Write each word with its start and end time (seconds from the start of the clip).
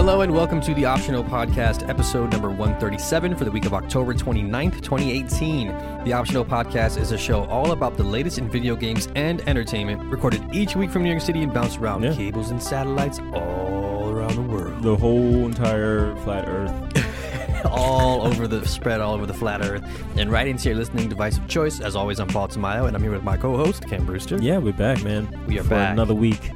Hello 0.00 0.22
and 0.22 0.32
welcome 0.32 0.62
to 0.62 0.72
the 0.72 0.86
Optional 0.86 1.22
Podcast, 1.22 1.86
episode 1.86 2.32
number 2.32 2.48
137 2.48 3.36
for 3.36 3.44
the 3.44 3.50
week 3.50 3.66
of 3.66 3.74
October 3.74 4.14
29th, 4.14 4.80
2018. 4.80 6.04
The 6.04 6.14
Optional 6.14 6.42
Podcast 6.42 6.98
is 6.98 7.12
a 7.12 7.18
show 7.18 7.44
all 7.44 7.72
about 7.72 7.98
the 7.98 8.02
latest 8.02 8.38
in 8.38 8.48
video 8.48 8.74
games 8.76 9.08
and 9.14 9.46
entertainment, 9.46 10.02
recorded 10.10 10.42
each 10.54 10.74
week 10.74 10.90
from 10.90 11.02
New 11.02 11.10
York 11.10 11.20
City 11.20 11.42
and 11.42 11.52
bounced 11.52 11.78
around 11.78 12.02
Yeah. 12.02 12.14
cables 12.14 12.50
and 12.50 12.62
satellites 12.62 13.20
all 13.34 14.08
around 14.08 14.36
the 14.36 14.40
world. 14.42 14.82
The 14.82 14.96
whole 14.96 15.44
entire 15.44 16.16
flat 16.16 16.48
Earth. 16.48 17.66
all 17.66 18.22
over 18.26 18.48
the 18.48 18.66
spread, 18.66 19.02
all 19.02 19.14
over 19.14 19.26
the 19.26 19.34
flat 19.34 19.60
earth, 19.60 19.84
and 20.16 20.32
right 20.32 20.48
into 20.48 20.70
your 20.70 20.78
listening 20.78 21.10
device 21.10 21.36
of 21.36 21.46
choice. 21.46 21.78
As 21.78 21.94
always, 21.94 22.18
I'm 22.18 22.28
Paul 22.28 22.48
Tamayo, 22.48 22.86
and 22.86 22.96
I'm 22.96 23.02
here 23.02 23.12
with 23.12 23.22
my 23.22 23.36
co-host, 23.36 23.86
Cam 23.86 24.06
Brewster. 24.06 24.38
Yeah, 24.40 24.56
we're 24.56 24.72
back, 24.72 25.04
man. 25.04 25.28
We 25.46 25.58
are 25.58 25.62
for 25.62 25.70
back. 25.70 25.92
another 25.92 26.14
week 26.14 26.50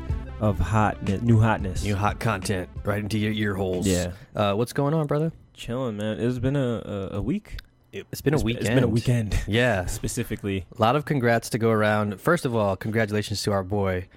of 0.45 0.59
hotness, 0.59 1.23
new 1.23 1.41
hotness. 1.41 1.83
New 1.85 1.97
hot 1.97 2.21
content 2.21 2.69
right 2.85 2.99
into 2.99 3.19
your 3.19 3.33
ear 3.33 3.55
holes. 3.55 3.87
Yeah. 3.87 4.13
Uh, 4.37 4.55
what's 4.55 4.73
going 4.73 4.93
on, 4.95 5.07
brother? 5.07 5.33
Chilling, 5.55 5.97
man. 5.97 6.21
It's 6.21 6.39
been 6.39 6.57
a 6.57 6.83
a, 7.13 7.17
a 7.19 7.23
week. 7.23 7.59
It's 7.93 8.21
been 8.21 8.35
a 8.35 8.37
It's- 8.37 8.45
weekend. 8.45 8.67
It's 8.67 8.75
been 8.75 8.85
a 8.85 8.89
weekend, 8.89 9.39
Yeah. 9.47 9.87
specifically. 9.87 10.67
A 10.77 10.81
lot 10.83 10.97
of 10.97 11.05
congrats 11.05 11.49
to 11.51 11.59
go 11.59 11.71
around. 11.71 12.21
First 12.21 12.45
of 12.45 12.55
all, 12.55 12.77
congratulations 12.77 13.43
to 13.45 13.53
our 13.53 13.63
boy, 13.63 14.09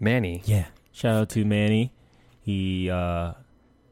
Manny. 0.00 0.42
Yeah. 0.44 0.66
Shout 0.92 1.14
out 1.14 1.28
to 1.30 1.44
Manny. 1.44 1.92
He 2.40 2.90
uh 2.90 3.34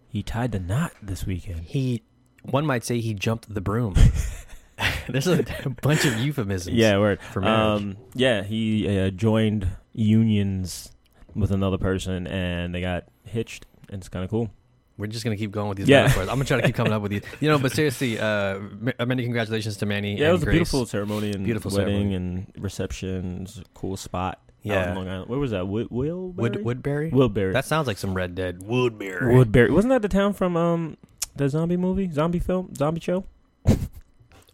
he 0.09 0.23
tied 0.23 0.52
the 0.52 0.59
knot 0.61 0.92
this 1.02 1.25
weekend. 1.27 1.61
He, 1.61 2.02
one 2.42 2.64
might 2.66 2.83
say, 2.84 2.98
he 3.00 3.12
jumped 3.14 3.52
the 3.52 3.61
broom. 3.61 3.95
There's 5.09 5.27
a, 5.27 5.45
bunch 5.83 6.05
of 6.05 6.19
euphemisms. 6.19 6.75
Yeah, 6.77 6.98
word. 6.98 7.20
For 7.33 7.41
marriage. 7.41 7.80
Um, 7.83 7.97
yeah, 8.14 8.42
he 8.42 8.86
uh, 8.98 9.11
joined 9.11 9.67
unions 9.92 10.91
with 11.39 11.50
another 11.50 11.78
person, 11.78 12.27
and 12.27 12.75
they 12.75 12.81
got 12.81 13.05
hitched. 13.25 13.67
And 13.91 14.00
it's 14.00 14.08
kind 14.08 14.25
of 14.25 14.31
cool. 14.31 14.50
We're 14.98 15.06
just 15.06 15.22
gonna 15.25 15.36
keep 15.36 15.53
going 15.53 15.69
with 15.69 15.78
these 15.78 15.89
Yeah. 15.89 16.03
metaphors. 16.03 16.28
I'm 16.28 16.34
gonna 16.34 16.45
try 16.45 16.61
to 16.61 16.67
keep 16.67 16.75
coming 16.75 16.92
up 16.92 17.00
with 17.03 17.12
these. 17.12 17.22
You 17.41 17.48
know, 17.48 17.58
but 17.58 17.72
seriously, 17.78 18.19
uh, 18.19 18.58
ma- 18.80 19.05
many 19.06 19.22
congratulations 19.22 19.77
to 19.78 19.86
Manny. 19.86 20.19
Yeah, 20.19 20.30
it 20.30 20.33
was 20.33 20.42
a 20.42 20.47
beautiful 20.47 20.84
ceremony 20.86 21.30
and 21.33 21.45
Beautiful 21.45 21.70
wedding 21.70 22.11
ceremony. 22.11 22.14
and 22.14 22.53
receptions. 22.58 23.62
Cool 23.75 23.97
spot. 23.97 24.41
Yeah. 24.62 24.92
Long 24.95 25.08
Island. 25.08 25.30
Where 25.30 25.39
was 25.39 25.53
that? 25.53 25.69
Wood, 25.69 25.86
Willbury? 25.91 26.50
Wood 26.50 26.64
Woodbury. 26.64 27.11
Woodbury. 27.11 27.52
That 27.52 27.64
sounds 27.64 27.86
like 27.86 27.97
some 27.97 28.12
Red 28.12 28.34
Dead. 28.34 28.62
Woodbury. 28.64 29.34
Woodbury. 29.36 29.70
Wasn't 29.70 29.91
that 29.91 30.02
the 30.02 30.08
town 30.08 30.33
from 30.33 30.56
um 30.56 30.97
the 31.36 31.48
zombie 31.48 31.77
movie, 31.77 32.11
zombie 32.11 32.41
film, 32.41 32.75
zombie 32.75 33.00
show? 33.00 33.25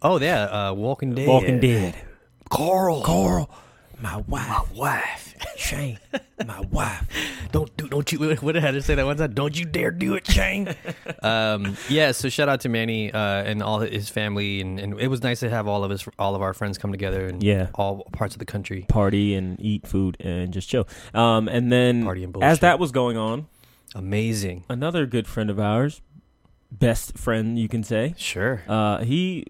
Oh 0.03 0.21
yeah, 0.21 0.45
uh, 0.69 0.73
Walking 0.75 1.15
Dead. 1.15 1.27
Walking 1.27 1.61
Dead. 1.61 1.95
Carl. 2.51 3.01
Carl, 3.03 3.51
my 4.05 4.17
wife, 4.29 4.47
My 4.49 4.65
wife. 4.75 5.35
Shane, 5.57 5.99
my 6.47 6.61
wife. 6.71 7.09
Don't 7.53 7.75
do. 7.77 7.89
Don't 7.89 8.11
you? 8.13 8.19
What 8.41 8.53
did 8.53 8.63
I 8.63 8.67
had 8.67 8.75
to 8.75 8.83
say 8.83 8.95
that 8.95 9.05
one 9.07 9.17
time? 9.17 9.33
Don't 9.35 9.59
you 9.59 9.65
dare 9.65 9.91
do 9.91 10.15
it, 10.15 10.27
Shane. 10.27 10.75
um, 11.23 11.77
yeah. 11.89 12.13
So 12.13 12.29
shout 12.29 12.49
out 12.49 12.61
to 12.63 12.69
Manny 12.69 13.13
uh, 13.13 13.19
and 13.19 13.63
all 13.63 13.81
his 13.81 14.09
family, 14.11 14.61
and, 14.61 14.79
and 14.79 15.01
it 15.01 15.09
was 15.09 15.23
nice 15.23 15.41
to 15.41 15.49
have 15.51 15.67
all 15.67 15.85
of 15.85 15.91
us 15.91 16.07
all 16.19 16.35
of 16.35 16.43
our 16.43 16.53
friends 16.55 16.77
come 16.79 16.93
together 16.93 17.27
and 17.27 17.43
Yeah. 17.43 17.69
all 17.75 18.05
parts 18.13 18.35
of 18.35 18.39
the 18.41 18.45
country 18.45 18.85
Party 18.89 19.35
and 19.35 19.59
eat 19.61 19.87
food 19.87 20.17
and 20.21 20.53
just 20.53 20.69
chill. 20.69 20.87
Um, 21.15 21.49
and 21.49 21.71
then 21.73 22.05
party 22.05 22.25
and 22.25 22.33
bullshit. 22.33 22.51
as 22.51 22.59
that 22.61 22.79
was 22.79 22.91
going 22.93 23.17
on, 23.17 23.47
amazing. 23.95 24.65
another 24.69 25.07
good 25.07 25.27
friend 25.27 25.51
of 25.51 25.59
ours, 25.61 26.03
best 26.71 27.17
friend 27.17 27.59
you 27.59 27.69
can 27.69 27.83
say, 27.85 28.15
Sure. 28.17 28.63
uh, 28.69 28.99
he 29.05 29.47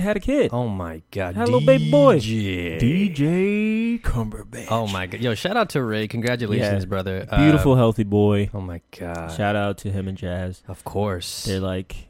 had 0.00 0.16
a 0.16 0.20
kid. 0.20 0.50
Oh 0.52 0.68
my 0.68 1.02
God. 1.10 1.34
Had 1.36 1.44
a 1.48 1.50
little 1.50 1.66
baby 1.66 1.90
boy. 1.90 2.18
DJ. 2.18 2.78
DJ 2.80 4.00
Cumberbatch. 4.02 4.66
Oh 4.70 4.86
my 4.86 5.06
God. 5.06 5.20
Yo, 5.20 5.34
shout 5.34 5.56
out 5.56 5.70
to 5.70 5.82
Ray. 5.82 6.08
Congratulations, 6.08 6.84
Yeah. 6.84 6.88
brother. 6.88 7.26
beautiful, 7.36 7.72
Uh, 7.72 7.76
healthy 7.76 8.04
boy. 8.04 8.50
oh 8.54 8.60
my 8.60 8.80
God. 8.98 9.28
Shout 9.32 9.56
out 9.56 9.78
to 9.78 9.90
him 9.90 10.08
and 10.08 10.16
Jazz. 10.18 10.62
of 10.68 10.84
course. 10.84 11.44
They're 11.44 11.60
like, 11.60 12.08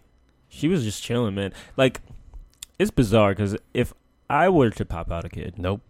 she 0.48 0.68
was 0.68 0.84
just 0.84 1.02
chilling, 1.02 1.34
man. 1.34 1.52
Like, 1.76 2.00
it's 2.78 2.90
bizarre 2.90 3.30
because 3.30 3.56
if 3.74 3.92
I 4.30 4.48
were 4.48 4.70
to 4.70 4.84
pop 4.84 5.10
out 5.10 5.24
a 5.24 5.28
kid, 5.28 5.54
Nope. 5.58 5.80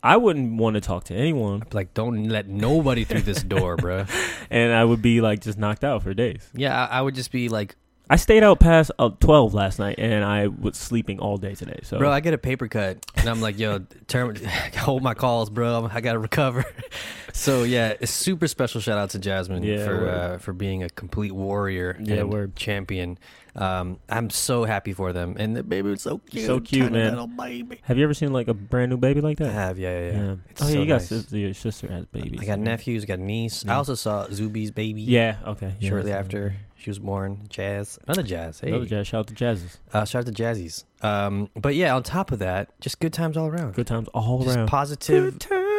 I 0.00 0.16
wouldn't 0.16 0.58
want 0.58 0.74
to 0.74 0.80
talk 0.80 1.02
to 1.04 1.14
anyone, 1.14 1.64
Like, 1.72 1.92
don't 1.92 2.28
let 2.28 2.46
nobody 2.48 3.02
through 3.02 3.22
this 3.22 3.42
door, 3.42 3.76
bro. 3.76 4.06
and 4.50 4.72
I 4.72 4.84
would 4.84 5.02
be 5.02 5.20
like 5.20 5.40
just 5.40 5.58
knocked 5.58 5.82
out 5.82 6.04
for 6.04 6.14
days. 6.14 6.48
Yeah, 6.54 6.86
I, 6.86 6.98
I 6.98 7.02
would 7.02 7.16
just 7.16 7.32
be 7.32 7.48
like, 7.48 7.74
I 8.10 8.16
stayed 8.16 8.42
out 8.42 8.58
past 8.60 8.90
uh, 8.98 9.10
twelve 9.20 9.54
last 9.54 9.78
night, 9.78 9.96
and 9.98 10.24
I 10.24 10.46
was 10.48 10.76
sleeping 10.76 11.18
all 11.20 11.36
day 11.36 11.54
today. 11.54 11.80
So, 11.82 11.98
Bro, 11.98 12.10
I 12.10 12.20
get 12.20 12.32
a 12.34 12.38
paper 12.38 12.66
cut, 12.68 13.04
and 13.16 13.28
I'm 13.28 13.40
like, 13.40 13.58
yo, 13.58 13.80
term, 14.08 14.34
hold 14.78 15.02
my 15.02 15.14
calls, 15.14 15.50
bro. 15.50 15.88
I 15.92 16.00
gotta 16.00 16.18
recover. 16.18 16.64
so 17.32 17.64
yeah, 17.64 17.94
a 18.00 18.06
super 18.06 18.48
special 18.48 18.80
shout 18.80 18.98
out 18.98 19.10
to 19.10 19.18
Jasmine 19.18 19.62
Yeah, 19.62 19.84
for 19.84 20.08
uh, 20.08 20.38
for 20.38 20.52
being 20.52 20.82
a 20.82 20.88
complete 20.88 21.32
warrior 21.32 21.96
Yeah, 22.00 22.16
and 22.16 22.30
word. 22.30 22.56
champion. 22.56 23.18
Um, 23.56 23.98
I'm 24.08 24.30
so 24.30 24.64
happy 24.64 24.92
for 24.92 25.12
them, 25.12 25.34
and 25.36 25.56
the 25.56 25.64
baby 25.64 25.90
was 25.90 26.02
so 26.02 26.18
cute, 26.18 26.46
So 26.46 26.60
cute, 26.60 26.92
man. 26.92 27.10
Little 27.10 27.26
baby. 27.26 27.80
have 27.82 27.98
you 27.98 28.04
ever 28.04 28.14
seen 28.14 28.32
like 28.32 28.46
a 28.46 28.54
brand 28.54 28.90
new 28.90 28.96
baby 28.96 29.20
like 29.20 29.38
that? 29.38 29.48
I 29.48 29.52
have, 29.52 29.78
yeah, 29.80 29.98
yeah. 29.98 30.12
yeah. 30.12 30.34
It's 30.50 30.62
Oh 30.62 30.66
yeah, 30.66 30.72
so 30.72 30.78
you 30.80 30.86
got 30.86 30.94
nice. 30.94 31.08
sis- 31.08 31.32
your 31.32 31.54
sister 31.54 31.88
has 31.88 32.06
babies. 32.06 32.38
I 32.40 32.44
got 32.44 32.60
nephews, 32.60 33.02
I 33.02 33.06
got 33.06 33.18
niece. 33.18 33.64
I 33.66 33.74
also 33.74 33.96
saw 33.96 34.28
Zuby's 34.30 34.70
baby. 34.70 35.02
Yeah. 35.02 35.38
Okay. 35.44 35.74
Shortly 35.80 36.12
after 36.12 36.54
she 36.78 36.90
was 36.90 36.98
born, 37.00 37.40
Jazz, 37.48 37.98
another 38.06 38.22
Jazz. 38.22 38.60
Hey, 38.60 38.68
Another 38.68 38.86
jazz. 38.86 39.06
Shout 39.08 39.20
out 39.20 39.26
to 39.28 39.34
Jazzes. 39.34 39.76
uh, 39.92 40.04
shout 40.04 40.26
out 40.28 40.34
to 40.34 40.42
Jazzies. 40.42 40.84
Um, 41.02 41.50
but 41.56 41.74
yeah, 41.74 41.94
on 41.94 42.02
top 42.04 42.30
of 42.32 42.38
that, 42.38 42.70
just 42.80 43.00
good 43.00 43.12
times 43.12 43.36
all 43.36 43.48
around. 43.48 43.74
Good 43.74 43.86
times 43.88 44.08
all 44.14 44.42
just 44.44 44.56
around. 44.56 44.68
positive 44.68 45.38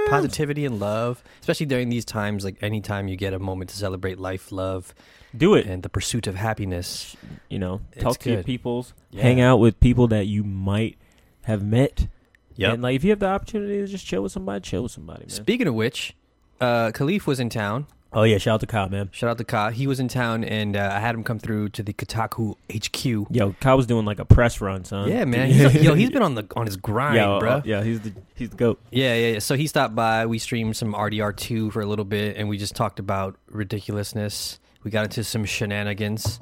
positivity 0.09 0.65
and 0.65 0.79
love 0.79 1.23
especially 1.41 1.67
during 1.67 1.89
these 1.89 2.03
times 2.03 2.43
like 2.43 2.55
anytime 2.63 3.07
you 3.07 3.15
get 3.15 3.31
a 3.31 3.37
moment 3.37 3.69
to 3.69 3.75
celebrate 3.75 4.17
life 4.17 4.51
love 4.51 4.93
Do 5.37 5.53
it. 5.53 5.67
and 5.67 5.83
the 5.83 5.89
pursuit 5.89 6.25
of 6.25 6.33
happiness 6.35 7.15
you 7.49 7.59
know, 7.59 7.81
talk 7.99 8.17
to 8.19 8.31
your 8.31 8.41
peoples, 8.43 8.93
Yeah. 9.11 9.21
hang 9.23 9.39
out 9.41 9.57
with 9.59 9.79
people 9.79 10.07
that 10.07 10.25
you 10.25 10.43
might 10.43 10.97
have 11.43 11.63
met. 11.63 12.07
Yep. 12.55 12.73
And 12.73 12.81
like 12.83 12.95
if 12.95 13.03
you 13.03 13.11
have 13.11 13.19
the 13.19 13.27
opportunity 13.27 13.77
to 13.81 13.87
just 13.87 14.05
chill 14.05 14.23
with 14.23 14.31
somebody, 14.31 14.61
chill 14.61 14.83
with 14.83 14.91
somebody, 14.91 15.21
man. 15.21 15.29
speaking 15.29 15.67
of 15.67 15.75
which 15.75 16.15
uh 16.59 16.89
khalif 16.91 17.25
was 17.27 17.39
in 17.39 17.49
town 17.49 17.85
oh 18.13 18.23
yeah, 18.23 18.37
shout 18.37 18.55
out 18.55 18.59
to 18.61 18.65
Kyle, 18.67 18.89
man. 18.89 19.09
shout 19.11 19.29
out 19.29 19.37
to 19.37 19.43
ka 19.43 19.69
he 19.69 19.85
was 19.87 19.99
in 19.99 20.07
town 20.07 20.43
and 20.43 20.75
uh, 20.75 20.91
i 20.93 20.99
had 20.99 21.13
him 21.15 21.23
come 21.23 21.37
through 21.39 21.69
to 21.69 21.83
the 21.83 21.93
kotaku 21.93 22.55
hq 22.69 23.05
Yo, 23.29 23.53
Kyle 23.59 23.77
was 23.77 23.85
doing 23.87 24.05
like 24.05 24.19
a 24.19 24.25
press 24.25 24.59
run, 24.61 24.83
son. 24.83 25.07
yeah 25.09 25.25
man. 25.25 25.49
He's, 25.51 25.83
yo 25.83 25.93
he's 25.93 26.09
been 26.09 26.21
on 26.23 26.35
the 26.35 26.45
on 26.55 26.65
his 26.65 26.75
grind 26.77 27.15
Yo, 27.17 27.39
bro 27.39 27.49
uh, 27.51 27.61
yeah, 27.65 27.83
he's 27.83 27.99
the 28.01 28.13
he's 28.35 28.49
the 28.49 28.55
goat. 28.57 28.79
yeah, 28.91 29.13
yeah 29.15 29.33
yeah. 29.33 29.39
So 29.39 29.55
he 29.55 29.67
stopped 29.67 29.95
by. 29.95 30.25
We 30.25 30.39
streamed 30.39 30.75
some 30.77 30.93
rdr2 30.93 31.71
for 31.71 31.81
a 31.81 31.85
little 31.85 32.05
bit 32.05 32.35
and 32.37 32.49
we 32.49 32.57
just 32.57 32.75
talked 32.75 32.99
about 32.99 33.37
ridiculousness. 33.49 34.59
We 34.83 34.91
got 34.91 35.05
into 35.05 35.23
some 35.23 35.45
shenanigans. 35.45 36.39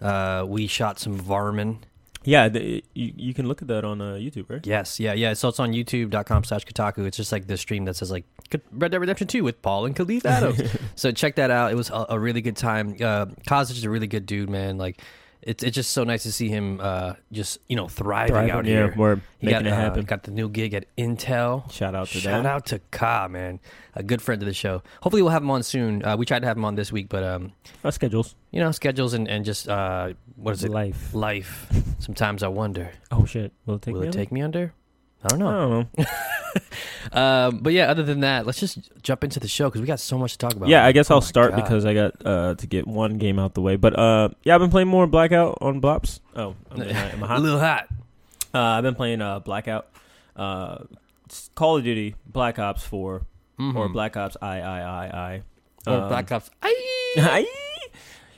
Uh 0.00 0.44
we 0.48 0.66
shot 0.66 0.98
some 0.98 1.18
varmin 1.18 1.78
Yeah, 2.24 2.48
the, 2.48 2.84
you 2.94 3.12
you 3.16 3.34
can 3.34 3.48
look 3.48 3.62
at 3.62 3.68
that 3.68 3.84
on 3.84 4.00
uh, 4.00 4.14
YouTube, 4.14 4.50
right? 4.50 4.66
Yes, 4.66 5.00
yeah, 5.00 5.14
yeah. 5.14 5.32
So 5.32 5.48
it's 5.48 5.58
on 5.58 5.72
youtube.com 5.72 6.44
slash 6.44 6.66
Kotaku. 6.66 7.06
It's 7.06 7.16
just 7.16 7.32
like 7.32 7.46
the 7.46 7.56
stream 7.56 7.86
that 7.86 7.96
says 7.96 8.10
like 8.10 8.24
Red 8.72 8.92
Dead 8.92 9.00
Redemption 9.00 9.26
2 9.26 9.42
with 9.42 9.62
Paul 9.62 9.86
and 9.86 9.96
Khalif 9.96 10.24
Adams. 10.26 10.60
so 10.96 11.12
check 11.12 11.36
that 11.36 11.50
out. 11.50 11.72
It 11.72 11.76
was 11.76 11.88
a, 11.90 12.06
a 12.10 12.18
really 12.18 12.42
good 12.42 12.56
time. 12.56 12.92
Uh 13.00 13.26
Kaz 13.48 13.62
is 13.62 13.70
just 13.70 13.84
a 13.84 13.90
really 13.90 14.06
good 14.06 14.26
dude, 14.26 14.50
man. 14.50 14.76
Like 14.76 15.00
it's 15.42 15.62
it's 15.64 15.74
just 15.74 15.90
so 15.92 16.04
nice 16.04 16.22
to 16.24 16.32
see 16.32 16.48
him 16.48 16.80
uh 16.82 17.14
just, 17.32 17.58
you 17.68 17.76
know, 17.76 17.88
thriving, 17.88 18.32
Thriving, 18.34 18.50
out 18.50 18.64
yeah, 18.66 18.72
here. 18.86 18.94
we're 18.96 19.16
He 19.38 19.46
making 19.46 19.60
got, 19.62 19.66
it 19.66 19.72
uh, 19.72 19.76
happen. 19.76 20.04
got 20.04 20.22
the 20.24 20.30
new 20.30 20.48
gig 20.48 20.74
at 20.74 20.84
Intel. 20.96 21.70
Shout 21.72 21.94
out 21.94 22.08
to 22.08 22.14
that. 22.18 22.22
Shout 22.22 22.42
them. 22.42 22.46
out 22.46 22.66
to 22.66 22.78
Ka, 22.90 23.28
man. 23.28 23.60
A 23.94 24.02
good 24.02 24.20
friend 24.22 24.42
of 24.42 24.46
the 24.46 24.54
show. 24.54 24.82
Hopefully 25.02 25.22
we'll 25.22 25.30
have 25.32 25.42
him 25.42 25.50
on 25.50 25.62
soon. 25.62 26.04
Uh, 26.04 26.16
we 26.16 26.26
tried 26.26 26.40
to 26.40 26.46
have 26.46 26.56
him 26.56 26.64
on 26.64 26.74
this 26.74 26.92
week, 26.92 27.08
but 27.08 27.24
um, 27.24 27.52
Our 27.84 27.90
schedules, 27.92 28.34
you 28.50 28.60
know, 28.60 28.70
schedules 28.72 29.14
and, 29.14 29.26
and 29.28 29.44
just 29.44 29.68
uh 29.68 30.12
what 30.36 30.52
is 30.52 30.64
it? 30.64 30.70
life. 30.70 31.12
Life. 31.14 31.66
Sometimes 31.98 32.42
I 32.42 32.48
wonder. 32.48 32.90
Oh 33.10 33.24
shit, 33.24 33.52
will 33.66 33.76
it 33.76 33.82
take 33.82 33.94
will 33.94 34.00
me? 34.02 34.06
it 34.06 34.10
under? 34.10 34.18
take 34.18 34.32
me 34.32 34.42
under? 34.42 34.72
I 35.24 35.28
don't 35.28 35.42
I 35.42 35.44
know. 35.50 35.68
don't 35.94 35.98
know. 35.98 36.04
Um, 37.12 37.58
but 37.58 37.72
yeah, 37.72 37.90
other 37.90 38.02
than 38.02 38.20
that, 38.20 38.46
let's 38.46 38.60
just 38.60 38.78
jump 39.02 39.24
into 39.24 39.40
the 39.40 39.48
show 39.48 39.68
because 39.68 39.80
we 39.80 39.86
got 39.86 39.98
so 40.00 40.16
much 40.18 40.32
to 40.32 40.38
talk 40.38 40.54
about. 40.54 40.68
Yeah, 40.68 40.84
I 40.84 40.92
guess 40.92 41.10
Oh 41.10 41.16
I'll 41.16 41.20
start 41.20 41.52
God. 41.52 41.62
because 41.62 41.84
I 41.84 41.94
got 41.94 42.14
uh, 42.24 42.54
to 42.56 42.66
get 42.66 42.86
one 42.86 43.18
game 43.18 43.38
out 43.38 43.54
the 43.54 43.60
way. 43.60 43.76
But 43.76 43.98
uh, 43.98 44.28
yeah, 44.44 44.54
I've 44.54 44.60
been 44.60 44.70
playing 44.70 44.88
more 44.88 45.06
Blackout 45.06 45.58
on 45.60 45.80
Blops. 45.80 46.20
Oh, 46.36 46.54
I'm, 46.70 46.82
I 46.82 46.84
a 46.86 47.16
hot? 47.26 47.40
little 47.42 47.58
hot. 47.58 47.88
Uh, 48.54 48.58
I've 48.58 48.82
been 48.84 48.94
playing 48.94 49.20
uh, 49.22 49.40
Blackout, 49.40 49.88
uh, 50.36 50.84
Call 51.54 51.78
of 51.78 51.84
Duty, 51.84 52.14
Black 52.26 52.58
Ops 52.58 52.82
4, 52.84 53.14
or 53.14 53.22
Mhm. 53.58 53.92
Black 53.92 54.16
Ops 54.16 54.36
I 54.42 54.60
I 54.60 54.80
I 54.80 55.06
I. 55.06 55.42
or 55.90 55.98
Um, 56.02 56.08
Black 56.08 56.30
Ops. 56.32 56.50
I. 56.62 57.46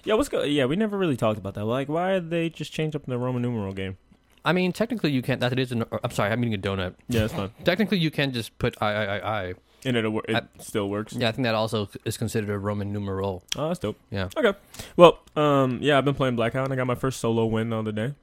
Yeah, 0.05 0.14
what's 0.14 0.28
go? 0.28 0.43
Yeah, 0.43 0.64
we 0.64 0.76
never 0.76 0.96
really 0.99 1.17
talked 1.17 1.38
about 1.38 1.55
that. 1.55 1.64
Like, 1.64 1.88
why 1.88 2.14
did 2.14 2.31
they 2.31 2.49
just 2.49 2.73
change 2.73 2.94
up 2.96 3.05
the 3.06 3.19
Roman 3.19 3.43
numeral 3.43 3.73
game? 3.73 3.96
I 4.44 4.53
mean, 4.53 4.73
technically, 4.73 5.11
you 5.12 5.23
can't. 5.23 5.41
That 5.41 5.53
it 5.53 5.59
is. 5.59 5.73
An, 5.73 5.85
I'm 6.03 6.11
sorry, 6.11 6.31
I'm 6.33 6.43
eating 6.44 6.55
a 6.55 6.59
donut. 6.59 6.94
Yeah, 7.09 7.25
it's 7.25 7.33
fine. 7.35 7.50
Technically, 7.65 7.99
you 7.99 8.11
can 8.11 8.33
just 8.33 8.56
put 8.59 8.81
I 8.83 8.93
I 8.93 9.05
I 9.19 9.41
I. 9.43 9.55
And 9.85 9.97
it 9.97 10.05
it 10.05 10.37
I- 10.37 10.43
still 10.62 10.89
works. 10.89 11.12
Yeah, 11.12 11.29
I 11.29 11.33
think 11.33 11.44
that 11.44 11.55
also 11.55 11.89
is 12.05 12.17
considered 12.17 12.50
a 12.50 12.59
Roman 12.59 12.93
numeral. 12.93 13.43
Oh, 13.56 13.69
that's 13.69 13.81
dope. 13.81 13.99
Yeah, 14.11 14.29
Okay. 14.37 14.56
Well, 14.97 15.19
um, 15.37 15.79
yeah, 15.81 15.99
I've 15.99 16.05
been 16.05 16.15
playing 16.15 16.37
Blackout, 16.37 16.65
and 16.65 16.73
I 16.73 16.77
got 16.77 16.87
my 16.87 16.94
first 16.94 17.21
solo 17.21 17.47
win 17.47 17.71
the 17.71 17.79
other 17.79 17.93
day. 17.93 18.15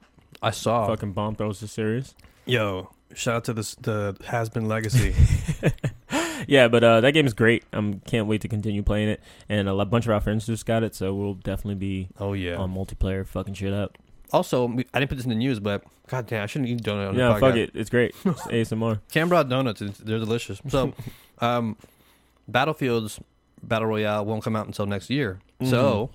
I 0.42 0.50
saw. 0.52 0.86
Fucking 0.86 1.12
bomb 1.12 1.36
throws 1.36 1.60
the 1.60 1.68
series. 1.68 2.14
Yo, 2.46 2.90
shout 3.14 3.36
out 3.36 3.44
to 3.44 3.52
this 3.52 3.74
the 3.74 4.16
has 4.26 4.48
been 4.48 4.68
legacy. 4.68 5.14
yeah, 6.46 6.68
but 6.68 6.82
uh, 6.82 7.00
that 7.02 7.12
game 7.12 7.26
is 7.26 7.34
great. 7.34 7.64
I 7.72 7.76
um, 7.76 8.00
can't 8.06 8.26
wait 8.26 8.40
to 8.42 8.48
continue 8.48 8.82
playing 8.82 9.08
it. 9.08 9.20
And 9.48 9.68
a 9.68 9.84
bunch 9.84 10.06
of 10.06 10.12
our 10.12 10.20
friends 10.20 10.46
just 10.46 10.66
got 10.66 10.82
it, 10.82 10.94
so 10.94 11.14
we'll 11.14 11.34
definitely 11.34 11.74
be 11.76 12.08
Oh 12.18 12.32
yeah. 12.32 12.56
on 12.56 12.74
multiplayer 12.74 13.26
fucking 13.26 13.54
shit 13.54 13.72
up. 13.72 13.98
Also, 14.32 14.68
I 14.68 15.00
didn't 15.00 15.08
put 15.08 15.16
this 15.16 15.24
in 15.24 15.30
the 15.30 15.36
news, 15.36 15.60
but 15.60 15.82
god 16.08 16.26
damn, 16.26 16.42
I 16.42 16.46
shouldn't 16.46 16.70
eat 16.70 16.82
donut 16.82 17.10
on 17.10 17.14
yeah, 17.14 17.28
the 17.28 17.34
podcast. 17.34 17.40
fuck 17.40 17.56
it. 17.56 17.70
It's 17.74 17.90
great. 17.90 18.14
It's 18.24 18.70
ASMR. 18.70 19.00
Cam 19.10 19.28
brought 19.28 19.48
donuts. 19.48 19.80
They're 19.80 20.18
delicious. 20.18 20.60
So, 20.68 20.92
um, 21.40 21.76
Battlefield's 22.48 23.20
Battle 23.62 23.88
Royale 23.88 24.24
won't 24.24 24.42
come 24.42 24.56
out 24.56 24.66
until 24.66 24.86
next 24.86 25.10
year. 25.10 25.40
So, 25.64 26.10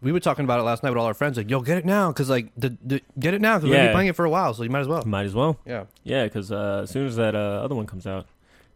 we 0.00 0.12
were 0.12 0.20
talking 0.20 0.44
about 0.44 0.60
it 0.60 0.62
last 0.62 0.82
night 0.82 0.90
with 0.90 0.98
all 0.98 1.06
our 1.06 1.14
friends. 1.14 1.36
Like, 1.36 1.50
yo, 1.50 1.60
get 1.60 1.78
it 1.78 1.84
now, 1.84 2.08
because 2.12 2.28
like, 2.30 2.52
the, 2.56 2.76
the 2.84 3.00
get 3.18 3.34
it 3.34 3.40
now, 3.40 3.56
because 3.56 3.70
we're 3.70 3.76
gonna 3.76 3.84
be 3.84 3.88
Yeah. 3.88 3.92
playing 3.92 4.08
it 4.08 4.16
for 4.16 4.24
a 4.24 4.30
while. 4.30 4.54
So 4.54 4.62
you 4.62 4.70
might 4.70 4.80
as 4.80 4.88
well. 4.88 5.02
Might 5.04 5.24
as 5.26 5.34
well. 5.34 5.58
Yeah. 5.66 5.84
Yeah, 6.04 6.24
because 6.24 6.52
uh, 6.52 6.80
as 6.84 6.90
soon 6.90 7.06
as 7.06 7.16
that 7.16 7.34
uh, 7.34 7.62
other 7.64 7.74
one 7.74 7.86
comes 7.86 8.06
out, 8.06 8.26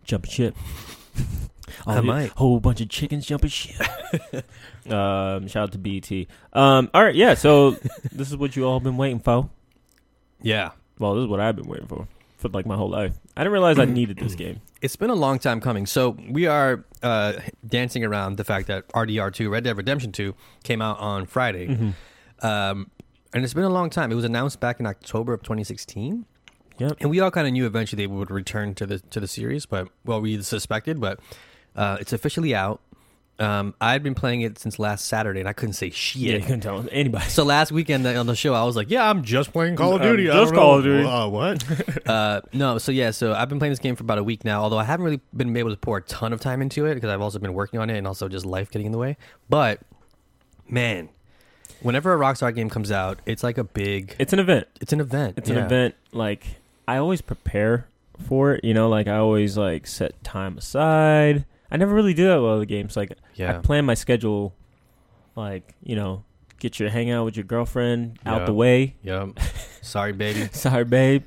jump 0.05 0.25
ship. 0.25 0.57
I 1.87 1.91
All 1.91 1.97
the- 1.97 2.03
might. 2.03 2.31
Whole 2.31 2.61
bunch 2.61 2.81
of 2.81 2.89
chickens 2.89 3.27
jumping 3.27 3.51
ship. 3.51 3.81
um, 4.91 5.47
shout 5.49 5.65
out 5.65 5.73
to 5.73 5.79
BT. 5.79 6.29
Um, 6.53 6.91
all 6.95 7.03
right, 7.05 7.15
yeah. 7.15 7.35
So 7.35 7.73
this 8.13 8.29
is 8.31 8.37
what 8.37 8.57
you 8.57 8.67
all 8.67 8.81
been 8.81 8.97
waiting 8.97 9.21
for. 9.21 9.49
Yeah. 10.43 10.71
Well, 10.99 11.15
this 11.15 11.23
is 11.23 11.29
what 11.29 11.41
I've 11.41 11.57
been 11.57 11.69
waiting 11.69 11.87
for 11.87 12.09
for 12.39 12.49
like 12.49 12.67
my 12.67 12.77
whole 12.77 12.91
life. 12.91 13.15
I 13.37 13.41
didn't 13.43 13.53
realize 13.53 13.79
I 13.79 13.85
needed 13.87 14.19
this 14.19 14.35
game. 14.35 14.61
It's 14.81 14.97
been 14.97 15.11
a 15.11 15.15
long 15.15 15.39
time 15.39 15.61
coming. 15.61 15.87
So 15.87 16.17
we 16.31 16.47
are 16.47 16.85
uh, 17.03 17.35
dancing 17.67 18.05
around 18.05 18.37
the 18.37 18.45
fact 18.45 18.69
that 18.69 18.89
RDR2, 18.91 19.51
Red 19.51 19.65
Dead 19.65 19.77
Redemption 19.77 20.13
2, 20.13 20.35
came 20.63 20.81
out 20.81 20.99
on 21.01 21.27
Friday. 21.27 21.67
Mm-hmm. 21.67 22.47
Um, 22.47 22.91
and 23.35 23.45
it's 23.45 23.55
been 23.55 23.65
a 23.65 23.69
long 23.71 23.91
time. 23.91 24.13
It 24.13 24.15
was 24.15 24.25
announced 24.25 24.61
back 24.61 24.81
in 24.81 24.87
October 24.87 25.33
of 25.33 25.43
2016. 25.43 26.25
Yep. 26.79 26.99
And 27.01 27.11
we 27.11 27.19
all 27.21 27.31
kind 27.33 27.47
of 27.47 27.53
knew 27.53 27.67
eventually 27.67 28.05
they 28.05 28.07
would 28.07 28.31
return 28.31 28.75
to 28.77 28.87
the 28.87 29.01
to 29.01 29.19
the 29.19 29.27
series, 29.27 29.67
but 29.67 29.89
well, 30.05 30.21
we 30.21 30.41
suspected, 30.43 31.01
but 31.01 31.19
uh, 31.79 31.97
it's 32.01 32.13
officially 32.13 32.55
out. 32.55 32.81
Um, 33.41 33.73
I'd 33.81 34.03
been 34.03 34.17
playing 34.17 34.41
it 34.41 34.59
since 34.59 34.81
last 34.81 35.07
Saturday, 35.07 35.39
and 35.39 35.49
I 35.49 35.53
couldn't 35.53 35.75
say 35.75 35.87
Yeah, 35.87 35.93
shit. 35.93 36.21
you 36.23 36.41
couldn't 36.41 36.61
tell 36.63 36.85
anybody. 36.91 37.25
So 37.29 37.45
last 37.45 37.71
weekend 37.71 38.05
on 38.05 38.27
the 38.27 38.35
show, 38.35 38.53
I 38.53 38.65
was 38.65 38.75
like, 38.75 38.91
"Yeah, 38.91 39.09
I'm 39.09 39.23
just 39.23 39.53
playing 39.53 39.77
Call 39.77 39.95
of 39.95 40.03
I'm 40.03 40.09
Duty. 40.09 40.29
I 40.29 40.41
just 40.41 40.55
Call 40.55 40.79
of 40.79 40.83
Duty. 40.85 41.05
Uh, 41.05 41.29
what? 41.29 42.07
uh, 42.09 42.41
no, 42.53 42.79
so 42.79 42.91
yeah, 42.91 43.13
so 43.13 43.33
I've 43.33 43.49
been 43.49 43.61
playing 43.61 43.71
this 43.71 43.79
game 43.79 43.95
for 43.95 44.03
about 44.03 44.19
a 44.19 44.25
week 44.25 44.45
now. 44.45 44.63
Although 44.63 44.79
I 44.79 44.83
haven't 44.83 45.05
really 45.05 45.21
been 45.37 45.57
able 45.57 45.71
to 45.71 45.77
pour 45.77 45.99
a 45.99 46.03
ton 46.03 46.33
of 46.33 46.41
time 46.41 46.61
into 46.63 46.85
it 46.87 46.95
because 46.97 47.11
I've 47.11 47.21
also 47.21 47.39
been 47.39 47.55
working 47.55 47.79
on 47.79 47.91
it 47.91 47.97
and 47.97 48.09
also 48.09 48.29
just 48.29 48.45
life 48.45 48.73
getting 48.73 48.87
in 48.87 48.93
the 48.93 48.99
way. 48.99 49.17
But 49.49 49.81
man, 50.69 51.09
whenever 51.81 52.13
a 52.13 52.19
Rockstar 52.19 52.53
game 52.53 52.69
comes 52.69 52.91
out, 52.91 53.21
it's 53.25 53.45
like 53.45 53.57
a 53.57 53.63
big. 53.65 54.17
It's 54.19 54.33
an 54.33 54.41
event. 54.41 54.67
It's 54.81 54.93
an 54.93 54.99
event. 55.01 55.35
It's 55.39 55.49
an 55.49 55.59
event. 55.59 55.95
Like 56.11 56.45
I 56.89 56.97
always 56.97 57.21
prepare 57.21 57.87
for 58.27 58.55
it. 58.55 58.65
You 58.65 58.75
know, 58.75 58.89
like 58.89 59.07
I 59.07 59.19
always 59.19 59.57
like 59.57 59.87
set 59.87 60.25
time 60.25 60.59
aside. 60.59 61.45
I 61.71 61.77
never 61.77 61.95
really 61.95 62.15
do 62.15 62.27
that 62.29 62.37
with 62.41 62.51
other 62.51 62.65
games. 62.65 62.97
Like 62.97 63.13
I 63.39 63.55
plan 63.55 63.85
my 63.85 63.95
schedule. 63.95 64.55
Like 65.37 65.75
you 65.83 65.95
know, 65.97 66.25
get 66.59 66.81
your 66.81 66.91
hang 66.91 67.11
out 67.11 67.25
with 67.25 67.37
your 67.37 67.45
girlfriend 67.45 68.19
out 68.27 68.41
Yeah. 68.41 68.47
the 68.47 68.55
way. 68.55 68.97
Yep. 69.03 69.39
Sorry, 69.83 70.13
baby. 70.13 70.49
Sorry, 70.53 70.85
babe. 70.85 71.25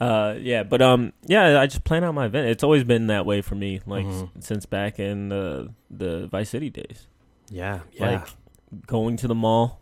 Uh, 0.00 0.34
yeah, 0.40 0.62
but 0.62 0.80
um, 0.82 1.12
yeah, 1.26 1.60
I 1.60 1.66
just 1.66 1.84
plan 1.84 2.04
out 2.04 2.14
my 2.14 2.26
event. 2.26 2.48
It's 2.48 2.64
always 2.64 2.84
been 2.84 3.06
that 3.08 3.26
way 3.26 3.42
for 3.42 3.54
me, 3.54 3.80
like 3.86 4.06
Mhm. 4.06 4.22
s- 4.38 4.46
since 4.46 4.66
back 4.66 4.98
in 4.98 5.28
the 5.28 5.70
the 5.90 6.26
Vice 6.28 6.48
City 6.50 6.70
days. 6.70 7.06
Yeah. 7.50 7.80
Yeah. 7.92 8.10
Like 8.10 8.28
going 8.86 9.16
to 9.18 9.28
the 9.28 9.34
mall, 9.34 9.80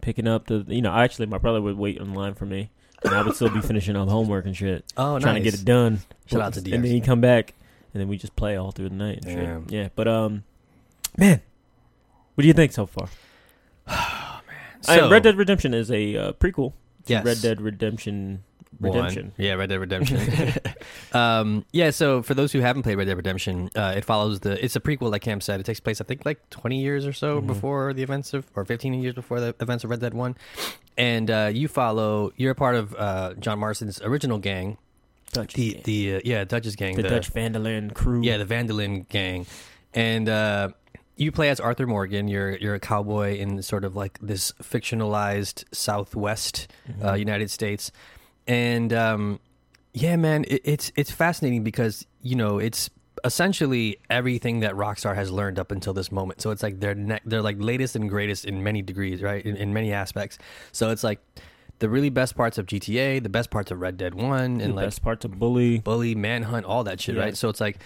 picking 0.00 0.26
up 0.28 0.46
the 0.46 0.64
you 0.68 0.80
know, 0.80 0.92
actually 0.92 1.26
my 1.26 1.38
brother 1.38 1.60
would 1.60 1.76
wait 1.76 1.98
in 1.98 2.14
line 2.14 2.34
for 2.34 2.46
me, 2.46 2.70
and 3.04 3.12
I 3.14 3.22
would 3.22 3.34
still 3.34 3.50
be 3.50 3.60
finishing 3.72 3.96
up 3.96 4.08
homework 4.08 4.46
and 4.46 4.56
shit, 4.56 4.84
oh, 4.96 5.18
trying 5.18 5.34
to 5.34 5.40
get 5.42 5.54
it 5.54 5.64
done. 5.64 6.00
Shout 6.26 6.40
out 6.40 6.52
to 6.54 6.60
And 6.60 6.66
then 6.72 6.82
DX. 6.84 6.86
he 6.94 7.00
come 7.00 7.20
back, 7.20 7.54
and 7.96 8.00
then 8.02 8.08
we 8.08 8.18
just 8.18 8.36
play 8.36 8.56
all 8.56 8.72
through 8.72 8.90
the 8.90 8.94
night. 8.94 9.20
Shit. 9.24 9.70
Yeah, 9.70 9.88
but 9.96 10.06
um, 10.06 10.44
man, 11.16 11.40
what 12.34 12.42
do 12.42 12.46
you 12.46 12.52
think 12.52 12.72
so 12.72 12.84
far? 12.84 13.08
I- 13.86 14.40
So- 14.82 15.10
Red 15.10 15.22
Dead 15.22 15.36
Redemption 15.38 15.72
is 15.72 15.90
a 15.90 16.16
uh, 16.16 16.32
prequel. 16.32 16.74
Yes. 17.06 17.24
Red 17.24 17.40
Dead 17.40 17.60
Redemption. 17.62 18.42
One. 18.78 18.92
Redemption. 18.92 19.32
Yeah, 19.38 19.54
Red 19.54 19.70
Dead 19.70 19.80
Redemption. 19.80 20.52
um, 21.12 21.64
yeah, 21.72 21.88
so 21.88 22.20
for 22.22 22.34
those 22.34 22.52
who 22.52 22.60
haven't 22.60 22.82
played 22.82 22.96
Red 22.98 23.06
Dead 23.06 23.16
Redemption, 23.16 23.70
uh, 23.74 23.94
it 23.96 24.04
follows 24.04 24.40
the. 24.40 24.62
It's 24.62 24.76
a 24.76 24.80
prequel, 24.80 25.10
like 25.10 25.22
Cam 25.22 25.40
said. 25.40 25.60
It 25.60 25.64
takes 25.64 25.80
place, 25.80 26.02
I 26.02 26.04
think, 26.04 26.26
like 26.26 26.50
20 26.50 26.78
years 26.82 27.06
or 27.06 27.14
so 27.14 27.40
Mhm. 27.40 27.46
before 27.46 27.94
the 27.94 28.02
events 28.02 28.34
of, 28.34 28.44
or 28.54 28.66
15 28.66 28.92
years 28.94 29.14
before 29.14 29.40
the 29.40 29.54
events 29.60 29.82
of 29.84 29.88
Red 29.90 30.00
Dead 30.00 30.12
One. 30.12 30.36
And 30.98 31.30
uh, 31.30 31.50
you 31.54 31.68
follow. 31.68 32.32
You're 32.36 32.50
a 32.50 32.54
part 32.56 32.74
of 32.74 32.94
uh, 32.98 33.32
John 33.38 33.58
Marston's 33.60 34.02
original 34.02 34.36
gang, 34.38 34.76
Dutch. 35.32 35.54
the 35.54 35.72
gang. 35.74 35.82
the 35.84 36.14
uh, 36.16 36.20
yeah 36.24 36.44
Dutch's 36.44 36.76
gang, 36.76 36.96
the, 36.96 37.02
Dutch 37.02 37.28
Van 37.28 37.52
der 37.52 37.60
Linde 37.60 37.94
crew. 37.94 38.22
yeah, 38.22 38.36
the 38.36 38.44
Van 38.44 38.66
der 38.66 38.74
Linde 38.74 39.08
gang, 39.08 39.46
and 39.94 40.28
uh, 40.28 40.68
you 41.16 41.30
play 41.32 41.48
as 41.50 41.60
Arthur 41.60 41.86
Morgan. 41.86 42.28
You're 42.28 42.56
you're 42.56 42.74
a 42.74 42.80
cowboy 42.80 43.36
in 43.36 43.62
sort 43.62 43.84
of 43.84 43.96
like 43.96 44.18
this 44.20 44.52
fictionalized 44.62 45.64
Southwest 45.72 46.68
Mm-hmm. 46.88 47.06
uh, 47.06 47.14
United 47.14 47.50
States, 47.50 47.90
and 48.46 48.92
um, 48.92 49.40
yeah, 49.92 50.16
man, 50.16 50.44
it, 50.48 50.60
it's 50.64 50.92
it's 50.96 51.10
fascinating 51.10 51.62
because 51.64 52.06
you 52.22 52.36
know 52.36 52.58
it's 52.58 52.88
essentially 53.24 53.98
everything 54.08 54.60
that 54.60 54.74
Rockstar 54.74 55.14
has 55.16 55.30
learned 55.30 55.58
up 55.58 55.72
until 55.72 55.92
this 55.92 56.12
moment. 56.12 56.40
So 56.40 56.50
it's 56.50 56.62
like 56.62 56.78
they're 56.80 56.94
ne- 56.94 57.20
they're 57.24 57.42
like 57.42 57.56
latest 57.58 57.96
and 57.96 58.08
greatest 58.08 58.44
in 58.44 58.62
many 58.62 58.82
degrees, 58.82 59.20
right? 59.22 59.44
In, 59.44 59.56
in 59.56 59.72
many 59.74 59.92
aspects. 59.92 60.38
So 60.72 60.90
it's 60.90 61.02
like 61.02 61.18
the 61.78 61.88
really 61.88 62.10
best 62.10 62.34
parts 62.36 62.58
of 62.58 62.66
GTA, 62.66 63.22
the 63.22 63.28
best 63.28 63.50
parts 63.50 63.70
of 63.70 63.80
Red 63.80 63.96
Dead 63.96 64.14
One, 64.14 64.58
the 64.58 64.64
and 64.64 64.74
like 64.74 64.86
best 64.86 65.02
parts 65.02 65.24
of 65.24 65.38
bully. 65.38 65.78
bully, 65.78 66.14
manhunt, 66.14 66.64
all 66.66 66.84
that 66.84 67.00
shit, 67.00 67.16
Yeah. 67.16 67.22
right? 67.22 67.36
So 67.36 67.48
it's 67.48 67.60
like 67.60 67.78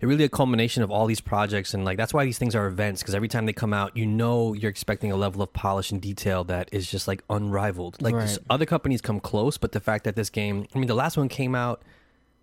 it 0.00 0.06
really 0.06 0.24
a 0.24 0.28
culmination 0.28 0.82
of 0.82 0.90
all 0.90 1.06
these 1.06 1.20
projects, 1.20 1.74
and 1.74 1.84
like 1.84 1.96
that's 1.96 2.12
why 2.12 2.24
these 2.24 2.36
things 2.38 2.56
are 2.56 2.66
events 2.66 3.00
because 3.02 3.14
every 3.14 3.28
time 3.28 3.46
they 3.46 3.52
come 3.52 3.72
out, 3.72 3.96
you 3.96 4.04
know 4.06 4.52
you're 4.52 4.70
expecting 4.70 5.12
a 5.12 5.16
level 5.16 5.40
of 5.42 5.52
polish 5.52 5.92
and 5.92 6.00
detail 6.00 6.42
that 6.44 6.68
is 6.72 6.90
just 6.90 7.06
like 7.06 7.22
unrivaled. 7.30 8.02
Like 8.02 8.14
Right. 8.16 8.38
other 8.50 8.66
companies 8.66 9.00
come 9.00 9.20
close, 9.20 9.56
but 9.58 9.70
the 9.72 9.80
fact 9.80 10.02
that 10.04 10.16
this 10.16 10.28
game, 10.28 10.66
I 10.74 10.78
mean, 10.78 10.88
the 10.88 10.94
last 10.94 11.16
one 11.16 11.28
came 11.28 11.54
out 11.54 11.82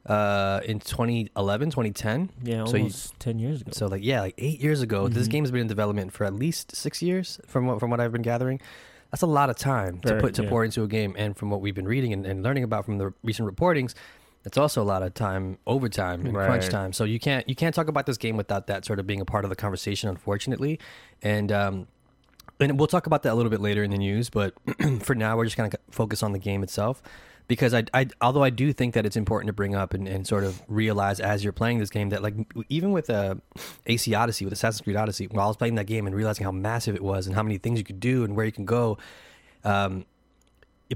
uh 0.06 0.62
in 0.64 0.80
2011 0.80 1.70
2010 1.72 2.30
Yeah, 2.42 2.64
So 2.64 2.78
you- 2.78 2.84
almost 2.84 3.20
ten 3.20 3.38
years 3.38 3.60
ago. 3.62 3.72
so 3.74 3.88
like 3.88 4.02
yeah 4.02 4.22
like 4.22 4.34
eight 4.38 4.62
years 4.62 4.82
ago 4.82 5.10
this 5.10 5.28
Mhm. 5.28 5.32
game 5.32 5.44
has 5.44 5.52
been 5.52 5.60
in 5.62 5.68
development 5.68 6.14
for 6.14 6.24
at 6.24 6.34
least 6.34 6.74
six 6.74 7.02
years 7.02 7.38
from 7.46 7.68
what 7.68 7.82
from 7.82 7.90
what 7.90 8.00
i've 8.00 8.14
been 8.14 8.22
gathering 8.22 8.62
that's 9.12 9.24
a 9.24 9.28
lot 9.28 9.50
of 9.50 9.58
time 9.58 10.00
to 10.02 10.20
put 10.20 10.36
to 10.36 10.44
yeah. 10.44 10.50
pour 10.50 10.64
into 10.64 10.84
a 10.84 10.88
game. 10.88 11.16
And 11.18 11.36
from 11.36 11.50
what 11.50 11.62
we've 11.62 11.76
been 11.76 11.88
reading 11.88 12.14
and, 12.14 12.26
and 12.26 12.44
learning 12.44 12.64
about 12.64 12.86
from 12.86 12.98
the 12.98 13.14
recent 13.24 13.50
reportings 13.50 13.94
it's 14.46 14.58
also 14.58 14.82
a 14.82 14.84
lot 14.84 15.04
of 15.04 15.14
time 15.14 15.58
overtime 15.68 16.26
and 16.26 16.34
crunch 16.34 16.70
time. 16.70 16.94
So 16.94 17.04
you 17.04 17.20
can't 17.20 17.48
you 17.50 17.56
can't 17.56 17.76
talk 17.76 17.88
about 17.88 18.06
this 18.06 18.18
game 18.18 18.38
without 18.38 18.68
that 18.68 18.86
sort 18.86 19.00
of 19.00 19.06
being 19.06 19.22
a 19.22 19.26
part 19.26 19.44
of 19.44 19.50
the 19.50 19.56
conversation 19.56 20.10
unfortunately. 20.10 20.80
And 21.22 21.52
um 21.52 21.88
and 22.60 22.78
we'll 22.78 22.88
talk 22.88 23.06
about 23.06 23.24
that 23.24 23.34
a 23.34 23.36
little 23.36 23.50
bit 23.50 23.62
later 23.62 23.84
in 23.84 23.92
the 23.92 23.98
news 23.98 24.30
but 24.30 24.54
for 25.02 25.16
now 25.16 25.38
we're 25.38 25.46
just 25.46 25.58
going 25.58 25.70
to 25.70 25.80
focus 25.92 26.24
on 26.24 26.34
the 26.34 26.40
game 26.40 26.64
itself 26.64 27.02
because 27.50 27.74
I, 27.74 27.84
I 27.94 28.08
although 28.22 28.44
I 28.44 28.50
do 28.52 28.72
think 28.72 28.94
that 28.94 29.06
it's 29.06 29.18
important 29.18 29.48
to 29.48 29.54
bring 29.54 29.76
up 29.76 29.94
and, 29.94 30.08
and 30.08 30.26
sort 30.26 30.46
of 30.46 30.62
realize 30.70 31.20
as 31.20 31.44
you're 31.44 31.52
playing 31.52 31.80
this 31.80 31.90
game 31.90 32.10
that 32.10 32.24
like 32.24 32.36
even 32.70 32.94
with 32.94 33.10
uh, 33.10 33.36
AC 33.86 34.14
Odyssey 34.14 34.46
with 34.46 34.54
Assassin's 34.54 34.80
Creed 34.82 34.96
Odyssey 34.96 35.28
while 35.28 35.44
I 35.44 35.48
was 35.50 35.58
playing 35.58 35.76
that 35.76 35.88
game 35.88 36.08
and 36.08 36.16
realizing 36.16 36.46
how 36.46 36.52
massive 36.54 36.96
it 36.96 37.04
was 37.04 37.28
and 37.28 37.36
how 37.36 37.44
many 37.44 37.58
things 37.58 37.78
you 37.80 37.84
could 37.84 38.00
do 38.00 38.24
and 38.24 38.38
where 38.38 38.46
you 38.46 38.54
can 38.54 38.64
go 38.66 38.98
um 39.66 40.06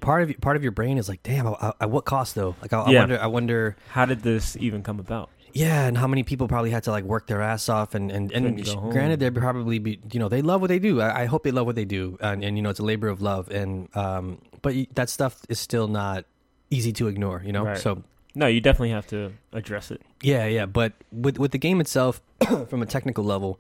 part 0.02 0.24
of 0.24 0.42
part 0.42 0.56
of 0.56 0.64
your 0.64 0.72
brain 0.72 0.98
is 0.98 1.08
like 1.10 1.22
damn 1.24 1.46
I- 1.48 1.74
at 1.82 1.90
what 1.92 2.06
cost 2.06 2.34
though 2.36 2.56
like 2.62 2.72
I, 2.74 2.80
I 2.80 2.92
wonder 2.94 3.20
I 3.20 3.28
wonder 3.28 3.76
How 3.90 4.06
did 4.06 4.22
this 4.22 4.56
even 4.58 4.82
come 4.84 5.00
about? 5.00 5.30
yeah, 5.56 5.86
and 5.86 5.96
how 5.96 6.08
many 6.08 6.24
people 6.24 6.48
probably 6.48 6.72
had 6.72 6.82
to 6.86 6.92
like 6.92 7.04
work 7.04 7.28
their 7.28 7.40
ass 7.40 7.70
off, 7.70 7.94
and 7.94 8.12
and, 8.12 8.32
and 8.32 8.58
Couldn't 8.58 8.66
go 8.66 8.80
home. 8.82 8.92
granted, 8.92 9.20
they'd 9.20 9.36
probably 9.36 9.78
be 9.78 10.00
you 10.12 10.20
know 10.20 10.28
they 10.28 10.42
love 10.42 10.62
what 10.62 10.70
they 10.70 10.80
do. 10.80 11.00
I, 11.00 11.22
I 11.22 11.26
hope 11.26 11.44
they 11.44 11.52
love 11.52 11.68
what 11.68 11.76
they 11.76 11.86
do, 11.86 12.18
and, 12.22 12.44
and 12.44 12.58
you 12.58 12.64
know 12.64 12.72
it's 12.72 12.80
a 12.80 12.84
labor 12.84 13.08
of 13.08 13.22
love, 13.22 13.52
and 13.52 13.88
um, 13.96 14.40
but 14.64 14.74
that 14.96 15.12
stuff 15.12 15.42
is 15.50 15.60
still 15.60 15.88
not 15.88 16.26
easy 16.74 16.92
to 16.94 17.08
ignore, 17.08 17.42
you 17.46 17.52
know. 17.52 17.66
Right. 17.66 17.78
So 17.78 18.04
No, 18.36 18.48
you 18.48 18.62
definitely 18.62 18.90
have 18.92 19.08
to 19.08 19.32
address 19.52 19.92
it. 19.92 20.02
yeah, 20.22 20.46
yeah, 20.46 20.66
but 20.66 20.94
with 21.12 21.38
with 21.38 21.52
the 21.52 21.58
game 21.68 21.80
itself, 21.82 22.22
from 22.70 22.82
a 22.82 22.86
technical 22.86 23.24
level, 23.24 23.60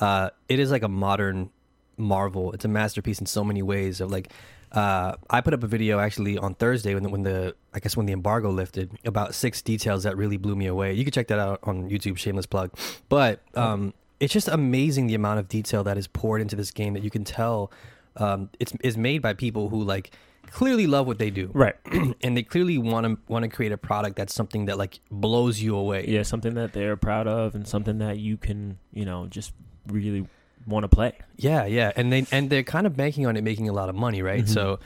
uh, 0.00 0.30
it 0.48 0.58
is 0.58 0.70
like 0.70 0.82
a 0.82 0.88
modern 0.88 1.50
marvel. 1.96 2.52
It's 2.52 2.64
a 2.64 2.68
masterpiece 2.68 3.18
in 3.20 3.26
so 3.26 3.42
many 3.44 3.62
ways. 3.62 4.00
Of 4.00 4.10
like, 4.10 4.32
uh, 4.72 5.14
I 5.28 5.40
put 5.40 5.54
up 5.54 5.62
a 5.62 5.66
video 5.66 5.98
actually 5.98 6.38
on 6.38 6.54
Thursday 6.54 6.94
when 6.94 7.02
the, 7.02 7.08
when 7.08 7.22
the 7.22 7.54
I 7.72 7.80
guess 7.80 7.96
when 7.96 8.06
the 8.06 8.12
embargo 8.12 8.50
lifted 8.50 8.90
about 9.04 9.34
six 9.34 9.62
details 9.62 10.02
that 10.04 10.16
really 10.16 10.36
blew 10.36 10.56
me 10.56 10.66
away. 10.66 10.92
You 10.92 11.04
can 11.04 11.12
check 11.12 11.28
that 11.28 11.38
out 11.38 11.60
on 11.62 11.88
YouTube. 11.90 12.18
Shameless 12.18 12.46
plug, 12.46 12.70
but 13.08 13.40
um, 13.54 13.94
it's 14.20 14.32
just 14.32 14.48
amazing 14.48 15.06
the 15.06 15.14
amount 15.14 15.38
of 15.40 15.48
detail 15.48 15.82
that 15.84 15.96
is 15.96 16.06
poured 16.06 16.40
into 16.40 16.56
this 16.56 16.70
game 16.70 16.92
that 16.94 17.02
you 17.02 17.10
can 17.10 17.24
tell 17.24 17.70
um, 18.16 18.50
it's 18.58 18.72
is 18.82 18.96
made 18.96 19.22
by 19.22 19.32
people 19.32 19.68
who 19.70 19.82
like 19.82 20.10
clearly 20.52 20.86
love 20.86 21.06
what 21.06 21.18
they 21.18 21.30
do 21.30 21.50
Right. 21.54 21.76
and 22.22 22.36
they 22.36 22.42
clearly 22.42 22.76
want 22.78 23.06
to 23.06 23.18
want 23.32 23.42
to 23.44 23.48
create 23.48 23.72
a 23.72 23.76
product 23.78 24.16
that's 24.16 24.34
something 24.34 24.66
that 24.66 24.76
like 24.78 25.00
blows 25.10 25.60
you 25.60 25.76
away 25.76 26.06
Yeah, 26.08 26.22
something 26.24 26.54
that 26.54 26.72
they're 26.72 26.96
proud 26.96 27.26
of 27.26 27.54
and 27.54 27.66
something 27.66 27.98
that 27.98 28.18
you 28.18 28.36
can, 28.36 28.78
you 28.92 29.04
know, 29.04 29.26
just 29.26 29.52
really 29.86 30.26
want 30.66 30.84
to 30.84 30.88
play. 30.88 31.12
Yeah, 31.36 31.64
yeah, 31.64 31.92
and 31.96 32.12
they 32.12 32.26
and 32.32 32.50
they're 32.50 32.62
kind 32.62 32.86
of 32.86 32.96
banking 32.96 33.26
on 33.26 33.36
it 33.36 33.42
making 33.44 33.68
a 33.68 33.72
lot 33.72 33.88
of 33.88 33.94
money, 33.94 34.20
right? 34.22 34.44
Mhm. 34.44 34.48
So, 34.48 34.78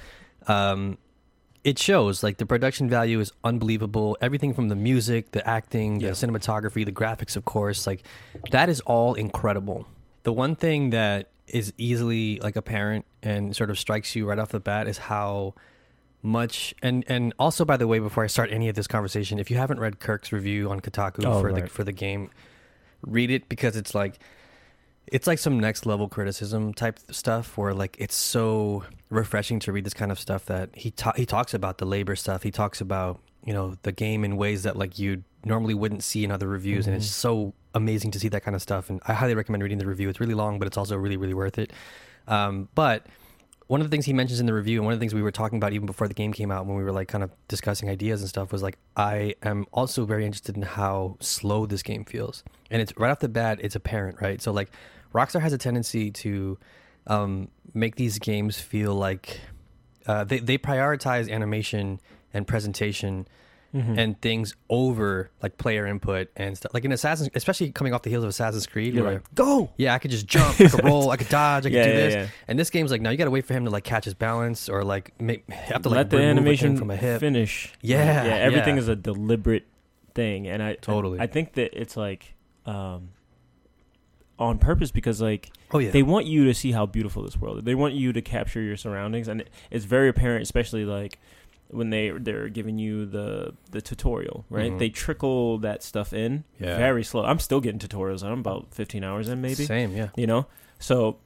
um, 0.46 0.98
it 1.64 1.78
shows 1.78 2.22
like 2.22 2.36
the 2.36 2.46
production 2.46 2.88
value 2.90 3.18
is 3.20 3.32
unbelievable. 3.42 4.16
Everything 4.20 4.52
from 4.54 4.68
the 4.68 4.76
music, 4.76 5.32
the 5.32 5.46
acting, 5.48 5.98
the 5.98 6.06
Yeah. 6.06 6.10
cinematography, 6.12 6.84
the 6.84 6.92
graphics, 6.92 7.36
of 7.36 7.44
course, 7.46 7.86
like 7.86 8.02
that 8.50 8.68
is 8.68 8.80
all 8.80 9.14
incredible. 9.14 9.86
The 10.24 10.32
one 10.32 10.56
thing 10.56 10.90
that 10.90 11.30
is 11.48 11.72
easily 11.78 12.38
like 12.40 12.56
apparent 12.56 13.04
and 13.24 13.56
sort 13.56 13.70
of 13.70 13.78
strikes 13.78 14.14
you 14.14 14.26
right 14.28 14.38
off 14.38 14.50
the 14.50 14.60
bat 14.60 14.86
is 14.86 14.98
how 14.98 15.54
much 16.22 16.74
and 16.82 17.04
and 17.08 17.34
also 17.38 17.64
by 17.64 17.76
the 17.76 17.86
way 17.86 17.98
before 17.98 18.24
I 18.24 18.28
start 18.28 18.50
any 18.50 18.68
of 18.68 18.76
this 18.76 18.86
conversation 18.86 19.38
if 19.38 19.50
you 19.50 19.56
haven't 19.58 19.78
read 19.80 19.98
Kirk's 20.00 20.32
review 20.32 20.70
on 20.70 20.80
Kotaku 20.80 21.24
Oh, 21.26 21.40
for 21.40 21.52
the 21.52 21.66
for 21.68 21.84
the 21.84 21.92
game 21.92 22.30
read 23.02 23.30
it 23.30 23.48
because 23.48 23.76
it's 23.76 23.94
like 23.94 24.18
it's 25.06 25.26
like 25.26 25.38
some 25.38 25.60
next 25.60 25.84
level 25.84 26.08
criticism 26.08 26.72
type 26.72 26.98
stuff 27.10 27.58
where 27.58 27.74
like 27.74 27.96
it's 27.98 28.14
so 28.14 28.84
refreshing 29.10 29.58
to 29.60 29.72
read 29.72 29.84
this 29.84 29.92
kind 29.92 30.10
of 30.10 30.18
stuff 30.18 30.46
that 30.46 30.70
he 30.74 30.90
ta- 30.90 31.12
he 31.14 31.26
talks 31.26 31.52
about 31.52 31.76
the 31.76 31.84
labor 31.84 32.16
stuff. 32.16 32.42
He 32.42 32.50
talks 32.50 32.80
about 32.80 33.20
you 33.44 33.52
know 33.52 33.74
the 33.82 33.92
game 33.92 34.24
in 34.24 34.38
ways 34.38 34.62
that 34.62 34.76
like 34.76 34.98
you 34.98 35.22
normally 35.44 35.74
wouldn't 35.74 36.02
see 36.02 36.24
in 36.24 36.30
other 36.30 36.48
reviews 36.48 36.86
and 36.86 36.96
it's 36.96 37.06
Mhm. 37.06 37.10
so 37.10 37.54
amazing 37.74 38.10
to 38.12 38.18
see 38.18 38.28
that 38.28 38.42
kind 38.42 38.54
of 38.54 38.62
stuff 38.62 38.88
and 38.88 38.98
I 39.06 39.12
highly 39.12 39.34
recommend 39.34 39.62
reading 39.62 39.76
the 39.76 39.86
review. 39.86 40.08
It's 40.08 40.20
really 40.20 40.32
long 40.32 40.58
but 40.58 40.66
it's 40.66 40.78
also 40.78 40.96
really 40.96 41.18
really 41.18 41.34
worth 41.34 41.58
it 41.58 41.70
um, 42.28 42.68
but 42.74 43.06
one 43.66 43.80
of 43.80 43.86
the 43.86 43.90
things 43.90 44.04
he 44.04 44.12
mentions 44.12 44.40
in 44.40 44.46
the 44.46 44.52
review 44.52 44.78
and 44.78 44.84
one 44.84 44.92
of 44.92 44.98
the 44.98 45.02
things 45.02 45.14
we 45.14 45.22
were 45.22 45.30
talking 45.30 45.56
about 45.56 45.72
even 45.72 45.86
before 45.86 46.06
the 46.06 46.14
game 46.14 46.32
came 46.32 46.50
out 46.50 46.66
when 46.66 46.76
we 46.76 46.84
were 46.84 46.92
like 46.92 47.08
kind 47.08 47.24
of 47.24 47.30
discussing 47.48 47.88
ideas 47.88 48.20
and 48.20 48.28
stuff 48.28 48.52
was 48.52 48.62
like 48.62 48.78
I 48.96 49.34
am 49.42 49.66
also 49.72 50.04
very 50.04 50.26
interested 50.26 50.56
in 50.56 50.62
how 50.62 51.16
slow 51.20 51.64
this 51.66 51.82
game 51.82 52.04
feels. 52.04 52.44
And 52.70 52.82
it's 52.82 52.92
right 52.96 53.10
off 53.10 53.20
the 53.20 53.28
bat 53.28 53.58
it's 53.62 53.74
apparent 53.74 54.20
right? 54.20 54.40
So 54.40 54.52
like 54.52 54.70
Rockstar 55.14 55.40
has 55.40 55.52
a 55.52 55.58
tendency 55.58 56.10
to 56.10 56.58
um, 57.06 57.48
make 57.72 57.96
these 57.96 58.18
games 58.18 58.58
feel 58.58 58.94
like 58.94 59.40
uh, 60.06 60.24
they 60.24 60.40
they 60.40 60.58
prioritize 60.58 61.30
animation 61.30 62.00
and 62.34 62.46
presentation 62.46 63.26
Mhm. 63.74 63.98
and 63.98 64.20
things 64.20 64.54
over 64.70 65.30
like 65.42 65.58
player 65.58 65.84
input 65.84 66.28
and 66.36 66.56
stuff. 66.56 66.72
Like 66.72 66.84
in 66.84 66.92
Assassin's, 66.92 67.28
especially 67.34 67.72
coming 67.72 67.92
off 67.92 68.02
the 68.02 68.10
heels 68.10 68.22
of 68.22 68.30
Assassin's 68.30 68.68
Creed, 68.68 68.94
You're 68.94 69.04
like, 69.04 69.34
go. 69.34 69.70
yeah, 69.76 69.94
I 69.94 69.98
could 69.98 70.12
just 70.12 70.26
jump, 70.28 70.60
I 70.60 70.68
could 70.68 70.84
roll, 70.90 71.10
I 71.10 71.16
could 71.16 71.28
dodge, 71.28 71.66
I 71.66 71.70
could 71.70 71.72
Yeah, 71.76 71.84
do 71.84 71.90
yeah, 71.90 71.96
this. 71.96 72.14
yeah. 72.14 72.26
And 72.46 72.56
this 72.58 72.70
game's 72.70 72.92
like, 72.92 73.00
now 73.00 73.10
you 73.10 73.16
got 73.16 73.24
to 73.24 73.32
wait 73.32 73.44
for 73.46 73.52
him 73.54 73.64
to 73.64 73.70
like 73.72 73.82
catch 73.82 74.04
his 74.04 74.14
balance 74.14 74.68
or 74.68 74.84
like 74.84 75.20
make, 75.20 75.50
have 75.50 75.82
to 75.82 75.88
like 75.88 75.96
let 75.96 76.10
the 76.10 76.18
remove 76.18 76.30
a 76.30 76.32
thing 76.34 76.38
animation 76.38 76.76
from 76.76 76.90
a 76.92 76.96
hip. 76.96 77.18
finish. 77.18 77.72
Yeah, 77.82 78.24
yeah. 78.24 78.34
Everything 78.36 78.76
is 78.76 78.86
a 78.86 78.94
deliberate 78.94 79.66
thing, 80.14 80.46
and 80.46 80.62
I 80.62 80.74
Totally. 80.76 81.18
I 81.18 81.26
think 81.26 81.54
that 81.54 81.76
it's 81.76 81.96
like 81.96 82.34
um, 82.66 83.08
on 84.38 84.58
purpose 84.58 84.90
because 84.90 85.20
like 85.20 85.50
oh 85.72 85.78
yeah, 85.78 85.90
they 85.90 86.02
want 86.02 86.26
you 86.26 86.44
to 86.46 86.54
see 86.54 86.72
how 86.72 86.86
beautiful 86.86 87.22
this 87.22 87.36
world 87.36 87.58
is. 87.58 87.64
They 87.64 87.74
want 87.74 87.94
you 87.94 88.12
to 88.12 88.22
capture 88.22 88.60
your 88.60 88.76
surroundings, 88.76 89.28
and 89.28 89.44
it's 89.70 89.84
very 89.84 90.08
apparent, 90.08 90.42
especially 90.42 90.84
like 90.84 91.18
when 91.68 91.90
they 91.90 92.10
they're 92.10 92.48
giving 92.48 92.78
you 92.78 93.06
the 93.06 93.54
the 93.70 93.80
tutorial, 93.82 94.44
right? 94.50 94.72
Mhm. 94.72 94.78
They 94.78 94.88
trickle 94.90 95.58
that 95.58 95.82
stuff 95.82 96.12
in 96.12 96.44
Yeah. 96.60 96.76
very 96.76 97.02
slow. 97.04 97.24
I'm 97.24 97.38
still 97.38 97.60
getting 97.60 97.78
tutorials. 97.80 98.22
I'm 98.22 98.38
about 98.40 98.72
15 98.72 99.02
hours 99.04 99.28
in, 99.28 99.40
maybe. 99.40 99.64
same. 99.64 99.92
Yeah, 99.96 100.08
You 100.16 100.26
know, 100.26 100.46
so 100.78 101.16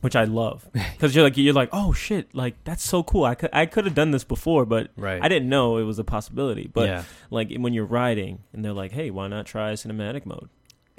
which 0.00 0.14
I 0.14 0.24
love 0.24 0.68
because 0.72 1.14
you're 1.14 1.24
like 1.24 1.36
you're 1.36 1.52
like 1.54 1.70
oh 1.72 1.92
shit, 1.92 2.34
like 2.34 2.54
that's 2.64 2.84
so 2.84 3.02
cool. 3.02 3.24
I 3.24 3.34
could 3.34 3.50
I 3.52 3.66
could 3.66 3.84
have 3.84 3.94
done 3.94 4.10
this 4.10 4.24
before, 4.24 4.64
but 4.64 4.90
right. 4.96 5.22
I 5.22 5.28
didn't 5.28 5.48
know 5.48 5.76
it 5.78 5.82
was 5.84 5.98
a 5.98 6.04
possibility. 6.04 6.70
But 6.72 6.88
yeah, 6.88 7.02
like 7.30 7.52
when 7.56 7.72
you're 7.74 7.84
riding, 7.84 8.40
and 8.52 8.64
they're 8.64 8.72
like, 8.72 8.92
hey, 8.92 9.10
why 9.10 9.26
not 9.28 9.46
try 9.46 9.72
cinematic 9.72 10.24
mode? 10.26 10.48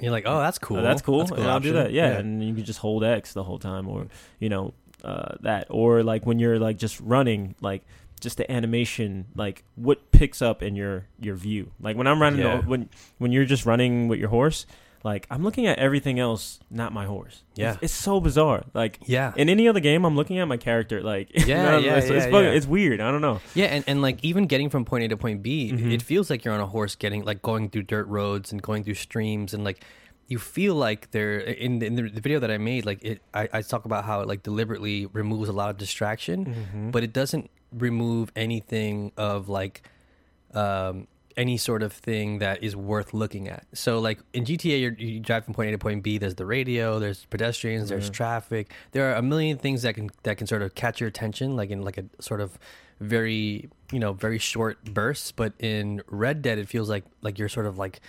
you're 0.01 0.11
like, 0.13 0.23
oh, 0.25 0.39
that's 0.39 0.57
cool. 0.57 0.77
Oh, 0.77 0.81
that's 0.81 1.01
cool. 1.01 1.21
a 1.21 1.33
and 1.33 1.43
I'll 1.43 1.59
do 1.59 1.73
that. 1.73 1.91
Yeah, 1.91 2.17
and 2.17 2.41
you 2.41 2.53
can 2.55 2.63
just 2.63 2.79
hold 2.79 3.03
X 3.03 3.33
the 3.33 3.43
whole 3.43 3.59
time, 3.59 3.88
or 3.88 4.07
you 4.39 4.47
know 4.49 4.73
uh, 5.03 5.35
that, 5.41 5.67
or 5.69 6.03
like 6.03 6.25
when 6.25 6.39
you're 6.39 6.59
like 6.59 6.77
just 6.77 6.99
running, 7.01 7.55
like 7.61 7.83
just 8.19 8.38
the 8.38 8.49
animation, 8.51 9.25
like 9.35 9.63
what 9.75 10.11
picks 10.11 10.41
up 10.41 10.61
in 10.61 10.75
your 10.75 11.05
your 11.19 11.35
view. 11.35 11.71
Like 11.79 11.95
when 11.97 12.07
I'm 12.07 12.21
running, 12.21 12.41
Yeah. 12.41 12.61
when 12.65 12.89
when 13.17 13.31
you're 13.31 13.45
just 13.45 13.65
running 13.65 14.07
with 14.07 14.19
your 14.19 14.29
horse, 14.29 14.65
like 15.03 15.25
I'm 15.31 15.43
looking 15.43 15.65
at 15.65 15.79
everything 15.79 16.19
else, 16.19 16.59
not 16.69 16.91
my 16.93 17.05
horse. 17.05 17.43
Yeah. 17.55 17.73
it's, 17.75 17.83
it's 17.83 17.93
so 17.93 18.19
bizarre. 18.19 18.63
Like 18.73 18.99
yeah, 19.05 19.31
in 19.38 19.47
any 19.49 19.67
other 19.67 19.79
game, 19.79 20.03
I'm 20.05 20.15
looking 20.15 20.38
at 20.39 20.45
my 20.47 20.57
character. 20.57 21.01
Like 21.01 21.29
you 21.33 21.45
Yeah, 21.45 21.71
know, 21.71 21.77
yeah, 21.79 21.95
it's, 21.95 22.07
it's, 22.09 22.25
yeah, 22.25 22.31
fucking- 22.31 22.45
yeah. 22.47 22.51
it's 22.57 22.67
weird. 22.67 22.99
I 23.01 23.09
don't 23.11 23.21
know. 23.21 23.39
Yeah, 23.55 23.67
and, 23.67 23.83
and 23.88 24.01
like 24.01 24.23
even 24.23 24.45
getting 24.47 24.69
from 24.69 24.83
point 24.85 25.05
A 25.05 25.07
to 25.09 25.17
point 25.17 25.41
B, 25.41 25.71
Mhm. 25.73 25.91
it 25.93 26.01
feels 26.01 26.29
like 26.29 26.43
you're 26.43 26.53
on 26.53 26.59
a 26.59 26.67
horse 26.67 26.95
getting 26.95 27.23
like 27.23 27.41
going 27.41 27.69
through 27.69 27.83
dirt 27.83 28.07
roads 28.07 28.51
and 28.51 28.61
going 28.61 28.83
through 28.83 28.95
streams 28.95 29.53
and 29.53 29.63
like 29.63 29.83
you 30.27 30.38
feel 30.38 30.75
like 30.75 31.09
they're 31.09 31.39
in 31.39 31.79
the, 31.79 31.88
in 31.88 31.95
the 31.95 32.03
video 32.21 32.39
that 32.39 32.51
I 32.51 32.59
made 32.59 32.85
like 32.85 33.03
it 33.03 33.19
I, 33.33 33.49
I 33.51 33.61
talk 33.63 33.85
about 33.85 34.05
how 34.05 34.21
it 34.21 34.27
like 34.27 34.43
deliberately 34.43 35.07
removes 35.07 35.49
a 35.49 35.53
lot 35.53 35.71
of 35.71 35.77
distraction, 35.77 36.45
Mm-hmm. 36.45 36.91
but 36.91 37.03
it 37.03 37.13
doesn't 37.13 37.49
remove 37.71 38.31
anything 38.35 39.11
of 39.17 39.49
like 39.49 39.81
um 40.53 41.07
any 41.38 41.55
sort 41.55 41.81
of 41.83 41.93
thing 41.93 42.39
that 42.39 42.61
is 42.61 42.75
worth 42.75 43.13
looking 43.13 43.47
at. 43.47 43.65
So 43.73 43.99
like 43.99 44.19
in 44.33 44.43
GTA 44.43 44.81
you're, 44.81 44.91
you 44.93 45.21
drive 45.21 45.45
from 45.45 45.53
point 45.53 45.69
A 45.69 45.71
to 45.71 45.77
point 45.77 46.03
B, 46.03 46.17
there's 46.17 46.35
the 46.35 46.45
radio, 46.45 46.99
there's 46.99 47.23
pedestrians, 47.25 47.88
there's 47.89 48.07
Yeah. 48.07 48.11
traffic. 48.11 48.71
There 48.91 49.09
are 49.09 49.15
a 49.15 49.21
million 49.21 49.57
things 49.57 49.83
that 49.83 49.95
can 49.95 50.09
that 50.23 50.38
can 50.38 50.47
sort 50.47 50.61
of 50.63 50.75
catch 50.75 50.99
your 50.99 51.07
attention 51.07 51.55
like 51.55 51.69
in 51.69 51.81
like 51.83 51.97
a 51.97 52.05
sort 52.19 52.41
of 52.41 52.59
very, 52.99 53.69
you 53.93 53.99
know, 53.99 54.11
very 54.11 54.38
short 54.38 54.83
bursts, 54.83 55.31
but 55.31 55.53
in 55.59 56.01
Red 56.09 56.41
Dead 56.41 56.57
it 56.57 56.67
feels 56.67 56.89
like 56.89 57.05
like 57.21 57.39
you're 57.39 57.47
sort 57.47 57.67
of 57.67 57.77
like 57.77 58.01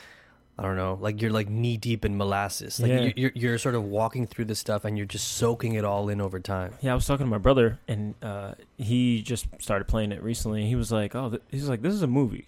I 0.60 0.64
don't 0.64 0.76
know, 0.76 0.98
like 1.00 1.22
you're 1.22 1.30
like 1.30 1.48
knee 1.48 1.78
deep 1.78 2.04
in 2.04 2.18
molasses. 2.18 2.78
Like 2.80 2.90
Yeah. 2.90 3.00
you 3.00 3.12
you're, 3.16 3.32
you're 3.34 3.58
sort 3.58 3.74
of 3.74 3.82
walking 3.84 4.26
through 4.26 4.44
this 4.44 4.58
stuff 4.58 4.84
and 4.84 4.94
you're 4.98 5.06
just 5.06 5.26
soaking 5.38 5.72
it 5.72 5.86
all 5.86 6.10
in 6.10 6.20
over 6.20 6.38
time. 6.38 6.74
Yeah, 6.82 6.92
I 6.92 6.94
was 6.94 7.06
talking 7.06 7.24
to 7.24 7.30
my 7.30 7.38
brother, 7.38 7.78
and 7.88 8.14
uh, 8.22 8.52
he 8.76 9.22
just 9.22 9.46
started 9.58 9.88
playing 9.88 10.12
it 10.12 10.22
recently. 10.22 10.60
And 10.60 10.68
he 10.68 10.76
was 10.76 10.92
like, 10.92 11.14
"Oh, 11.14 11.30
th- 11.30 11.42
he's 11.50 11.66
like, 11.66 11.80
this 11.80 11.94
is 11.94 12.02
a 12.02 12.06
movie." 12.06 12.44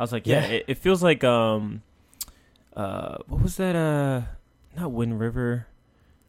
I 0.00 0.02
was 0.02 0.10
like, 0.10 0.26
"Yeah, 0.26 0.40
Yeah. 0.44 0.52
It, 0.54 0.64
it 0.66 0.78
feels 0.78 1.04
like 1.04 1.22
um, 1.22 1.82
uh, 2.76 3.18
what 3.28 3.40
was 3.42 3.56
that? 3.58 3.76
Uh, 3.76 4.22
not 4.76 4.90
Wind 4.90 5.20
River, 5.20 5.68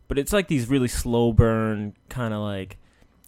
but 0.08 0.20
it's 0.20 0.34
like 0.34 0.48
these 0.48 0.70
really 0.70 0.88
slow 0.88 1.34
burn 1.34 1.96
kind 2.10 2.34
of 2.36 2.42
like 2.42 2.78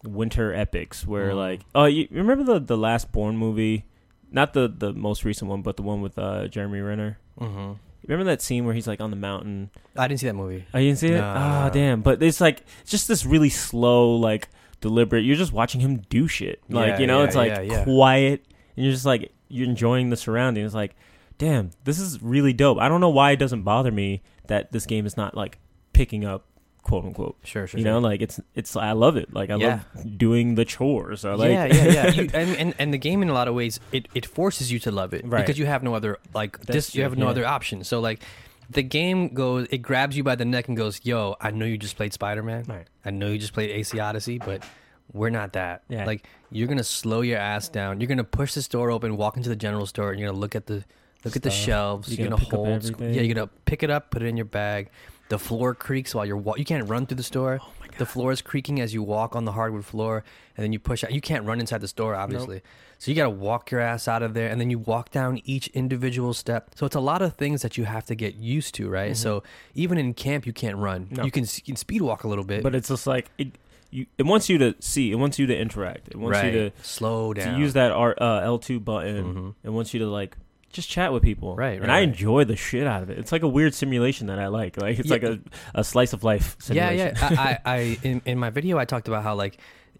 winter 0.04 0.54
epics 0.54 1.08
where 1.08 1.32
Mm. 1.32 1.36
like, 1.38 1.62
oh, 1.74 1.86
you 1.86 2.08
remember 2.12 2.44
the 2.44 2.60
the 2.60 2.78
last 2.78 3.12
Bourne 3.12 3.36
movie? 3.38 3.86
Not 4.32 4.54
the 4.54 4.68
the 4.68 4.94
most 4.94 5.24
recent 5.24 5.50
one, 5.50 5.64
but 5.64 5.76
the 5.78 5.82
one 5.84 6.02
with 6.02 6.20
uh, 6.20 6.48
Jeremy 6.50 6.82
Renner. 6.82 7.18
hmm 7.40 7.74
Remember 8.08 8.26
that 8.32 8.42
scene 8.42 8.66
where 8.66 8.74
he's 8.74 8.88
like 8.88 9.02
on 9.02 9.10
the 9.10 9.16
mountain 9.16 9.70
I 9.96 10.08
didn't 10.08 10.20
see 10.20 10.28
that 10.28 10.34
movie. 10.36 10.66
Oh, 10.74 10.80
didn't 10.80 10.98
see 11.00 11.08
it? 11.08 11.18
No, 11.18 11.24
Ah, 11.24 11.60
no, 11.62 11.68
no. 11.68 11.74
damn. 11.74 12.02
But 12.02 12.22
it's 12.22 12.40
like 12.42 12.64
just 12.86 13.08
this 13.08 13.26
really 13.26 13.50
slow, 13.50 14.16
like 14.16 14.50
deliberate. 14.82 15.26
You're 15.26 15.36
just 15.38 15.54
watching 15.54 15.82
him 15.82 15.98
do 16.10 16.28
shit. 16.28 16.62
Like 16.70 16.90
Yeah, 16.94 17.00
you 17.00 17.08
know, 17.08 17.20
yeah, 17.20 17.26
it's 17.26 17.36
like 17.36 17.70
yeah, 17.70 17.84
quiet, 17.84 18.46
and 18.76 18.86
you're 18.86 18.94
just 18.94 19.06
like 19.06 19.32
you're 19.48 19.68
enjoying 19.68 20.10
the 20.10 20.18
surroundings. 20.18 20.74
Like, 20.76 20.96
damn, 21.38 21.72
this 21.84 22.00
is 22.00 22.22
really 22.22 22.54
dope. 22.54 22.78
I 22.80 22.90
don't 22.90 23.02
know 23.02 23.10
why 23.10 23.32
it 23.32 23.38
doesn't 23.38 23.64
bother 23.64 23.92
me 23.92 24.22
that 24.48 24.72
this 24.72 24.86
game 24.86 25.06
is 25.06 25.18
not 25.18 25.36
like 25.36 25.58
picking 25.94 26.26
up, 26.26 26.46
quote 26.86 27.04
unquote. 27.04 27.36
Sure, 27.44 27.68
sure. 27.68 27.78
You 27.80 27.84
sure. 27.84 27.94
know, 27.94 28.00
like 28.00 28.22
it's 28.22 28.40
it's. 28.54 28.76
I 28.78 28.94
love 28.94 29.18
it. 29.18 29.34
Like 29.34 29.50
I 29.50 29.58
Yeah. 29.58 29.82
love 29.96 30.18
doing 30.18 30.56
the 30.56 30.64
chores. 30.64 31.26
Or 31.26 31.36
like, 31.36 31.52
yeah, 31.52 31.66
yeah, 31.66 31.86
yeah. 31.88 32.12
You, 32.18 32.30
and, 32.34 32.56
and 32.56 32.74
and 32.80 32.94
the 32.94 32.98
game 32.98 33.22
in 33.22 33.30
a 33.30 33.34
lot 33.34 33.48
of 33.50 33.56
ways 33.56 33.80
it, 33.92 34.08
it 34.16 34.26
forces 34.26 34.72
you 34.72 34.80
to 34.80 34.92
love 34.92 35.14
it 35.14 35.26
Right. 35.26 35.42
because 35.42 35.60
you 35.60 35.66
have 35.66 35.84
no 35.84 35.94
other 35.94 36.18
like 36.34 36.58
That's 36.60 36.88
this. 36.88 36.96
You 36.96 37.04
have 37.04 37.18
no 37.18 37.26
yeah. 37.26 37.32
other 37.32 37.46
option. 37.46 37.84
So 37.84 38.00
like, 38.00 38.22
the 38.70 38.84
game 38.84 39.34
goes, 39.34 39.68
it 39.72 39.80
grabs 39.80 40.16
you 40.16 40.24
by 40.24 40.36
the 40.36 40.46
neck 40.46 40.68
and 40.70 40.78
goes, 40.78 41.02
"Yo, 41.04 41.36
I 41.42 41.52
know 41.52 41.66
you 41.66 41.78
just 41.78 41.98
played 41.98 42.14
Spider 42.14 42.44
Man. 42.44 42.64
Right. 42.68 42.88
I 43.04 43.12
know 43.12 43.28
you 43.28 43.38
just 43.40 43.54
played 43.54 43.70
AC 43.72 44.00
Odyssey, 44.00 44.38
but 44.40 44.64
we're 45.12 45.30
not 45.30 45.54
that. 45.54 45.84
Yeah. 45.90 46.06
Like 46.06 46.26
you're 46.52 46.68
gonna 46.68 46.84
slow 46.84 47.22
your 47.22 47.38
ass 47.40 47.68
down. 47.70 48.00
You're 48.00 48.08
gonna 48.08 48.24
push 48.24 48.54
this 48.54 48.68
door 48.68 48.92
open, 48.92 49.18
walk 49.18 49.38
into 49.38 49.50
the 49.50 49.56
general 49.56 49.86
store, 49.86 50.12
and 50.12 50.20
you're 50.20 50.30
gonna 50.30 50.40
look 50.40 50.56
at 50.56 50.66
the 50.68 50.84
look 51.24 51.36
at 51.36 51.44
the 51.44 51.50
shelves. 51.52 52.10
You're 52.10 52.28
You're, 52.28 52.38
gonna 52.38 52.50
gonna, 52.50 52.56
hold. 52.56 52.68
everything. 52.70 53.14
Yeah, 53.14 53.22
you're 53.22 53.34
gonna 53.36 53.50
pick 53.66 53.82
it 53.84 53.90
up, 53.90 54.12
put 54.12 54.22
it 54.22 54.28
in 54.28 54.38
your 54.38 54.46
bag. 54.46 54.90
The 55.30 55.40
floor 55.40 55.74
creaks 55.74 56.14
while 56.14 56.26
you're 56.26 56.38
wa- 56.38 56.56
you 56.56 56.66
can't 56.66 56.88
run 56.88 57.06
through 57.08 57.18
the 57.18 57.24
store. 57.24 57.60
Oh 57.62 57.72
my 57.80 57.88
god. 57.88 57.98
The 57.98 58.06
floor 58.06 58.32
is 58.32 58.42
creaking 58.42 58.80
as 58.80 58.94
you 58.94 59.02
walk 59.02 59.36
on 59.36 59.46
the 59.46 59.54
hardwood 59.54 59.86
floor, 59.86 60.24
and 60.56 60.64
then 60.64 60.72
you 60.74 60.80
push 60.80 61.04
out. 61.04 61.12
You 61.12 61.22
can't 61.22 61.46
run 61.46 61.60
inside 61.60 61.82
the 61.82 61.88
store, 61.88 62.14
obviously. 62.16 62.62
So 63.00 63.12
you 63.12 63.16
got 63.16 63.24
to 63.24 63.30
walk 63.32 63.72
your 63.72 63.82
ass 63.82 64.08
out 64.08 64.22
of 64.24 64.34
there, 64.34 64.50
and 64.50 64.62
then 64.62 64.70
you 64.70 64.80
walk 64.80 65.12
down 65.12 65.42
each 65.44 65.68
individual 65.70 66.34
step. 66.34 66.70
So 66.76 66.86
it's 66.86 66.96
a 66.96 67.00
lot 67.02 67.22
of 67.22 67.34
things 67.36 67.62
that 67.64 67.78
you 67.78 67.86
have 67.86 68.06
to 68.06 68.16
get 68.16 68.36
used 68.36 68.76
to, 68.76 68.88
right? 68.88 69.12
Mhm. 69.14 69.18
So 69.18 69.44
even 69.74 69.98
in 69.98 70.14
camp, 70.14 70.46
you 70.46 70.54
can't 70.54 70.78
run. 70.78 71.08
No. 71.12 71.24
You 71.26 71.32
can 71.32 71.44
you 71.44 71.62
can 71.66 71.76
speed 71.76 72.02
walk 72.02 72.24
a 72.24 72.28
little 72.28 72.46
bit, 72.46 72.62
But 72.64 72.76
it's 72.76 72.88
just 72.90 73.08
like 73.08 73.30
it. 73.38 73.48
You, 73.92 74.06
it 74.18 74.24
wants 74.24 74.50
you 74.50 74.58
to 74.58 74.76
see. 74.80 75.12
It 75.12 75.16
wants 75.16 75.40
you 75.40 75.48
to 75.48 75.58
interact. 75.58 76.10
It 76.10 76.18
wants 76.18 76.38
right? 76.38 76.54
you 76.54 76.70
to 76.70 76.72
slow 76.84 77.34
to 77.34 77.40
down. 77.42 77.60
use 77.60 77.74
that 77.74 77.92
R, 77.92 78.14
uh, 78.20 78.42
L2 78.42 78.84
button. 78.84 79.24
Mhm. 79.36 79.54
It 79.64 79.70
wants 79.70 79.94
you 79.94 80.00
to 80.02 80.08
like 80.08 80.36
just 80.76 80.90
chat 80.90 81.12
with 81.14 81.24
people. 81.24 81.56
Right, 81.56 81.82
And 81.82 81.92
I 81.92 81.96
right. 81.96 82.04
enjoy 82.04 82.44
the 82.44 82.56
shit 82.56 82.86
out 82.86 83.02
of 83.02 83.10
it. 83.10 83.18
It's 83.18 83.32
like 83.32 83.42
a 83.44 83.48
weird 83.48 83.74
simulation 83.74 84.28
that 84.28 84.38
I 84.40 84.48
like. 84.48 84.80
Like 84.80 85.00
it's 85.00 85.08
Yeah. 85.10 85.14
like 85.14 85.24
a, 85.24 85.40
a 85.74 85.84
slice 85.84 86.14
of 86.14 86.24
life 86.24 86.56
Yeah, 86.70 86.90
simulation. 86.90 87.18
yeah. 87.20 87.30
I, 87.32 87.50
I, 87.50 87.60
I 87.76 87.98
in, 88.04 88.22
in 88.26 88.38
my 88.38 88.50
video, 88.52 88.78
I 88.78 88.86
talked 88.86 89.08
about 89.08 89.24
how 89.24 89.36
like 89.36 89.58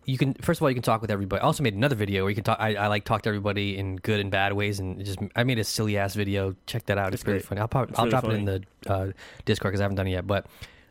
you 0.08 0.20
can 0.20 0.36
first 0.36 0.60
of 0.60 0.64
all 0.64 0.70
you 0.70 0.76
can 0.76 0.84
talk 0.84 1.02
with 1.02 1.10
everybody. 1.10 1.42
I 1.42 1.46
also 1.46 1.64
made 1.64 1.74
another 1.74 1.96
video 1.96 2.24
where 2.24 2.30
you 2.30 2.36
can 2.36 2.44
talk. 2.44 2.58
I, 2.60 2.76
I 2.76 2.88
like 2.88 3.06
talk 3.06 3.24
to 3.24 3.30
everybody 3.30 3.76
in 3.76 3.96
good 3.96 4.20
and 4.20 4.30
bad 4.30 4.54
ways, 4.54 4.80
and 4.80 5.04
just 5.04 5.18
I 5.36 5.44
made 5.44 5.58
a 5.58 5.64
silly 5.64 5.98
ass 5.98 6.14
video. 6.14 6.56
Check 6.68 6.86
that 6.86 7.00
out. 7.00 7.14
It's, 7.16 7.24
It's 7.24 7.46
funny. 7.48 7.60
I'll 7.62 7.68
probably 7.68 7.96
I'll 7.96 8.06
really 8.06 8.12
drop 8.12 8.26
it 8.26 8.34
in 8.34 8.46
the 8.46 8.64
uh, 8.86 9.08
Discord 9.46 9.72
because 9.72 9.82
I 9.82 9.86
haven't 9.86 9.96
done 9.96 10.06
it 10.08 10.12
yet. 10.12 10.28
But 10.28 10.46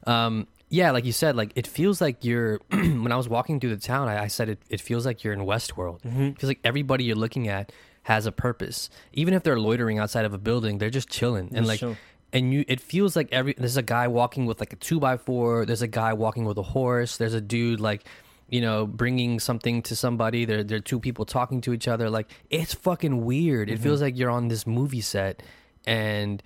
um, 0.08 0.48
yeah, 0.68 0.90
like 0.90 1.04
you 1.04 1.12
said, 1.12 1.36
like 1.36 1.52
it 1.54 1.68
feels 1.68 2.00
like 2.00 2.24
you're. 2.24 2.58
when 2.70 3.12
I 3.12 3.16
was 3.16 3.28
walking 3.28 3.60
through 3.60 3.76
the 3.76 3.80
town, 3.80 4.08
I, 4.08 4.24
I 4.24 4.26
said 4.26 4.48
it. 4.48 4.58
It 4.68 4.80
feels 4.80 5.06
like 5.06 5.22
you're 5.22 5.32
in 5.32 5.40
Westworld. 5.42 6.00
Mm-hmm. 6.02 6.22
It 6.22 6.40
feels 6.40 6.48
like 6.50 6.60
everybody 6.64 7.04
you're 7.04 7.14
looking 7.14 7.46
at 7.46 7.70
has 8.04 8.24
a 8.26 8.32
purpose. 8.32 8.88
Even 9.12 9.34
if 9.34 9.42
they're 9.42 9.58
loitering 9.58 9.98
outside 9.98 10.24
of 10.24 10.32
a 10.32 10.38
building, 10.38 10.78
they're 10.78 10.88
just 10.90 11.08
chilling 11.10 11.48
and 11.48 11.66
Just 11.66 11.68
like. 11.68 11.80
chill. 11.80 11.96
And 12.32 12.52
you, 12.52 12.64
it 12.66 12.80
feels 12.80 13.14
like 13.14 13.28
every. 13.30 13.54
There's 13.56 13.76
a 13.76 13.82
guy 13.82 14.08
walking 14.08 14.44
with 14.46 14.58
like 14.58 14.72
a 14.72 14.76
two 14.76 14.98
by 14.98 15.16
four. 15.18 15.64
There's 15.66 15.82
a 15.82 15.86
guy 15.86 16.14
walking 16.14 16.44
with 16.44 16.58
a 16.58 16.62
horse. 16.64 17.16
There's 17.16 17.32
a 17.34 17.40
dude 17.40 17.78
like, 17.78 18.04
you 18.48 18.60
know, 18.60 18.86
bringing 18.88 19.38
something 19.38 19.82
to 19.82 19.94
somebody. 19.94 20.44
There, 20.44 20.64
there 20.64 20.78
are 20.78 20.80
two 20.80 20.98
people 20.98 21.26
talking 21.26 21.60
to 21.60 21.72
each 21.72 21.86
other. 21.86 22.10
Like 22.10 22.28
it's 22.50 22.74
fucking 22.74 23.24
weird. 23.24 23.70
It 23.70 23.78
feels 23.78 24.02
like 24.02 24.18
you're 24.18 24.30
on 24.30 24.48
this 24.48 24.66
movie 24.66 25.00
set, 25.00 25.44
and 25.86 26.42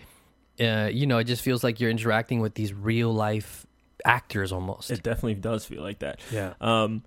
uh, 0.60 0.90
you 0.92 1.06
know, 1.06 1.16
it 1.18 1.24
just 1.24 1.40
feels 1.40 1.64
like 1.64 1.80
you're 1.80 1.90
interacting 1.90 2.40
with 2.40 2.52
these 2.54 2.74
real 2.74 3.12
life 3.14 3.64
actors 4.04 4.52
almost. 4.52 4.90
It 4.90 5.02
definitely 5.02 5.36
does 5.36 5.64
feel 5.64 5.82
like 5.82 6.00
that. 6.00 6.20
yeah. 6.30 6.52
Um, 6.60 7.02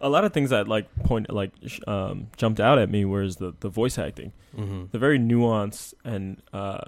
a 0.00 0.08
lot 0.08 0.24
of 0.24 0.32
things 0.32 0.50
that 0.50 0.68
like 0.68 0.86
point 1.04 1.30
like 1.32 1.50
um, 1.86 2.28
jumped 2.36 2.60
out 2.60 2.78
at 2.78 2.90
me 2.90 3.04
was 3.04 3.36
the 3.36 3.54
the 3.60 3.68
voice 3.68 3.98
acting, 3.98 4.32
Mm-hmm. 4.56 4.84
the 4.92 4.98
very 4.98 5.18
nuanced 5.18 5.94
and 6.04 6.42
uh, 6.52 6.84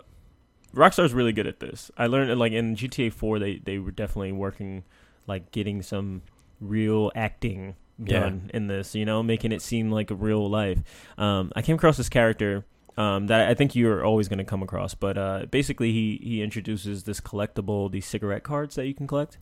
Rockstar's 0.74 1.12
really 1.12 1.32
good 1.32 1.46
at 1.46 1.60
this. 1.60 1.90
I 1.96 2.06
learned 2.06 2.38
like 2.38 2.52
in 2.52 2.76
GTA 2.76 3.12
Four 3.12 3.38
they 3.38 3.56
they 3.58 3.78
were 3.78 3.90
definitely 3.90 4.32
working 4.32 4.84
like 5.26 5.50
getting 5.52 5.82
some 5.82 6.22
real 6.60 7.10
acting 7.14 7.76
Yeah. 7.98 8.20
done 8.20 8.50
in 8.54 8.66
this, 8.68 8.94
you 8.94 9.04
know, 9.04 9.22
making 9.22 9.52
it 9.52 9.62
seem 9.62 9.90
like 9.90 10.10
a 10.10 10.14
real 10.14 10.48
life. 10.48 10.78
Um, 11.18 11.52
I 11.56 11.62
came 11.62 11.76
across 11.76 11.96
this 11.96 12.08
character 12.08 12.64
um, 12.96 13.26
that 13.28 13.48
I 13.48 13.54
think 13.54 13.74
you're 13.74 14.04
always 14.04 14.28
going 14.28 14.38
to 14.38 14.44
come 14.44 14.62
across, 14.62 14.94
but 14.94 15.16
uh, 15.18 15.46
basically 15.50 15.92
he 15.92 16.20
he 16.22 16.42
introduces 16.42 17.04
this 17.04 17.20
collectible, 17.20 17.90
these 17.90 18.06
cigarette 18.06 18.42
cards 18.42 18.74
that 18.76 18.86
you 18.86 18.94
can 18.94 19.06
collect. 19.06 19.38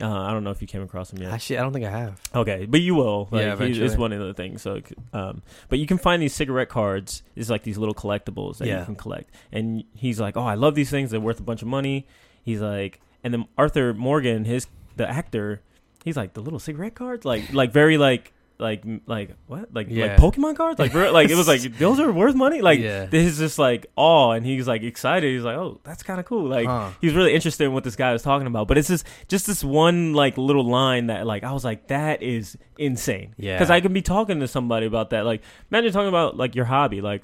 Uh, 0.00 0.08
I 0.22 0.32
don't 0.32 0.44
know 0.44 0.50
if 0.50 0.60
you 0.62 0.68
came 0.68 0.82
across 0.82 1.12
him 1.12 1.20
yet. 1.22 1.32
Actually, 1.32 1.58
I 1.58 1.62
don't 1.62 1.72
think 1.72 1.84
I 1.84 1.90
have. 1.90 2.20
Okay, 2.34 2.66
but 2.66 2.80
you 2.80 2.94
will. 2.94 3.28
Like, 3.30 3.42
Yeah, 3.42 3.56
he- 3.56 3.82
it's 3.84 3.96
one 3.96 4.12
of 4.12 4.20
the 4.20 4.32
things. 4.34 4.62
So, 4.62 4.80
um, 5.12 5.42
but 5.68 5.78
you 5.78 5.86
can 5.86 5.98
find 5.98 6.22
these 6.22 6.34
cigarette 6.34 6.68
cards. 6.68 7.22
It's 7.36 7.50
like 7.50 7.62
these 7.62 7.76
little 7.78 7.94
collectibles 7.94 8.58
that 8.58 8.68
Yeah. 8.68 8.80
you 8.80 8.84
can 8.86 8.94
collect. 8.96 9.34
And 9.52 9.84
he's 9.94 10.18
like, 10.20 10.36
"Oh, 10.36 10.42
I 10.44 10.54
love 10.54 10.74
these 10.74 10.90
things. 10.90 11.10
They're 11.10 11.20
worth 11.20 11.40
a 11.40 11.42
bunch 11.42 11.62
of 11.62 11.68
money." 11.68 12.06
He's 12.42 12.60
like, 12.60 13.00
and 13.22 13.34
then 13.34 13.44
Arthur 13.58 13.92
Morgan, 13.92 14.44
his 14.46 14.66
the 14.96 15.08
actor, 15.08 15.60
he's 16.04 16.16
like 16.16 16.32
the 16.34 16.40
little 16.40 16.58
cigarette 16.58 16.94
cards, 16.94 17.24
like 17.24 17.52
like 17.52 17.72
very 17.72 17.98
like 17.98 18.32
like 18.60 18.84
like 19.06 19.36
what 19.46 19.72
like 19.74 19.86
Yeah. 19.90 20.06
like 20.06 20.16
Pokemon 20.18 20.56
cards, 20.56 20.78
like 20.78 20.94
like 20.94 21.30
it 21.30 21.34
was 21.34 21.48
like 21.48 21.62
those 21.78 21.98
are 21.98 22.12
worth 22.12 22.34
money. 22.34 22.60
Like 22.60 22.78
Yeah. 22.80 23.06
this 23.06 23.26
is 23.32 23.38
just 23.38 23.58
like 23.58 23.86
awe, 23.96 24.32
and 24.32 24.44
he's 24.44 24.68
like 24.68 24.82
excited. 24.82 25.32
He's 25.32 25.42
like, 25.42 25.56
"Oh, 25.56 25.80
that's 25.82 26.02
kind 26.02 26.20
of 26.20 26.26
cool." 26.26 26.48
Like 26.48 26.66
Huh. 26.66 26.90
he 27.00 27.06
was 27.06 27.16
really 27.16 27.34
interested 27.34 27.64
in 27.64 27.72
what 27.72 27.84
this 27.84 27.96
guy 27.96 28.12
was 28.12 28.22
talking 28.22 28.46
about. 28.46 28.68
But 28.68 28.78
it's 28.78 28.88
just 28.88 29.06
just 29.28 29.46
this 29.46 29.64
one 29.64 30.12
like 30.14 30.36
little 30.38 30.64
line 30.64 31.06
that 31.08 31.26
like 31.26 31.42
I 31.44 31.52
was 31.52 31.64
like, 31.64 31.88
that 31.88 32.22
is 32.22 32.56
insane. 32.78 33.34
Yeah. 33.38 33.56
Because 33.56 33.70
I 33.70 33.80
can 33.80 33.92
be 33.92 34.02
talking 34.02 34.40
to 34.40 34.48
somebody 34.48 34.86
about 34.86 35.10
that. 35.10 35.24
Like 35.24 35.42
imagine 35.70 35.92
talking 35.92 36.08
about 36.08 36.36
like 36.36 36.54
your 36.54 36.66
hobby, 36.66 37.00
like. 37.00 37.22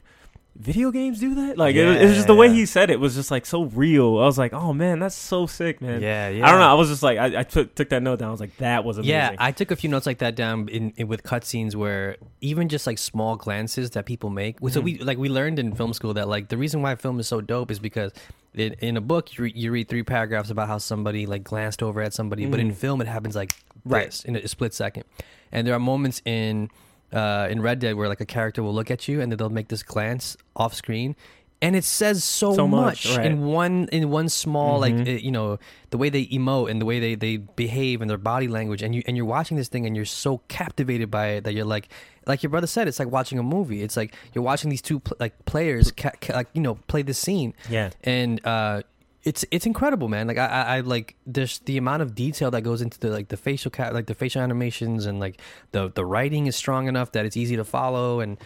Video 0.59 0.91
games 0.91 1.21
do 1.21 1.35
that, 1.35 1.59
like 1.59 1.77
it, 1.77 1.85
was- 1.87 1.97
it 1.97 2.05
was 2.05 2.15
just 2.15 2.27
the 2.27 2.35
way 2.35 2.49
he 2.51 2.67
said 2.67 2.91
it 2.91 2.99
was 2.99 3.15
just 3.15 3.31
like 3.31 3.47
so 3.47 3.65
real. 3.65 4.19
I 4.19 4.25
was 4.25 4.39
like, 4.39 4.53
"Oh 4.53 4.73
man, 4.73 4.99
that's 4.99 5.15
so 5.15 5.47
sick, 5.47 5.81
man." 5.81 6.01
Yeah, 6.01 6.29
yeah. 6.29 6.47
I 6.47 6.51
don't 6.51 6.61
know. 6.61 6.69
I 6.69 6.75
was 6.75 6.89
just 6.89 7.03
like, 7.03 7.19
I, 7.19 7.41
I 7.41 7.43
took 7.43 7.75
took 7.75 7.89
that 7.91 8.03
note 8.03 8.19
down. 8.19 8.29
I 8.29 8.31
was 8.31 8.41
like, 8.41 8.57
"That 8.59 8.85
was 8.85 8.99
amazing." 8.99 9.11
Yeah, 9.11 9.37
I 9.39 9.53
took 9.53 9.71
a 9.71 9.77
few 9.77 9.91
notes 9.91 10.07
like 10.07 10.19
that 10.19 10.35
down 10.35 10.69
in, 10.69 10.93
in 10.97 11.09
with 11.09 11.23
cutscenes 11.23 11.75
where 11.75 12.17
even 12.41 12.69
just 12.69 12.87
like 12.87 12.99
small 12.99 13.37
glances 13.37 13.91
that 13.91 14.07
people 14.07 14.31
make. 14.31 14.59
So 14.61 14.67
mm-hmm. 14.67 14.85
we 14.85 14.99
like 14.99 15.19
we 15.19 15.29
learned 15.29 15.59
in 15.59 15.75
film 15.75 15.93
school 15.93 16.15
that 16.15 16.29
like 16.29 16.49
the 16.49 16.57
reason 16.57 16.83
why 16.83 16.95
film 16.97 17.21
is 17.21 17.29
so 17.29 17.41
dope 17.41 17.71
is 17.71 17.79
because 17.79 18.13
in, 18.55 18.73
in 18.75 18.97
a 18.97 19.01
book 19.01 19.37
you, 19.37 19.45
re- 19.45 19.53
you 19.55 19.71
read 19.71 19.89
three 19.89 20.03
paragraphs 20.03 20.51
about 20.51 20.69
how 20.69 20.79
somebody 20.79 21.27
like 21.27 21.45
glanced 21.45 21.83
over 21.83 22.01
at 22.01 22.15
somebody, 22.15 22.47
but 22.47 22.61
in 22.61 22.69
mm-hmm. 22.69 22.77
film 22.77 23.01
it 23.01 23.07
happens 23.07 23.37
like 23.37 23.53
Right. 23.87 24.07
this 24.07 24.25
in 24.25 24.37
a, 24.37 24.49
split 24.49 24.75
second. 24.75 25.05
And 25.53 25.67
there 25.67 25.75
are 25.75 25.81
moments 25.81 26.21
in 26.25 26.71
uh, 27.13 27.49
in 27.51 27.61
Red 27.63 27.79
Dead 27.79 27.95
where 27.95 28.09
like 28.09 28.21
a 28.21 28.27
character 28.27 28.63
will 28.63 28.75
look 28.75 28.91
at 28.91 29.09
you 29.09 29.21
and 29.21 29.31
then 29.31 29.37
they'll 29.39 29.49
make 29.51 29.69
this 29.69 29.83
glance 29.83 30.37
off 30.55 30.75
screen. 30.75 31.17
And 31.63 31.75
it 31.75 31.85
says 31.85 32.23
so, 32.23 32.53
So 32.55 32.69
much, 32.69 33.07
much, 33.07 33.17
right. 33.17 33.25
in 33.27 33.47
one 33.47 33.89
in 33.91 34.11
one 34.11 34.29
small 34.29 34.79
like 34.79 34.93
Mhm. 34.95 35.09
uh, 35.09 35.19
you 35.19 35.31
know 35.31 35.59
the 35.89 35.97
way 35.97 36.11
they 36.11 36.27
emote 36.27 36.71
and 36.71 36.81
the 36.83 36.85
way 36.85 37.01
they, 37.01 37.15
they 37.15 37.39
behave 37.39 38.03
and 38.03 38.11
their 38.11 38.19
body 38.19 38.47
language 38.47 38.83
and 38.83 38.95
you 38.95 39.03
and 39.07 39.17
you're 39.17 39.25
watching 39.25 39.57
this 39.57 39.69
thing 39.69 39.87
and 39.87 39.97
you're 39.97 40.05
so 40.05 40.43
captivated 40.49 41.11
by 41.11 41.29
it 41.29 41.45
that 41.45 41.55
you're 41.55 41.65
like 41.65 41.89
like 42.27 42.43
your 42.43 42.51
brother 42.51 42.67
said 42.67 42.89
it's 42.89 42.99
like 42.99 43.11
watching 43.11 43.39
a 43.39 43.43
movie 43.43 43.83
it's 43.83 43.97
like 43.97 44.15
you're 44.35 44.45
watching 44.45 44.69
these 44.69 44.83
two 44.83 45.01
pl- 45.01 45.17
like 45.19 45.33
players 45.47 45.91
ca- 45.93 46.11
ca- 46.21 46.35
like 46.35 46.49
you 46.53 46.61
know 46.61 46.75
play 46.89 47.01
this 47.01 47.19
scene 47.19 47.55
yeah, 47.71 47.89
and 48.05 48.45
uh 48.47 48.83
it's 49.27 49.45
it's 49.51 49.67
incredible 49.67 50.09
man 50.09 50.27
like 50.27 50.39
I, 50.39 50.47
I 50.47 50.77
i 50.77 50.81
like 50.81 51.17
there's 51.27 51.59
the 51.61 51.77
amount 51.77 52.03
of 52.03 52.15
detail 52.15 52.51
that 52.53 52.63
goes 52.63 52.81
into 52.81 52.99
the 52.99 53.11
like 53.11 53.29
the 53.29 53.37
facial 53.37 53.71
cat 53.71 53.93
like 53.93 54.07
the 54.07 54.15
facial 54.15 54.41
animations 54.41 55.05
and 55.05 55.21
like 55.21 55.41
the 55.73 55.91
the 55.91 56.05
writing 56.05 56.47
is 56.47 56.57
strong 56.57 56.87
enough 56.87 57.13
that 57.13 57.27
it's 57.27 57.37
easy 57.37 57.57
to 57.57 57.65
follow 57.65 58.21
and 58.21 58.39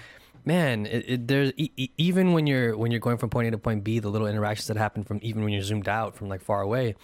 man 0.44 0.86
it, 0.86 1.04
it, 1.06 1.28
there's 1.28 1.52
e- 1.56 1.90
even 1.98 2.32
when 2.32 2.46
you're 2.46 2.76
when 2.76 2.90
you're 2.90 2.98
going 2.98 3.18
from 3.18 3.28
point 3.28 3.46
a 3.46 3.50
to 3.50 3.58
point 3.58 3.84
b 3.84 3.98
the 3.98 4.08
little 4.08 4.26
interactions 4.26 4.66
that 4.68 4.78
happen 4.78 5.04
from 5.04 5.20
even 5.22 5.44
when 5.44 5.52
you're 5.52 5.62
zoomed 5.62 5.88
out 5.88 6.16
from 6.16 6.28
like 6.28 6.40
far 6.40 6.62
away 6.62 6.94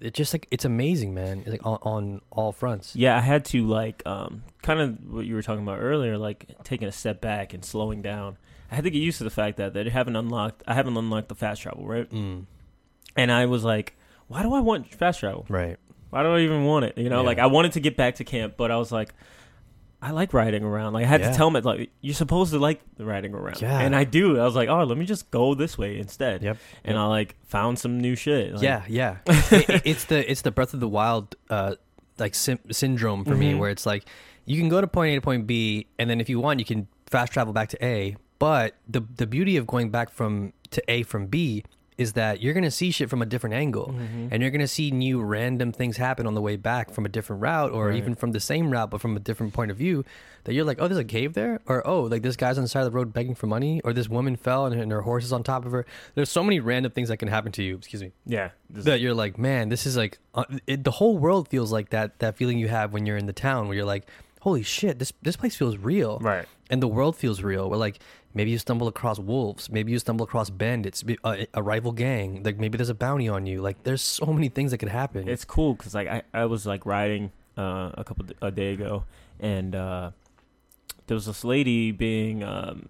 it 0.00 0.14
just 0.14 0.32
like 0.32 0.46
it's 0.50 0.64
amazing 0.64 1.12
man 1.12 1.40
it's 1.40 1.50
like 1.50 1.66
on, 1.66 1.78
on 1.82 2.20
all 2.30 2.52
fronts 2.52 2.96
yeah. 2.96 3.16
I 3.16 3.20
had 3.20 3.44
to 3.46 3.66
like 3.66 4.02
um 4.06 4.42
kind 4.62 4.80
of 4.80 5.12
what 5.12 5.26
you 5.26 5.34
were 5.34 5.42
talking 5.42 5.62
about 5.62 5.80
earlier, 5.80 6.16
like 6.16 6.46
taking 6.62 6.88
a 6.88 6.92
step 6.92 7.20
back 7.20 7.52
and 7.54 7.64
slowing 7.64 8.00
down. 8.02 8.36
I 8.70 8.74
had 8.74 8.84
to 8.84 8.90
get 8.90 9.00
used 9.00 9.18
to 9.18 9.24
the 9.24 9.30
fact 9.30 9.56
that 9.56 9.72
they 9.72 9.88
haven't 9.88 10.14
unlocked. 10.14 10.62
I 10.66 10.74
haven't 10.74 10.96
unlocked 10.96 11.28
the 11.28 11.34
fast 11.34 11.62
travel, 11.62 11.86
right? 11.86 12.08
mm, 12.10 12.44
And 13.16 13.32
I 13.32 13.46
was 13.46 13.64
like, 13.64 13.94
why 14.28 14.42
do 14.42 14.52
I 14.54 14.60
want 14.60 14.94
fast 14.94 15.20
travel? 15.20 15.46
right 15.48 15.76
Why 16.10 16.22
do 16.22 16.28
I 16.34 16.40
even 16.40 16.64
want 16.64 16.84
it? 16.86 16.96
You 16.98 17.08
know, 17.08 17.20
Yeah. 17.22 17.26
like 17.26 17.38
I 17.38 17.46
wanted 17.46 17.72
to 17.72 17.80
get 17.80 17.96
back 17.96 18.16
to 18.16 18.24
camp, 18.24 18.54
but 18.56 18.70
I 18.70 18.76
was 18.76 18.90
like, 18.92 19.10
I 20.00 20.12
like 20.12 20.32
riding 20.32 20.62
around. 20.62 20.92
Like 20.92 21.04
I 21.04 21.08
had 21.08 21.20
Yeah. 21.20 21.30
to 21.32 21.36
tell 21.36 21.48
him, 21.50 21.62
like 21.64 21.90
you're 22.00 22.14
supposed 22.14 22.52
to 22.52 22.58
like 22.60 22.80
riding 22.98 23.34
around, 23.34 23.60
Yeah. 23.60 23.80
and 23.80 23.96
I 23.96 24.04
do. 24.04 24.38
I 24.38 24.44
was 24.44 24.54
like, 24.54 24.68
oh, 24.68 24.84
let 24.84 24.96
me 24.96 25.04
just 25.04 25.30
go 25.32 25.54
this 25.54 25.76
way 25.76 25.98
instead. 25.98 26.42
Yep. 26.42 26.56
And 26.84 26.96
I 26.96 27.06
like 27.06 27.34
found 27.46 27.78
some 27.80 28.00
new 28.00 28.14
shit. 28.14 28.54
Like, 28.54 28.62
yeah, 28.62 28.82
yeah. 28.88 29.16
It- 29.26 29.68
it- 29.68 29.82
it's 29.84 30.04
the 30.04 30.30
it's 30.30 30.42
the 30.42 30.52
Breath 30.52 30.72
of 30.72 30.80
the 30.80 30.88
Wild 30.88 31.34
uh 31.50 31.74
like 32.18 32.34
sim- 32.36 32.60
syndrome 32.70 33.24
for 33.24 33.34
me, 33.34 33.52
Mhm. 33.54 33.58
where 33.58 33.70
it's 33.70 33.86
like 33.86 34.04
you 34.44 34.58
can 34.60 34.68
go 34.68 34.80
to 34.80 34.86
point 34.86 35.12
A 35.12 35.14
to 35.16 35.20
point 35.20 35.46
B, 35.48 35.86
and 35.98 36.08
then 36.08 36.20
if 36.20 36.28
you 36.28 36.38
want, 36.40 36.58
you 36.60 36.64
can 36.64 36.86
fast 37.06 37.32
travel 37.32 37.52
back 37.52 37.68
to 37.70 37.84
A. 37.84 38.16
But 38.38 38.76
the 38.88 39.02
the 39.16 39.26
beauty 39.26 39.56
of 39.56 39.66
going 39.66 39.90
back 39.90 40.10
from 40.10 40.52
to 40.70 40.80
A 40.88 41.02
from 41.02 41.26
B 41.26 41.64
is 41.98 42.12
that 42.14 42.40
you're 42.40 42.54
gonna 42.54 42.70
see 42.70 42.90
shit 42.92 43.10
from 43.10 43.20
a 43.20 43.26
different 43.26 43.54
angle, 43.54 43.88
Mhm. 43.94 44.28
and 44.30 44.40
you're 44.40 44.52
gonna 44.52 44.68
see 44.68 44.90
new 44.92 45.20
random 45.20 45.72
things 45.72 45.96
happen 45.96 46.26
on 46.26 46.34
the 46.34 46.40
way 46.40 46.56
back 46.56 46.90
from 46.92 47.04
a 47.04 47.08
different 47.08 47.42
route, 47.42 47.72
or 47.72 47.88
Right. 47.88 47.96
even 47.96 48.14
from 48.14 48.30
the 48.32 48.38
same 48.40 48.70
route 48.70 48.88
but 48.90 49.00
from 49.00 49.16
a 49.16 49.20
different 49.20 49.52
point 49.52 49.70
of 49.72 49.76
view. 49.76 50.04
That 50.44 50.54
you're 50.54 50.64
like, 50.64 50.78
oh, 50.80 50.88
there's 50.88 50.98
a 50.98 51.04
cave 51.04 51.34
there, 51.34 51.60
or 51.66 51.84
oh, 51.86 52.02
like 52.04 52.22
this 52.22 52.36
guy's 52.36 52.56
on 52.56 52.62
the 52.64 52.68
side 52.68 52.86
of 52.86 52.92
the 52.92 52.96
road 52.96 53.12
begging 53.12 53.34
for 53.34 53.46
money, 53.48 53.80
or 53.84 53.92
this 53.92 54.08
woman 54.08 54.36
fell 54.36 54.64
and, 54.64 54.80
and 54.80 54.90
her 54.92 55.02
horse 55.02 55.24
is 55.24 55.32
on 55.32 55.42
top 55.42 55.66
of 55.66 55.72
her. 55.72 55.84
There's 56.14 56.30
so 56.30 56.42
many 56.42 56.60
random 56.60 56.92
things 56.92 57.08
that 57.08 57.16
can 57.18 57.28
happen 57.28 57.52
to 57.52 57.62
you. 57.62 57.76
Excuse 57.76 58.02
me 58.02 58.12
yeah. 58.24 58.50
That 58.70 59.00
you're 59.00 59.12
like, 59.14 59.36
man, 59.36 59.68
this 59.68 59.84
is 59.84 59.96
like 59.96 60.18
uh, 60.34 60.44
it, 60.66 60.84
the 60.84 60.92
whole 60.92 61.18
world 61.18 61.48
feels 61.48 61.72
like 61.72 61.90
that 61.90 62.20
that 62.20 62.36
feeling 62.36 62.58
you 62.58 62.68
have 62.68 62.92
when 62.92 63.04
you're 63.04 63.16
in 63.16 63.26
the 63.26 63.32
town 63.32 63.66
where 63.66 63.76
you're 63.76 63.84
like, 63.84 64.06
holy 64.40 64.62
shit, 64.62 64.98
this 65.00 65.12
this 65.20 65.36
place 65.36 65.56
feels 65.56 65.76
real, 65.76 66.18
right. 66.20 66.46
and 66.70 66.80
the 66.80 66.88
world 66.88 67.16
feels 67.16 67.42
real. 67.42 67.68
Where 67.68 67.78
like 67.78 67.98
maybe 68.34 68.50
you 68.50 68.58
stumble 68.58 68.88
across 68.88 69.18
wolves, 69.18 69.70
maybe 69.70 69.92
you 69.92 69.98
stumble 69.98 70.24
across 70.24 70.50
bandits, 70.50 71.04
a, 71.24 71.46
a 71.54 71.62
rival 71.62 71.92
gang, 71.92 72.42
like 72.42 72.58
maybe 72.58 72.76
there's 72.76 72.88
a 72.88 72.94
bounty 72.94 73.28
on 73.28 73.46
you. 73.46 73.60
Like 73.60 73.82
there's 73.84 74.02
so 74.02 74.26
many 74.26 74.48
things 74.48 74.70
that 74.70 74.78
could 74.78 74.88
happen. 74.88 75.28
It's 75.28 75.44
cool 75.44 75.74
because 75.74 75.94
like 75.94 76.08
I, 76.08 76.22
I 76.32 76.44
was 76.46 76.66
like 76.66 76.86
riding 76.86 77.32
uh, 77.56 77.90
a 77.94 78.04
couple 78.04 78.26
a 78.42 78.50
day 78.50 78.72
ago, 78.72 79.04
and 79.40 79.74
uh, 79.74 80.10
there 81.06 81.14
was 81.14 81.26
this 81.26 81.44
lady 81.44 81.90
being 81.90 82.42
um, 82.42 82.88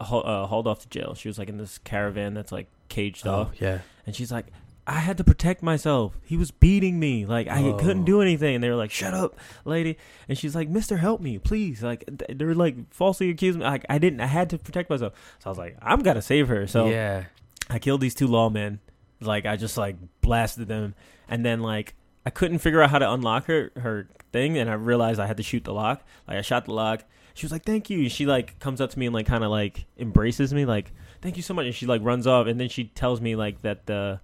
haul, 0.00 0.22
uh, 0.24 0.46
hauled 0.46 0.66
off 0.66 0.80
to 0.80 0.88
jail. 0.88 1.14
She 1.14 1.28
was 1.28 1.38
like 1.38 1.48
in 1.48 1.58
this 1.58 1.78
caravan 1.78 2.34
that's 2.34 2.52
like 2.52 2.68
caged 2.88 3.26
oh 3.26 3.32
off, 3.32 3.60
yeah, 3.60 3.80
and 4.06 4.14
she's 4.16 4.32
like, 4.32 4.46
I 4.90 4.98
had 4.98 5.16
to 5.18 5.24
protect 5.24 5.62
myself. 5.62 6.18
He 6.24 6.36
was 6.36 6.50
beating 6.50 6.98
me. 6.98 7.24
Like 7.24 7.46
I 7.46 7.62
Oh. 7.62 7.74
couldn't 7.74 8.04
do 8.04 8.18
oh. 8.18 8.22
anything. 8.22 8.56
And 8.56 8.64
they 8.64 8.68
were 8.68 8.74
like, 8.74 8.90
"Shut 8.90 9.14
up, 9.14 9.38
lady." 9.64 9.96
And 10.28 10.36
she's 10.36 10.56
like, 10.56 10.68
"Mister, 10.68 10.96
help 10.96 11.20
me, 11.20 11.38
please." 11.38 11.80
Like 11.82 12.04
th- 12.06 12.36
they're 12.36 12.56
like 12.56 12.92
falsely 12.92 13.30
accused 13.30 13.58
me. 13.60 13.64
Like 13.64 13.86
I 13.88 13.98
didn't. 13.98 14.20
I 14.20 14.26
had 14.26 14.50
to 14.50 14.58
protect 14.58 14.90
myself. 14.90 15.12
So 15.38 15.48
I 15.48 15.48
was 15.50 15.58
like, 15.58 15.76
"I'm 15.80 16.00
gonna 16.00 16.20
save 16.20 16.48
her." 16.48 16.66
So 16.66 16.88
yeah, 16.88 17.24
I 17.70 17.78
killed 17.78 18.00
these 18.00 18.16
two 18.16 18.26
lawmen. 18.26 18.80
Like 19.20 19.46
I 19.46 19.54
just 19.56 19.76
like 19.76 19.96
blasted 20.22 20.66
them, 20.66 20.94
and 21.28 21.44
then 21.44 21.60
like 21.60 21.94
I 22.26 22.30
couldn't 22.30 22.58
figure 22.58 22.82
out 22.82 22.90
how 22.90 22.98
to 22.98 23.12
unlock 23.12 23.46
her 23.46 23.70
her 23.76 24.08
thing, 24.32 24.58
and 24.58 24.68
I 24.68 24.72
realized 24.74 25.20
I 25.20 25.26
had 25.26 25.36
to 25.36 25.44
shoot 25.44 25.62
the 25.62 25.72
lock. 25.72 26.02
Like 26.26 26.36
I 26.36 26.42
shot 26.42 26.64
the 26.64 26.74
lock. 26.74 27.04
She 27.34 27.46
was 27.46 27.52
like, 27.52 27.64
"Thank 27.64 27.90
you." 27.90 28.08
She 28.08 28.26
like 28.26 28.58
comes 28.58 28.80
up 28.80 28.90
to 28.90 28.98
me 28.98 29.06
and 29.06 29.14
like 29.14 29.26
kind 29.26 29.44
of 29.44 29.52
like 29.52 29.84
embraces 29.98 30.52
me, 30.52 30.64
like, 30.64 30.90
"Thank 31.22 31.36
you 31.36 31.44
so 31.44 31.54
much." 31.54 31.66
And 31.66 31.74
she 31.74 31.86
like 31.86 32.02
runs 32.02 32.26
off, 32.26 32.48
and 32.48 32.58
then 32.58 32.68
she 32.68 32.84
tells 32.84 33.20
me 33.20 33.36
like 33.36 33.62
that 33.62 33.86
the 33.86 34.18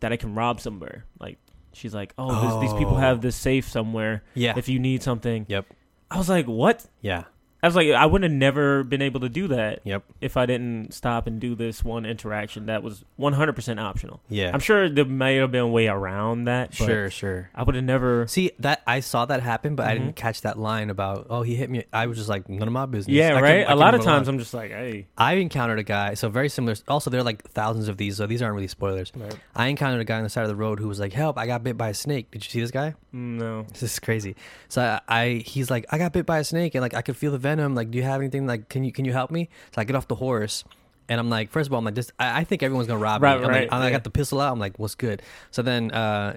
that 0.00 0.12
I 0.12 0.16
can 0.16 0.34
rob 0.34 0.60
somewhere. 0.60 1.04
Like 1.20 1.38
she's 1.72 1.94
like, 1.94 2.12
"Oh, 2.18 2.60
this, 2.60 2.70
these 2.70 2.78
people 2.78 2.94
Oh. 2.94 3.00
have 3.00 3.20
this 3.20 3.36
safe 3.36 3.68
somewhere. 3.68 4.22
yeah, 4.34 4.54
If 4.56 4.68
you 4.68 4.78
need 4.78 5.02
something." 5.02 5.46
Yep. 5.48 5.66
I 6.10 6.18
was 6.18 6.28
like, 6.28 6.46
"What?" 6.46 6.86
yeah. 7.00 7.24
I 7.62 7.66
was 7.66 7.74
like, 7.74 7.88
I 7.88 8.06
would 8.06 8.22
have 8.22 8.30
never 8.30 8.84
been 8.84 9.02
able 9.02 9.18
to 9.20 9.28
do 9.28 9.48
that 9.48 9.80
Yep. 9.84 10.04
if 10.20 10.36
I 10.36 10.46
didn't 10.46 10.94
stop 10.94 11.26
and 11.26 11.40
do 11.40 11.56
this 11.56 11.82
one 11.82 12.06
interaction 12.06 12.66
that 12.66 12.84
was 12.84 13.04
100% 13.18 13.80
optional. 13.80 14.20
Yeah. 14.28 14.50
I'm 14.54 14.60
sure 14.60 14.88
there 14.88 15.04
may 15.04 15.36
have 15.36 15.50
been 15.50 15.62
a 15.62 15.66
way 15.68 15.88
around 15.88 16.44
that. 16.44 16.70
But 16.78 16.86
sure, 16.86 17.10
sure. 17.10 17.50
I 17.56 17.64
would 17.64 17.74
have 17.74 17.82
never. 17.84 18.26
See 18.28 18.52
that 18.60 18.82
I 18.86 19.00
saw 19.00 19.26
that 19.26 19.42
happen, 19.42 19.74
but 19.74 19.86
I 19.88 19.96
Mhm. 19.96 19.98
didn't 19.98 20.16
catch 20.16 20.42
that 20.42 20.56
line 20.58 20.88
about 20.88 21.26
oh 21.30 21.42
he 21.42 21.56
hit 21.56 21.68
me. 21.68 21.84
I 21.92 22.06
was 22.06 22.16
just 22.16 22.28
like 22.28 22.48
none 22.48 22.68
of 22.68 22.72
my 22.72 22.86
business. 22.86 23.12
Yeah, 23.14 23.34
I 23.34 23.40
right. 23.40 23.68
I 23.68 23.72
A 23.72 23.76
lot 23.76 23.94
of 23.94 24.02
times 24.02 24.28
I'm 24.28 24.38
just 24.38 24.54
like, 24.54 24.70
hey. 24.70 25.06
I 25.18 25.34
encountered 25.34 25.78
a 25.80 25.82
guy. 25.84 26.14
So 26.14 26.28
very 26.28 26.48
similar. 26.48 26.76
Also, 26.86 27.10
there 27.10 27.20
are 27.20 27.24
like 27.24 27.42
thousands 27.50 27.88
of 27.88 27.96
these, 27.96 28.18
so 28.18 28.26
these 28.26 28.40
aren't 28.40 28.54
really 28.54 28.68
spoilers. 28.68 29.12
I 29.56 29.66
encountered 29.66 30.00
a 30.00 30.04
guy 30.04 30.18
on 30.18 30.22
the 30.22 30.28
side 30.28 30.42
of 30.42 30.48
the 30.48 30.54
road 30.56 30.78
who 30.78 30.86
was 30.86 31.00
like, 31.00 31.12
"Help! 31.12 31.38
I 31.38 31.46
got 31.46 31.64
bit 31.64 31.76
by 31.76 31.88
a 31.88 31.94
snake." 31.94 32.30
Did 32.30 32.44
you 32.44 32.50
see 32.50 32.60
this 32.60 32.70
guy? 32.70 32.94
No. 33.18 33.62
This 33.72 33.82
is 33.82 33.98
crazy. 33.98 34.36
So 34.68 34.80
I, 34.82 35.00
I 35.08 35.28
he's 35.44 35.70
like, 35.70 35.86
"I 35.90 35.98
got 35.98 36.12
bit 36.12 36.26
by 36.26 36.38
a 36.38 36.44
snake, 36.44 36.74
and 36.74 36.82
like 36.82 36.94
I 36.94 37.02
could 37.02 37.16
feel 37.16 37.32
the 37.32 37.38
venom. 37.38 37.74
Like, 37.74 37.90
do 37.90 37.98
you 37.98 38.04
have 38.04 38.20
anything? 38.20 38.46
Like, 38.46 38.68
can 38.68 38.84
you 38.84 38.92
can 38.92 39.04
you 39.04 39.12
help 39.12 39.30
me?" 39.30 39.48
So 39.74 39.80
I 39.80 39.84
get 39.84 39.96
off 39.96 40.08
the 40.08 40.14
horse. 40.14 40.64
And 41.10 41.18
I'm 41.18 41.30
like, 41.30 41.50
first 41.50 41.68
of 41.68 41.72
all, 41.72 41.78
I'm 41.78 41.86
like, 41.86 41.94
just 41.94 42.12
I, 42.18 42.40
I 42.40 42.44
think 42.44 42.62
everyone's 42.62 42.86
gonna 42.86 42.98
rob 43.00 43.22
Right, 43.22 43.38
me. 43.38 43.44
I'm 43.44 43.50
right, 43.50 43.70
like, 43.70 43.80
I 43.82 43.90
got 43.90 44.04
the 44.04 44.10
pistol 44.10 44.42
out. 44.42 44.52
I'm 44.52 44.58
like, 44.58 44.78
what's 44.78 44.94
good? 44.94 45.22
So 45.50 45.62
then, 45.62 45.90
uh, 45.90 46.36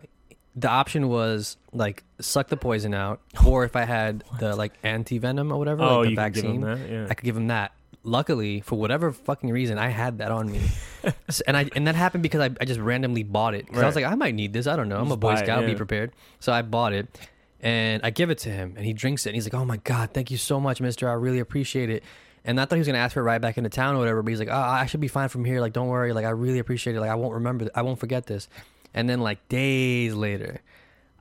the 0.55 0.69
option 0.69 1.07
was 1.09 1.57
like 1.73 2.03
suck 2.19 2.47
the 2.47 2.57
poison 2.57 2.93
out, 2.93 3.21
or 3.45 3.63
if 3.65 3.75
I 3.75 3.83
had 3.83 4.23
the 4.39 4.55
like 4.55 4.73
anti 4.83 5.17
venom 5.17 5.51
or 5.51 5.57
whatever, 5.57 5.83
Oh, 5.83 5.97
like 5.99 6.03
the 6.05 6.09
you 6.11 6.15
vaccine, 6.15 6.61
that. 6.61 6.89
Yeah. 6.89 7.07
I 7.09 7.13
could 7.13 7.25
give 7.25 7.35
him 7.37 7.47
that. 7.47 7.73
Luckily, 8.03 8.61
for 8.61 8.79
whatever 8.79 9.11
fucking 9.11 9.51
reason, 9.51 9.77
I 9.77 9.89
had 9.89 10.17
that 10.17 10.31
on 10.31 10.51
me, 10.51 10.59
and 11.47 11.55
I 11.55 11.69
and 11.75 11.85
that 11.85 11.93
happened 11.95 12.23
because 12.23 12.41
I, 12.41 12.49
I 12.59 12.65
just 12.65 12.79
randomly 12.79 13.21
bought 13.21 13.53
it. 13.53 13.67
'Cause 13.67 13.83
I 13.83 13.85
was 13.85 13.95
like, 13.95 14.05
I 14.05 14.15
might 14.15 14.33
need 14.33 14.53
this. 14.53 14.65
I 14.65 14.75
don't 14.75 14.89
know. 14.89 14.97
I'm 14.99 15.11
a 15.11 15.17
Boy 15.17 15.33
it, 15.33 15.37
Scout. 15.39 15.65
Be 15.67 15.75
prepared. 15.75 16.11
So 16.39 16.51
I 16.51 16.63
bought 16.63 16.93
it, 16.93 17.07
and 17.61 18.01
I 18.03 18.09
give 18.09 18.31
it 18.31 18.39
to 18.39 18.49
him, 18.49 18.73
and 18.75 18.83
he 18.85 18.93
drinks 18.93 19.27
it, 19.27 19.29
and 19.29 19.35
he's 19.35 19.45
like, 19.45 19.53
Oh 19.53 19.65
my 19.65 19.77
god, 19.77 20.11
thank 20.13 20.31
you 20.31 20.37
so 20.37 20.59
much, 20.59 20.81
Mister. 20.81 21.07
I 21.07 21.13
really 21.13 21.39
appreciate 21.39 21.91
it. 21.91 22.03
And 22.43 22.59
I 22.59 22.65
thought 22.65 22.75
he 22.75 22.79
was 22.79 22.87
gonna 22.87 22.97
ask 22.97 23.13
for 23.13 23.19
a 23.19 23.23
ride 23.23 23.41
back 23.41 23.59
into 23.59 23.69
town 23.69 23.95
or 23.95 23.99
whatever, 23.99 24.23
but 24.23 24.29
he's 24.29 24.39
like, 24.39 24.49
Oh, 24.49 24.53
I 24.53 24.87
should 24.87 24.99
be 24.99 25.07
fine 25.07 25.29
from 25.29 25.45
here. 25.45 25.61
Like, 25.61 25.73
don't 25.73 25.87
worry. 25.89 26.11
Like, 26.11 26.25
I 26.25 26.31
really 26.31 26.57
appreciate 26.57 26.95
it. 26.95 26.99
Like, 26.99 27.11
I 27.11 27.15
won't 27.15 27.35
remember. 27.35 27.69
I 27.75 27.83
won't 27.83 27.99
forget 27.99 28.25
this. 28.25 28.49
And 28.95 29.07
then 29.07 29.21
like 29.21 29.47
days 29.47 30.15
later, 30.15 30.61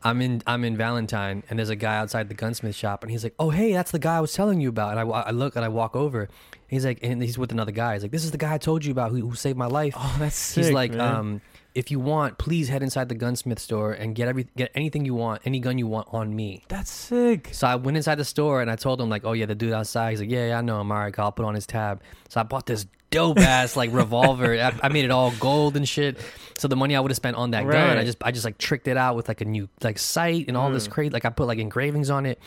I'm 0.02 0.22
in 0.22 0.42
I'm 0.46 0.64
in 0.64 0.76
Valentine, 0.76 1.42
and 1.50 1.58
there's 1.58 1.68
a 1.68 1.76
guy 1.76 1.98
outside 1.98 2.28
the 2.28 2.34
gunsmith 2.34 2.74
shop, 2.74 3.02
and 3.02 3.10
he's 3.10 3.22
like, 3.22 3.34
"Oh, 3.38 3.50
hey, 3.50 3.72
that's 3.72 3.90
the 3.90 3.98
guy 3.98 4.16
I 4.16 4.20
was 4.20 4.32
telling 4.32 4.60
you 4.60 4.68
about." 4.70 4.96
And 4.96 5.00
I, 5.00 5.02
I 5.02 5.30
look 5.30 5.56
and 5.56 5.64
I 5.64 5.68
walk 5.68 5.94
over. 5.94 6.28
He's 6.68 6.84
like, 6.84 7.00
and 7.02 7.22
he's 7.22 7.36
with 7.36 7.52
another 7.52 7.72
guy. 7.72 7.94
He's 7.94 8.02
like, 8.02 8.12
"This 8.12 8.24
is 8.24 8.30
the 8.30 8.38
guy 8.38 8.54
I 8.54 8.58
told 8.58 8.84
you 8.84 8.92
about 8.92 9.10
who, 9.10 9.28
who 9.28 9.34
saved 9.34 9.58
my 9.58 9.66
life." 9.66 9.94
oh, 9.96 10.16
that's 10.18 10.36
sick. 10.36 10.64
he's 10.64 10.72
like, 10.72 10.92
man. 10.92 11.00
um, 11.00 11.40
"If 11.74 11.90
you 11.90 12.00
want, 12.00 12.38
please 12.38 12.68
head 12.68 12.82
inside 12.82 13.10
the 13.10 13.14
gunsmith 13.14 13.58
store 13.58 13.92
and 13.92 14.14
get 14.14 14.26
every 14.26 14.46
get 14.56 14.70
anything 14.74 15.04
you 15.04 15.14
want, 15.14 15.42
any 15.44 15.60
gun 15.60 15.76
you 15.76 15.86
want 15.86 16.08
on 16.12 16.34
me." 16.34 16.64
that's 16.68 16.90
sick. 16.90 17.50
So 17.52 17.66
I 17.66 17.74
went 17.74 17.98
inside 17.98 18.14
the 18.14 18.24
store 18.24 18.62
and 18.62 18.70
I 18.70 18.76
told 18.76 19.02
him 19.02 19.10
like, 19.10 19.24
"Oh 19.24 19.32
yeah, 19.32 19.46
the 19.46 19.54
dude 19.54 19.72
outside." 19.74 20.10
He's 20.12 20.20
like, 20.20 20.30
"Yeah, 20.30 20.48
yeah, 20.48 20.58
I 20.58 20.62
know 20.62 20.80
him. 20.80 20.90
All 20.90 20.98
right, 20.98 21.18
I'll 21.18 21.32
put 21.32 21.44
on 21.44 21.54
his 21.54 21.66
tab." 21.66 22.00
So 22.30 22.40
I 22.40 22.44
bought 22.44 22.64
this 22.64 22.86
dope 23.10 23.38
ass 23.38 23.76
like 23.76 23.92
revolver. 23.92 24.54
I, 24.54 24.74
I 24.82 24.88
made 24.88 25.04
it 25.04 25.10
all 25.10 25.32
gold 25.32 25.76
and 25.76 25.88
shit. 25.88 26.18
So 26.58 26.68
the 26.68 26.76
money 26.76 26.94
I 26.94 27.00
would 27.00 27.10
have 27.10 27.16
spent 27.16 27.36
on 27.36 27.52
that 27.52 27.64
gun, 27.72 27.98
I 27.98 28.04
just 28.04 28.18
I 28.22 28.30
just 28.32 28.44
like 28.44 28.58
tricked 28.58 28.86
it 28.88 28.96
out 28.96 29.16
with 29.16 29.28
like 29.28 29.40
a 29.40 29.44
new 29.44 29.68
like 29.82 29.98
sight 29.98 30.46
and 30.48 30.56
all 30.56 30.70
this 30.70 30.88
Mm. 30.88 30.90
crazy. 30.92 31.10
Like 31.10 31.24
I 31.24 31.30
put 31.30 31.46
like 31.46 31.58
engravings 31.58 32.10
on 32.10 32.26
it. 32.26 32.38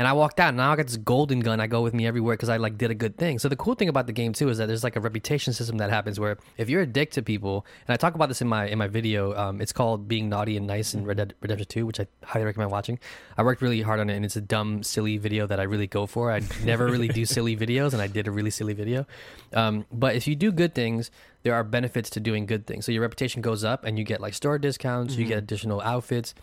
And 0.00 0.08
I 0.08 0.14
walked 0.14 0.40
out. 0.40 0.48
And 0.48 0.56
now 0.56 0.72
I 0.72 0.76
got 0.76 0.86
this 0.86 0.96
golden 0.96 1.40
gun. 1.40 1.60
I 1.60 1.66
go 1.66 1.82
with 1.82 1.92
me 1.92 2.06
everywhere 2.06 2.34
because 2.34 2.48
I 2.48 2.56
like 2.56 2.78
did 2.78 2.90
a 2.90 2.94
good 2.94 3.18
thing. 3.18 3.38
So 3.38 3.50
the 3.50 3.56
cool 3.56 3.74
thing 3.74 3.90
about 3.90 4.06
the 4.06 4.14
game 4.14 4.32
too 4.32 4.48
is 4.48 4.56
that 4.56 4.64
there's 4.64 4.82
like 4.82 4.96
a 4.96 5.00
reputation 5.00 5.52
system 5.52 5.76
that 5.76 5.90
happens 5.90 6.18
where 6.18 6.38
if 6.56 6.70
you're 6.70 6.80
a 6.80 6.86
dick 6.86 7.10
to 7.10 7.22
people, 7.22 7.66
and 7.86 7.92
I 7.92 7.98
talk 7.98 8.14
about 8.14 8.30
this 8.30 8.40
in 8.40 8.48
my 8.48 8.64
in 8.66 8.78
my 8.78 8.86
video. 8.86 9.36
Um, 9.36 9.60
it's 9.60 9.74
called 9.74 10.08
being 10.08 10.30
naughty 10.30 10.56
and 10.56 10.66
nice 10.66 10.94
in 10.94 11.04
Red 11.04 11.18
Dead 11.18 11.34
Redemption 11.42 11.66
2, 11.68 11.84
which 11.84 12.00
I 12.00 12.06
highly 12.24 12.46
recommend 12.46 12.70
watching. 12.70 12.98
I 13.36 13.42
worked 13.42 13.60
really 13.60 13.82
hard 13.82 14.00
on 14.00 14.08
it, 14.08 14.16
and 14.16 14.24
it's 14.24 14.36
a 14.36 14.40
dumb, 14.40 14.82
silly 14.82 15.18
video 15.18 15.46
that 15.46 15.60
I 15.60 15.64
really 15.64 15.86
go 15.86 16.06
for. 16.06 16.32
I 16.32 16.40
never 16.64 16.86
really 16.86 17.08
do 17.08 17.26
silly 17.26 17.54
videos, 17.54 17.92
and 17.92 18.00
I 18.00 18.06
did 18.06 18.26
a 18.26 18.30
really 18.30 18.50
silly 18.50 18.72
video. 18.72 19.04
Um, 19.52 19.84
but 19.92 20.16
if 20.16 20.26
you 20.26 20.34
do 20.34 20.50
good 20.50 20.74
things, 20.74 21.10
there 21.42 21.52
are 21.52 21.62
benefits 21.62 22.08
to 22.10 22.20
doing 22.20 22.46
good 22.46 22.66
things. 22.66 22.86
So 22.86 22.92
your 22.92 23.02
reputation 23.02 23.42
goes 23.42 23.64
up, 23.64 23.84
and 23.84 23.98
you 23.98 24.06
get 24.06 24.22
like 24.22 24.32
store 24.32 24.58
discounts. 24.58 25.16
You 25.16 25.26
get 25.26 25.36
additional 25.36 25.82
outfits. 25.82 26.34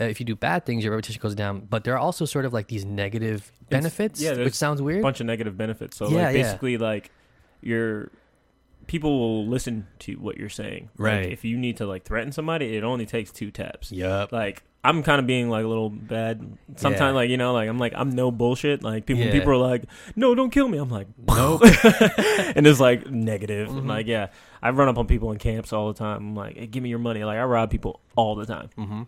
Uh, 0.00 0.04
if 0.04 0.20
you 0.20 0.26
do 0.26 0.36
bad 0.36 0.64
things, 0.66 0.84
your 0.84 0.92
reputation 0.94 1.20
goes 1.22 1.34
down. 1.34 1.66
But 1.68 1.84
there 1.84 1.94
are 1.94 1.98
also 1.98 2.24
sort 2.24 2.44
of 2.44 2.52
like 2.52 2.68
these 2.68 2.84
negative 2.84 3.50
benefits, 3.70 4.20
yeah, 4.20 4.34
which 4.36 4.54
sounds 4.54 4.80
weird. 4.82 5.00
A 5.00 5.02
bunch 5.02 5.20
of 5.20 5.26
negative 5.26 5.56
benefits. 5.56 5.96
So 5.96 6.08
Yeah, 6.08 6.26
like 6.26 6.36
yeah. 6.36 6.42
basically 6.42 6.76
like 6.78 7.10
your 7.62 8.10
people 8.86 9.18
will 9.18 9.46
listen 9.46 9.86
to 10.00 10.12
what 10.14 10.36
you're 10.36 10.48
saying. 10.48 10.90
Like, 10.96 11.12
Right. 11.12 11.32
if 11.32 11.44
you 11.44 11.56
need 11.56 11.76
to 11.78 11.86
like 11.86 12.04
threaten 12.04 12.30
somebody, 12.32 12.76
it 12.76 12.84
only 12.84 13.06
takes 13.06 13.32
two 13.32 13.50
taps. 13.50 13.90
Yup. 13.90 14.30
Like 14.32 14.62
I'm 14.84 15.02
kind 15.02 15.18
of 15.18 15.26
being 15.26 15.50
like 15.50 15.64
a 15.64 15.66
little 15.68 15.90
bad. 15.90 16.56
Sometimes 16.76 17.00
Yeah. 17.00 17.10
like 17.10 17.30
you 17.30 17.36
know 17.36 17.52
like 17.52 17.68
I'm 17.68 17.78
like 17.78 17.92
I'm 17.96 18.10
no 18.10 18.30
bullshit. 18.30 18.84
Like 18.84 19.04
people 19.06 19.24
Yeah. 19.24 19.32
people 19.32 19.50
are 19.52 19.56
like 19.56 19.84
no 20.14 20.34
don't 20.36 20.50
kill 20.50 20.68
me. 20.68 20.78
I'm 20.78 20.88
like 20.90 21.08
Nope. 21.26 21.62
and 22.54 22.64
it's 22.66 22.78
like 22.78 23.10
negative. 23.10 23.68
Mhm. 23.70 23.88
Like 23.88 24.06
yeah, 24.06 24.28
I 24.62 24.70
run 24.70 24.88
up 24.88 24.98
on 24.98 25.08
people 25.08 25.32
in 25.32 25.38
camps 25.38 25.72
all 25.72 25.88
the 25.92 25.98
time. 25.98 26.18
I'm 26.18 26.34
like 26.36 26.56
hey, 26.56 26.66
give 26.68 26.82
me 26.84 26.88
your 26.90 27.00
money. 27.00 27.24
Like 27.24 27.38
I 27.38 27.44
rob 27.44 27.70
people 27.70 27.98
all 28.14 28.36
the 28.36 28.46
time. 28.46 28.68
mm-hmm. 28.78 29.02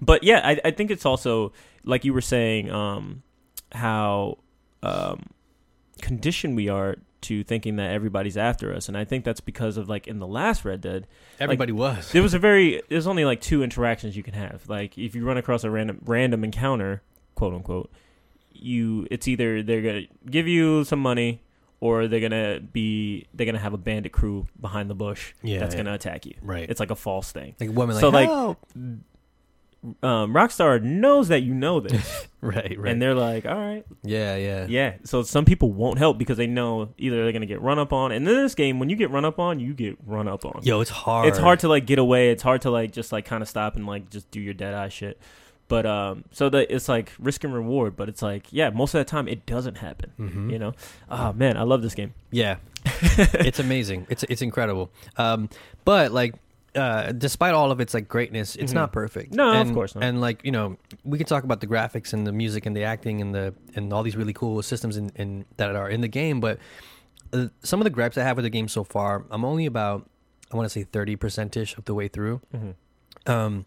But 0.00 0.22
yeah, 0.24 0.40
I, 0.44 0.60
I 0.64 0.70
think 0.70 0.90
it's 0.90 1.06
also 1.06 1.52
like 1.84 2.04
you 2.04 2.12
were 2.12 2.20
saying, 2.20 2.70
um, 2.70 3.22
how 3.72 4.38
um, 4.82 5.26
conditioned 6.02 6.56
we 6.56 6.68
are 6.68 6.96
to 7.20 7.42
thinking 7.42 7.76
that 7.76 7.90
everybody's 7.90 8.36
after 8.36 8.72
us, 8.74 8.88
and 8.88 8.96
I 8.96 9.04
think 9.04 9.24
that's 9.24 9.40
because 9.40 9.76
of 9.76 9.88
like 9.88 10.06
in 10.06 10.18
the 10.20 10.26
last 10.26 10.64
Red 10.64 10.80
Dead, 10.80 11.06
Everybody 11.40 11.72
was. 11.72 12.12
there 12.12 12.22
was 12.22 12.32
a 12.34 12.38
very 12.38 12.80
there's 12.88 13.06
only 13.08 13.24
like 13.24 13.40
two 13.40 13.62
interactions 13.62 14.16
you 14.16 14.22
can 14.22 14.34
have. 14.34 14.68
Like 14.68 14.96
if 14.96 15.14
you 15.14 15.24
run 15.24 15.36
across 15.36 15.64
a 15.64 15.70
random 15.70 16.00
random 16.04 16.44
encounter, 16.44 17.02
quote 17.34 17.54
unquote, 17.54 17.90
you 18.52 19.06
it's 19.10 19.26
either 19.26 19.62
they're 19.62 19.82
gonna 19.82 20.02
give 20.30 20.46
you 20.46 20.84
some 20.84 21.00
money 21.00 21.42
or 21.80 22.06
they're 22.06 22.20
gonna 22.20 22.60
be 22.60 23.26
they're 23.34 23.46
gonna 23.46 23.58
have 23.58 23.74
a 23.74 23.78
bandit 23.78 24.12
crew 24.12 24.46
behind 24.60 24.88
the 24.88 24.94
bush 24.94 25.32
Yeah, 25.42 25.58
that's 25.58 25.74
yeah. 25.74 25.82
gonna 25.82 25.94
attack 25.94 26.24
you. 26.24 26.34
Right. 26.40 26.68
It's 26.70 26.80
like 26.80 26.90
a 26.92 26.96
false 26.96 27.32
thing. 27.32 27.56
like 27.60 27.70
women 27.70 27.96
like, 27.96 28.00
So, 28.00 28.08
like- 28.10 28.28
"Help!" 28.28 28.58
Um, 30.02 30.34
Rockstar 30.34 30.82
knows 30.82 31.28
that 31.28 31.42
you 31.42 31.54
know 31.54 31.78
this. 31.78 32.26
right, 32.40 32.76
right. 32.78 32.92
and 32.92 33.00
they're 33.00 33.14
like, 33.14 33.46
"All 33.46 33.54
right, 33.54 33.84
yeah, 34.02 34.34
yeah. 34.36 34.66
yeah." 34.68 34.94
So 35.04 35.22
some 35.22 35.44
people 35.44 35.72
won't 35.72 35.98
help 35.98 36.18
because 36.18 36.36
they 36.36 36.48
know 36.48 36.88
either 36.98 37.22
they're 37.22 37.32
gonna 37.32 37.46
get 37.46 37.60
run 37.62 37.78
up 37.78 37.92
on, 37.92 38.10
and 38.10 38.26
in 38.28 38.34
this 38.34 38.56
game, 38.56 38.80
when 38.80 38.90
you 38.90 38.96
get 38.96 39.10
run 39.10 39.24
up 39.24 39.38
on, 39.38 39.60
you 39.60 39.74
get 39.74 39.96
run 40.04 40.26
up 40.26 40.44
on. 40.44 40.60
Yo, 40.64 40.80
it's 40.80 40.90
hard. 40.90 41.28
It's 41.28 41.38
hard 41.38 41.60
to 41.60 41.68
like 41.68 41.86
get 41.86 41.98
away. 42.00 42.30
It's 42.30 42.42
hard 42.42 42.62
to 42.62 42.70
like 42.70 42.90
just 42.90 43.12
like 43.12 43.24
kind 43.24 43.40
of 43.42 43.48
stop 43.48 43.76
and 43.76 43.86
like 43.86 44.10
just 44.10 44.28
do 44.32 44.40
your 44.40 44.54
dead 44.54 44.74
eye 44.74 44.88
shit. 44.88 45.20
But 45.68 45.84
um, 45.86 46.24
so 46.32 46.48
that 46.48 46.74
it's 46.74 46.88
like 46.88 47.12
risk 47.18 47.44
and 47.44 47.54
reward. 47.54 47.94
But 47.94 48.08
it's 48.08 48.22
like, 48.22 48.46
yeah, 48.50 48.70
most 48.70 48.94
of 48.94 48.98
the 48.98 49.04
time 49.04 49.28
it 49.28 49.46
doesn't 49.46 49.76
happen. 49.76 50.12
Mhm. 50.18 50.50
You 50.50 50.58
know? 50.58 50.72
Oh 51.10 51.32
man, 51.34 51.56
I 51.56 51.62
love 51.62 51.82
this 51.82 51.94
game. 51.94 52.14
Yeah, 52.30 52.56
it's 52.84 53.58
amazing. 53.60 54.06
It's 54.10 54.24
it's 54.24 54.42
incredible. 54.42 54.90
Um, 55.18 55.48
but 55.84 56.10
like, 56.10 56.34
uh, 56.74 57.12
despite 57.12 57.54
all 57.54 57.70
of 57.70 57.80
its 57.80 57.94
like 57.94 58.08
greatness, 58.08 58.54
it's 58.56 58.72
Mhm. 58.72 58.76
not 58.76 58.92
perfect. 58.92 59.32
No, 59.34 59.50
of 59.50 59.66
and, 59.66 59.74
course 59.74 59.94
not. 59.94 60.04
And 60.04 60.20
like 60.20 60.44
you 60.44 60.52
know, 60.52 60.76
we 61.04 61.18
can 61.18 61.26
talk 61.26 61.44
about 61.44 61.60
the 61.60 61.66
graphics 61.66 62.12
and 62.12 62.26
the 62.26 62.32
music 62.32 62.66
and 62.66 62.76
the 62.76 62.84
acting 62.84 63.20
and 63.20 63.34
the 63.34 63.54
and 63.74 63.92
all 63.92 64.02
these 64.02 64.16
really 64.16 64.32
cool 64.34 64.62
systems 64.62 64.96
in, 64.96 65.10
in 65.16 65.44
that 65.56 65.74
are 65.74 65.88
in 65.88 66.00
the 66.00 66.08
game. 66.08 66.40
But 66.40 66.58
uh, 67.32 67.48
some 67.62 67.80
of 67.80 67.84
the 67.84 67.90
gripes 67.90 68.16
I 68.18 68.22
have 68.22 68.36
with 68.36 68.44
the 68.44 68.50
game 68.50 68.68
so 68.68 68.84
far, 68.84 69.24
I'm 69.30 69.44
only 69.44 69.66
about 69.66 70.08
I 70.52 70.56
want 70.56 70.66
to 70.66 70.70
say 70.70 70.84
thirty 70.84 71.16
percent 71.16 71.56
ish 71.56 71.76
of 71.76 71.84
the 71.86 71.94
way 71.94 72.08
through. 72.08 72.40
Mm-hmm. 72.54 73.30
Um, 73.30 73.66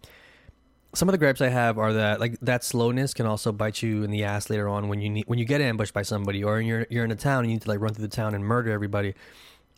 some 0.93 1.07
of 1.07 1.13
the 1.13 1.17
gripes 1.17 1.39
I 1.41 1.47
have 1.49 1.77
are 1.77 1.93
that 1.93 2.19
like 2.19 2.37
that 2.41 2.63
slowness 2.63 3.13
can 3.13 3.25
also 3.25 3.51
bite 3.51 3.81
you 3.81 4.03
in 4.03 4.11
the 4.11 4.23
ass 4.23 4.49
later 4.49 4.67
on 4.67 4.89
when 4.89 4.99
you 4.99 5.09
need 5.09 5.25
when 5.27 5.39
you 5.39 5.45
get 5.45 5.61
ambushed 5.61 5.93
by 5.93 6.01
somebody 6.01 6.43
or 6.43 6.59
you're 6.61 6.85
you're 6.89 7.05
in 7.05 7.11
a 7.11 7.15
town 7.15 7.39
and 7.43 7.47
you 7.51 7.55
need 7.55 7.61
to 7.63 7.69
like 7.69 7.79
run 7.79 7.93
through 7.93 8.07
the 8.07 8.15
town 8.15 8.35
and 8.35 8.43
murder 8.43 8.71
everybody. 8.71 9.13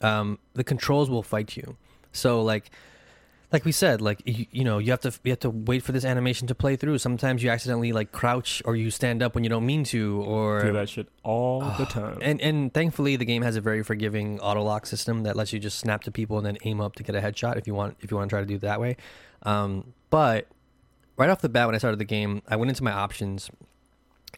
Um, 0.02 0.40
the 0.54 0.64
controls 0.64 1.10
will 1.10 1.24
fight 1.24 1.56
you. 1.56 1.78
So 2.12 2.42
like 2.42 2.72
like 3.54 3.64
we 3.66 3.72
said, 3.72 4.02
like 4.02 4.22
you, 4.26 4.48
you 4.52 4.64
know, 4.64 4.80
you 4.80 4.90
have 4.92 5.02
to 5.02 5.14
you 5.24 5.32
have 5.32 5.40
to 5.42 5.50
wait 5.52 5.84
for 5.84 5.92
this 5.92 6.04
animation 6.04 6.48
to 6.48 6.56
play 6.56 6.76
through. 6.76 6.98
Sometimes 6.98 7.44
you 7.44 7.50
accidentally 7.52 7.94
like 7.94 8.12
crouch 8.12 8.62
or 8.66 8.76
you 8.76 8.90
stand 8.90 9.22
up 9.22 9.36
when 9.36 9.44
you 9.44 9.50
don't 9.50 9.66
mean 9.66 9.84
to, 9.86 10.22
or 10.24 10.62
Do 10.64 10.74
that 10.74 10.90
shit 10.90 11.08
all 11.22 11.62
the 11.78 11.86
time. 11.86 12.18
and 12.22 12.42
and 12.42 12.74
thankfully 12.74 13.16
the 13.16 13.26
game 13.26 13.44
has 13.44 13.56
a 13.56 13.62
very 13.62 13.84
forgiving 13.84 14.40
auto 14.40 14.64
lock 14.64 14.86
system 14.88 15.24
that 15.24 15.36
lets 15.36 15.54
you 15.54 15.60
just 15.60 15.78
snap 15.78 16.04
to 16.06 16.12
people 16.12 16.38
and 16.38 16.46
then 16.46 16.58
aim 16.64 16.82
up 16.82 16.96
to 16.96 17.04
get 17.04 17.16
a 17.16 17.22
headshot 17.22 17.58
if 17.58 17.68
you 17.68 17.76
want 17.76 17.96
if 18.02 18.10
you 18.12 18.18
want 18.18 18.28
to 18.30 18.34
try 18.34 18.42
to 18.42 18.48
do 18.48 18.56
it 18.56 18.62
that 18.62 18.82
way. 18.82 18.98
Um, 19.44 19.94
but 20.10 20.48
right 21.16 21.30
off 21.30 21.42
the 21.42 21.50
bat 21.50 21.68
when 21.68 21.76
I 21.76 21.78
started 21.78 22.00
the 22.00 22.06
game, 22.06 22.42
I 22.48 22.56
went 22.56 22.70
into 22.70 22.84
my 22.84 22.92
options 22.92 23.52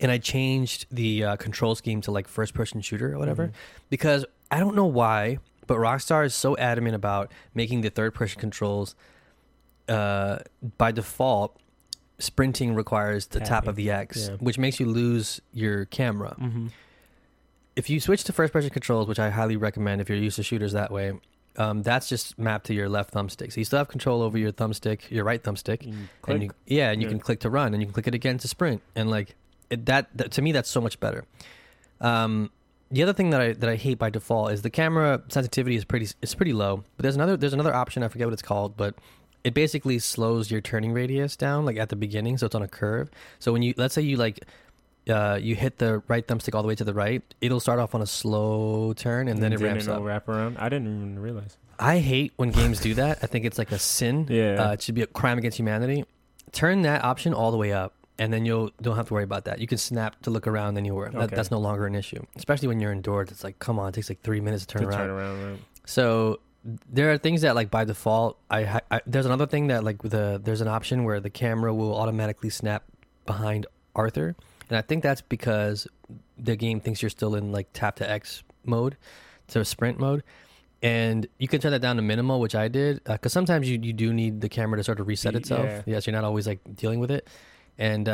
and 0.02 0.12
I 0.12 0.18
changed 0.18 0.88
the 0.92 1.24
uh, 1.24 1.36
control 1.38 1.74
scheme 1.74 2.02
to 2.02 2.12
like 2.12 2.28
first 2.28 2.54
person 2.54 2.82
shooter 2.82 3.14
or 3.16 3.18
whatever 3.18 3.48
Mhm. 3.48 3.52
because 3.90 4.26
I 4.52 4.60
don't 4.60 4.76
know 4.76 4.86
why, 4.86 5.40
but 5.68 5.78
Rockstar 5.78 6.26
is 6.26 6.34
so 6.34 6.56
adamant 6.58 6.96
about 6.96 7.32
making 7.54 7.82
the 7.82 7.90
third 7.90 8.14
person 8.14 8.40
controls 8.40 8.96
uh, 9.90 10.40
by 10.78 10.92
default. 10.92 11.58
Sprinting 12.18 12.76
requires 12.76 13.28
the 13.28 13.42
tap 13.42 13.68
of 13.68 13.76
the 13.76 13.92
X, 13.92 14.30
Yeah. 14.30 14.36
which 14.38 14.58
makes 14.58 14.80
you 14.80 14.86
lose 14.86 15.42
your 15.52 15.84
camera 15.86 16.36
Mm-hmm. 16.40 16.68
if 17.76 17.90
you 17.90 18.00
switch 18.00 18.24
to 18.24 18.32
first 18.34 18.54
person 18.54 18.70
controls, 18.70 19.06
which 19.08 19.20
I 19.20 19.30
highly 19.30 19.58
recommend 19.58 20.00
if 20.00 20.08
you're 20.08 20.18
used 20.18 20.38
to 20.38 20.44
shooters 20.44 20.72
that 20.72 20.92
way, 20.92 21.12
um, 21.58 21.84
that's 21.84 22.08
just 22.08 22.40
mapped 22.40 22.68
to 22.68 22.74
your 22.74 22.88
left 22.88 23.14
thumbstick. 23.14 23.52
So 23.52 23.60
you 23.60 23.66
still 23.66 23.80
have 23.80 23.90
control 23.90 24.22
over 24.22 24.38
your 24.38 24.54
thumbstick, 24.54 25.12
your 25.12 25.26
right 25.26 25.44
thumbstick, 25.44 25.84
and 26.28 26.44
you, 26.44 26.52
yeah, 26.68 26.92
and 26.92 27.02
you 27.02 27.08
Yeah. 27.08 27.12
can 27.12 27.20
click 27.20 27.42
to 27.42 27.50
run, 27.50 27.74
and 27.74 27.82
you 27.82 27.88
can 27.88 27.94
click 27.94 28.08
it 28.08 28.16
again 28.16 28.38
to 28.38 28.48
sprint, 28.48 28.82
and 28.96 29.10
like 29.12 29.36
it, 29.70 29.86
that, 29.88 30.08
that 30.16 30.32
to 30.34 30.42
me 30.42 30.54
that's 30.54 30.70
so 30.70 30.80
much 30.80 31.00
better. 31.02 31.26
Um, 32.00 32.50
the 32.92 33.04
other 33.04 33.14
thing 33.14 33.32
that 33.32 33.42
I 33.42 33.54
that 33.54 33.70
I 33.70 33.76
hate 33.76 33.98
by 33.98 34.10
default 34.10 34.52
is 34.52 34.62
the 34.62 34.70
camera 34.70 35.22
sensitivity 35.30 35.76
is 35.76 35.86
pretty 35.86 36.08
is 36.22 36.36
pretty 36.36 36.54
low. 36.54 36.84
But 36.98 37.04
there's 37.04 37.16
another 37.16 37.38
there's 37.38 37.54
another 37.54 37.74
option 37.74 38.04
I 38.04 38.08
forget 38.08 38.28
what 38.28 38.34
it's 38.34 38.42
called, 38.42 38.78
but 38.78 38.96
it 39.44 39.54
basically 39.54 40.00
slows 40.00 40.50
your 40.50 40.62
turning 40.62 40.92
radius 40.94 41.36
down 41.36 41.66
like 41.66 41.78
at 41.78 41.90
the 41.90 41.96
beginning, 41.96 42.38
so 42.38 42.46
it's 42.46 42.56
on 42.56 42.62
a 42.64 42.68
curve. 42.68 43.10
So 43.40 43.54
when 43.54 43.62
you 43.62 43.74
let's 43.78 43.94
say 43.94 44.02
you 44.02 44.18
like 44.18 44.46
uh, 45.10 45.38
you 45.42 45.56
hit 45.56 45.78
the 45.78 46.02
right 46.08 46.26
thumbstick 46.26 46.56
all 46.56 46.62
the 46.62 46.68
way 46.68 46.76
to 46.76 46.84
the 46.84 46.94
right, 46.94 47.22
it'll 47.42 47.60
start 47.60 47.80
off 47.80 47.94
on 47.94 48.02
a 48.02 48.08
slow 48.08 48.94
turn 48.94 49.28
and 49.28 49.42
then 49.42 49.54
it 49.54 49.60
ramps 49.60 49.86
it'll 49.86 49.98
up. 49.98 50.04
wrap 50.04 50.28
around. 50.28 50.58
I 50.58 50.70
didn't 50.70 50.88
even 50.88 51.20
realize. 51.20 51.58
I 51.78 52.00
hate 52.00 52.34
when 52.38 52.52
games 52.52 52.80
do 52.80 52.94
that. 52.96 53.20
I 53.22 53.28
think 53.28 53.46
it's 53.46 53.58
like 53.58 53.72
a 53.72 53.80
sin. 53.80 54.28
Yeah. 54.36 54.70
Uh, 54.70 54.72
it 54.74 54.82
should 54.82 54.96
be 54.96 55.02
a 55.02 55.08
crime 55.08 55.38
against 55.38 55.60
humanity. 55.60 56.06
Turn 56.52 56.82
that 56.84 57.04
option 57.04 57.34
all 57.34 57.52
the 57.52 57.58
way 57.58 57.72
up, 57.74 57.94
and 58.18 58.32
then 58.32 58.46
you'll 58.46 58.72
don't 58.82 58.96
have 58.96 59.08
to 59.08 59.14
worry 59.14 59.24
about 59.24 59.46
that. 59.46 59.60
You 59.60 59.68
can 59.68 59.78
snap 59.78 60.22
to 60.24 60.30
look 60.30 60.48
around 60.48 60.78
anywhere. 60.78 61.10
That, 61.10 61.22
Okay. 61.24 61.36
that's 61.36 61.52
no 61.52 61.60
longer 61.60 61.86
an 61.86 61.96
issue, 61.96 62.24
especially 62.36 62.68
when 62.70 62.80
you're 62.80 62.92
indoors. 62.92 63.30
It's 63.32 63.44
like, 63.44 63.60
come 63.60 63.78
on, 63.80 63.90
it 63.90 63.94
takes 63.96 64.10
like 64.10 64.22
three 64.22 64.40
minutes 64.42 64.66
to 64.66 64.74
turn 64.74 64.82
to 64.84 64.88
around. 64.90 65.00
turn 65.00 65.10
around. 65.10 65.52
Right? 65.52 65.60
So 65.86 66.40
there 66.92 67.12
are 67.12 67.18
things 67.18 67.42
that 67.42 67.54
like 67.56 67.70
by 67.70 67.84
default, 67.86 68.38
I, 68.50 68.64
ha- 68.64 68.82
I 68.90 69.02
there's 69.06 69.26
another 69.26 69.46
thing 69.46 69.68
that 69.68 69.84
like 69.84 70.02
the 70.02 70.42
there's 70.44 70.62
an 70.62 70.68
option 70.68 71.04
where 71.04 71.20
the 71.20 71.30
camera 71.30 71.74
will 71.74 71.96
automatically 71.96 72.50
snap 72.50 72.84
behind 73.26 73.66
Arthur, 73.96 74.36
and 74.70 74.78
I 74.78 74.82
think 74.82 75.04
that's 75.04 75.22
because 75.22 75.88
the 76.38 76.56
game 76.56 76.80
thinks 76.80 77.02
you're 77.02 77.10
still 77.10 77.36
in 77.36 77.52
like 77.52 77.68
tap 77.74 77.98
to 77.98 78.10
X 78.10 78.44
mode, 78.66 78.98
to 79.50 79.64
sprint 79.66 80.00
mode. 80.00 80.24
And 80.82 81.26
you 81.40 81.48
can 81.48 81.62
turn 81.62 81.72
that 81.72 81.80
down 81.82 81.96
to 81.96 82.02
minimal, 82.04 82.40
which 82.40 82.54
I 82.54 82.68
did, 82.68 83.02
uh, 83.08 83.14
because 83.14 83.34
sometimes 83.34 83.68
you, 83.70 83.80
you 83.82 83.94
do 83.94 84.14
need 84.14 84.42
the 84.42 84.50
camera 84.50 84.78
to 84.78 84.84
sort 84.84 85.00
of 85.00 85.08
reset 85.08 85.34
Y- 85.34 85.40
itself. 85.40 85.66
yeah. 85.66 85.82
Yes, 85.86 86.06
you're 86.06 86.14
not 86.14 86.24
always 86.24 86.46
like 86.46 86.60
dealing 86.76 87.00
with 87.00 87.10
it, 87.10 87.28
and 87.78 88.06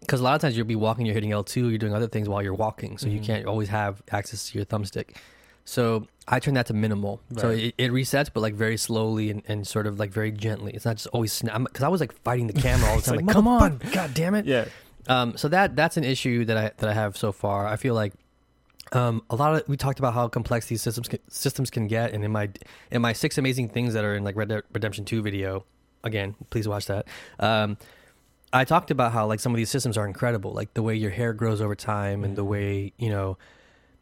because 0.00 0.20
a 0.20 0.24
lot 0.24 0.34
of 0.34 0.40
times 0.40 0.56
you'll 0.56 0.66
be 0.66 0.76
walking, 0.76 1.06
you're 1.06 1.14
hitting 1.14 1.30
L2, 1.30 1.68
you're 1.68 1.78
doing 1.78 1.94
other 1.94 2.08
things 2.08 2.28
while 2.28 2.42
you're 2.42 2.54
walking, 2.54 2.98
so 2.98 3.06
you 3.08 3.20
Mhm. 3.20 3.24
can't 3.24 3.46
always 3.46 3.68
have 3.68 4.02
access 4.10 4.50
to 4.50 4.58
your 4.58 4.64
thumbstick. 4.64 5.16
So 5.64 6.08
I 6.26 6.40
turn 6.40 6.54
that 6.54 6.66
to 6.66 6.74
minimal. 6.74 7.20
So 7.36 7.50
it, 7.50 7.74
it 7.78 7.92
resets, 7.92 8.28
but 8.34 8.40
like 8.40 8.54
very 8.54 8.76
slowly 8.76 9.30
and, 9.30 9.42
and 9.46 9.64
sort 9.66 9.86
of 9.86 9.98
like 10.00 10.10
very 10.10 10.32
gently. 10.32 10.72
It's 10.72 10.84
not 10.84 10.96
just 10.96 11.06
always 11.08 11.32
snap. 11.32 11.62
Because 11.62 11.84
I 11.84 11.88
was 11.88 12.00
like 12.00 12.12
fighting 12.24 12.48
the 12.48 12.52
camera 12.52 12.90
all 12.90 12.96
the 12.96 13.02
time. 13.06 13.16
like, 13.18 13.26
like, 13.26 13.34
come 13.36 13.46
on, 13.46 13.80
god 13.92 14.12
damn 14.14 14.34
it. 14.34 14.44
Yeah. 14.46 14.64
Um, 15.08 15.36
so 15.36 15.48
that 15.48 15.74
that's 15.76 15.96
an 15.96 16.04
issue 16.04 16.44
that 16.46 16.56
I 16.56 16.70
that 16.78 16.88
I 16.90 16.94
have 16.94 17.16
so 17.16 17.30
far. 17.32 17.66
I 17.66 17.76
feel 17.76 17.94
like 17.94 18.12
um, 18.92 19.22
a 19.30 19.36
lot 19.36 19.54
of 19.54 19.68
we 19.68 19.76
talked 19.76 19.98
about 20.00 20.14
how 20.14 20.28
complex 20.28 20.66
these 20.66 20.82
systems 20.82 21.08
can, 21.08 21.18
systems 21.28 21.70
can 21.70 21.86
get, 21.88 22.12
and 22.12 22.24
in 22.24 22.30
my 22.32 22.50
in 22.90 23.00
my 23.02 23.12
six 23.12 23.38
amazing 23.38 23.68
things 23.70 23.94
that 23.94 24.04
are 24.04 24.14
in 24.16 24.22
like 24.24 24.36
Red 24.36 24.48
Dead 24.48 24.62
Redemption 24.72 25.04
Two 25.04 25.22
video, 25.22 25.64
again, 26.04 26.34
please 26.50 26.66
watch 26.68 26.86
that. 26.86 27.06
Um, 27.40 27.78
I 28.52 28.64
talked 28.64 28.90
about 28.90 29.12
how 29.12 29.26
like 29.26 29.40
some 29.40 29.52
of 29.52 29.56
these 29.56 29.70
systems 29.70 29.96
are 29.96 30.06
incredible, 30.06 30.52
like 30.52 30.74
the 30.74 30.82
way 30.82 30.94
your 30.94 31.10
hair 31.10 31.32
grows 31.32 31.60
over 31.60 31.74
time, 31.74 32.24
and 32.24 32.36
the 32.36 32.44
way 32.44 32.92
you 32.98 33.08
know 33.10 33.38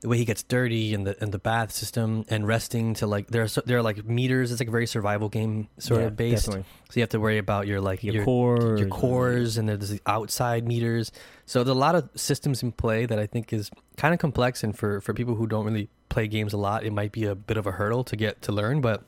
the 0.00 0.08
way 0.08 0.16
he 0.16 0.24
gets 0.24 0.42
dirty, 0.42 0.94
and 0.94 1.06
the 1.06 1.14
and 1.22 1.30
the 1.30 1.38
bath 1.38 1.70
system, 1.72 2.24
and 2.28 2.46
resting 2.48 2.94
to 2.94 3.06
like 3.06 3.28
there 3.28 3.42
are 3.42 3.48
so, 3.48 3.62
there 3.66 3.78
are 3.78 3.82
like 3.82 4.04
meters. 4.04 4.50
It's 4.50 4.60
like 4.60 4.68
a 4.68 4.72
very 4.72 4.86
survival 4.86 5.28
game 5.28 5.68
sort 5.78 6.00
Yeah, 6.00 6.06
of 6.08 6.16
based. 6.16 6.46
Definitely. 6.46 6.64
So 6.88 6.94
you 6.98 7.02
have 7.02 7.10
to 7.10 7.20
worry 7.20 7.38
about 7.38 7.66
your 7.66 7.80
like 7.80 8.02
Your, 8.02 8.14
your 8.14 8.24
cores. 8.24 8.80
your 8.80 8.88
cores 8.88 9.56
and 9.58 9.68
there's 9.68 9.90
the 9.90 10.00
outside 10.06 10.66
meters. 10.66 11.12
So 11.46 11.62
there's 11.62 11.76
a 11.76 11.78
lot 11.78 11.94
of 11.94 12.08
systems 12.16 12.62
in 12.62 12.72
play 12.72 13.06
that 13.06 13.18
I 13.18 13.26
think 13.26 13.52
is 13.52 13.70
kind 13.96 14.12
of 14.14 14.18
complex 14.20 14.64
and 14.64 14.76
for 14.76 15.00
for 15.00 15.12
people 15.14 15.34
who 15.36 15.46
don't 15.46 15.64
really 15.66 15.88
play 16.08 16.26
games 16.26 16.52
a 16.52 16.56
lot, 16.58 16.82
it 16.82 16.92
might 16.92 17.12
be 17.12 17.24
a 17.26 17.34
bit 17.36 17.56
of 17.56 17.66
a 17.66 17.72
hurdle 17.72 18.02
to 18.04 18.16
get 18.16 18.42
to 18.42 18.52
learn, 18.52 18.80
but 18.80 19.04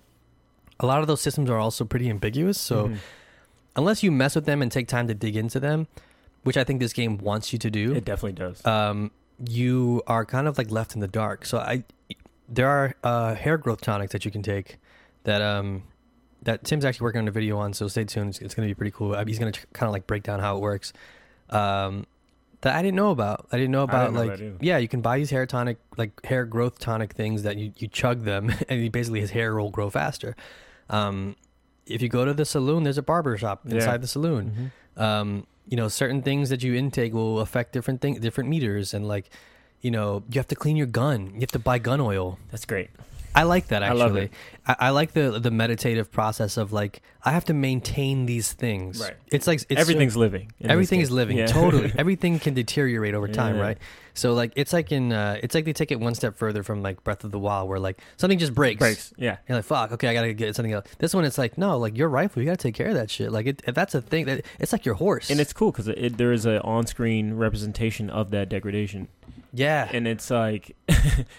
a 0.79 0.87
lot 0.87 1.01
of 1.01 1.07
those 1.09 1.21
systems 1.21 1.51
are 1.51 1.59
also 1.59 1.85
pretty 1.85 2.09
ambiguous. 2.11 2.59
So 2.61 2.89
Mhm. 2.89 2.99
Unless 3.77 4.03
you 4.03 4.11
mess 4.13 4.35
with 4.35 4.45
them 4.45 4.63
and 4.63 4.71
take 4.71 4.89
time 4.89 5.09
to 5.09 5.15
dig 5.15 5.37
into 5.37 5.59
them, 5.61 5.87
which 6.43 6.57
I 6.57 6.65
think 6.65 6.81
this 6.81 6.93
game 6.93 7.19
wants 7.19 7.53
you 7.53 7.59
to 7.61 7.71
do, 7.71 7.95
it 7.95 8.05
definitely 8.05 8.33
does. 8.33 8.65
um, 8.67 9.11
you 9.49 10.03
are 10.07 10.25
kind 10.25 10.47
of 10.47 10.57
like 10.59 10.71
left 10.71 10.95
in 10.95 11.01
the 11.01 11.09
dark. 11.09 11.45
So 11.45 11.59
I, 11.59 11.85
there 12.49 12.69
are 12.69 12.95
uh, 13.03 13.35
hair 13.35 13.57
growth 13.59 13.81
tonics 13.81 14.13
that 14.13 14.25
you 14.25 14.31
can 14.31 14.43
take 14.43 14.79
that 15.25 15.41
um 15.43 15.85
that 16.43 16.65
Tim's 16.65 16.85
actually 16.85 17.05
working 17.05 17.21
on 17.21 17.29
a 17.29 17.33
video 17.33 17.57
on. 17.59 17.73
So 17.73 17.87
stay 17.89 18.05
tuned. 18.05 18.31
It's, 18.31 18.39
it's 18.41 18.55
going 18.55 18.69
to 18.69 18.75
be 18.75 18.77
pretty 18.77 18.91
cool. 18.91 19.15
Uh, 19.15 19.25
He's 19.25 19.39
going 19.39 19.53
to 19.53 19.61
kind 19.73 19.87
of 19.89 19.93
like 19.93 20.07
break 20.09 20.25
down 20.25 20.41
how 20.41 20.57
it 20.57 20.61
works. 20.61 20.93
Um, 21.51 22.07
that 22.63 22.75
I 22.77 22.83
didn't 22.83 22.97
know 22.97 23.11
about. 23.11 23.47
I 23.53 23.57
didn't 23.59 23.71
know 23.73 23.83
about 23.85 24.13
didn't 24.13 24.27
like 24.29 24.41
either. 24.41 24.57
yeah, 24.61 24.79
you 24.79 24.89
can 24.89 25.01
buy 25.03 25.19
these 25.19 25.31
hair 25.31 25.47
tonic 25.47 25.79
like 25.97 26.25
hair 26.25 26.45
growth 26.45 26.79
tonic 26.79 27.13
things 27.13 27.43
that 27.45 27.57
you 27.59 27.73
you 27.77 27.89
chug 27.89 28.23
them 28.25 28.53
and 28.69 28.91
basically 28.93 29.21
his 29.21 29.31
hair 29.31 29.55
will 29.57 29.71
grow 29.71 29.91
faster. 29.91 30.37
Um, 30.91 31.37
if 31.87 32.01
you 32.03 32.09
go 32.09 32.25
to 32.25 32.33
the 32.35 32.45
saloon, 32.45 32.83
there's 32.85 32.99
a 32.99 33.03
barber 33.03 33.37
shop 33.37 33.63
Yeah. 33.67 33.77
inside 33.77 34.03
the 34.03 34.07
saloon 34.07 34.71
Mhm. 34.97 35.03
um, 35.03 35.47
you 35.69 35.77
know, 35.77 35.89
certain 35.89 36.23
things 36.23 36.49
that 36.51 36.63
you 36.63 36.75
intake 36.75 37.13
will 37.15 37.41
affect 37.41 37.73
different 37.73 38.01
things, 38.01 38.19
different 38.21 38.51
meters, 38.51 38.93
and 38.93 39.07
like, 39.07 39.31
you 39.81 39.91
know, 39.91 40.23
you 40.31 40.39
have 40.39 40.49
to 40.49 40.57
clean 40.57 40.77
your 40.77 40.87
gun. 40.89 41.31
You 41.35 41.41
have 41.41 41.53
to 41.53 41.59
buy 41.59 41.79
gun 41.79 42.01
oil. 42.01 42.39
That's 42.51 42.65
great. 42.67 42.91
I 43.35 43.45
like 43.45 43.69
that 43.69 43.83
I 43.83 43.87
actually. 43.87 44.01
love 44.01 44.17
it. 44.17 44.31
I, 44.67 44.77
I 44.79 44.91
like 44.91 45.13
the 45.13 45.39
the 45.41 45.51
meditative 45.51 46.11
process 46.13 46.57
of 46.57 46.73
like 46.73 47.03
I 47.25 47.31
have 47.33 47.45
to 47.47 47.55
maintain 47.55 48.27
these 48.27 48.53
things. 48.53 49.01
Right. 49.01 49.15
It's 49.31 49.47
like 49.47 49.61
it's 49.69 49.81
Everything's 49.81 50.17
living. 50.17 50.53
everything 50.63 51.01
is 51.01 51.11
living 51.11 51.39
Yeah. 51.39 51.47
totally 51.47 51.93
everything 51.99 52.39
can 52.39 52.55
deteriorate 52.55 53.15
over 53.15 53.29
time 53.29 53.57
Yeah. 53.57 53.63
right 53.63 53.79
so 54.15 54.35
like 54.35 54.53
it's 54.57 54.73
like 54.75 54.93
in 54.93 55.11
uh 55.13 55.39
it's 55.43 55.55
like 55.55 55.65
they 55.65 55.73
take 55.73 55.91
it 55.91 55.99
one 55.99 56.15
step 56.15 56.37
further 56.37 56.63
from 56.63 56.83
like 56.83 57.03
breath 57.03 57.25
of 57.25 57.31
the 57.31 57.39
wild 57.39 57.69
where 57.71 57.79
like 57.79 57.99
something 58.19 58.39
just 58.39 58.55
breaks 58.55 58.79
Breaks. 58.79 59.15
Yeah. 59.17 59.39
you're 59.49 59.57
like 59.57 59.65
fuck 59.65 59.93
okay 59.93 60.09
i 60.09 60.13
gotta 60.15 60.35
get 60.35 60.55
something 60.55 60.73
else 60.75 60.87
this 60.99 61.15
one 61.15 61.25
it's 61.25 61.39
like 61.39 61.57
no 61.57 61.79
like 61.79 61.97
your 61.97 62.09
rifle 62.11 62.43
you 62.43 62.47
gotta 62.47 62.59
take 62.59 62.75
care 62.75 62.89
of 62.89 62.95
that 62.95 63.11
shit 63.11 63.33
like 63.33 63.47
it, 63.47 63.63
if 63.67 63.75
that's 63.75 63.95
a 63.95 64.03
thing 64.03 64.27
that 64.27 64.45
it's 64.59 64.71
like 64.73 64.85
your 64.85 64.97
horse 64.97 65.31
And 65.31 65.41
it's 65.41 65.55
cool 65.55 65.73
because 65.73 65.89
it, 65.89 66.19
there 66.19 66.33
is 66.33 66.45
an 66.45 66.59
on-screen 66.59 67.35
representation 67.35 68.11
of 68.11 68.31
that 68.33 68.51
degradation, 68.51 69.09
yeah 69.53 69.89
and 69.93 70.07
it's 70.09 70.31
like, 70.31 70.75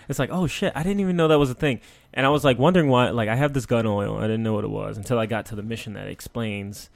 it's 0.09 0.19
like, 0.19 0.29
oh 0.31 0.47
shit, 0.47 0.71
I 0.75 0.83
didn't 0.83 0.99
even 0.99 1.15
know 1.15 1.27
that 1.29 1.39
was 1.39 1.49
a 1.49 1.55
thing, 1.55 1.81
and 2.13 2.25
I 2.25 2.29
was 2.29 2.43
like 2.43 2.57
wondering 2.59 2.89
why. 2.89 3.09
Like, 3.09 3.29
I 3.29 3.35
have 3.35 3.53
this 3.53 3.65
gun 3.65 3.85
oil, 3.85 4.17
I 4.17 4.21
didn't 4.23 4.43
know 4.43 4.53
what 4.53 4.63
it 4.63 4.69
was 4.69 4.97
until 4.97 5.19
I 5.19 5.25
got 5.25 5.45
to 5.47 5.55
the 5.55 5.63
mission 5.63 5.93
that 5.93 6.07
explains 6.07 6.89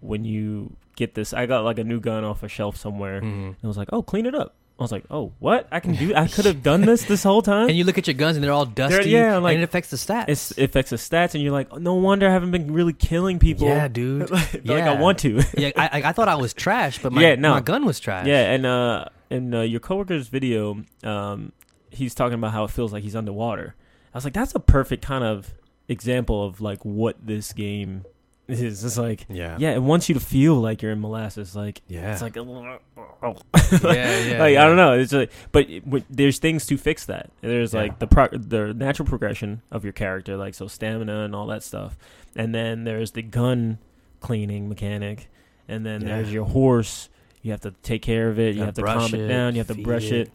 when 0.00 0.24
you 0.24 0.76
get 0.96 1.14
this. 1.14 1.32
I 1.32 1.46
got 1.46 1.64
like 1.64 1.78
a 1.78 1.84
new 1.84 2.00
gun 2.00 2.24
off 2.24 2.42
a 2.42 2.48
shelf 2.48 2.76
somewhere, 2.76 3.18
and 3.18 3.54
Mhm. 3.54 3.56
it 3.62 3.66
was 3.66 3.76
like, 3.76 3.88
oh, 3.92 4.02
clean 4.02 4.26
it 4.26 4.34
up. 4.34 4.54
I 4.78 4.82
was 4.82 4.92
like, 4.92 5.04
oh, 5.10 5.32
what? 5.40 5.68
I 5.70 5.78
can 5.78 5.94
do? 5.94 6.14
I 6.14 6.26
could 6.34 6.46
have 6.46 6.62
done 6.62 6.80
this 6.80 7.04
this 7.04 7.22
whole 7.22 7.42
time. 7.42 7.68
and 7.68 7.76
you 7.76 7.84
look 7.84 7.98
at 7.98 8.06
your 8.06 8.14
guns 8.14 8.38
and 8.38 8.42
they're 8.42 8.52
all 8.52 8.64
dusty 8.64 9.10
yeah, 9.10 9.36
like- 9.36 9.52
and 9.54 9.60
it 9.62 9.64
affects 9.64 9.90
the 9.90 9.98
stats 9.98 10.56
it 10.56 10.64
affects 10.64 10.88
the 10.88 10.96
stats, 10.96 11.34
and 11.34 11.42
you're 11.42 11.52
like, 11.52 11.68
oh, 11.70 11.76
no 11.76 11.94
wonder 11.94 12.26
I 12.26 12.32
haven't 12.32 12.50
been 12.50 12.72
really 12.72 12.94
killing 12.94 13.38
people. 13.38 13.68
yeah 13.68 13.88
dude 13.88 14.30
like 14.30 14.62
Yeah. 14.64 14.90
I 14.90 14.98
want 14.98 15.18
to. 15.18 15.42
yeah 15.58 15.72
I, 15.76 15.86
I- 16.00 16.08
I 16.08 16.12
thought 16.12 16.28
i 16.28 16.34
was 16.36 16.54
trash 16.54 16.98
but 17.02 17.12
my, 17.12 17.20
Yeah, 17.20 17.34
no. 17.34 17.50
my 17.50 17.60
gun 17.60 17.84
was 17.84 18.00
trash 18.00 18.26
Yeah, 18.26 18.52
and 18.52 18.64
uh, 18.64 19.04
in 19.30 19.54
uh, 19.54 19.62
your 19.62 19.80
coworker's 19.80 20.28
video, 20.28 20.82
um, 21.04 21.52
he's 21.90 22.14
talking 22.14 22.34
about 22.34 22.52
how 22.52 22.64
it 22.64 22.70
feels 22.70 22.92
like 22.92 23.02
he's 23.02 23.16
underwater. 23.16 23.74
I 24.12 24.16
was 24.16 24.24
like, 24.24 24.34
that's 24.34 24.54
a 24.54 24.60
perfect 24.60 25.04
kind 25.04 25.24
of 25.24 25.54
example 25.88 26.44
of 26.44 26.60
like 26.60 26.84
what 26.84 27.16
this 27.24 27.52
game 27.52 28.04
is. 28.48 28.84
It's 28.84 28.98
like, 28.98 29.26
yeah 29.28 29.56
yeah, 29.60 29.70
it 29.72 29.82
wants 29.82 30.08
you 30.08 30.14
to 30.14 30.20
feel 30.20 30.54
like 30.56 30.82
you're 30.82 30.90
in 30.92 31.00
molasses. 31.00 31.54
Like 31.54 31.82
yeah 31.88 32.12
it's 32.12 32.22
like, 32.22 32.36
oh. 32.36 32.44
yeah 32.96 34.18
yeah 34.18 34.38
like 34.40 34.54
yeah. 34.54 34.62
I 34.62 34.66
don't 34.66 34.76
know. 34.76 34.94
It's 34.98 35.12
like, 35.12 35.30
but 35.52 35.70
it, 35.70 35.84
w- 35.84 36.04
there's 36.10 36.38
things 36.40 36.66
to 36.66 36.76
fix 36.76 37.06
that. 37.06 37.30
There's 37.40 37.72
Yeah. 37.74 37.82
like 37.82 37.98
the 38.00 38.06
pro- 38.08 38.28
the 38.28 38.74
natural 38.74 39.06
progression 39.06 39.62
of 39.70 39.84
your 39.84 39.92
character, 39.92 40.36
like 40.36 40.54
so 40.54 40.66
stamina 40.66 41.24
and 41.24 41.34
all 41.34 41.46
that 41.48 41.62
stuff, 41.62 41.96
and 42.34 42.52
then 42.54 42.82
there's 42.84 43.12
the 43.12 43.22
gun 43.22 43.78
cleaning 44.20 44.68
mechanic, 44.68 45.28
and 45.68 45.86
then 45.86 46.00
Yeah. 46.02 46.16
there's 46.16 46.32
your 46.32 46.44
horse. 46.46 47.08
You 47.42 47.52
have 47.52 47.60
to 47.62 47.72
take 47.82 48.02
care 48.02 48.28
of 48.28 48.38
it. 48.38 48.54
You 48.54 48.62
have 48.64 48.74
to 48.74 48.82
calm 48.82 49.14
it 49.14 49.20
it, 49.20 49.28
down. 49.28 49.54
You 49.54 49.60
have 49.60 49.68
to 49.74 49.82
brush 49.82 50.06
it. 50.12 50.28
it. 50.28 50.32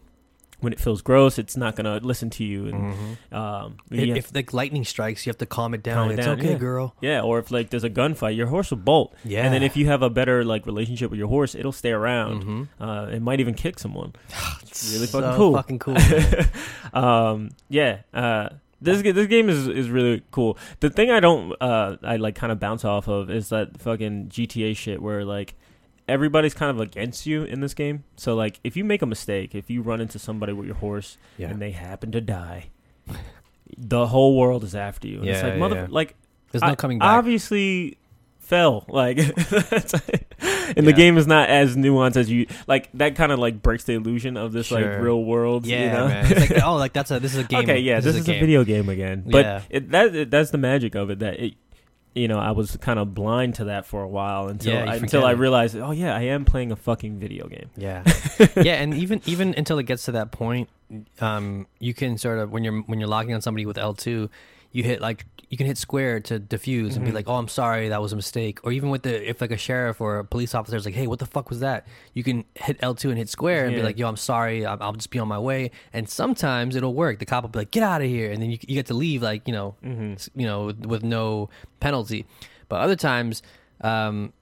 When 0.58 0.72
it 0.72 0.80
feels 0.80 1.02
gross, 1.02 1.38
it's 1.38 1.54
not 1.54 1.76
gonna 1.76 2.00
listen 2.02 2.30
to 2.30 2.42
you. 2.44 2.68
And 2.68 2.94
Mhm. 2.94 3.36
um, 3.36 3.76
If, 3.90 4.00
you 4.00 4.06
have- 4.08 4.16
if 4.16 4.34
like 4.34 4.54
lightning 4.54 4.84
strikes, 4.84 5.26
you 5.26 5.30
have 5.30 5.36
to 5.38 5.46
calm 5.46 5.74
it 5.74 5.82
down. 5.82 5.94
Calm 5.96 6.10
it 6.10 6.14
it's 6.18 6.26
down, 6.26 6.38
okay, 6.40 6.52
yeah. 6.52 6.58
girl. 6.58 6.94
yeah, 7.02 7.20
or 7.20 7.38
if 7.38 7.50
like 7.50 7.68
there's 7.68 7.84
a 7.84 7.90
gunfight, 7.90 8.34
your 8.36 8.46
horse 8.46 8.70
will 8.70 8.78
bolt. 8.78 9.14
Yeah. 9.22 9.44
And 9.44 9.52
then 9.52 9.62
if 9.62 9.76
you 9.76 9.84
have 9.86 10.00
a 10.00 10.08
better 10.08 10.44
like 10.46 10.64
relationship 10.64 11.10
with 11.10 11.18
your 11.18 11.28
horse, 11.28 11.54
it'll 11.54 11.72
stay 11.72 11.90
around. 11.92 12.42
Mhm. 12.44 12.68
Uh, 12.80 13.10
it 13.12 13.20
might 13.20 13.38
even 13.38 13.52
kick 13.54 13.78
someone. 13.78 14.14
It's 14.62 14.92
really 14.94 15.06
So 15.06 15.20
fucking 15.20 15.36
cool. 15.36 15.52
Fucking 15.54 15.78
cool. 15.78 15.96
um, 16.92 17.50
yeah. 17.68 17.98
Uh, 18.12 18.48
this 18.80 19.00
this 19.02 19.26
game 19.26 19.48
is 19.48 19.68
is 19.68 19.88
really 19.90 20.22
cool. 20.30 20.58
The 20.80 20.90
thing 20.90 21.10
I 21.10 21.20
don't 21.20 21.54
uh 21.60 21.96
I 22.02 22.16
like 22.16 22.34
kind 22.34 22.52
of 22.52 22.60
bounce 22.60 22.84
off 22.84 23.08
of 23.08 23.30
is 23.30 23.48
that 23.48 23.80
fucking 23.80 24.28
GTA 24.28 24.76
shit 24.76 25.00
where 25.00 25.24
like 25.24 25.54
everybody's 26.08 26.54
kind 26.54 26.70
of 26.70 26.80
against 26.80 27.26
you 27.26 27.44
in 27.44 27.60
this 27.60 27.74
game. 27.74 28.04
So 28.16 28.34
like 28.34 28.60
if 28.64 28.76
you 28.76 28.84
make 28.84 29.02
a 29.02 29.06
mistake, 29.06 29.54
if 29.54 29.70
you 29.70 29.82
run 29.82 30.00
into 30.00 30.18
somebody 30.18 30.52
with 30.52 30.66
your 30.66 30.76
horse 30.76 31.18
yeah. 31.38 31.48
and 31.48 31.60
they 31.60 31.72
happen 31.72 32.12
to 32.12 32.20
die, 32.20 32.66
the 33.76 34.06
whole 34.06 34.36
world 34.36 34.64
is 34.64 34.74
after 34.74 35.08
you. 35.08 35.20
And 35.20 35.28
it's 35.28 35.42
Yeah, 35.42 35.48
like 35.48 35.58
mother 35.58 35.76
yeah. 35.76 35.86
like 35.90 36.16
There's 36.52 36.62
no 36.62 36.76
coming 36.76 36.98
back. 36.98 37.08
Obviously 37.08 37.98
fell 38.46 38.84
like 38.88 39.18
and 39.18 40.86
the 40.86 40.92
game 40.94 41.18
is 41.18 41.26
not 41.26 41.48
as 41.48 41.74
nuanced 41.76 42.16
as 42.16 42.30
you 42.30 42.46
like 42.68 42.88
that 42.92 43.16
kind 43.16 43.32
of 43.32 43.40
like 43.40 43.60
breaks 43.60 43.82
the 43.82 43.92
illusion 43.92 44.36
of 44.36 44.52
this 44.52 44.66
Sure. 44.66 44.80
like 44.80 45.00
real 45.02 45.24
world 45.24 45.66
yeah, 45.66 45.84
you 45.84 45.90
know 45.90 46.06
man. 46.06 46.32
It's 46.32 46.50
like, 46.50 46.62
oh, 46.64 46.76
like 46.76 46.92
that's 46.92 47.10
a 47.10 47.18
this 47.18 47.34
is 47.34 47.40
a 47.40 47.44
game. 47.48 47.64
okay 47.64 47.80
yeah 47.80 47.98
this, 47.98 48.14
is, 48.14 48.22
a, 48.22 48.30
game. 48.30 48.38
video 48.38 48.62
game 48.62 48.88
again 48.88 49.24
but 49.26 49.64
it, 49.68 49.90
that 49.90 50.14
it, 50.14 50.30
that's 50.30 50.52
the 50.52 50.58
magic 50.58 50.94
of 50.94 51.10
it 51.10 51.18
that 51.18 51.40
it 51.40 51.54
you 52.16 52.26
know 52.28 52.38
i 52.38 52.50
was 52.50 52.76
kind 52.78 52.98
of 52.98 53.14
blind 53.14 53.54
to 53.54 53.64
that 53.64 53.84
for 53.86 54.02
a 54.02 54.08
while 54.08 54.48
until 54.48 54.72
Yeah, 54.72 54.90
I, 54.90 54.96
until 54.96 55.24
i 55.24 55.32
realized 55.32 55.76
oh 55.76 55.90
yeah 55.90 56.16
i 56.16 56.22
am 56.22 56.44
playing 56.44 56.72
a 56.72 56.76
fucking 56.76 57.18
video 57.18 57.46
game. 57.46 57.70
Yeah, 57.76 58.02
yeah, 58.56 58.82
and 58.82 58.94
even 58.94 59.20
even 59.26 59.54
until 59.56 59.78
it 59.78 59.84
gets 59.84 60.06
to 60.06 60.12
that 60.12 60.32
point, 60.32 60.68
um, 61.20 61.66
you 61.78 61.92
can 61.94 62.16
sort 62.16 62.38
of 62.38 62.50
when 62.50 62.64
you're 62.64 62.80
when 62.82 62.98
you're 62.98 63.08
locking 63.08 63.34
on 63.34 63.42
somebody 63.42 63.66
with 63.66 63.76
L 63.78 63.92
two, 63.92 64.30
you 64.72 64.82
hit 64.82 65.00
like 65.00 65.24
you 65.48 65.56
can 65.56 65.66
hit 65.68 65.78
square 65.78 66.18
to 66.18 66.40
diffuse 66.40 66.96
and 66.96 67.04
be 67.04 67.12
Mhm. 67.12 67.14
like, 67.14 67.28
"Oh, 67.28 67.36
I'm 67.36 67.46
sorry, 67.46 67.88
that 67.90 68.02
was 68.02 68.12
a 68.12 68.16
mistake." 68.16 68.58
Or 68.64 68.72
even 68.72 68.90
with 68.90 69.02
the 69.02 69.28
if 69.30 69.40
like 69.40 69.52
a 69.52 69.56
sheriff 69.56 70.00
or 70.00 70.18
a 70.18 70.24
police 70.24 70.54
officer 70.56 70.76
is 70.76 70.84
like, 70.84 70.94
"Hey, 70.94 71.06
what 71.06 71.20
the 71.20 71.26
fuck 71.26 71.48
was 71.50 71.60
that?" 71.60 71.86
You 72.14 72.24
can 72.24 72.44
hit 72.56 72.76
L 72.80 72.94
two 72.96 73.10
and 73.10 73.16
hit 73.18 73.28
square 73.28 73.66
and 73.66 73.74
be 73.76 73.82
like, 73.82 73.96
"Yo, 73.96 74.08
I'm 74.08 74.16
sorry, 74.16 74.66
I'll, 74.66 74.76
I'll 74.80 74.92
just 74.94 75.10
be 75.10 75.20
on 75.20 75.28
my 75.28 75.38
way." 75.38 75.70
And 75.92 76.08
sometimes 76.08 76.74
it'll 76.74 76.94
work. 76.94 77.20
The 77.20 77.26
cop 77.26 77.44
will 77.44 77.50
be 77.50 77.60
like, 77.60 77.70
"Get 77.70 77.84
out 77.84 78.02
of 78.02 78.08
here," 78.08 78.32
and 78.32 78.42
then 78.42 78.50
you 78.50 78.58
you 78.66 78.74
get 78.74 78.86
to 78.86 78.94
leave 78.94 79.22
like 79.22 79.46
you 79.46 79.52
know 79.54 79.76
Mm-hmm. 79.84 80.40
you 80.40 80.46
know 80.46 80.66
with, 80.66 80.84
with 80.84 81.02
no 81.04 81.48
penalty. 81.80 82.26
But 82.68 82.80
other 82.80 82.96
times, 82.96 83.42
um, 83.82 84.32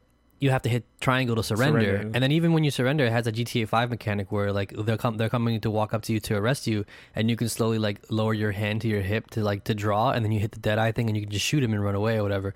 you 0.41 0.51
have 0.51 0.63
to 0.63 0.69
hit 0.69 0.85
triangle 1.01 1.37
to 1.37 1.43
surrender. 1.43 1.81
Surrender. 1.81 2.11
and 2.15 2.23
then 2.23 2.33
even 2.33 2.53
when 2.53 2.65
you 2.65 2.71
surrender, 2.71 3.05
it 3.07 3.13
has 3.13 3.27
a 3.27 3.33
GTA 3.33 3.67
Five 3.69 3.89
mechanic 3.91 4.31
where 4.33 4.53
like 4.53 4.73
they're 4.77 4.97
come 4.99 5.17
they're 5.17 5.29
coming 5.31 5.61
to 5.61 5.71
walk 5.71 5.95
up 5.95 6.03
to 6.03 6.13
you 6.13 6.21
to 6.21 6.37
arrest 6.37 6.67
you, 6.67 6.85
and 7.15 7.31
you 7.31 7.37
can 7.37 7.49
slowly 7.49 7.79
like 7.79 8.01
lower 8.11 8.35
your 8.35 8.53
hand 8.53 8.83
to 8.83 8.89
your 8.89 9.01
hip 9.03 9.31
to 9.31 9.43
like 9.43 9.65
to 9.65 9.75
draw, 9.75 10.11
and 10.11 10.25
then 10.25 10.33
you 10.33 10.41
hit 10.41 10.53
the 10.53 10.61
dead 10.61 10.79
eye 10.79 10.93
thing, 10.93 11.09
and 11.09 11.17
you 11.17 11.23
can 11.23 11.31
just 11.33 11.47
shoot 11.47 11.63
him 11.63 11.73
and 11.73 11.83
run 11.83 11.95
away 11.95 12.19
or 12.19 12.23
whatever. 12.23 12.55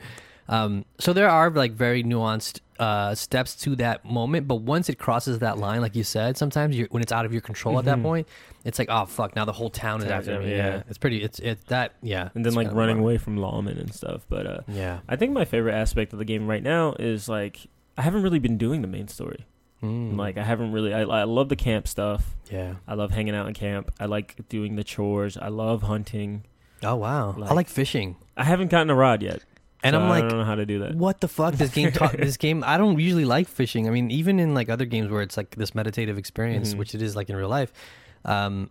Um, 0.51 0.87
so 0.99 1.12
there 1.12 1.29
are 1.29 1.51
like 1.51 1.73
very 1.73 2.03
nuanced 2.03 2.61
uh, 2.79 3.14
steps 3.14 3.55
to 3.57 3.77
that 3.77 4.05
moment, 4.07 4.49
but 4.49 4.57
once 4.57 4.88
it 4.88 4.99
crosses 4.99 5.41
that 5.41 5.59
line, 5.59 5.83
like 5.83 5.95
you 5.95 6.05
said, 6.05 6.38
sometimes 6.38 6.75
when 6.91 7.03
it's 7.03 7.12
out 7.12 7.27
of 7.27 7.33
your 7.33 7.43
control 7.43 7.79
at 7.79 7.85
that 7.85 7.99
Mhm. 7.99 8.03
point, 8.03 8.29
it's 8.64 8.79
like 8.79 8.88
oh 8.90 9.07
fuck, 9.07 9.35
now 9.37 9.44
the 9.44 9.53
whole 9.53 9.71
town 9.71 10.03
is 10.03 10.09
after 10.11 10.38
me. 10.40 10.51
yeah. 10.51 10.57
Yeah, 10.57 10.83
it's 10.88 10.99
pretty. 10.99 11.23
It's 11.23 11.38
it 11.38 11.64
that 11.68 11.94
yeah, 12.03 12.29
And 12.35 12.44
then 12.44 12.55
like 12.55 12.73
running 12.73 12.99
away 12.99 13.18
from 13.18 13.37
lawmen 13.38 13.79
and 13.81 13.94
stuff. 13.94 14.27
But 14.29 14.47
uh, 14.47 14.61
Yeah. 14.68 15.01
I 15.09 15.16
think 15.16 15.33
my 15.33 15.44
favorite 15.44 15.75
aspect 15.75 16.12
of 16.12 16.18
the 16.18 16.25
game 16.25 16.47
right 16.47 16.62
now 16.62 16.94
is 16.99 17.29
like 17.29 17.66
I 17.97 18.03
haven't 18.03 18.23
really 18.23 18.38
been 18.38 18.59
doing 18.59 18.83
the 18.83 18.88
main 18.88 19.09
story. 19.09 19.47
Mm. 19.83 20.16
Like 20.16 20.37
I 20.37 20.42
haven't 20.42 20.73
really. 20.73 20.92
I, 20.92 21.03
I 21.03 21.23
love 21.25 21.49
the 21.49 21.57
camp 21.57 21.87
stuff. 21.87 22.35
yeah. 22.51 22.75
I 22.88 22.94
love 22.94 23.12
hanging 23.12 23.35
out 23.35 23.47
in 23.47 23.55
camp. 23.55 23.92
I 24.01 24.07
like 24.07 24.49
doing 24.49 24.75
the 24.77 24.83
chores. 24.85 25.37
I 25.37 25.49
love 25.49 25.83
hunting. 25.83 26.44
Oh 26.83 26.97
wow, 26.97 27.33
I 27.37 27.40
Like- 27.40 27.51
like 27.53 27.68
fishing, 27.68 28.16
I 28.37 28.44
haven't 28.44 28.68
gotten 28.71 28.88
a 28.90 28.94
rod 28.94 29.21
yet, 29.23 29.40
and 29.83 29.94
so 29.94 30.01
I'm 30.01 30.09
like, 30.09 30.23
I 30.25 30.29
don't 30.29 30.38
know 30.38 30.44
how 30.44 30.55
to 30.55 30.64
do 30.66 30.79
that. 30.81 30.94
what 30.94 31.21
the 31.21 31.27
fuck? 31.27 31.55
This 31.55 31.73
game, 31.73 31.90
ta- 31.90 32.12
this 32.18 32.37
game. 32.37 32.62
I 32.64 32.77
don't 32.79 32.99
usually 33.01 33.25
like 33.25 33.49
fishing. 33.49 33.88
I 33.88 33.90
mean, 33.90 34.11
even 34.12 34.38
in 34.38 34.55
like 34.55 34.68
other 34.68 34.85
games 34.85 35.11
where 35.11 35.23
it's 35.23 35.37
like 35.37 35.57
this 35.57 35.75
meditative 35.75 36.18
experience, 36.18 36.75
Mhm. 36.75 36.79
which 36.79 36.94
it 36.94 37.03
is 37.03 37.16
like 37.16 37.31
in 37.31 37.37
real 37.37 37.49
life. 37.49 37.73
Um, 38.24 38.70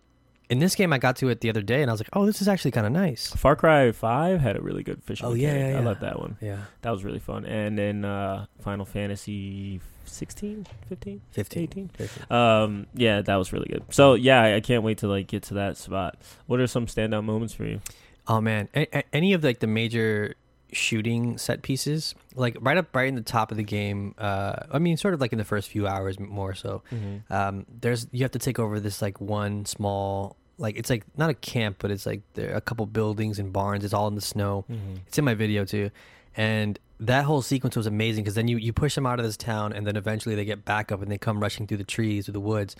in 0.50 0.60
this 0.60 0.74
game, 0.74 0.92
I 0.94 0.98
got 0.98 1.16
to 1.16 1.28
it 1.28 1.40
the 1.42 1.50
other 1.50 1.60
day, 1.60 1.82
and 1.82 1.90
I 1.90 1.92
was 1.92 2.00
like, 2.00 2.08
oh, 2.14 2.24
this 2.24 2.40
is 2.40 2.48
actually 2.48 2.70
kind 2.70 2.86
of 2.86 2.92
nice. 2.92 3.28
Far 3.36 3.54
Cry 3.54 3.92
Five 3.92 4.40
had 4.40 4.56
a 4.56 4.62
really 4.62 4.82
good 4.82 5.02
fishing. 5.04 5.26
Oh, 5.26 5.34
yeah, 5.34 5.48
mechanic. 5.52 5.72
yeah, 5.72 5.76
I 5.76 5.80
yeah. 5.82 5.86
love 5.86 6.00
that 6.00 6.18
one. 6.18 6.36
Yeah, 6.40 6.58
That 6.82 6.90
was 6.90 7.04
really 7.04 7.18
fun. 7.18 7.44
And 7.44 7.76
then 7.78 8.04
uh, 8.06 8.46
Final 8.60 8.86
Fantasy 8.86 9.80
16, 10.06 10.66
15, 10.88 11.20
15. 11.32 11.62
18. 11.64 11.88
15. 11.88 12.24
Um, 12.36 12.86
yeah, 12.94 13.20
that 13.20 13.36
was 13.36 13.52
really 13.52 13.68
good. 13.68 13.82
So 13.90 14.14
yeah, 14.14 14.40
I, 14.40 14.54
I 14.56 14.60
can't 14.60 14.82
wait 14.82 14.98
to 14.98 15.08
like 15.08 15.26
get 15.26 15.42
to 15.44 15.54
that 15.54 15.76
spot. 15.76 16.16
What 16.46 16.60
are 16.60 16.66
some 16.66 16.86
standout 16.86 17.24
moments 17.24 17.52
for 17.52 17.64
you? 17.66 17.80
Oh 18.26 18.40
man, 18.40 18.70
a- 18.74 18.88
a- 18.98 19.04
any 19.14 19.34
of 19.34 19.44
like 19.44 19.58
the 19.60 19.66
major 19.66 20.34
shooting 20.72 21.38
set 21.38 21.62
pieces, 21.62 22.14
like 22.34 22.56
right 22.60 22.76
up 22.76 22.94
right 22.94 23.08
in 23.08 23.14
the 23.14 23.20
top 23.22 23.50
of 23.50 23.56
the 23.56 23.62
game. 23.62 24.14
Uh, 24.18 24.56
I 24.72 24.78
mean, 24.78 24.96
sort 24.96 25.14
of 25.14 25.20
like 25.20 25.32
in 25.32 25.38
the 25.38 25.44
first 25.44 25.68
few 25.68 25.86
hours 25.86 26.18
more 26.20 26.54
so. 26.54 26.82
um, 27.30 27.66
there's 27.80 28.06
you 28.12 28.22
have 28.24 28.32
to 28.32 28.38
take 28.38 28.58
over 28.58 28.78
this 28.80 29.00
like 29.02 29.20
one 29.20 29.64
small 29.64 30.36
like 30.60 30.76
it's 30.76 30.90
like 30.90 31.04
not 31.16 31.30
a 31.30 31.34
camp 31.34 31.76
but 31.78 31.90
it's 31.92 32.04
like 32.04 32.20
there 32.34 32.52
are 32.52 32.56
a 32.56 32.60
couple 32.60 32.84
buildings 32.84 33.38
and 33.38 33.52
barns 33.52 33.84
it's 33.84 33.94
all 33.94 34.08
in 34.08 34.16
the 34.16 34.20
snow 34.20 34.64
Mm-hmm. 34.68 34.96
it's 35.06 35.16
in 35.16 35.24
my 35.24 35.34
video 35.34 35.64
too 35.64 35.90
and 36.36 36.80
that 36.98 37.24
whole 37.24 37.42
sequence 37.42 37.76
was 37.76 37.86
amazing 37.86 38.24
because 38.24 38.34
then 38.34 38.48
you, 38.48 38.56
you 38.56 38.72
push 38.72 38.96
them 38.96 39.06
out 39.06 39.20
of 39.20 39.24
this 39.24 39.36
town 39.36 39.72
and 39.72 39.86
then 39.86 39.94
eventually 39.96 40.34
they 40.34 40.44
get 40.44 40.64
back 40.64 40.90
up 40.90 41.00
and 41.00 41.12
they 41.12 41.16
come 41.18 41.38
rushing 41.38 41.68
through 41.68 41.76
the 41.76 41.84
trees 41.84 42.24
through 42.24 42.32
the 42.32 42.40
woods 42.40 42.74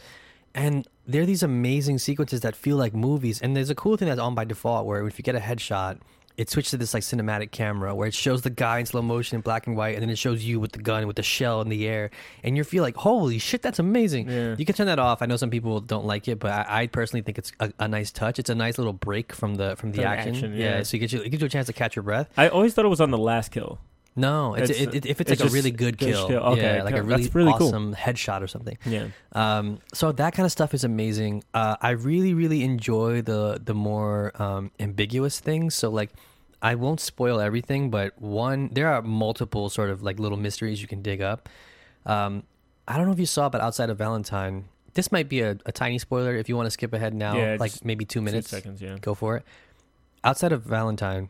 and 0.56 0.88
they're 1.06 1.24
these 1.24 1.44
amazing 1.44 1.98
sequences 1.98 2.40
that 2.40 2.56
feel 2.56 2.76
like 2.76 2.94
movies 2.94 3.40
and 3.40 3.54
there's 3.56 3.70
a 3.70 3.76
cool 3.76 3.96
thing 3.96 4.08
that's 4.08 4.20
on 4.20 4.34
by 4.34 4.44
default 4.44 4.84
where 4.84 5.06
if 5.06 5.16
you 5.16 5.22
get 5.22 5.36
a 5.36 5.40
headshot 5.40 5.98
it 6.38 6.48
switches 6.48 6.70
to 6.70 6.76
this 6.78 6.94
like 6.94 7.02
cinematic 7.02 7.50
camera 7.50 7.94
where 7.94 8.08
it 8.08 8.14
shows 8.14 8.40
the 8.42 8.48
guy 8.50 8.78
in 8.78 8.86
slow 8.86 9.02
motion 9.02 9.34
in 9.36 9.40
black 9.42 9.66
and 9.66 9.76
white 9.76 9.94
and 9.94 10.02
then 10.02 10.08
it 10.08 10.16
shows 10.16 10.42
you 10.44 10.58
with 10.60 10.72
the 10.72 10.78
gun 10.78 11.06
with 11.06 11.16
the 11.16 11.22
shell 11.22 11.60
in 11.60 11.68
the 11.68 11.86
air 11.86 12.10
and 12.44 12.56
you 12.56 12.64
feel 12.64 12.82
like 12.82 12.96
holy 12.96 13.38
shit 13.38 13.60
that's 13.60 13.78
amazing 13.78 14.28
Yeah. 14.28 14.54
you 14.56 14.64
can 14.64 14.74
turn 14.74 14.86
that 14.86 14.98
off 14.98 15.20
i 15.20 15.26
know 15.26 15.36
some 15.36 15.50
people 15.50 15.80
don't 15.80 16.06
like 16.06 16.28
it 16.28 16.38
but 16.38 16.50
i, 16.52 16.82
I 16.82 16.86
personally 16.86 17.22
think 17.22 17.36
it's 17.38 17.52
a, 17.60 17.72
a 17.80 17.88
nice 17.88 18.10
touch 18.10 18.38
it's 18.38 18.48
a 18.50 18.54
nice 18.54 18.78
little 18.78 18.92
break 18.94 19.32
from 19.34 19.56
the 19.56 19.76
from 19.76 19.90
the 19.92 19.98
From 20.02 20.06
action, 20.06 20.34
action, 20.34 20.52
yeah. 20.54 20.76
yeah. 20.78 20.82
so 20.84 20.96
it 20.96 21.00
gives 21.00 21.12
you 21.12 21.20
it 21.22 21.28
gives 21.30 21.42
you 21.42 21.46
a 21.46 21.50
chance 21.50 21.66
to 21.66 21.72
catch 21.72 21.96
your 21.96 22.04
breath 22.04 22.30
I 22.36 22.48
always 22.48 22.72
thought 22.72 22.84
it 22.84 22.88
was 22.88 23.00
on 23.00 23.10
the 23.10 23.18
last 23.18 23.50
kill. 23.50 23.80
No 24.18 24.54
it's, 24.54 24.70
It's- 24.70 24.86
it, 24.86 24.94
it, 24.96 25.06
if 25.06 25.20
it's, 25.20 25.30
it's 25.32 25.40
like 25.40 25.50
a 25.50 25.52
really 25.52 25.70
good 25.70 25.96
kill, 25.98 26.26
kill. 26.28 26.42
Okay, 26.52 26.76
yeah 26.76 26.82
like 26.82 26.96
a 26.96 27.02
really, 27.02 27.28
really 27.32 27.54
cool. 27.58 27.68
awesome 27.68 27.94
headshot 27.94 28.40
or 28.42 28.48
something 28.48 28.76
Yeah. 28.84 29.06
um, 29.32 29.78
so 29.94 30.12
that 30.12 30.34
kind 30.34 30.44
of 30.44 30.52
stuff 30.52 30.74
is 30.74 30.84
amazing. 30.84 31.44
Uh, 31.54 31.76
I 31.80 31.90
really, 31.90 32.34
really 32.34 32.62
enjoy 32.64 33.22
the 33.22 33.60
the 33.64 33.74
more 33.74 34.32
um, 34.42 34.70
ambiguous 34.80 35.40
things. 35.40 35.74
So 35.74 35.88
like, 36.00 36.10
I 36.60 36.74
won't 36.74 37.00
spoil 37.00 37.40
everything, 37.40 37.90
but 37.90 38.08
one, 38.20 38.70
there 38.72 38.88
are 38.92 39.00
multiple 39.02 39.68
sort 39.70 39.90
of 39.90 40.02
like 40.02 40.18
little 40.18 40.38
mysteries 40.38 40.82
you 40.82 40.88
can 40.88 41.02
dig 41.02 41.20
up. 41.22 41.48
Um, 42.04 42.42
I 42.88 42.96
don't 42.96 43.06
know 43.06 43.12
if 43.12 43.20
you 43.20 43.26
saw, 43.26 43.48
but 43.48 43.60
outside 43.60 43.90
of 43.90 43.98
Valentine, 43.98 44.64
this 44.94 45.12
might 45.12 45.28
be 45.28 45.40
a, 45.42 45.56
a 45.66 45.72
tiny 45.72 45.98
spoiler. 45.98 46.34
If 46.34 46.48
you 46.48 46.56
want 46.56 46.66
to 46.66 46.70
skip 46.72 46.92
ahead 46.92 47.14
now, 47.14 47.36
Yeah, 47.36 47.56
like 47.60 47.72
maybe 47.84 48.04
two 48.04 48.20
minutes, 48.22 48.48
seconds. 48.48 48.80
Yeah. 48.82 48.96
go 49.00 49.14
for 49.14 49.36
it. 49.36 49.44
Outside 50.24 50.52
of 50.52 50.62
Valentine, 50.64 51.28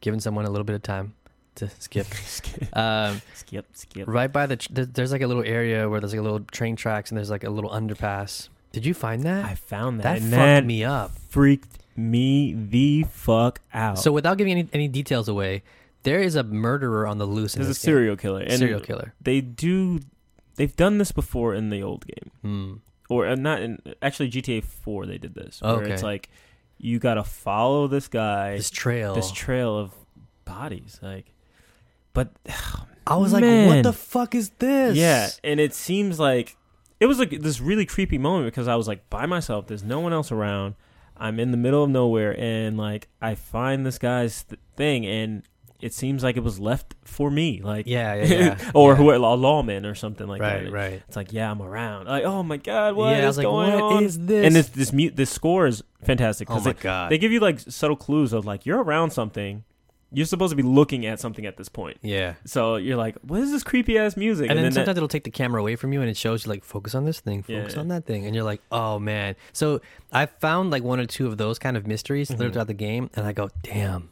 giving 0.00 0.18
someone 0.20 0.44
a 0.44 0.50
little 0.50 0.64
bit 0.64 0.74
of 0.74 0.82
time 0.82 1.14
to 1.56 1.70
skip. 1.78 2.06
skip. 2.14 2.76
um, 2.76 3.20
Skip. 3.34 3.66
Skip. 3.74 4.08
right 4.08 4.32
by 4.32 4.46
the 4.46 4.56
tr- 4.56 4.68
there's 4.72 5.12
like 5.12 5.22
a 5.22 5.26
little 5.26 5.44
area 5.44 5.88
where 5.88 6.00
there's 6.00 6.12
like 6.12 6.20
a 6.20 6.22
little 6.22 6.40
train 6.40 6.76
tracks 6.76 7.10
and 7.10 7.18
there's 7.18 7.30
like 7.30 7.44
a 7.44 7.50
little 7.50 7.70
underpass. 7.70 8.48
Did 8.72 8.84
you 8.84 8.94
find 8.94 9.22
that? 9.22 9.44
I 9.44 9.54
found 9.54 10.00
that. 10.00 10.02
that 10.04 10.16
and 10.16 10.30
fucked 10.30 10.36
that 10.40 10.64
me 10.66 10.82
up. 10.84 11.12
freaked 11.28 11.78
me 11.96 12.54
the 12.54 13.04
fuck 13.04 13.60
out. 13.72 13.98
So 14.00 14.10
without 14.10 14.36
giving 14.38 14.52
any, 14.52 14.68
any 14.72 14.88
details 14.88 15.28
away, 15.28 15.62
there 16.02 16.20
is 16.20 16.34
a 16.34 16.42
murderer 16.42 17.06
on 17.06 17.18
the 17.18 17.26
loose. 17.26 17.54
in 17.54 17.62
there's 17.62 17.76
a 17.76 17.78
game. 17.80 17.84
serial 17.92 18.16
killer, 18.16 18.40
and 18.40 18.58
serial 18.58 18.80
killer. 18.80 19.14
they 19.20 19.40
do. 19.40 20.00
They've 20.56 20.74
done 20.74 20.98
this 20.98 21.12
before 21.12 21.54
in 21.54 21.70
the 21.70 21.82
old 21.82 22.04
game, 22.06 22.30
Hmm. 22.42 22.72
or 23.08 23.26
uh, 23.26 23.34
not 23.36 23.62
in 23.62 23.80
actually 24.02 24.28
GTA 24.30 24.62
Four. 24.64 25.06
They 25.06 25.18
did 25.18 25.34
this, 25.34 25.60
where 25.62 25.84
it's 25.84 26.02
like 26.02 26.28
you 26.78 26.98
got 26.98 27.14
to 27.14 27.24
follow 27.24 27.86
this 27.86 28.08
guy, 28.08 28.56
This 28.56 28.70
trail. 28.70 29.14
this 29.14 29.30
trail 29.30 29.78
of 29.78 29.92
bodies, 30.44 30.98
like. 31.02 31.26
But 32.14 32.30
I 33.06 33.16
was 33.16 33.34
like, 33.34 33.44
what 33.44 33.82
the 33.82 33.92
fuck 33.92 34.34
is 34.34 34.48
this? 34.58 34.96
Yeah, 34.96 35.28
and 35.42 35.60
it 35.60 35.74
seems 35.74 36.18
like 36.18 36.56
it 37.00 37.06
was 37.06 37.18
like 37.18 37.42
this 37.42 37.60
really 37.60 37.84
creepy 37.84 38.16
moment 38.16 38.46
because 38.46 38.66
I 38.66 38.76
was 38.76 38.88
like 38.88 39.10
by 39.10 39.26
myself. 39.26 39.66
There's 39.66 39.84
no 39.84 40.00
one 40.00 40.14
else 40.14 40.32
around. 40.32 40.74
I'm 41.16 41.38
in 41.38 41.50
the 41.50 41.56
middle 41.56 41.84
of 41.84 41.90
nowhere, 41.90 42.34
and 42.40 42.78
like 42.78 43.08
I 43.20 43.34
find 43.34 43.84
this 43.84 43.98
guy's 43.98 44.44
th- 44.44 44.58
thing, 44.76 45.04
and 45.06 45.42
it 45.80 45.92
seems 45.92 46.22
like 46.24 46.36
it 46.36 46.42
was 46.42 46.58
left 46.58 46.94
for 47.04 47.30
me, 47.30 47.60
like 47.62 47.86
Yeah, 47.86 48.14
yeah, 48.14 48.24
yeah. 48.24 48.70
or 48.74 48.92
yeah. 48.92 48.96
who 48.96 49.14
a 49.14 49.18
lawman 49.18 49.84
or 49.84 49.94
something 49.94 50.26
like 50.26 50.40
right, 50.40 50.64
that. 50.64 50.72
right. 50.72 50.90
right. 50.92 51.02
It's 51.06 51.16
like 51.16 51.32
yeah, 51.32 51.50
I'm 51.50 51.60
around. 51.60 52.06
Like 52.06 52.24
oh 52.24 52.42
my 52.42 52.56
god, 52.56 52.96
what 52.96 53.12
is 53.12 53.18
yeah, 53.18 53.24
I 53.24 53.26
was 53.26 53.36
like, 53.36 53.44
going 53.44 53.72
what 53.74 53.82
on? 53.82 54.04
is 54.04 54.18
this? 54.18 54.46
and 54.46 54.56
this 54.56 54.68
this 54.70 54.92
mute 54.92 55.14
this 55.14 55.30
score 55.30 55.66
is 55.66 55.82
fantastic 56.02 56.50
oh 56.50 56.54
because 56.54 56.64
my 56.66 56.72
they, 56.72 56.80
god. 56.80 57.10
they 57.12 57.18
give 57.18 57.32
you 57.32 57.40
like 57.40 57.60
subtle 57.60 57.96
clues 57.96 58.32
of 58.32 58.46
like 58.46 58.64
you're 58.64 58.82
around 58.82 59.10
something. 59.10 59.64
You're 60.14 60.26
supposed 60.26 60.50
to 60.52 60.56
be 60.56 60.62
looking 60.62 61.04
at 61.06 61.20
something 61.20 61.44
at 61.46 61.56
this 61.56 61.68
point. 61.68 61.98
yeah. 62.02 62.34
So 62.44 62.76
you're 62.76 62.96
like, 62.96 63.16
what 63.22 63.40
is 63.40 63.50
this 63.50 63.62
creepy 63.62 63.98
ass 63.98 64.16
music? 64.16 64.48
And, 64.50 64.58
then, 64.58 64.66
that- 64.66 64.72
sometimes 64.74 64.96
it'll 64.96 65.08
take 65.08 65.24
the 65.24 65.30
camera 65.30 65.60
away 65.60 65.76
from 65.76 65.92
you 65.92 66.00
and 66.00 66.08
it 66.10 66.16
shows 66.16 66.46
you 66.46 66.50
like 66.50 66.64
focus 66.64 66.94
on 66.94 67.04
this 67.04 67.20
thing, 67.20 67.42
focus 67.42 67.74
Yeah. 67.74 67.80
on 67.80 67.88
that 67.88 68.06
thing, 68.06 68.24
and 68.26 68.34
you're 68.34 68.44
like, 68.44 68.60
oh 68.72 68.98
man. 68.98 69.36
So 69.52 69.80
I 70.12 70.26
found 70.26 70.70
like 70.70 70.82
one 70.82 71.00
or 71.00 71.06
two 71.06 71.26
of 71.26 71.36
those 71.36 71.58
kind 71.58 71.76
of 71.76 71.86
mysteries 71.86 72.30
Mhm. 72.30 72.38
throughout 72.52 72.66
the 72.66 72.74
game, 72.74 73.10
and 73.14 73.26
I 73.26 73.32
go, 73.32 73.50
damn, 73.62 74.10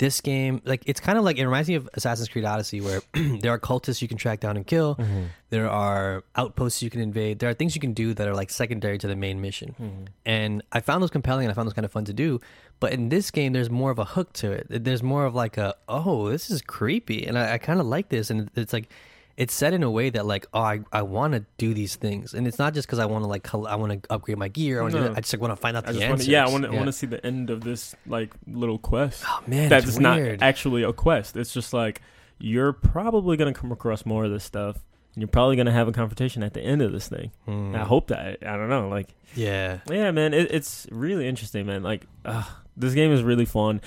this 0.00 0.20
game 0.20 0.60
like 0.64 0.82
it's 0.86 0.98
kind 0.98 1.16
of 1.18 1.24
like 1.24 1.36
it 1.38 1.44
reminds 1.44 1.68
me 1.68 1.74
of 1.76 1.88
Assassin's 1.94 2.28
Creed 2.28 2.44
Odyssey, 2.44 2.80
where 2.80 3.00
there 3.42 3.52
are 3.52 3.58
cultists 3.58 4.00
you 4.02 4.08
can 4.08 4.16
track 4.16 4.40
down 4.40 4.56
and 4.56 4.66
kill, 4.66 4.96
Mhm. 4.96 5.26
there 5.50 5.68
are 5.70 6.24
outposts 6.36 6.82
you 6.82 6.90
can 6.90 7.00
invade, 7.00 7.38
there 7.38 7.48
are 7.50 7.54
things 7.54 7.74
you 7.76 7.80
can 7.80 7.92
do 7.92 8.12
that 8.14 8.26
are 8.26 8.34
like 8.34 8.50
secondary 8.50 8.98
to 8.98 9.06
the 9.06 9.14
main 9.16 9.40
mission, 9.40 9.74
Mhm. 9.80 10.06
and 10.26 10.62
I 10.72 10.80
found 10.80 11.02
those 11.02 11.10
compelling 11.10 11.44
and 11.46 11.52
I 11.52 11.54
found 11.54 11.66
those 11.68 11.74
kind 11.74 11.84
of 11.84 11.92
fun 11.92 12.04
to 12.06 12.12
do. 12.14 12.40
But 12.80 12.92
in 12.94 13.10
this 13.10 13.30
game, 13.30 13.52
there's 13.52 13.68
more 13.68 13.90
of 13.90 13.98
a 13.98 14.06
hook 14.06 14.32
to 14.40 14.50
it. 14.52 14.66
There's 14.84 15.02
more 15.02 15.26
of 15.26 15.34
like 15.34 15.58
a 15.58 15.74
oh, 15.86 16.30
this 16.30 16.50
is 16.50 16.62
creepy, 16.62 17.26
and 17.26 17.38
I, 17.38 17.54
I 17.54 17.58
kind 17.58 17.78
of 17.78 17.86
like 17.86 18.08
this, 18.08 18.30
and 18.30 18.50
it's 18.56 18.72
like 18.72 18.88
it's 19.36 19.54
set 19.54 19.72
in 19.72 19.82
a 19.82 19.90
way 19.90 20.10
that 20.10 20.26
like 20.26 20.46
oh 20.52 20.60
I, 20.60 20.80
I 20.92 21.02
want 21.02 21.34
to 21.34 21.44
do 21.56 21.72
these 21.74 21.96
things 21.96 22.34
and 22.34 22.46
it's 22.46 22.58
not 22.58 22.74
just 22.74 22.86
because 22.86 22.98
I 22.98 23.06
want 23.06 23.24
to 23.24 23.28
like 23.28 23.52
I 23.54 23.76
want 23.76 24.02
to 24.02 24.12
upgrade 24.12 24.38
my 24.38 24.48
gear 24.48 24.80
I, 24.80 24.82
wanna 24.82 25.00
No. 25.00 25.12
I 25.12 25.20
just 25.20 25.32
like, 25.32 25.40
want 25.40 25.52
to 25.52 25.56
find 25.56 25.76
out 25.76 25.88
I 25.88 25.92
the 25.92 25.98
just 25.98 26.10
wanna, 26.10 26.24
yeah, 26.24 26.46
I 26.46 26.50
want 26.50 26.64
to, 26.64 26.70
I 26.70 26.74
want 26.74 26.86
to 26.86 26.92
see 26.92 27.06
the 27.06 27.24
end 27.24 27.50
of 27.50 27.62
this 27.62 27.94
like 28.06 28.34
little 28.46 28.78
quest. 28.78 29.24
oh 29.26 29.42
man 29.46 29.68
That 29.70 29.84
it's 29.84 29.98
not 29.98 30.18
actually 30.42 30.82
a 30.82 30.92
quest. 30.92 31.36
It's 31.36 31.52
just 31.52 31.72
like 31.72 32.02
you're 32.38 32.72
probably 32.72 33.36
gonna 33.36 33.52
come 33.54 33.70
across 33.72 34.06
more 34.06 34.24
of 34.24 34.30
this 34.30 34.44
stuff, 34.44 34.76
and 35.14 35.22
you're 35.22 35.28
probably 35.28 35.56
gonna 35.56 35.72
have 35.72 35.88
a 35.88 35.92
confrontation 35.92 36.42
at 36.42 36.54
the 36.54 36.60
end 36.62 36.80
of 36.82 36.90
this 36.90 37.06
thing. 37.08 37.32
Hmm. 37.44 37.74
I 37.74 37.80
hope 37.84 38.08
that. 38.08 38.38
I 38.46 38.56
don't 38.56 38.68
know. 38.70 38.88
Like, 38.88 39.14
yeah 39.34 39.80
yeah, 39.90 40.10
man, 40.10 40.32
it, 40.34 40.50
it's 40.50 40.86
really 40.90 41.28
interesting, 41.28 41.66
man. 41.66 41.82
Like, 41.82 42.06
uh, 42.24 42.44
this 42.76 42.94
game 42.94 43.12
is 43.12 43.22
really 43.22 43.44
fun. 43.44 43.80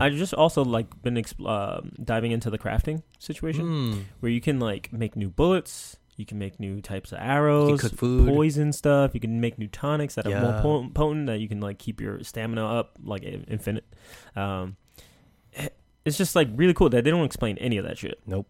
I, 0.00 0.10
just 0.10 0.34
also 0.34 0.64
like 0.64 1.02
been 1.02 1.14
exp- 1.14 1.46
um 1.48 1.92
diving 2.02 2.32
into 2.32 2.50
the 2.50 2.58
crafting 2.58 3.02
situation 3.18 3.66
Hmm. 3.66 3.98
where 4.20 4.32
you 4.32 4.40
can 4.40 4.58
like 4.60 4.92
make 4.92 5.16
new 5.16 5.28
bullets. 5.30 5.96
You 6.16 6.26
can 6.26 6.38
make 6.38 6.60
new 6.60 6.82
types 6.82 7.12
of 7.12 7.18
arrows, 7.20 7.80
cook 7.80 7.92
food. 7.96 8.28
poison 8.28 8.72
stuff. 8.74 9.12
You 9.14 9.20
can 9.20 9.40
make 9.40 9.58
new 9.58 9.68
tonics 9.68 10.16
that 10.16 10.26
are 10.26 10.62
more 10.62 10.90
potent, 10.92 11.26
that 11.28 11.40
you 11.40 11.48
can 11.48 11.60
like 11.60 11.78
keep 11.78 11.98
your 12.00 12.22
stamina 12.22 12.62
up 12.66 12.98
like 13.02 13.22
infinite. 13.22 13.84
Um, 14.36 14.76
it's 16.04 16.16
just 16.18 16.34
like 16.36 16.48
really 16.54 16.74
cool 16.74 16.88
that 16.90 17.04
they 17.04 17.10
don't 17.10 17.24
explain 17.24 17.56
any 17.58 17.76
of 17.78 17.84
that 17.84 17.98
shit. 17.98 18.20
Nope. 18.26 18.46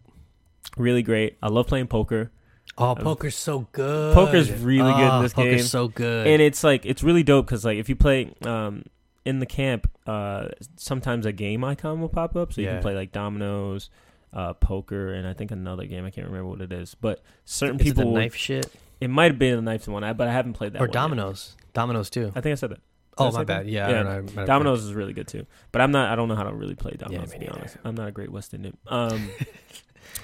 Really 0.77 1.01
great. 1.03 1.37
I 1.41 1.47
love 1.47 1.67
playing 1.67 1.87
poker. 1.87 2.31
Oh, 2.77 2.95
poker's 2.95 3.35
so 3.35 3.67
good. 3.71 4.13
Poker's 4.13 4.51
really 4.51 4.91
good 4.93 5.01
in 5.01 5.07
Oh, 5.09 5.21
this 5.21 5.33
poker's 5.33 5.55
game. 5.55 5.63
so 5.65 5.87
good. 5.87 6.27
and 6.27 6.41
it's 6.41 6.63
like 6.63 6.85
it's 6.85 7.03
really 7.03 7.23
dope 7.23 7.45
because 7.45 7.65
like 7.65 7.77
if 7.77 7.89
you 7.89 7.95
play 7.95 8.33
um 8.45 8.83
in 9.25 9.39
the 9.39 9.45
camp 9.45 9.89
uh 10.07 10.47
sometimes 10.77 11.25
a 11.25 11.31
game 11.31 11.63
icon 11.63 12.01
will 12.01 12.09
pop 12.09 12.35
up 12.35 12.51
so 12.53 12.61
you 12.61 12.67
Yeah. 12.67 12.73
can 12.73 12.81
play 12.81 12.95
like 12.95 13.11
dominoes 13.11 13.89
uh 14.33 14.53
poker 14.53 15.13
and 15.13 15.27
i 15.27 15.33
think 15.33 15.51
another 15.51 15.85
game 15.85 16.05
i 16.05 16.09
can't 16.09 16.25
remember 16.27 16.49
what 16.49 16.61
it 16.61 16.71
is 16.71 16.95
but 16.95 17.21
certain 17.45 17.75
Is 17.75 17.81
it 17.81 17.83
people 17.85 18.03
the 18.03 18.07
will- 18.09 18.15
knife 18.15 18.35
shit 18.35 18.71
it 18.99 19.09
might 19.09 19.31
have 19.31 19.37
been 19.39 19.55
the 19.57 19.61
knife 19.61 19.87
one 19.87 20.01
but 20.15 20.27
i 20.27 20.31
haven't 20.31 20.53
played 20.53 20.73
that 20.73 20.79
or 20.79 20.85
one 20.85 20.89
yet. 20.89 20.93
dominoes. 20.93 21.55
Dominoes 21.73 22.09
too. 22.09 22.31
i 22.35 22.41
think 22.41 22.51
i 22.53 22.55
said 22.55 22.71
that 22.71 22.79
Oh 23.17 23.29
my 23.29 23.39
say 23.41 23.43
bad. 23.43 23.67
Yeah, 23.67 23.89
Yeah. 23.89 23.99
I 23.99 24.03
don't 24.03 24.05
know. 24.05 24.11
I 24.11 24.21
might 24.21 24.35
have- 24.35 24.47
dominoes 24.47 24.83
is 24.85 24.93
really 24.93 25.13
good 25.13 25.27
too 25.27 25.45
but 25.71 25.81
i'm 25.81 25.91
not 25.91 26.09
i 26.11 26.15
don't 26.15 26.27
know 26.29 26.35
how 26.35 26.43
to 26.43 26.53
really 26.53 26.75
play 26.75 26.93
dominoes 26.97 27.27
me 27.29 27.33
to 27.33 27.39
be 27.39 27.45
neither. 27.45 27.59
honest 27.59 27.77
i'm 27.83 27.93
not 27.95 28.07
a 28.07 28.11
great 28.11 28.31
west 28.31 28.53
indian 28.53 28.75
um 28.87 29.29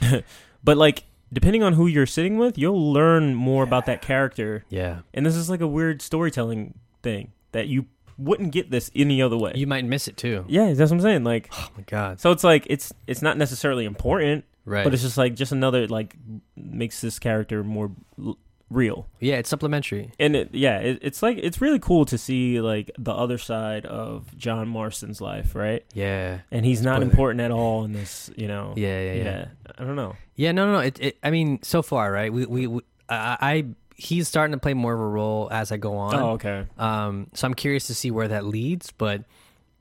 but 0.63 0.77
like 0.77 1.03
depending 1.31 1.63
on 1.63 1.73
who 1.73 1.87
you're 1.87 2.05
sitting 2.05 2.37
with 2.37 2.57
you'll 2.57 2.91
learn 2.93 3.35
more 3.35 3.63
about 3.63 3.85
that 3.85 4.01
character 4.01 4.63
Yeah, 4.69 4.99
and 5.13 5.25
this 5.25 5.35
is 5.35 5.49
like 5.49 5.61
a 5.61 5.67
weird 5.67 6.01
storytelling 6.01 6.75
thing 7.03 7.31
that 7.51 7.67
you 7.67 7.85
wouldn't 8.17 8.51
get 8.51 8.71
this 8.71 8.89
any 8.95 9.21
other 9.21 9.37
way. 9.37 9.53
you 9.55 9.67
might 9.67 9.85
miss 9.85 10.07
it 10.07 10.17
too. 10.17 10.45
yeah, 10.47 10.73
that's 10.73 10.91
what 10.91 10.97
I'm 10.97 11.01
saying. 11.01 11.23
Like, 11.23 11.49
Oh 11.53 11.69
my 11.77 11.83
god. 11.85 12.19
so 12.19 12.31
it's 12.31 12.43
like 12.43 12.65
it's 12.69 12.93
it's 13.07 13.21
not 13.21 13.37
necessarily 13.37 13.85
important, 13.85 14.45
Right. 14.65 14.83
but 14.83 14.93
it's 14.93 15.03
just 15.03 15.17
like 15.17 15.35
just 15.35 15.51
another 15.51 15.87
like 15.87 16.15
makes 16.55 16.99
this 17.01 17.19
character 17.19 17.63
more 17.63 17.91
l- 18.19 18.37
real. 18.69 19.07
yeah, 19.21 19.35
it's 19.35 19.49
supplementary. 19.49 20.11
And 20.19 20.35
it, 20.35 20.49
yeah, 20.53 20.79
it, 20.79 20.99
it's 21.01 21.21
like 21.23 21.37
it's 21.41 21.61
really 21.61 21.79
cool 21.79 22.03
to 22.05 22.17
see 22.17 22.59
like 22.59 22.91
the 22.97 23.13
other 23.13 23.37
side 23.37 23.85
of 23.85 24.35
John 24.37 24.67
Marston's 24.67 25.21
life, 25.21 25.55
right? 25.55 25.85
Yeah. 25.93 26.39
And 26.51 26.65
he's 26.65 26.81
not 26.81 27.01
important 27.01 27.39
at 27.41 27.51
all 27.51 27.85
in 27.85 27.93
this, 27.93 28.29
you 28.35 28.47
know. 28.49 28.73
Yeah, 28.75 28.99
yeah, 28.99 29.13
yeah. 29.23 29.45
I 29.77 29.83
don't 29.85 29.95
know. 29.95 30.15
Yeah, 30.35 30.51
no, 30.51 30.65
no, 30.65 30.73
no. 30.73 30.79
It, 30.79 30.99
it, 30.99 31.17
I 31.23 31.29
mean, 31.31 31.59
so 31.63 31.81
far, 31.81 32.11
right? 32.11 32.31
We, 32.33 32.45
we, 32.45 32.67
we 32.67 32.81
I, 33.09 33.37
I, 33.39 33.65
he's 33.97 34.27
starting 34.27 34.51
to 34.53 34.59
play 34.59 34.73
more 34.73 34.93
of 34.93 34.99
a 34.99 35.07
role 35.07 35.49
as 35.51 35.71
I 35.71 35.77
go 35.77 35.97
on. 35.97 36.15
Oh, 36.15 36.29
okay. 36.31 36.65
Um, 36.77 37.27
so 37.33 37.47
I'm 37.47 37.53
curious 37.55 37.87
to 37.87 37.95
see 37.95 38.11
where 38.11 38.27
that 38.27 38.45
leads. 38.45 38.91
But 38.91 39.23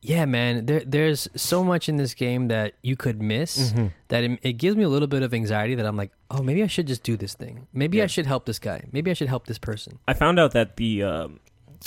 yeah, 0.02 0.24
man, 0.24 0.66
there, 0.66 0.80
there's 0.86 1.28
so 1.36 1.62
much 1.62 1.88
in 1.88 1.96
this 1.96 2.14
game 2.14 2.48
that 2.48 2.74
you 2.82 2.96
could 2.96 3.20
miss 3.20 3.72
Mm-hmm. 3.72 3.86
that 4.08 4.24
it, 4.24 4.38
it 4.42 4.52
gives 4.54 4.76
me 4.76 4.84
a 4.84 4.88
little 4.88 5.08
bit 5.08 5.22
of 5.22 5.34
anxiety 5.34 5.74
that 5.74 5.84
I'm 5.86 5.96
like, 5.96 6.12
oh, 6.30 6.42
maybe 6.42 6.62
I 6.62 6.66
should 6.66 6.86
just 6.86 7.02
do 7.02 7.16
this 7.16 7.34
thing. 7.34 7.66
Maybe 7.72 7.98
Yeah. 7.98 8.04
I 8.04 8.06
should 8.06 8.26
help 8.26 8.46
this 8.46 8.58
guy. 8.58 8.84
Maybe 8.92 9.10
I 9.10 9.14
should 9.14 9.28
help 9.28 9.46
this 9.46 9.58
person. 9.58 9.98
I 10.08 10.14
found 10.14 10.38
out 10.38 10.52
that 10.52 10.76
the 10.76 11.02
um, 11.02 11.40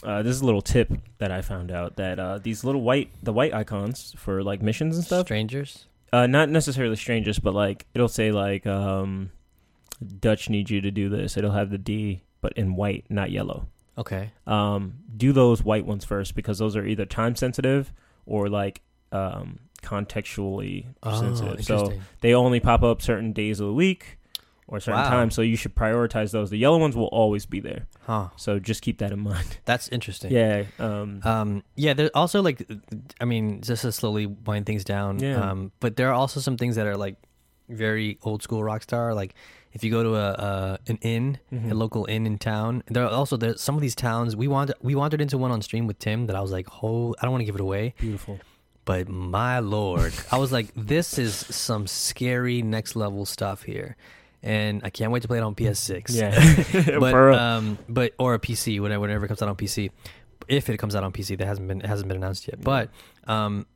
uh, 0.04 0.22
this 0.22 0.36
is 0.36 0.42
a 0.42 0.46
little 0.46 0.62
tip 0.62 0.92
that 1.18 1.32
I 1.32 1.42
found 1.42 1.72
out 1.72 1.96
that 1.98 2.20
uh, 2.20 2.38
these 2.38 2.64
little 2.64 2.82
white 2.82 3.10
the 3.24 3.34
white 3.34 3.54
icons 3.54 4.14
for 4.18 4.44
like 4.44 4.62
missions 4.62 4.96
and 4.98 5.04
stuff, 5.06 5.26
Strangers. 5.26 5.86
uh, 6.14 6.28
not 6.28 6.50
necessarily 6.50 6.96
strangers, 6.96 7.40
but 7.40 7.54
like 7.54 7.86
it'll 7.96 8.08
say 8.08 8.32
like 8.32 8.66
um, 8.68 9.32
Dutch 10.20 10.50
needs 10.50 10.72
you 10.72 10.82
to 10.82 10.92
do 10.92 11.10
this. 11.10 11.36
It'll 11.38 11.52
have 11.52 11.70
the 11.70 11.78
D, 11.78 12.22
but 12.42 12.54
in 12.54 12.76
white, 12.76 13.06
not 13.10 13.32
yellow. 13.32 13.68
Okay. 13.98 14.32
Um, 14.48 14.96
do 15.18 15.34
those 15.34 15.64
white 15.64 15.86
ones 15.86 16.06
first 16.06 16.36
because 16.36 16.58
those 16.60 16.76
are 16.78 16.86
either 16.86 17.06
time 17.06 17.36
sensitive 17.36 17.92
or 18.26 18.48
like 18.48 18.82
um, 19.12 19.60
contextually 19.82 20.86
Oh, 21.04 21.20
sensitive. 21.20 21.64
So 21.66 21.94
they 22.22 22.34
only 22.34 22.60
pop 22.60 22.84
up 22.84 23.02
certain 23.02 23.34
days 23.34 23.60
of 23.60 23.68
the 23.68 23.74
week 23.74 24.18
or 24.68 24.80
certain 24.80 25.02
Wow. 25.02 25.10
times. 25.10 25.36
So 25.36 25.42
you 25.42 25.56
should 25.56 25.76
prioritize 25.76 26.32
those. 26.32 26.50
The 26.50 26.58
yellow 26.58 26.78
ones 26.78 26.96
will 26.96 27.08
always 27.08 27.46
be 27.46 27.60
there. 27.60 27.88
huh. 28.02 28.30
So 28.38 28.60
just 28.60 28.82
keep 28.82 29.00
that 29.00 29.12
in 29.12 29.20
mind. 29.20 29.58
That's 29.66 29.88
interesting. 29.90 30.32
Yeah. 30.32 30.64
Um, 30.80 31.22
Um, 31.24 31.64
yeah, 31.76 31.94
there's 31.94 32.12
also 32.14 32.42
like, 32.42 32.70
I 33.20 33.26
mean, 33.26 33.62
just 33.62 33.82
to 33.82 33.92
slowly 33.92 34.28
wind 34.28 34.66
things 34.66 34.84
down. 34.84 35.20
Yeah. 35.20 35.42
Um, 35.52 35.72
but 35.80 35.96
there 35.98 36.08
are 36.10 36.14
also 36.14 36.40
some 36.40 36.56
things 36.56 36.76
that 36.76 36.88
are 36.88 36.98
like 36.98 37.16
very 37.68 38.18
old 38.24 38.42
school 38.44 38.62
Rockstar. 38.62 39.16
Like 39.16 39.34
if 39.74 39.84
you 39.84 39.92
go 39.92 40.04
to 40.04 40.16
a, 40.16 40.80
an 40.88 40.98
inn, 41.02 41.38
Mhm. 41.54 41.72
a 41.72 41.74
local 41.74 42.06
inn 42.06 42.26
in 42.26 42.38
town, 42.38 42.84
there 42.88 43.04
are 43.04 43.10
also 43.12 43.38
there's 43.38 43.62
some 43.62 43.76
of 43.76 43.82
these 43.82 43.96
towns. 43.96 44.36
We 44.36 44.48
wanted 44.48 44.76
we 44.82 44.96
wandered 44.96 45.22
into 45.22 45.38
one 45.38 45.52
on 45.52 45.62
stream 45.62 45.88
with 45.88 46.00
Tim 46.00 46.28
that 46.28 46.36
I 46.36 46.42
was 46.42 46.52
like, 46.52 46.68
oh, 46.84 47.16
I 47.20 47.24
don't 47.24 47.32
want 47.32 47.42
to 47.42 47.46
give 47.46 47.56
it 47.56 47.62
away, 47.62 47.94
Beautiful. 48.00 48.40
but 48.86 49.08
my 49.10 49.60
lord, 49.60 50.14
I 50.32 50.38
was 50.38 50.52
like, 50.52 50.68
this 50.76 51.18
is 51.20 51.34
some 51.36 51.86
scary 51.88 52.62
next 52.62 52.96
level 52.96 53.26
stuff 53.26 53.64
here. 53.64 53.96
And 54.42 54.82
I 54.86 54.90
can't 54.90 55.12
wait 55.12 55.22
to 55.24 55.28
play 55.28 55.38
it 55.38 55.44
on 55.44 55.54
PS6. 55.54 56.16
Yeah. 56.16 56.32
but 57.00 57.14
um, 57.34 57.78
but 57.90 58.14
or 58.18 58.34
a 58.36 58.40
PC, 58.40 58.80
whatever, 58.80 59.02
whenever 59.02 59.26
it 59.26 59.28
comes 59.28 59.42
out 59.42 59.50
on 59.50 59.56
PC. 59.58 59.92
If 60.48 60.70
it 60.70 60.78
comes 60.78 60.96
out 60.96 61.04
on 61.04 61.12
PC, 61.12 61.38
that 61.38 61.46
hasn't 61.46 61.68
been 61.68 61.82
hasn't 61.82 62.08
been 62.08 62.18
announced 62.18 62.48
yet. 62.48 62.60
But 62.62 62.90
um, 63.28 63.68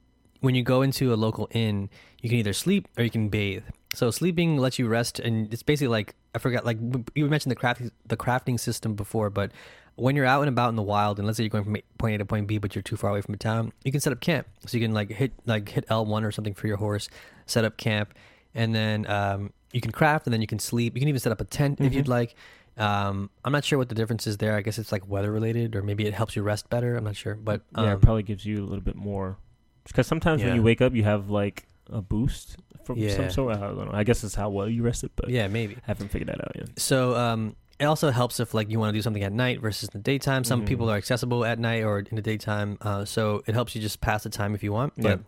when 0.43 0.55
you 0.55 0.61
go 0.63 0.81
into 0.81 1.13
a 1.13 1.15
local 1.15 1.47
inn, 1.51 1.89
you 2.21 2.27
can 2.29 2.37
either 2.37 2.51
sleep 2.51 2.87
or 2.97 3.03
you 3.03 3.09
can 3.09 3.29
bathe. 3.29 3.63
So 3.93 4.11
sleeping 4.11 4.57
lets 4.57 4.77
you 4.77 4.87
rest, 4.89 5.19
and 5.19 5.51
it's 5.53 5.63
basically 5.63 5.87
like 5.87 6.15
I 6.35 6.39
forgot, 6.39 6.65
like 6.65 6.77
you 7.15 7.27
mentioned 7.29 7.51
the 7.51 7.55
crafting 7.55 7.91
the 8.05 8.17
crafting 8.17 8.59
system 8.59 8.93
before, 8.95 9.29
but 9.29 9.51
when 9.95 10.15
you're 10.17 10.25
out 10.25 10.41
and 10.41 10.49
about 10.49 10.69
in 10.69 10.75
the 10.75 10.81
wild, 10.83 11.17
and 11.19 11.25
let's 11.25 11.37
say 11.37 11.43
you're 11.43 11.49
going 11.49 11.63
from 11.63 11.77
point 11.97 12.15
A 12.15 12.17
to 12.17 12.25
point 12.25 12.47
B, 12.47 12.57
but 12.57 12.75
you're 12.75 12.81
too 12.81 12.97
far 12.97 13.11
away 13.11 13.21
from 13.21 13.35
a 13.35 13.37
town, 13.37 13.71
you 13.85 13.91
can 13.91 14.01
set 14.01 14.11
up 14.11 14.19
camp. 14.19 14.47
So 14.65 14.77
you 14.77 14.83
can 14.83 14.93
like 14.93 15.09
hit 15.11 15.31
like 15.45 15.69
hit 15.69 15.85
L 15.89 16.05
one 16.05 16.23
or 16.25 16.31
something 16.31 16.53
for 16.55 16.67
your 16.67 16.77
horse, 16.77 17.07
set 17.45 17.63
up 17.63 17.77
camp, 17.77 18.13
and 18.53 18.75
then 18.75 19.05
um, 19.07 19.53
you 19.71 19.79
can 19.79 19.91
craft, 19.91 20.27
and 20.27 20.33
then 20.33 20.41
you 20.41 20.47
can 20.47 20.59
sleep. 20.59 20.95
You 20.95 20.99
can 20.99 21.07
even 21.07 21.19
set 21.21 21.31
up 21.31 21.39
a 21.39 21.45
tent 21.45 21.79
if 21.79 21.93
Mhm. 21.93 21.95
you'd 21.95 22.07
like. 22.09 22.35
Um, 22.75 23.29
I'm 23.45 23.51
not 23.53 23.63
sure 23.63 23.77
what 23.77 23.87
the 23.89 23.95
difference 23.95 24.25
is 24.27 24.37
there. 24.37 24.55
I 24.57 24.61
guess 24.61 24.77
it's 24.79 24.91
like 24.91 25.07
weather 25.07 25.31
related, 25.31 25.75
or 25.75 25.83
maybe 25.83 26.05
it 26.07 26.13
helps 26.15 26.35
you 26.35 26.41
rest 26.41 26.69
better. 26.69 26.97
I'm 26.97 27.03
not 27.05 27.15
sure, 27.15 27.35
but 27.35 27.61
um, 27.75 27.85
yeah, 27.85 27.93
it 27.93 28.01
probably 28.01 28.23
gives 28.23 28.43
you 28.45 28.61
a 28.63 28.65
little 28.65 28.83
bit 28.83 28.95
more. 28.95 29.37
Because 29.86 30.07
sometimes 30.07 30.41
Yeah. 30.41 30.47
when 30.47 30.55
you 30.57 30.63
wake 30.63 30.81
up, 30.81 30.93
you 30.93 31.03
have 31.03 31.29
like 31.29 31.65
a 31.91 32.01
boost 32.01 32.57
from 32.86 32.97
Yeah. 32.97 33.15
some 33.15 33.29
sort. 33.29 33.55
I 33.57 33.59
don't 33.59 33.86
know. 33.86 33.91
I 33.93 34.03
guess 34.03 34.23
it's 34.23 34.36
how 34.36 34.49
well 34.49 34.69
you 34.69 34.84
rested, 34.84 35.11
but 35.15 35.29
yeah, 35.29 35.47
maybe. 35.47 35.75
I 35.75 35.81
haven't 35.86 36.09
figured 36.09 36.29
that 36.29 36.41
out 36.41 36.51
yet. 36.55 36.69
So 36.79 37.15
um, 37.15 37.55
it 37.79 37.86
also 37.86 38.09
helps 38.11 38.39
if 38.39 38.53
like 38.53 38.69
you 38.69 38.79
want 38.79 38.89
to 38.93 38.97
do 38.97 39.01
something 39.01 39.23
at 39.23 39.31
night 39.34 39.59
versus 39.61 39.89
in 39.89 39.99
the 39.99 40.03
daytime. 40.03 40.43
Some 40.43 40.61
Mhm. 40.63 40.67
people 40.67 40.89
are 40.89 40.95
accessible 40.97 41.43
at 41.45 41.59
night 41.59 41.84
or 41.84 41.99
in 41.99 42.15
the 42.15 42.21
daytime, 42.21 42.77
uh, 42.81 43.03
so 43.05 43.43
it 43.47 43.53
helps 43.53 43.75
you 43.75 43.81
just 43.81 43.99
pass 44.01 44.23
the 44.23 44.29
time 44.29 44.53
if 44.55 44.63
you 44.63 44.71
want. 44.71 44.93
But 44.97 45.21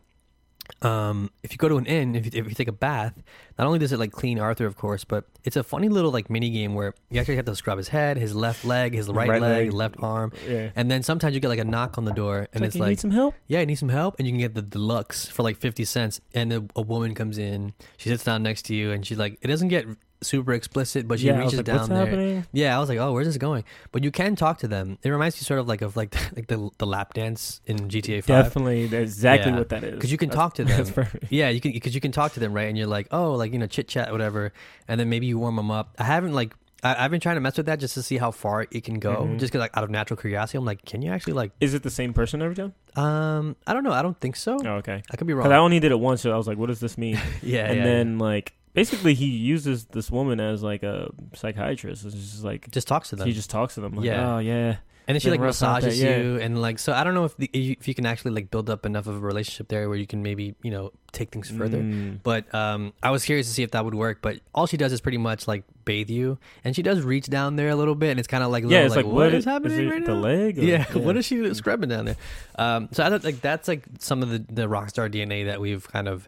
um, 0.81 1.29
if 1.43 1.51
you 1.51 1.57
go 1.57 1.69
to 1.69 1.77
an 1.77 1.85
inn, 1.85 2.15
if 2.15 2.25
you, 2.25 2.31
if 2.41 2.47
you 2.49 2.55
take 2.55 2.67
a 2.67 2.71
bath, 2.73 3.13
not 3.57 3.67
only 3.67 3.79
does 3.79 3.91
it 3.91 3.99
like 3.99 4.11
clean 4.11 4.39
Arthur, 4.39 4.65
of 4.65 4.75
course, 4.75 5.03
but 5.03 5.25
it's 5.43 5.55
a 5.55 5.63
funny 5.63 5.89
little 5.89 6.11
like 6.11 6.29
mini 6.29 6.49
game 6.49 6.73
where 6.75 6.93
you 7.09 7.19
actually 7.19 7.37
have 7.37 7.45
to 7.45 7.55
scrub 7.55 7.77
his 7.77 7.87
head, 7.87 8.17
his 8.17 8.35
left 8.35 8.65
leg, 8.65 8.93
his 8.93 9.07
right, 9.07 9.29
Right 9.29 9.41
leg, 9.41 9.67
leg. 9.67 9.73
left 9.73 9.95
arm, 9.99 10.31
Yeah. 10.47 10.69
and 10.75 10.89
then 10.91 11.03
sometimes 11.03 11.33
you 11.33 11.39
get 11.39 11.47
like 11.49 11.59
a 11.59 11.63
knock 11.65 11.97
on 11.97 12.05
the 12.05 12.11
door, 12.13 12.47
and 12.53 12.65
it's 12.65 12.75
like, 12.75 12.89
need 12.89 12.99
some 12.99 13.11
help. 13.11 13.35
yeah, 13.47 13.59
I 13.61 13.65
need 13.65 13.75
some 13.75 13.89
help, 13.89 14.15
and 14.19 14.27
you 14.27 14.33
can 14.33 14.39
get 14.39 14.53
the 14.55 14.61
deluxe 14.61 15.27
for 15.27 15.43
like 15.43 15.57
fifty 15.57 15.85
cents. 15.85 16.19
And 16.33 16.51
a, 16.51 16.63
a 16.75 16.81
woman 16.81 17.15
comes 17.15 17.37
in, 17.37 17.73
she 17.97 18.09
sits 18.09 18.23
down 18.23 18.43
next 18.43 18.63
to 18.63 18.75
you, 18.75 18.91
and 18.91 19.05
she's 19.05 19.17
like, 19.17 19.37
it 19.41 19.47
doesn't 19.47 19.69
get 19.69 19.85
super 20.21 20.53
explicit, 20.53 21.07
but 21.07 21.19
she 21.19 21.27
yeah, 21.27 21.37
reaches 21.37 21.55
like, 21.57 21.65
down 21.65 21.89
there. 21.89 21.97
happening? 22.05 22.45
Yeah, 22.51 22.75
I 22.75 22.79
was 22.79 22.89
like, 22.89 22.97
oh, 22.99 23.11
where's 23.13 23.27
this 23.27 23.37
going? 23.37 23.63
But 23.91 24.03
you 24.03 24.11
can 24.11 24.35
talk 24.35 24.59
to 24.59 24.67
them. 24.67 24.97
It 25.03 25.09
reminds 25.09 25.37
you 25.37 25.43
sort 25.45 25.59
of 25.59 25.67
like 25.67 25.81
of 25.81 25.95
like 25.95 26.15
like 26.35 26.47
the 26.47 26.69
the 26.77 26.85
lap 26.87 27.13
dance 27.13 27.61
in 27.65 27.77
GTA 27.89 28.23
Five. 28.23 28.45
Definitely, 28.45 28.87
that's 28.87 29.11
exactly 29.11 29.51
Yeah. 29.51 29.57
what 29.59 29.69
Because 29.69 30.11
you 30.11 30.17
can 30.17 30.29
That's- 30.29 30.35
talk 30.43 30.53
to 30.55 30.63
them. 31.03 31.07
Yeah, 31.29 31.49
you 31.49 31.61
can 31.61 31.71
because 31.71 31.93
you 31.95 32.01
can 32.01 32.11
talk 32.11 32.33
to 32.33 32.39
them, 32.39 32.53
right? 32.53 32.67
And 32.67 32.77
you're 32.77 32.87
like, 32.87 33.07
oh, 33.11 33.33
like 33.33 33.51
you 33.53 33.59
know, 33.59 33.67
chit 33.67 33.87
chat, 33.87 34.11
whatever, 34.11 34.53
and 34.87 34.99
then 34.99 35.09
maybe 35.09 35.25
you 35.27 35.37
warm 35.39 35.55
them 35.57 35.71
up. 35.71 35.95
I 35.99 36.03
haven't 36.03 36.33
like. 36.33 36.53
I, 36.83 37.03
I've 37.05 37.09
been 37.09 37.21
trying 37.21 37.35
to 37.35 37.41
mess 37.41 37.57
with 37.57 37.65
that 37.67 37.79
just 37.79 37.95
to 37.95 38.03
see 38.03 38.17
how 38.17 38.29
far 38.31 38.67
it 38.69 38.83
can 38.83 38.99
go, 38.99 39.23
Mhm. 39.23 39.39
just 39.39 39.51
because 39.51 39.61
like 39.61 39.75
out 39.75 39.83
of 39.83 39.89
natural 39.89 40.17
curiosity, 40.17 40.57
I'm 40.59 40.65
like, 40.65 40.85
can 40.85 41.01
you 41.01 41.09
actually 41.09 41.33
like, 41.33 41.51
Is 41.59 41.73
it 41.73 41.81
the 41.83 41.89
same 41.89 42.13
person 42.13 42.41
every 42.43 42.53
time? 42.53 42.73
um, 42.95 43.55
I 43.65 43.73
don't 43.73 43.83
know, 43.83 43.91
I 43.93 44.01
don't 44.03 44.19
think 44.19 44.35
so. 44.35 44.59
Oh, 44.63 44.69
okay. 44.75 45.01
I 45.09 45.17
could 45.17 45.25
be 45.25 45.33
wrong. 45.33 45.51
I 45.51 45.55
only 45.57 45.79
did 45.79 45.91
it 45.91 45.99
once, 45.99 46.21
so 46.21 46.31
I 46.31 46.37
was 46.37 46.47
like, 46.47 46.57
"What 46.59 46.67
does 46.67 46.79
this 46.81 46.95
mean?" 46.97 47.17
yeah, 47.41 47.65
and 47.65 47.77
yeah, 47.77 47.83
then 47.83 48.19
like 48.19 48.53
basically 48.75 49.13
he 49.15 49.25
uses 49.25 49.85
this 49.85 50.11
woman 50.11 50.39
as 50.39 50.61
like 50.61 50.83
a 50.83 51.09
psychiatrist. 51.33 52.05
It's 52.05 52.13
just 52.15 52.43
like 52.43 52.69
just 52.71 52.87
talks 52.87 53.09
to 53.09 53.15
them. 53.15 53.27
he 53.27 53.33
just 53.33 53.49
talks 53.49 53.73
to 53.75 53.81
them. 53.81 53.95
Like, 53.95 54.05
Yeah. 54.05 54.35
oh 54.35 54.39
yeah, 54.39 54.75
And 55.07 55.15
then 55.15 55.19
she 55.19 55.29
like 55.31 55.39
massages 55.39 55.99
yeah. 56.01 56.17
you, 56.17 56.37
and 56.39 56.61
like 56.61 56.77
so. 56.79 56.91
I 56.93 57.03
don't 57.03 57.13
know 57.13 57.25
if 57.25 57.35
the, 57.37 57.49
if 57.53 57.87
you 57.87 57.93
can 57.95 58.05
actually 58.05 58.31
like 58.31 58.51
build 58.51 58.69
up 58.69 58.85
enough 58.85 59.07
of 59.07 59.15
a 59.15 59.19
relationship 59.19 59.67
there 59.69 59.87
where 59.89 59.97
you 59.97 60.07
can 60.07 60.21
maybe 60.23 60.55
you 60.61 60.71
know 60.71 60.91
take 61.11 61.29
things 61.31 61.49
further. 61.49 61.77
Mm. 61.79 62.19
But 62.23 62.53
um, 62.53 62.91
I 63.01 63.11
was 63.11 63.23
curious 63.23 63.47
to 63.47 63.53
see 63.53 63.63
if 63.63 63.71
that 63.71 63.85
would 63.85 63.95
work. 63.95 64.21
But 64.21 64.39
all 64.53 64.67
she 64.67 64.77
does 64.77 64.91
is 64.91 64.99
pretty 65.01 65.17
much 65.19 65.47
like 65.47 65.63
bathe 65.85 66.09
you, 66.09 66.37
and 66.63 66.75
she 66.75 66.81
does 66.81 67.01
reach 67.01 67.27
down 67.29 67.55
there 67.55 67.69
a 67.69 67.75
little 67.75 67.95
bit, 67.95 68.09
and 68.11 68.19
it's 68.19 68.27
kind 68.27 68.43
of 68.43 68.49
like 68.51 68.63
yeah, 68.63 68.69
little, 68.69 68.85
it's 68.87 68.95
like, 68.95 69.05
what 69.05 69.33
is 69.33 69.45
happening 69.45 69.87
it 69.87 69.91
right 69.91 70.05
the 70.05 70.13
now? 70.15 70.19
leg? 70.21 70.57
or- 70.59 70.63
Yeah, 70.63 70.83
what 70.93 71.15
is 71.17 71.25
she 71.25 71.53
scrubbing 71.53 71.89
down 71.89 72.05
there? 72.05 72.17
Um, 72.57 72.89
so 72.91 73.03
I 73.03 73.09
thought 73.09 73.23
like 73.23 73.41
that's 73.41 73.67
like 73.67 73.85
some 73.99 74.21
of 74.23 74.29
the 74.29 74.39
the 74.49 74.67
Rockstar 74.67 75.09
DNA 75.13 75.45
that 75.45 75.61
we've 75.61 75.87
kind 75.91 76.07
of 76.07 76.27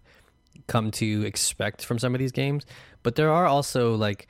come 0.67 0.91
to 0.91 1.25
expect 1.25 1.83
from 1.85 1.97
some 1.99 2.13
of 2.13 2.19
these 2.19 2.31
games. 2.31 2.65
But 3.03 3.15
there 3.15 3.31
are 3.31 3.45
also 3.45 3.95
like 3.95 4.27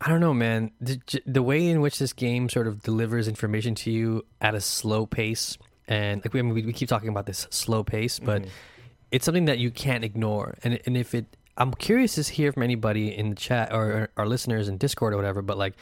I 0.00 0.08
don't 0.10 0.20
know, 0.20 0.34
man. 0.34 0.72
The, 0.80 1.00
the 1.24 1.42
way 1.42 1.66
in 1.66 1.80
which 1.80 1.98
this 1.98 2.12
game 2.12 2.48
sort 2.50 2.66
of 2.66 2.82
delivers 2.82 3.28
information 3.28 3.74
to 3.76 3.90
you 3.90 4.26
at 4.42 4.54
a 4.54 4.60
slow 4.60 5.06
pace, 5.06 5.56
and 5.88 6.22
like 6.22 6.34
we, 6.34 6.40
I 6.40 6.42
mean, 6.42 6.54
we, 6.54 6.72
keep 6.74 6.88
talking 6.90 7.08
about 7.08 7.24
this 7.24 7.46
slow 7.50 7.82
pace, 7.82 8.18
but 8.18 8.42
Mhm. 8.42 8.48
it's 9.10 9.24
something 9.24 9.46
that 9.46 9.58
you 9.58 9.70
can't 9.70 10.04
ignore. 10.04 10.58
And 10.62 10.78
and 10.84 10.98
if 10.98 11.14
it, 11.14 11.24
I'm 11.56 11.72
curious 11.72 12.16
to 12.16 12.22
hear 12.30 12.52
from 12.52 12.62
anybody 12.62 13.16
in 13.16 13.30
the 13.30 13.36
chat 13.36 13.72
or 13.72 14.10
our 14.18 14.26
listeners 14.26 14.68
in 14.68 14.76
Discord 14.76 15.14
or 15.14 15.16
whatever. 15.16 15.40
But 15.40 15.56
like, 15.56 15.72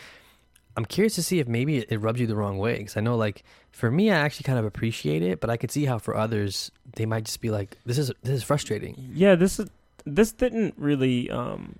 I'm 0.77 0.85
curious 0.85 1.15
to 1.15 1.23
see 1.23 1.39
if 1.39 1.47
maybe 1.47 1.79
it, 1.79 1.87
it 1.93 1.99
rubs 1.99 2.21
you 2.21 2.27
the 2.27 2.35
wrong 2.37 2.59
way. 2.59 2.79
Because 2.79 2.97
I 2.97 3.01
know, 3.01 3.17
like, 3.17 3.45
for 3.71 3.91
me, 3.91 4.11
I 4.11 4.17
actually 4.17 4.45
kind 4.45 4.59
of 4.59 4.65
appreciate 4.65 5.23
it, 5.23 5.41
but 5.41 5.49
I 5.51 5.57
could 5.57 5.71
see 5.71 5.85
how 5.85 5.99
for 5.99 6.17
others 6.17 6.71
they 6.97 7.07
might 7.07 7.25
just 7.25 7.41
be 7.41 7.51
like, 7.51 7.77
"This 7.87 7.99
is 7.99 8.11
this 8.23 8.35
is 8.37 8.43
frustrating." 8.43 8.95
Yeah, 9.15 9.35
this 9.37 9.59
is 9.61 9.69
this 10.05 10.33
didn't 10.33 10.75
really 10.77 11.31
um 11.31 11.79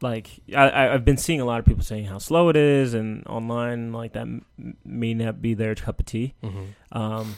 like 0.00 0.28
I 0.54 0.68
I- 0.68 0.94
I've 0.94 1.04
been 1.04 1.16
seeing 1.16 1.40
a 1.40 1.44
lot 1.44 1.60
of 1.60 1.64
people 1.66 1.82
saying 1.84 2.06
how 2.06 2.18
slow 2.18 2.48
it 2.48 2.56
is 2.56 2.94
and 2.94 3.26
online 3.26 3.92
like 3.92 4.12
that 4.14 4.22
m- 4.22 4.44
may 4.84 5.14
not 5.14 5.40
be 5.40 5.54
their 5.54 5.74
cup 5.74 6.00
of 6.00 6.06
tea. 6.06 6.34
Mm-hmm. 6.42 6.98
Um, 6.98 7.34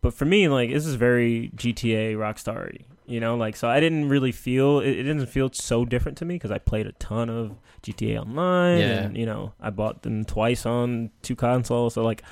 but 0.00 0.14
for 0.14 0.24
me, 0.24 0.48
like 0.48 0.70
this 0.70 0.86
is 0.86 0.94
very 0.94 1.50
GTA 1.54 2.14
Rockstar. 2.14 2.76
You 3.06 3.20
know, 3.20 3.36
like 3.36 3.56
so 3.56 3.68
I 3.68 3.80
didn't 3.80 4.08
really 4.08 4.32
feel 4.32 4.78
it, 4.80 4.90
it 4.90 5.02
didn't 5.02 5.26
feel 5.26 5.50
so 5.52 5.84
different 5.84 6.18
to 6.18 6.24
me 6.24 6.36
because 6.36 6.50
I 6.52 6.58
played 6.58 6.86
a 6.86 6.92
ton 6.92 7.28
of 7.28 7.56
GTA 7.82 8.20
Online, 8.20 8.78
Yeah. 8.78 8.86
and 9.02 9.16
you 9.16 9.26
know 9.26 9.52
I 9.60 9.70
bought 9.70 10.02
them 10.02 10.24
twice 10.24 10.64
on 10.66 11.10
two 11.22 11.34
consoles. 11.34 11.94
So 11.94 12.04
like, 12.04 12.22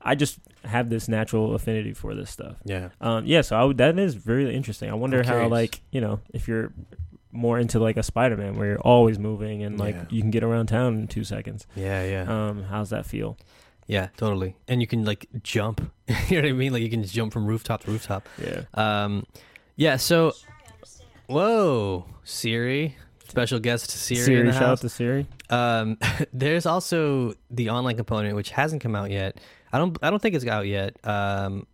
I 0.00 0.14
just 0.14 0.38
have 0.64 0.88
this 0.88 1.08
natural 1.08 1.54
affinity 1.54 1.92
for 1.92 2.14
this 2.14 2.30
stuff. 2.30 2.56
Yeah. 2.64 2.88
Um, 3.00 3.26
yeah, 3.26 3.42
so 3.42 3.54
I 3.56 3.64
would, 3.64 3.76
that 3.78 3.98
is 3.98 4.14
very 4.14 4.54
interesting. 4.54 4.90
I 4.90 4.94
wonder 4.94 5.18
I'm 5.18 5.24
how 5.24 5.32
curious. 5.32 5.50
like 5.50 5.80
you 5.92 6.00
know 6.00 6.20
if 6.32 6.48
you're 6.48 6.72
more 7.30 7.58
into 7.58 7.78
like 7.80 7.96
a 7.96 8.02
Spider-Man 8.02 8.56
where 8.56 8.68
you're 8.68 8.80
always 8.80 9.18
moving 9.18 9.62
and 9.64 9.78
like 9.78 9.94
Yeah. 9.96 10.04
you 10.08 10.20
can 10.22 10.30
get 10.30 10.42
around 10.44 10.66
town 10.68 10.94
in 11.00 11.08
two 11.08 11.24
seconds. 11.24 11.66
Yeah. 11.76 12.04
Yeah. 12.04 12.48
Um, 12.48 12.62
how's 12.64 12.90
that 12.90 13.04
feel? 13.06 13.36
yeah. 13.86 14.08
Totally. 14.16 14.56
And 14.68 14.80
you 14.80 14.86
can 14.86 15.04
like 15.04 15.26
jump. 15.42 15.80
you 16.28 16.36
know 16.40 16.42
what 16.42 16.48
I 16.48 16.52
mean? 16.52 16.72
Like 16.72 16.80
you 16.82 16.88
can 16.88 17.02
just 17.02 17.12
jump 17.14 17.32
from 17.32 17.44
rooftop 17.46 17.82
to 17.84 17.90
rooftop. 17.90 18.26
Yeah. 18.40 18.62
Um, 18.72 19.26
yeah. 19.76 19.96
So, 19.96 20.32
whoa, 21.26 22.06
Siri, 22.24 22.96
special 23.28 23.58
guest 23.60 23.90
Siri. 23.90 24.20
Siri, 24.20 24.52
shout 24.52 24.62
out 24.62 24.80
to 24.80 24.88
Siri. 24.88 25.26
Um, 25.50 25.98
there's 26.32 26.66
also 26.66 27.34
the 27.50 27.70
online 27.70 27.96
component 27.96 28.36
which 28.36 28.50
hasn't 28.50 28.82
come 28.82 28.94
out 28.96 29.10
yet. 29.10 29.38
I 29.72 29.78
don't. 29.78 29.96
I 30.02 30.10
don't 30.10 30.20
think 30.20 30.34
it's 30.34 30.46
out 30.46 30.66
yet. 30.66 30.96
Um, 31.04 31.66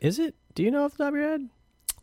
is 0.00 0.18
it? 0.18 0.34
Do 0.54 0.62
you 0.62 0.70
know 0.70 0.84
off 0.84 0.92
the 0.92 1.04
top 1.04 1.12
of 1.12 1.18
your 1.18 1.28
head? 1.28 1.48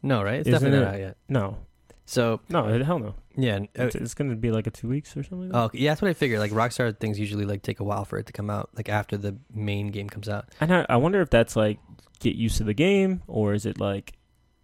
No, 0.02 0.24
right? 0.24 0.36
It's 0.36 0.48
Isn't 0.48 0.62
definitely 0.62 0.86
not 0.86 0.94
out 0.94 1.00
yet. 1.00 1.18
No, 1.30 1.58
So 2.06 2.40
no, 2.50 2.84
hell 2.84 3.00
no. 3.00 3.16
yeah. 3.36 3.60
uh, 3.78 3.86
It's, 3.86 3.96
it's 3.96 4.14
gonna 4.14 4.36
be 4.36 4.52
like 4.52 4.68
a 4.68 4.70
two 4.70 4.88
weeks 4.88 5.18
or 5.18 5.24
something. 5.24 5.50
Like 5.50 5.72
oh, 5.74 5.78
yeah, 5.78 5.92
that's 5.92 6.02
what 6.02 6.10
I 6.10 6.14
figured. 6.14 6.40
Like 6.40 6.52
Rockstar 6.52 6.98
things 6.98 7.20
usually 7.20 7.46
like 7.46 7.64
take 7.64 7.80
a 7.80 7.84
while 7.84 8.06
for 8.06 8.20
it 8.20 8.28
to 8.28 8.34
come 8.34 8.50
out, 8.50 8.70
like 8.76 8.88
after 8.88 9.18
the 9.18 9.36
main 9.54 9.88
game 9.88 10.08
comes 10.10 10.30
out. 10.30 10.50
And 10.62 10.74
I, 10.74 10.86
I 10.90 10.98
wonder 10.98 11.22
if 11.22 11.30
that's 11.30 11.56
like 11.56 11.80
get 12.20 12.36
used 12.36 12.58
to 12.58 12.64
the 12.64 12.74
game 12.74 13.24
or 13.28 13.54
is 13.54 13.66
it 13.66 13.80
like 13.80 14.14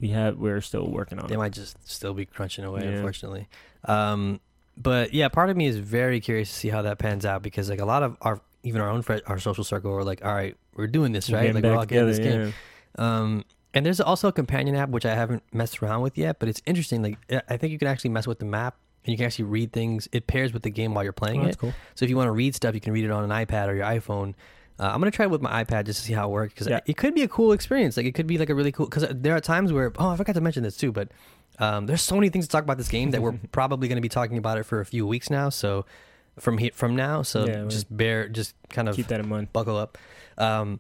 we 0.02 0.10
have 0.10 0.38
we're 0.38 0.60
still 0.62 0.90
working 0.90 1.20
on 1.20 1.26
it. 1.26 1.28
They 1.30 1.36
it. 1.36 1.38
might 1.38 1.54
just 1.54 1.78
still 1.90 2.14
be 2.14 2.26
crunching 2.26 2.66
away, 2.66 2.82
Yeah. 2.84 2.90
unfortunately. 2.96 3.48
Um, 3.86 4.42
but 4.78 5.14
yeah, 5.14 5.28
part 5.30 5.50
of 5.50 5.56
me 5.58 5.68
is 5.68 5.78
very 5.78 6.20
curious 6.20 6.50
to 6.50 6.56
see 6.56 6.70
how 6.70 6.82
that 6.82 6.98
pans 6.98 7.26
out 7.26 7.42
because 7.44 7.70
like 7.70 7.80
a 7.80 7.86
lot 7.86 8.04
of 8.04 8.18
our 8.22 8.42
even 8.64 8.82
our 8.82 8.90
own 8.90 9.02
fri 9.02 9.22
our 9.28 9.40
social 9.40 9.64
circle 9.64 9.92
are 9.94 10.04
like, 10.04 10.24
all 10.26 10.34
right, 10.34 10.56
we're 10.76 10.88
doing 10.88 11.12
this 11.12 11.30
right, 11.30 11.54
like 11.54 11.64
we're 11.64 11.76
all 11.76 11.86
getting 11.86 12.08
this 12.08 12.18
together, 12.18 12.46
game. 12.46 12.54
yeah. 12.98 13.18
Um, 13.20 13.46
and 13.74 13.86
there's 13.86 14.02
also 14.02 14.28
a 14.28 14.32
companion 14.34 14.76
app 14.76 14.90
which 14.90 15.06
I 15.06 15.16
haven't 15.16 15.44
messed 15.54 15.82
around 15.82 16.02
with 16.02 16.18
yet, 16.18 16.40
but 16.40 16.50
it's 16.50 16.62
interesting. 16.66 17.02
Like 17.04 17.18
I- 17.32 17.54
I 17.54 17.58
think 17.58 17.72
you 17.72 17.80
can 17.80 17.88
actually 17.88 18.10
mess 18.12 18.28
with 18.28 18.40
the 18.40 18.46
map 18.46 18.76
and 19.06 19.12
you 19.12 19.18
can 19.18 19.26
actually 19.26 19.46
read 19.46 19.72
things. 19.72 20.08
It 20.12 20.28
pairs 20.28 20.54
with 20.54 20.64
the 20.64 20.70
game 20.70 20.94
while 20.94 21.04
you're 21.04 21.14
playing 21.14 21.44
Oh, 21.46 21.48
it. 21.48 21.58
cool. 21.58 21.74
So 21.96 22.04
if 22.06 22.10
you 22.10 22.18
want 22.18 22.28
to 22.28 22.32
read 22.34 22.54
stuff, 22.56 22.76
you 22.76 22.82
can 22.82 22.94
read 22.94 23.06
it 23.06 23.12
on 23.12 23.24
an 23.24 23.30
iPad 23.32 23.68
or 23.68 23.76
your 23.76 23.86
iPhone. 23.86 24.36
Uh, 24.82 24.90
I'm 24.92 25.00
gonna 25.00 25.12
try 25.12 25.26
it 25.26 25.32
with 25.32 25.42
my 25.42 25.64
iPad 25.64 25.86
just 25.86 26.00
to 26.00 26.06
see 26.08 26.14
how 26.14 26.28
it 26.28 26.32
works 26.32 26.54
because 26.54 26.68
Yeah. 26.68 26.80
it 26.88 26.98
could 26.98 27.14
be 27.14 27.22
a 27.22 27.28
cool 27.28 27.52
experience. 27.52 27.96
Like 27.98 28.08
it 28.08 28.14
could 28.16 28.26
be 28.28 28.38
like 28.40 28.50
a 28.50 28.56
really 28.56 28.72
cool 28.72 28.88
because 28.88 29.06
there 29.12 29.36
are 29.36 29.40
times 29.40 29.72
where 29.72 29.94
oh 30.00 30.10
I 30.10 30.16
forgot 30.18 30.34
to 30.36 30.42
mention 30.42 30.64
this 30.64 30.76
too, 30.76 30.92
but 30.92 31.10
um, 31.60 31.86
there's 31.86 32.02
so 32.02 32.16
many 32.16 32.30
things 32.30 32.46
to 32.48 32.52
talk 32.52 32.64
about 32.64 32.78
this 32.80 32.88
game 32.88 33.12
that 33.12 33.22
we're 33.22 33.34
probably 33.52 33.88
gonna 33.88 34.02
be 34.02 34.10
talking 34.10 34.38
about 34.40 34.58
it 34.58 34.64
for 34.64 34.80
a 34.82 34.86
few 34.86 35.06
weeks 35.06 35.30
now. 35.30 35.50
So 35.50 35.86
from 36.40 36.58
here 36.58 36.72
from 36.74 36.96
now, 36.96 37.22
so 37.22 37.46
Yeah, 37.46 37.66
just 37.68 37.96
bear 37.96 38.28
just 38.28 38.56
kind 38.70 38.90
of 38.90 38.96
Keep 38.96 39.08
that 39.08 39.20
in 39.20 39.30
mind. 39.30 39.54
buckle 39.54 39.78
up. 39.78 39.98
Um, 40.38 40.80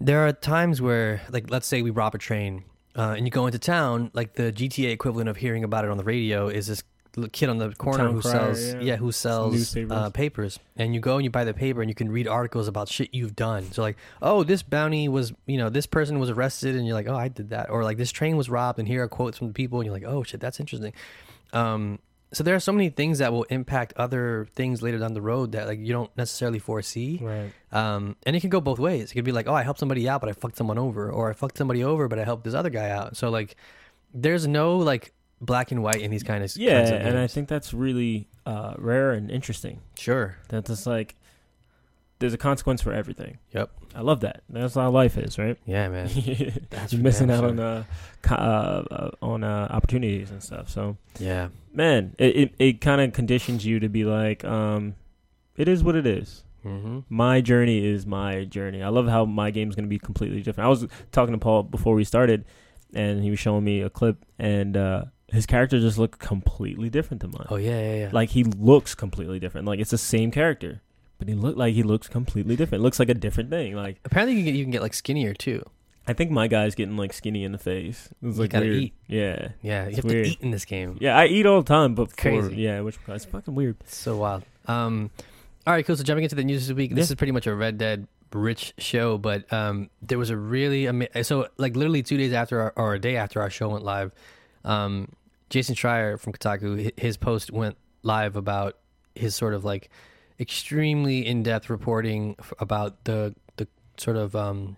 there 0.00 0.26
are 0.26 0.32
times 0.32 0.80
where, 0.80 1.20
like, 1.30 1.50
let's 1.50 1.66
say 1.66 1.82
we 1.82 1.90
rob 1.90 2.14
a 2.14 2.18
train 2.18 2.62
uh, 2.96 3.14
and 3.16 3.26
you 3.26 3.30
go 3.32 3.46
into 3.46 3.58
town. 3.58 4.10
Like 4.14 4.34
the 4.34 4.52
GTA 4.52 4.92
equivalent 4.92 5.28
of 5.28 5.36
hearing 5.36 5.64
about 5.64 5.84
it 5.84 5.90
on 5.90 5.96
the 5.98 6.04
radio 6.04 6.46
is 6.48 6.68
this 6.68 6.82
kid 7.26 7.48
on 7.48 7.58
the 7.58 7.70
corner 7.74 8.04
Town 8.04 8.14
who 8.14 8.20
crier, 8.20 8.54
sells, 8.54 8.74
yeah. 8.74 8.80
yeah, 8.80 8.96
who 8.96 9.10
sells 9.10 9.76
uh, 9.76 10.10
papers. 10.10 10.60
And 10.76 10.94
you 10.94 11.00
go 11.00 11.16
and 11.16 11.24
you 11.24 11.30
buy 11.30 11.44
the 11.44 11.54
paper 11.54 11.80
and 11.80 11.90
you 11.90 11.94
can 11.94 12.12
read 12.12 12.28
articles 12.28 12.68
about 12.68 12.88
shit 12.88 13.12
you've 13.12 13.34
done. 13.34 13.72
So 13.72 13.82
like, 13.82 13.96
oh, 14.22 14.44
this 14.44 14.62
bounty 14.62 15.08
was, 15.08 15.32
you 15.46 15.58
know, 15.58 15.70
this 15.70 15.86
person 15.86 16.18
was 16.18 16.30
arrested, 16.30 16.76
and 16.76 16.86
you're 16.86 16.94
like, 16.94 17.08
oh, 17.08 17.16
I 17.16 17.28
did 17.28 17.50
that, 17.50 17.70
or 17.70 17.82
like 17.82 17.96
this 17.96 18.12
train 18.12 18.36
was 18.36 18.48
robbed, 18.48 18.78
and 18.78 18.86
here 18.86 19.02
are 19.02 19.08
quotes 19.08 19.38
from 19.38 19.48
the 19.48 19.54
people, 19.54 19.80
and 19.80 19.86
you're 19.86 19.94
like, 19.94 20.04
oh 20.04 20.22
shit, 20.22 20.40
that's 20.40 20.60
interesting. 20.60 20.92
Um, 21.52 21.98
so 22.30 22.44
there 22.44 22.54
are 22.54 22.60
so 22.60 22.72
many 22.72 22.90
things 22.90 23.20
that 23.20 23.32
will 23.32 23.44
impact 23.44 23.94
other 23.96 24.46
things 24.54 24.82
later 24.82 24.98
down 24.98 25.14
the 25.14 25.22
road 25.22 25.52
that 25.52 25.66
like 25.66 25.78
you 25.78 25.92
don't 25.94 26.14
necessarily 26.14 26.58
foresee. 26.58 27.18
Right. 27.22 27.50
Um, 27.72 28.16
and 28.24 28.36
it 28.36 28.40
can 28.40 28.50
go 28.50 28.60
both 28.60 28.78
ways. 28.78 29.10
It 29.10 29.14
could 29.14 29.24
be 29.24 29.32
like, 29.32 29.48
oh, 29.48 29.54
I 29.54 29.62
helped 29.62 29.80
somebody 29.80 30.06
out, 30.08 30.20
but 30.20 30.28
I 30.28 30.34
fucked 30.34 30.56
someone 30.56 30.78
over, 30.78 31.10
or 31.10 31.30
I 31.30 31.32
fucked 31.32 31.56
somebody 31.56 31.82
over, 31.82 32.06
but 32.06 32.18
I 32.18 32.24
helped 32.24 32.44
this 32.44 32.54
other 32.54 32.70
guy 32.70 32.90
out. 32.90 33.16
So 33.16 33.30
like, 33.30 33.56
there's 34.12 34.46
no 34.46 34.76
like 34.76 35.12
black 35.40 35.70
and 35.70 35.82
white 35.82 36.00
in 36.00 36.10
these 36.10 36.22
kind 36.22 36.42
of 36.44 36.54
Yeah, 36.56 36.74
kinds 36.80 36.90
of 36.90 37.00
and 37.02 37.18
I 37.18 37.26
think 37.26 37.48
that's 37.48 37.72
really 37.74 38.28
uh, 38.46 38.74
rare 38.78 39.12
and 39.12 39.30
interesting. 39.30 39.80
sure, 39.96 40.36
That 40.48 40.64
just 40.66 40.86
like 40.86 41.14
there's 42.18 42.34
a 42.34 42.38
consequence 42.38 42.82
for 42.82 42.92
everything. 42.92 43.38
Yep. 43.52 43.70
I 43.94 44.00
love 44.00 44.20
that. 44.20 44.42
That's 44.48 44.74
how 44.74 44.90
life 44.90 45.16
is, 45.16 45.38
right? 45.38 45.56
yeah, 45.66 45.88
man. 45.88 46.08
That's 46.70 46.92
You're 46.92 47.02
missing 47.02 47.30
out 47.30 47.44
on 47.44 47.60
uh, 47.60 47.84
co- 48.22 48.34
uh, 48.34 48.84
uh 48.90 49.10
on 49.22 49.44
uh, 49.44 49.68
opportunities 49.70 50.30
and 50.30 50.42
stuff. 50.42 50.68
So 50.68 50.96
Yeah, 51.18 51.48
man, 51.72 52.14
it 52.18 52.36
it, 52.36 52.54
it 52.58 52.80
kind 52.80 53.00
of 53.00 53.12
conditions 53.12 53.64
you 53.64 53.78
to 53.80 53.88
be 53.88 54.04
like, 54.04 54.44
um, 54.44 54.94
it 55.56 55.68
is 55.68 55.82
what 55.84 55.94
it 55.96 56.06
is. 56.06 56.42
mm-hmm. 56.64 57.00
My 57.08 57.40
journey 57.40 57.84
is 57.86 58.04
my 58.06 58.44
journey. 58.44 58.82
I 58.82 58.88
love 58.88 59.06
how 59.08 59.24
my 59.24 59.50
game's 59.52 59.74
gonna 59.76 59.86
be 59.88 59.98
completely 59.98 60.42
different. 60.42 60.66
I 60.66 60.70
was 60.70 60.86
talking 61.12 61.32
to 61.32 61.38
Paul 61.38 61.62
before 61.62 61.94
we 61.94 62.04
started, 62.04 62.44
and 62.94 63.22
he 63.22 63.30
was 63.30 63.38
showing 63.38 63.62
me 63.64 63.80
a 63.82 63.90
clip, 63.90 64.24
and 64.38 64.76
uh, 64.76 65.04
his 65.30 65.46
character 65.46 65.78
just 65.80 65.98
looked 65.98 66.18
completely 66.18 66.88
different 66.90 67.20
than 67.20 67.30
mine. 67.32 67.46
Oh 67.50 67.56
yeah, 67.56 67.80
yeah, 67.80 67.94
yeah. 67.96 68.10
Like 68.12 68.30
he 68.30 68.44
looks 68.44 68.94
completely 68.94 69.38
different. 69.38 69.66
Like 69.66 69.78
it's 69.80 69.90
the 69.90 69.98
same 69.98 70.30
character, 70.30 70.80
but 71.18 71.28
he 71.28 71.34
looked 71.34 71.58
like 71.58 71.74
he 71.74 71.82
looks 71.82 72.08
completely 72.08 72.56
different. 72.56 72.82
looks 72.82 72.98
like 72.98 73.08
a 73.08 73.14
different 73.14 73.50
thing. 73.50 73.74
Like 73.74 73.98
apparently 74.04 74.34
you 74.36 74.40
can 74.40 74.52
get, 74.52 74.58
you 74.58 74.64
can 74.64 74.70
get 74.72 74.82
like 74.82 74.94
skinnier 74.94 75.34
too. 75.34 75.62
I 76.06 76.14
think 76.14 76.30
my 76.30 76.48
guy's 76.48 76.74
getting 76.74 76.96
like 76.96 77.12
skinny 77.12 77.44
in 77.44 77.52
the 77.52 77.58
face. 77.58 78.08
It's 78.22 78.36
You 78.36 78.42
like 78.42 78.50
gotta 78.50 78.64
weird. 78.66 78.82
eat. 78.82 78.94
Yeah, 79.08 79.48
Yeah, 79.60 79.82
you 79.82 79.88
It's 79.88 79.96
have 79.96 80.04
weird. 80.06 80.24
to 80.24 80.30
eat 80.30 80.40
in 80.40 80.50
this 80.50 80.64
game. 80.64 80.96
yeah. 81.00 81.14
I 81.18 81.26
eat 81.26 81.44
all 81.44 81.60
the 81.60 81.68
time, 81.68 81.94
but 81.94 82.10
for, 82.10 82.16
Crazy. 82.16 82.56
Yeah, 82.56 82.80
which 82.80 82.96
it's 83.08 83.26
fucking 83.26 83.54
weird. 83.54 83.76
It's 83.80 83.94
so 83.96 84.16
wild. 84.16 84.44
Um, 84.66 85.10
all 85.66 85.74
right, 85.74 85.84
cool. 85.84 85.96
So 85.96 86.02
jumping 86.04 86.24
into 86.24 86.34
the 86.36 86.44
news 86.44 86.66
this 86.66 86.74
week, 86.74 86.94
this 86.94 87.10
Yeah. 87.10 87.12
is 87.12 87.14
pretty 87.16 87.32
much 87.32 87.46
a 87.46 87.54
Red 87.54 87.76
Dead 87.76 88.06
rich 88.32 88.72
show, 88.78 89.18
but 89.18 89.52
um, 89.52 89.90
there 90.00 90.16
was 90.18 90.30
a 90.30 90.36
really 90.38 90.88
ama- 90.88 91.24
so 91.24 91.48
like 91.58 91.76
literally 91.76 92.02
two 92.02 92.16
days 92.16 92.32
after 92.32 92.58
our, 92.60 92.72
or 92.76 92.94
a 92.94 92.98
day 92.98 93.16
after 93.16 93.42
our 93.42 93.50
show 93.50 93.68
went 93.68 93.84
live, 93.84 94.10
um, 94.64 95.08
Jason 95.50 95.74
Schreier 95.74 96.18
from 96.18 96.32
Kotaku, 96.32 96.92
his 96.98 97.16
post 97.16 97.50
went 97.50 97.76
live 98.02 98.36
about 98.36 98.76
his 99.14 99.34
sort 99.34 99.54
of 99.54 99.64
like 99.64 99.90
extremely 100.38 101.26
in 101.26 101.42
depth 101.42 101.68
reporting 101.68 102.36
about 102.58 103.04
the 103.04 103.34
the 103.56 103.66
sort 103.96 104.16
of 104.16 104.36
um, 104.36 104.76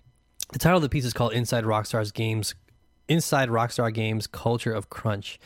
the 0.53 0.59
title 0.59 0.77
of 0.77 0.83
the 0.83 0.89
piece 0.89 1.05
is 1.05 1.13
called 1.13 1.33
Inside 1.33 1.65
Rockstar's 1.65 2.13
Games, 2.13 2.55
Inside 3.09 3.49
Rockstar 3.49 3.93
Games 3.93 4.27
Culture 4.27 4.73
of 4.73 4.91
Crunch. 4.91 5.39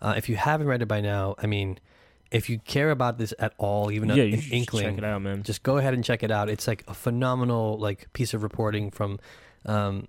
Uh, 0.00 0.14
if 0.16 0.28
you 0.28 0.36
haven't 0.36 0.68
read 0.68 0.80
it 0.80 0.86
by 0.86 1.00
now, 1.00 1.34
I 1.38 1.46
mean, 1.46 1.78
if 2.30 2.48
you 2.48 2.58
care 2.60 2.90
about 2.90 3.18
this 3.18 3.34
at 3.38 3.52
all, 3.58 3.90
even 3.90 4.08
yeah, 4.10 4.22
an 4.22 4.42
inkling, 4.52 4.84
check 4.84 4.98
it 4.98 5.04
out, 5.04 5.22
man. 5.22 5.42
just 5.42 5.62
go 5.62 5.78
ahead 5.78 5.94
and 5.94 6.04
check 6.04 6.22
it 6.22 6.30
out. 6.30 6.48
It's 6.48 6.68
like 6.68 6.84
a 6.86 6.94
phenomenal 6.94 7.78
like 7.78 8.12
piece 8.12 8.34
of 8.34 8.42
reporting 8.42 8.90
from 8.90 9.18
um 9.66 10.06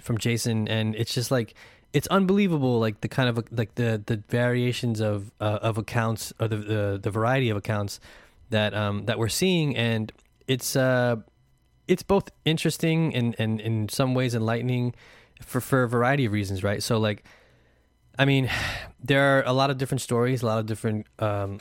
from 0.00 0.18
Jason 0.18 0.66
and 0.68 0.94
it's 0.94 1.14
just 1.14 1.30
like 1.30 1.54
it's 1.92 2.06
unbelievable 2.08 2.78
like 2.78 3.00
the 3.00 3.08
kind 3.08 3.28
of 3.28 3.44
like 3.50 3.74
the 3.74 4.02
the 4.06 4.22
variations 4.28 5.00
of 5.00 5.32
uh, 5.40 5.58
of 5.62 5.78
accounts 5.78 6.32
or 6.40 6.48
the, 6.48 6.56
the 6.56 7.00
the 7.02 7.10
variety 7.10 7.50
of 7.50 7.56
accounts 7.56 8.00
that 8.50 8.74
um 8.74 9.06
that 9.06 9.18
we're 9.18 9.28
seeing 9.28 9.76
and 9.76 10.12
it's 10.46 10.76
uh 10.76 11.16
it's 11.88 12.02
both 12.02 12.30
interesting 12.44 13.14
and 13.14 13.34
and 13.38 13.60
in 13.60 13.88
some 13.88 14.14
ways 14.14 14.34
enlightening 14.34 14.94
for 15.42 15.60
for 15.60 15.82
a 15.82 15.88
variety 15.88 16.26
of 16.26 16.32
reasons, 16.32 16.62
right? 16.62 16.82
So 16.82 16.98
like 16.98 17.24
I 18.18 18.24
mean, 18.24 18.50
there 19.02 19.38
are 19.38 19.42
a 19.44 19.52
lot 19.52 19.70
of 19.70 19.78
different 19.78 20.00
stories, 20.00 20.42
a 20.42 20.46
lot 20.46 20.58
of 20.60 20.66
different 20.66 21.06
um 21.18 21.60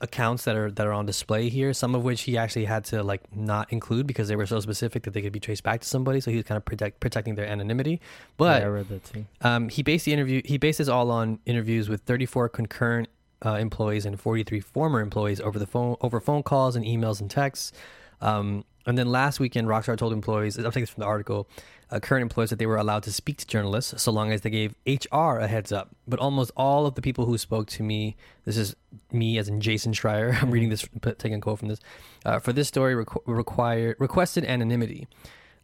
accounts 0.00 0.44
that 0.44 0.56
are 0.56 0.70
that 0.70 0.86
are 0.86 0.92
on 0.92 1.06
display 1.06 1.48
here. 1.48 1.72
Some 1.72 1.94
of 1.94 2.04
which 2.04 2.22
he 2.22 2.36
actually 2.38 2.64
had 2.64 2.84
to 2.86 3.02
like 3.02 3.22
not 3.34 3.72
include 3.72 4.06
because 4.06 4.28
they 4.28 4.36
were 4.36 4.46
so 4.46 4.60
specific 4.60 5.02
that 5.04 5.12
they 5.12 5.22
could 5.22 5.32
be 5.32 5.40
traced 5.40 5.62
back 5.62 5.80
to 5.80 5.86
somebody. 5.86 6.20
So 6.20 6.30
he 6.30 6.36
was 6.36 6.44
kind 6.44 6.56
of 6.56 6.64
protect, 6.64 7.00
protecting 7.00 7.34
their 7.34 7.46
anonymity. 7.46 8.00
But 8.36 8.62
yeah, 8.62 8.66
I 8.66 8.70
read 8.70 8.88
that 8.88 9.04
too. 9.04 9.24
um, 9.42 9.68
he 9.68 9.82
based 9.82 10.04
the 10.04 10.12
interview. 10.12 10.42
He 10.44 10.58
based 10.58 10.78
this 10.78 10.88
all 10.88 11.10
on 11.10 11.38
interviews 11.46 11.88
with 11.88 12.02
34 12.02 12.48
concurrent 12.48 13.08
uh, 13.44 13.54
employees 13.54 14.04
and 14.04 14.18
43 14.20 14.60
former 14.60 15.00
employees 15.00 15.40
over 15.40 15.58
the 15.58 15.66
phone, 15.66 15.96
over 16.00 16.20
phone 16.20 16.42
calls 16.42 16.76
and 16.76 16.84
emails 16.84 17.20
and 17.20 17.30
texts. 17.30 17.72
Um, 18.20 18.64
and 18.86 18.96
then 18.96 19.08
last 19.12 19.38
weekend, 19.38 19.68
Rockstar 19.68 19.96
told 19.96 20.12
employees, 20.12 20.56
I'm 20.56 20.64
taking 20.64 20.82
this 20.82 20.90
from 20.90 21.02
the 21.02 21.06
article, 21.06 21.46
uh, 21.90 22.00
current 22.00 22.22
employees 22.22 22.50
that 22.50 22.58
they 22.58 22.66
were 22.66 22.76
allowed 22.76 23.02
to 23.04 23.12
speak 23.12 23.38
to 23.38 23.46
journalists 23.46 24.02
so 24.02 24.10
long 24.10 24.32
as 24.32 24.42
they 24.42 24.50
gave 24.50 24.74
HR 24.86 25.38
a 25.38 25.46
heads 25.46 25.72
up. 25.72 25.90
But 26.06 26.20
almost 26.20 26.50
all 26.56 26.86
of 26.86 26.94
the 26.94 27.02
people 27.02 27.26
who 27.26 27.38
spoke 27.38 27.68
to 27.68 27.82
me, 27.82 28.16
this 28.44 28.56
is 28.56 28.76
me 29.10 29.38
as 29.38 29.48
in 29.48 29.60
Jason 29.60 29.92
Schreier, 29.92 30.36
I'm 30.42 30.50
reading 30.50 30.68
this, 30.68 30.86
taking 31.18 31.34
a 31.34 31.40
quote 31.40 31.58
from 31.58 31.68
this, 31.68 31.80
uh, 32.24 32.38
for 32.38 32.52
this 32.52 32.68
story 32.68 32.94
requ- 32.94 33.22
required 33.26 33.96
requested 33.98 34.44
anonymity. 34.44 35.08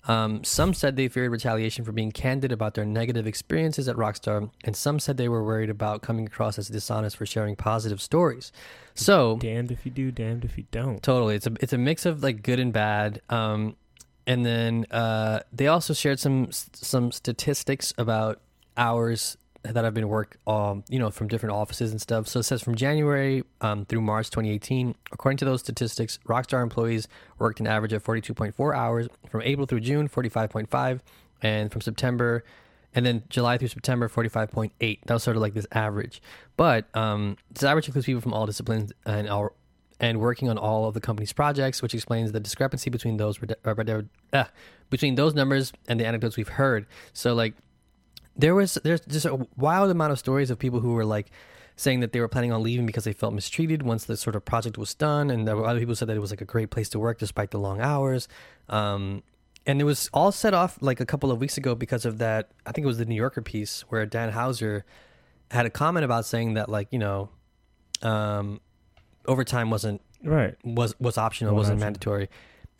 Um, 0.07 0.45
some 0.45 0.75
said 0.75 0.97
they 0.97 1.09
feared 1.09 1.33
retaliation 1.33 1.85
for 1.85 1.93
being 1.93 2.13
candid 2.13 2.53
about 2.53 2.75
their 2.75 2.85
negative 2.85 3.27
experiences 3.27 3.89
at 3.89 3.97
Rockstar, 3.97 4.51
and 4.65 4.77
some 4.77 4.99
said 4.99 5.17
they 5.17 5.31
were 5.31 5.43
worried 5.43 5.71
about 5.71 6.03
coming 6.03 6.27
across 6.27 6.59
as 6.59 6.69
dishonest 6.69 7.17
for 7.17 7.25
sharing 7.25 7.57
positive 7.57 8.03
stories. 8.03 8.53
So 8.95 9.39
damned 9.39 9.71
if 9.71 9.87
you 9.87 9.91
do, 9.91 10.11
damned 10.11 10.45
if 10.45 10.59
you 10.59 10.65
don't. 10.71 11.03
Totally, 11.03 11.37
it's 11.37 11.47
a 11.47 11.53
it's 11.61 11.73
a 11.73 11.79
mix 11.79 12.05
of 12.05 12.23
like 12.23 12.43
good 12.43 12.61
and 12.61 12.73
bad. 12.73 13.23
Um, 13.31 13.77
and 14.27 14.45
then 14.45 14.87
uh, 14.91 15.41
they 15.53 15.67
also 15.67 15.93
shared 15.95 16.19
some 16.19 16.49
some 16.51 17.13
statistics 17.13 17.93
about 17.99 18.41
hours 18.77 19.37
that 19.63 19.85
have 19.85 19.95
been 19.95 20.09
worked, 20.09 20.37
um, 20.47 20.85
you 20.89 20.99
know, 20.99 21.11
from 21.11 21.27
different 21.27 21.55
offices 21.55 21.91
and 21.91 22.01
stuff. 22.01 22.29
So 22.29 22.41
it 22.41 22.43
says 22.43 22.63
from 22.63 22.75
January 22.75 23.45
um, 23.63 23.87
through 23.87 24.03
March 24.03 24.29
2018, 24.29 24.95
according 25.11 25.39
to 25.39 25.47
those 25.47 25.61
statistics, 25.61 26.19
Rockstar 26.29 26.63
employees 26.63 27.09
worked 27.39 27.61
an 27.61 27.67
average 27.67 27.95
of 27.95 28.05
42.4 28.05 28.77
hours. 28.77 29.09
From 29.31 29.41
April 29.43 29.67
through 29.67 29.81
June, 29.81 30.09
45.5, 30.09 31.01
and 31.43 31.73
from 31.73 31.81
September, 31.81 32.45
and 32.95 33.07
then 33.07 33.23
July 33.29 33.57
through 33.57 33.69
September, 33.69 34.09
45.8. 34.09 34.71
That 35.07 35.15
was 35.15 35.23
sort 35.23 35.37
of 35.37 35.43
like 35.43 35.55
this 35.55 35.67
average. 35.73 36.23
But 36.57 36.95
um, 36.95 37.39
this 37.51 37.63
average 37.63 37.87
includes 37.87 38.07
people 38.07 38.21
from 38.21 38.35
all 38.35 38.47
disciplines 38.47 38.93
and 39.07 39.29
all 39.29 39.51
and 40.05 40.21
working 40.21 40.51
on 40.51 40.59
all 40.59 40.85
of 40.87 40.93
the 40.93 41.01
company's 41.01 41.33
projects, 41.33 41.81
which 41.81 41.95
explains 41.95 42.33
the 42.33 42.41
discrepancy 42.41 42.91
between 42.91 43.17
those 43.17 43.39
uh, 44.33 44.45
between 44.91 45.15
those 45.15 45.35
numbers 45.35 45.73
and 45.89 45.99
the 45.99 46.07
anecdotes 46.07 46.37
we've 46.37 46.49
heard. 46.49 46.87
So 47.15 47.35
like 47.35 47.55
there 48.37 48.55
was 48.55 48.75
there's 48.85 49.01
just 49.01 49.25
a 49.25 49.47
wild 49.57 49.91
amount 49.91 50.13
of 50.13 50.19
stories 50.19 50.51
of 50.51 50.59
people 50.59 50.81
who 50.81 50.93
were 50.93 51.07
like 51.07 51.31
saying 51.77 52.01
that 52.01 52.13
they 52.13 52.21
were 52.21 52.29
planning 52.29 52.53
on 52.53 52.63
leaving 52.63 52.85
because 52.85 53.05
they 53.05 53.15
felt 53.15 53.33
mistreated 53.33 53.83
once 53.83 54.05
the 54.05 54.17
sort 54.17 54.37
of 54.37 54.45
project 54.45 54.77
was 54.77 54.95
done, 54.95 55.31
and 55.31 55.49
other 55.49 55.79
people 55.79 55.95
said 55.95 56.09
that 56.09 56.17
it 56.17 56.21
was 56.21 56.31
like 56.31 56.43
a 56.43 56.45
great 56.45 56.71
place 56.71 56.91
to 56.91 56.99
work 56.99 57.19
despite 57.19 57.51
the 57.51 57.59
long 57.59 57.81
hours. 57.81 58.29
Um, 58.69 59.23
and 59.67 59.81
it 59.81 59.85
was 59.85 60.11
all 60.13 60.31
set 60.31 60.53
off 60.53 60.77
like 60.83 61.01
a 61.01 61.07
couple 61.07 61.33
of 61.33 61.39
weeks 61.39 61.57
ago 61.57 61.75
because 61.75 62.05
of 62.05 62.19
that. 62.19 62.51
I 62.67 62.73
think 62.73 62.85
it 62.85 62.89
was 62.89 62.99
the 62.99 63.07
New 63.07 63.15
Yorker 63.15 63.41
piece 63.41 63.81
where 63.89 64.05
Dan 64.05 64.31
Houser 64.31 64.85
had 65.51 65.65
a 65.65 65.71
comment 65.71 66.05
about 66.05 66.27
saying 66.27 66.55
that 66.55 66.69
like 66.69 66.89
you 66.91 66.99
know, 66.99 67.31
um, 68.03 68.61
overtime 69.27 69.71
wasn't 69.71 70.01
right. 70.23 70.55
was 70.65 70.99
was 71.01 71.19
optional, 71.19 71.55
wasn't 71.55 71.81
mandatory. 71.81 72.29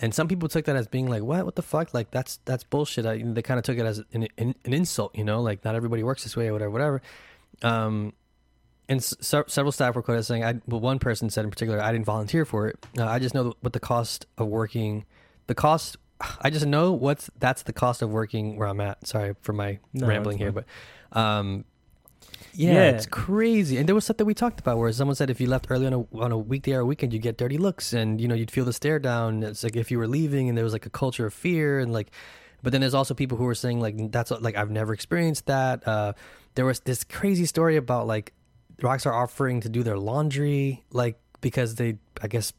And 0.01 0.13
some 0.13 0.27
people 0.27 0.49
took 0.49 0.65
that 0.65 0.77
as 0.77 0.89
being 0.89 1.09
like 1.09 1.23
what? 1.23 1.45
What 1.45 1.55
the 1.55 1.63
fuck? 1.63 1.95
Like 1.95 2.11
that's 2.11 2.39
that's 2.45 2.65
bullshit. 2.65 3.07
I, 3.07 3.23
they 3.25 3.43
kind 3.43 3.59
of 3.59 3.65
took 3.65 3.79
it 3.79 3.87
as 3.87 4.03
an, 4.13 4.27
an, 4.37 4.55
an, 4.65 4.73
insult 4.73 5.17
you 5.17 5.25
know? 5.25 5.41
Like 5.41 5.65
not 5.65 5.75
everybody 5.75 6.03
works 6.03 6.25
this 6.25 6.37
way 6.37 6.49
or 6.49 6.53
whatever 6.53 6.71
whatever. 6.71 7.03
Um 7.63 8.13
and 8.89 9.03
several 9.03 9.73
staff 9.73 9.95
were 9.95 10.03
quoted 10.03 10.25
saying 10.25 10.45
i 10.45 10.55
well 10.67 10.81
one 10.81 10.99
person 10.99 11.31
said 11.31 11.45
in 11.45 11.51
particular 11.51 11.81
i 11.81 11.91
didn't 11.93 12.05
volunteer 12.05 12.45
for 12.45 12.69
it. 12.69 12.87
Uh, 12.99 13.07
i 13.07 13.19
just 13.19 13.35
know 13.35 13.55
what 13.61 13.73
the 13.73 13.81
cost 13.81 14.27
of 14.37 14.49
working 14.49 15.05
the 15.47 15.55
cost 15.55 15.97
i 16.41 16.51
just 16.51 16.67
know 16.67 16.93
what's 16.93 17.31
that's 17.39 17.63
the 17.63 17.73
cost 17.73 18.03
of 18.03 18.11
working 18.11 18.57
where 18.57 18.69
i'm 18.69 18.81
at. 18.81 19.07
Sorry 19.07 19.35
for 19.41 19.53
my 19.53 19.79
no, 19.93 20.07
rambling 20.07 20.39
here 20.39 20.53
but 20.53 20.67
um 21.13 21.65
yeah, 22.55 22.73
yeah, 22.73 22.91
it's 22.91 23.07
crazy. 23.07 23.77
And 23.77 23.89
there 23.89 23.95
was 23.95 24.05
stuff 24.05 24.19
that 24.19 24.25
we 24.25 24.35
talked 24.35 24.61
about 24.61 24.79
where 24.79 24.91
someone 24.93 25.15
said 25.15 25.31
if 25.31 25.41
you 25.41 25.47
left 25.47 25.67
early 25.71 25.87
on 25.87 25.93
a 25.93 26.01
on 26.19 26.33
a 26.33 26.39
weekday 26.39 26.73
or 26.75 26.81
a 26.81 26.87
weekend, 26.87 27.13
you 27.13 27.19
get 27.19 27.37
dirty 27.37 27.59
looks, 27.59 27.93
and 27.93 28.21
you 28.21 28.29
know 28.29 28.35
you'd 28.35 28.51
feel 28.51 28.65
the 28.65 28.73
stare 28.73 28.99
down. 28.99 29.43
It's 29.43 29.65
like 29.65 29.77
if 29.77 29.91
you 29.91 29.99
were 29.99 30.09
leaving, 30.09 30.49
and 30.49 30.57
there 30.57 30.65
was 30.65 30.73
like 30.73 30.87
a 30.87 30.91
culture 30.91 31.27
of 31.27 31.35
fear, 31.35 31.81
and 31.81 31.93
like. 31.93 32.11
But 32.63 32.73
then 32.73 32.81
there's 32.81 32.95
also 32.95 33.13
people 33.13 33.37
who 33.37 33.45
were 33.45 33.55
saying 33.55 33.81
like 33.81 34.11
that's 34.11 34.31
like 34.31 34.57
I've 34.57 34.71
never 34.71 34.95
experienced 34.95 35.47
that. 35.47 35.87
Uh, 35.87 36.15
there 36.55 36.65
was 36.65 36.81
this 36.81 37.05
crazy 37.05 37.45
story 37.45 37.77
about 37.77 38.07
like 38.07 38.33
Rockstar 38.81 39.13
offering 39.13 39.61
to 39.61 39.69
do 39.69 39.83
their 39.83 39.99
laundry, 39.99 40.83
like 40.91 41.19
because 41.43 41.75
they 41.75 41.99
I 42.23 42.29
guess 42.29 42.55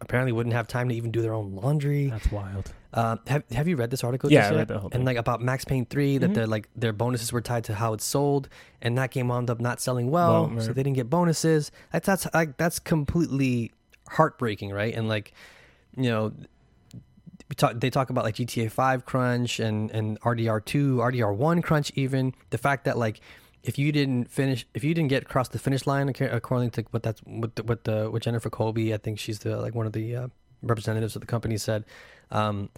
apparently 0.00 0.32
wouldn't 0.32 0.54
have 0.54 0.66
time 0.66 0.88
to 0.88 0.94
even 0.94 1.12
do 1.12 1.22
their 1.22 1.32
own 1.32 1.54
laundry. 1.54 2.08
That's 2.08 2.30
wild. 2.32 2.72
Uh, 2.96 3.16
have 3.26 3.44
Have 3.52 3.68
you 3.68 3.76
read 3.76 3.90
this 3.90 4.02
article? 4.02 4.32
Yeah, 4.32 4.48
I 4.48 4.54
read 4.54 4.68
the 4.68 4.78
whole 4.78 4.88
thing. 4.88 5.00
And 5.00 5.04
like 5.04 5.18
about 5.18 5.42
Max 5.42 5.66
Payne 5.66 5.84
three, 5.84 6.16
that 6.16 6.26
mm-hmm. 6.26 6.34
their 6.34 6.46
like 6.46 6.68
their 6.74 6.94
bonuses 6.94 7.30
were 7.30 7.42
tied 7.42 7.64
to 7.64 7.74
how 7.74 7.92
it 7.92 8.00
sold, 8.00 8.48
and 8.80 8.96
that 8.96 9.10
game 9.10 9.28
wound 9.28 9.50
up 9.50 9.60
not 9.60 9.80
selling 9.80 10.10
well, 10.10 10.48
well 10.48 10.60
so 10.60 10.72
they 10.72 10.82
didn't 10.82 10.96
get 10.96 11.10
bonuses. 11.10 11.70
That's 11.92 12.06
that's 12.06 12.26
like 12.32 12.56
that's 12.56 12.78
completely 12.78 13.72
heartbreaking, 14.08 14.70
right? 14.70 14.94
And 14.94 15.08
like, 15.08 15.32
you 15.96 16.08
know, 16.10 16.32
Talk, 17.56 17.78
they 17.78 17.90
talk 17.90 18.10
about 18.10 18.24
like 18.24 18.34
GTA 18.34 18.72
5 18.72 19.04
crunch 19.04 19.60
and, 19.60 19.88
and 19.92 20.20
RDR 20.22 20.64
2, 20.64 20.96
RDR 20.96 21.34
1 21.34 21.62
crunch, 21.62 21.92
even 21.94 22.34
the 22.50 22.58
fact 22.58 22.84
that 22.86 22.98
like 22.98 23.20
if 23.62 23.78
you 23.78 23.92
didn't 23.92 24.30
finish, 24.30 24.66
if 24.74 24.82
you 24.82 24.94
didn't 24.94 25.10
get 25.10 25.22
across 25.22 25.48
the 25.48 25.58
finish 25.58 25.86
line, 25.86 26.08
according 26.08 26.70
to 26.70 26.84
what 26.90 27.02
that's 27.02 27.20
what 27.20 27.54
the, 27.56 27.62
what 27.62 27.84
the 27.84 28.10
what 28.10 28.22
Jennifer 28.22 28.50
Kolbe, 28.50 28.92
I 28.92 28.96
think 28.96 29.18
she's 29.18 29.40
the 29.40 29.58
like 29.58 29.74
one 29.74 29.86
of 29.86 29.92
the 29.92 30.16
uh, 30.16 30.28
representatives 30.62 31.14
of 31.14 31.20
the 31.20 31.26
company 31.26 31.56
said, 31.56 31.84
um, 32.30 32.68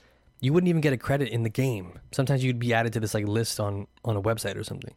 you 0.41 0.53
wouldn't 0.53 0.68
even 0.68 0.80
get 0.80 0.93
a 0.93 0.97
credit 0.97 1.28
in 1.28 1.43
the 1.43 1.49
game. 1.49 1.99
Sometimes 2.12 2.45
you'd 2.45 2.59
be 2.59 2.72
added 2.72 2.93
to 2.95 3.01
this 3.01 3.14
like 3.14 3.26
list 3.26 3.59
on 3.61 3.86
on 4.05 4.16
a 4.16 4.22
website 4.22 4.57
or 4.57 4.64
something, 4.64 4.95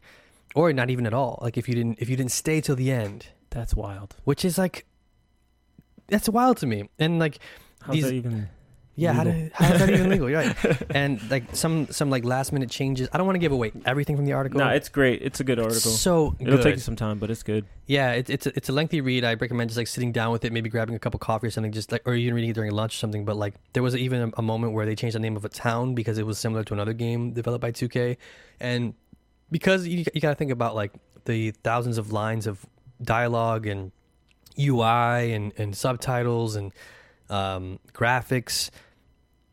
or 0.54 0.72
not 0.72 0.90
even 0.90 1.06
at 1.06 1.14
all. 1.14 1.38
Like 1.42 1.56
if 1.56 1.68
you 1.68 1.74
didn't 1.74 2.00
if 2.00 2.08
you 2.08 2.16
didn't 2.16 2.32
stay 2.32 2.60
till 2.60 2.76
the 2.76 2.90
end. 2.90 3.26
That's 3.50 3.74
wild. 3.74 4.16
Which 4.24 4.46
is 4.46 4.56
like, 4.56 4.86
that's 6.06 6.28
wild 6.28 6.56
to 6.58 6.66
me. 6.66 6.88
And 6.98 7.18
like, 7.18 7.38
how's 7.82 7.96
these, 7.96 8.04
that 8.04 8.14
even? 8.14 8.48
Yeah, 8.94 9.14
how, 9.14 9.24
do, 9.24 9.50
how 9.54 9.72
is 9.72 9.80
that 9.80 9.88
even 9.88 10.10
legal? 10.10 10.28
You're 10.28 10.40
right. 10.40 10.82
And 10.94 11.30
like 11.30 11.56
some 11.56 11.86
some 11.88 12.10
like 12.10 12.24
last 12.24 12.52
minute 12.52 12.68
changes. 12.68 13.08
I 13.12 13.16
don't 13.16 13.26
want 13.26 13.36
to 13.36 13.40
give 13.40 13.52
away 13.52 13.72
everything 13.86 14.16
from 14.16 14.26
the 14.26 14.34
article. 14.34 14.60
No, 14.60 14.68
it's 14.68 14.90
great. 14.90 15.22
It's 15.22 15.40
a 15.40 15.44
good 15.44 15.58
article. 15.58 15.90
So 15.92 16.36
it'll 16.38 16.56
good. 16.56 16.62
take 16.62 16.74
you 16.74 16.80
some 16.80 16.96
time, 16.96 17.18
but 17.18 17.30
it's 17.30 17.42
good. 17.42 17.64
Yeah, 17.86 18.12
it, 18.12 18.28
it's 18.28 18.46
a, 18.46 18.54
it's 18.54 18.68
a 18.68 18.72
lengthy 18.72 19.00
read. 19.00 19.24
I 19.24 19.34
recommend 19.34 19.70
just 19.70 19.78
like 19.78 19.86
sitting 19.86 20.12
down 20.12 20.30
with 20.30 20.44
it, 20.44 20.52
maybe 20.52 20.68
grabbing 20.68 20.94
a 20.94 20.98
cup 20.98 21.14
of 21.14 21.20
coffee 21.20 21.46
or 21.46 21.50
something, 21.50 21.72
just 21.72 21.90
like 21.90 22.02
or 22.04 22.14
even 22.14 22.34
reading 22.34 22.50
it 22.50 22.54
during 22.54 22.70
lunch 22.72 22.96
or 22.96 22.98
something. 22.98 23.24
But 23.24 23.36
like 23.36 23.54
there 23.72 23.82
was 23.82 23.96
even 23.96 24.20
a, 24.22 24.30
a 24.38 24.42
moment 24.42 24.74
where 24.74 24.84
they 24.84 24.94
changed 24.94 25.14
the 25.14 25.20
name 25.20 25.36
of 25.36 25.44
a 25.46 25.48
town 25.48 25.94
because 25.94 26.18
it 26.18 26.26
was 26.26 26.38
similar 26.38 26.62
to 26.64 26.74
another 26.74 26.92
game 26.92 27.32
developed 27.32 27.62
by 27.62 27.72
2K, 27.72 28.18
and 28.60 28.92
because 29.50 29.86
you 29.86 30.04
you 30.12 30.20
got 30.20 30.30
to 30.30 30.34
think 30.34 30.50
about 30.50 30.74
like 30.74 30.92
the 31.24 31.52
thousands 31.62 31.96
of 31.96 32.12
lines 32.12 32.46
of 32.46 32.66
dialogue 33.00 33.66
and 33.66 33.90
UI 34.58 35.32
and 35.32 35.52
and 35.56 35.74
subtitles 35.74 36.56
and 36.56 36.72
um, 37.32 37.78
graphics 37.92 38.70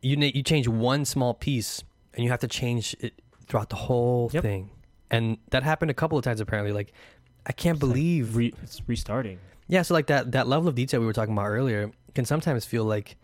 you 0.02 0.16
you 0.16 0.42
change 0.42 0.68
one 0.68 1.04
small 1.04 1.34
piece 1.34 1.84
and 2.14 2.24
you 2.24 2.30
have 2.30 2.40
to 2.40 2.48
change 2.48 2.96
it 3.00 3.14
throughout 3.46 3.70
the 3.70 3.76
whole 3.76 4.30
yep. 4.32 4.42
thing. 4.42 4.70
And 5.10 5.38
that 5.50 5.62
happened 5.62 5.90
a 5.90 5.94
couple 5.94 6.16
of 6.16 6.24
times 6.24 6.40
apparently. 6.40 6.72
Like 6.72 6.92
I 7.46 7.52
can't 7.52 7.76
it's 7.76 7.80
believe 7.80 8.30
like 8.30 8.36
re- 8.36 8.54
it's 8.62 8.80
restarting. 8.86 9.38
Yeah, 9.68 9.82
so 9.82 9.94
like 9.94 10.06
that 10.06 10.32
that 10.32 10.48
level 10.48 10.68
of 10.68 10.74
detail 10.74 11.00
we 11.00 11.06
were 11.06 11.12
talking 11.12 11.34
about 11.34 11.46
earlier 11.46 11.90
can 12.14 12.24
sometimes 12.24 12.64
feel 12.64 12.84
like 12.84 13.16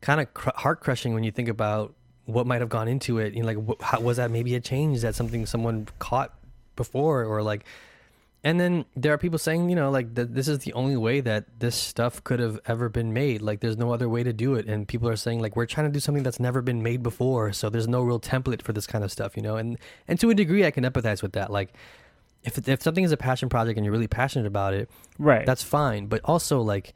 kind 0.00 0.20
of 0.20 0.32
cr- 0.34 0.50
heart 0.56 0.80
crushing 0.80 1.14
when 1.14 1.24
you 1.24 1.30
think 1.30 1.48
about 1.48 1.94
what 2.24 2.46
might 2.46 2.60
have 2.60 2.68
gone 2.68 2.88
into 2.88 3.18
it. 3.18 3.34
You 3.34 3.42
know, 3.42 3.46
like 3.46 3.82
how, 3.82 4.00
was 4.00 4.16
that 4.16 4.30
maybe 4.30 4.54
a 4.54 4.60
change 4.60 5.00
that 5.02 5.14
something 5.14 5.46
someone 5.46 5.88
caught 5.98 6.34
before, 6.76 7.24
or 7.24 7.42
like 7.42 7.64
and 8.44 8.60
then 8.60 8.84
there 8.94 9.12
are 9.12 9.18
people 9.18 9.38
saying, 9.38 9.68
you 9.68 9.74
know, 9.74 9.90
like 9.90 10.14
that 10.14 10.34
this 10.34 10.46
is 10.46 10.60
the 10.60 10.72
only 10.74 10.96
way 10.96 11.20
that 11.20 11.46
this 11.58 11.74
stuff 11.74 12.22
could 12.22 12.38
have 12.38 12.60
ever 12.66 12.88
been 12.88 13.12
made. 13.12 13.42
Like 13.42 13.60
there's 13.60 13.76
no 13.76 13.92
other 13.92 14.08
way 14.08 14.22
to 14.22 14.32
do 14.32 14.54
it. 14.54 14.66
And 14.66 14.86
people 14.86 15.08
are 15.08 15.16
saying 15.16 15.40
like 15.40 15.56
we're 15.56 15.66
trying 15.66 15.88
to 15.88 15.92
do 15.92 15.98
something 15.98 16.22
that's 16.22 16.38
never 16.38 16.62
been 16.62 16.82
made 16.82 17.02
before, 17.02 17.52
so 17.52 17.68
there's 17.68 17.88
no 17.88 18.02
real 18.02 18.20
template 18.20 18.62
for 18.62 18.72
this 18.72 18.86
kind 18.86 19.02
of 19.02 19.10
stuff, 19.10 19.36
you 19.36 19.42
know. 19.42 19.56
And 19.56 19.76
and 20.06 20.20
to 20.20 20.30
a 20.30 20.34
degree, 20.34 20.64
I 20.64 20.70
can 20.70 20.84
empathize 20.84 21.20
with 21.20 21.32
that. 21.32 21.50
Like 21.50 21.72
if 22.44 22.68
if 22.68 22.82
something 22.82 23.04
is 23.04 23.12
a 23.12 23.16
passion 23.16 23.48
project 23.48 23.76
and 23.76 23.84
you're 23.84 23.92
really 23.92 24.06
passionate 24.06 24.46
about 24.46 24.72
it, 24.72 24.88
right, 25.18 25.44
that's 25.44 25.64
fine. 25.64 26.06
But 26.06 26.20
also 26.24 26.60
like 26.60 26.94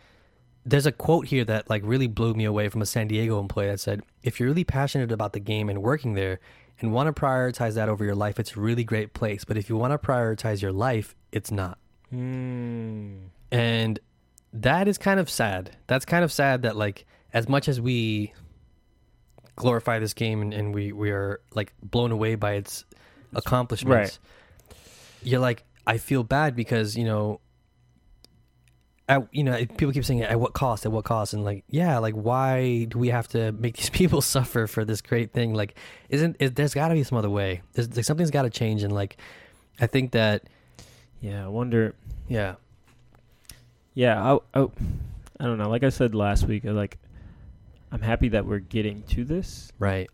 there's 0.64 0.86
a 0.86 0.93
quote 0.93 1.26
here 1.26 1.45
that 1.45 1.68
like 1.68 1.82
really 1.84 2.07
blew 2.07 2.34
me 2.34 2.45
away 2.45 2.68
from 2.68 2.82
a 2.82 2.86
San 2.86 3.09
Diego 3.09 3.40
employee 3.40 3.66
that 3.66 3.80
said, 3.80 4.03
"If 4.22 4.38
you're 4.38 4.49
really 4.49 4.62
passionate 4.62 5.11
about 5.11 5.32
the 5.32 5.40
game 5.40 5.68
and 5.68 5.82
working 5.82 6.14
there, 6.14 6.38
and 6.78 6.93
want 6.93 7.14
to 7.14 7.20
prioritize 7.20 7.74
that 7.74 7.88
over 7.88 8.05
your 8.05 8.14
life, 8.14 8.38
it's 8.38 8.57
a 8.57 8.61
really 8.61 8.84
great 8.84 9.12
place. 9.12 9.45
But 9.45 9.57
if 9.57 9.68
you 9.68 9.76
want 9.76 9.93
to 9.93 9.99
prioritize 9.99 10.62
your 10.62 10.72
life, 10.72 11.14
it's 11.33 11.51
not. 11.51 11.78
Mm. 12.12 13.28
And 13.51 13.99
that 14.53 14.89
is 14.89 14.99
kind 14.99 15.18
of 15.18 15.30
sad. 15.30 15.76
That's 15.87 16.05
kind 16.05 16.24
of 16.24 16.33
sad 16.33 16.62
that 16.62 16.76
like 16.76 17.07
as 17.33 17.49
much 17.49 17.68
as 17.68 17.80
we 17.80 18.33
glorify 19.57 19.99
this 19.99 20.14
game 20.14 20.43
and, 20.43 20.53
and 20.55 20.74
we 20.74 20.93
we 20.93 21.11
are 21.11 21.41
like 21.55 21.72
blown 21.83 22.12
away 22.12 22.35
by 22.35 22.55
its 22.55 22.85
accomplishments, 23.35 24.18
right. 24.70 24.78
you're 25.22 25.41
like 25.41 25.64
I 25.87 25.99
feel 25.99 26.22
bad 26.22 26.55
because 26.55 26.97
you 26.97 27.05
know 27.05 27.41
at, 29.09 29.28
you 29.33 29.45
know, 29.45 29.57
people 29.76 29.93
keep 29.93 30.05
saying 30.05 30.22
at 30.22 30.39
what 30.39 30.53
cost, 30.53 30.87
at 30.87 30.93
what 30.93 31.05
cost, 31.05 31.35
and 31.35 31.45
like, 31.45 31.64
yeah, 31.68 31.99
like 31.99 32.14
why 32.14 32.85
do 32.85 32.99
we 32.99 33.09
have 33.09 33.28
to 33.28 33.53
make 33.53 33.76
these 33.78 33.91
people 33.91 34.20
suffer 34.20 34.66
for 34.66 34.85
this 34.85 35.01
great 35.01 35.33
thing? 35.33 35.55
Like, 35.55 35.76
isn't 36.09 36.37
is, 36.41 36.53
there's 36.53 36.74
got 36.74 36.89
to 36.89 36.95
be 36.95 37.05
some 37.05 37.18
other 37.18 37.30
way? 37.30 37.62
There's 37.72 37.95
like 37.95 38.05
something's 38.05 38.30
got 38.30 38.43
to 38.43 38.51
change, 38.51 38.83
and 38.83 38.93
like, 38.95 39.16
I 39.80 39.87
think 39.87 40.12
that, 40.12 40.45
yeah, 41.23 41.47
I 41.47 41.49
wonder, 41.49 41.95
yeah, 42.29 42.57
yeah, 43.95 44.23
I, 44.23 44.39
I, 44.53 44.66
I 45.41 45.45
don't 45.45 45.57
know. 45.57 45.70
Like 45.70 45.83
I 45.83 45.89
said 45.89 46.14
last 46.14 46.47
week, 46.47 46.64
like, 46.64 46.99
I'm 47.91 48.01
happy 48.01 48.29
that 48.29 48.45
we're 48.47 48.59
getting 48.59 49.03
to 49.05 49.25
this. 49.25 49.73
Right. 49.79 50.11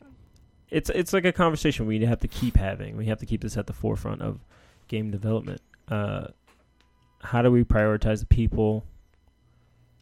It's 0.71 0.91
it's 0.91 1.13
like 1.13 1.25
a 1.25 1.33
conversation 1.33 1.87
we 1.87 2.05
have 2.05 2.21
to 2.21 2.29
keep 2.29 2.57
having. 2.57 2.97
We 2.97 3.07
have 3.07 3.19
to 3.21 3.27
keep 3.27 3.41
this 3.41 3.57
at 3.57 3.67
the 3.67 3.73
forefront 3.73 4.21
of 4.21 4.41
game 4.87 5.11
development. 5.11 5.63
Uh, 5.89 6.29
how 7.23 7.41
do 7.43 7.51
we 7.51 7.65
prioritize 7.65 8.21
the 8.21 8.27
people? 8.27 8.85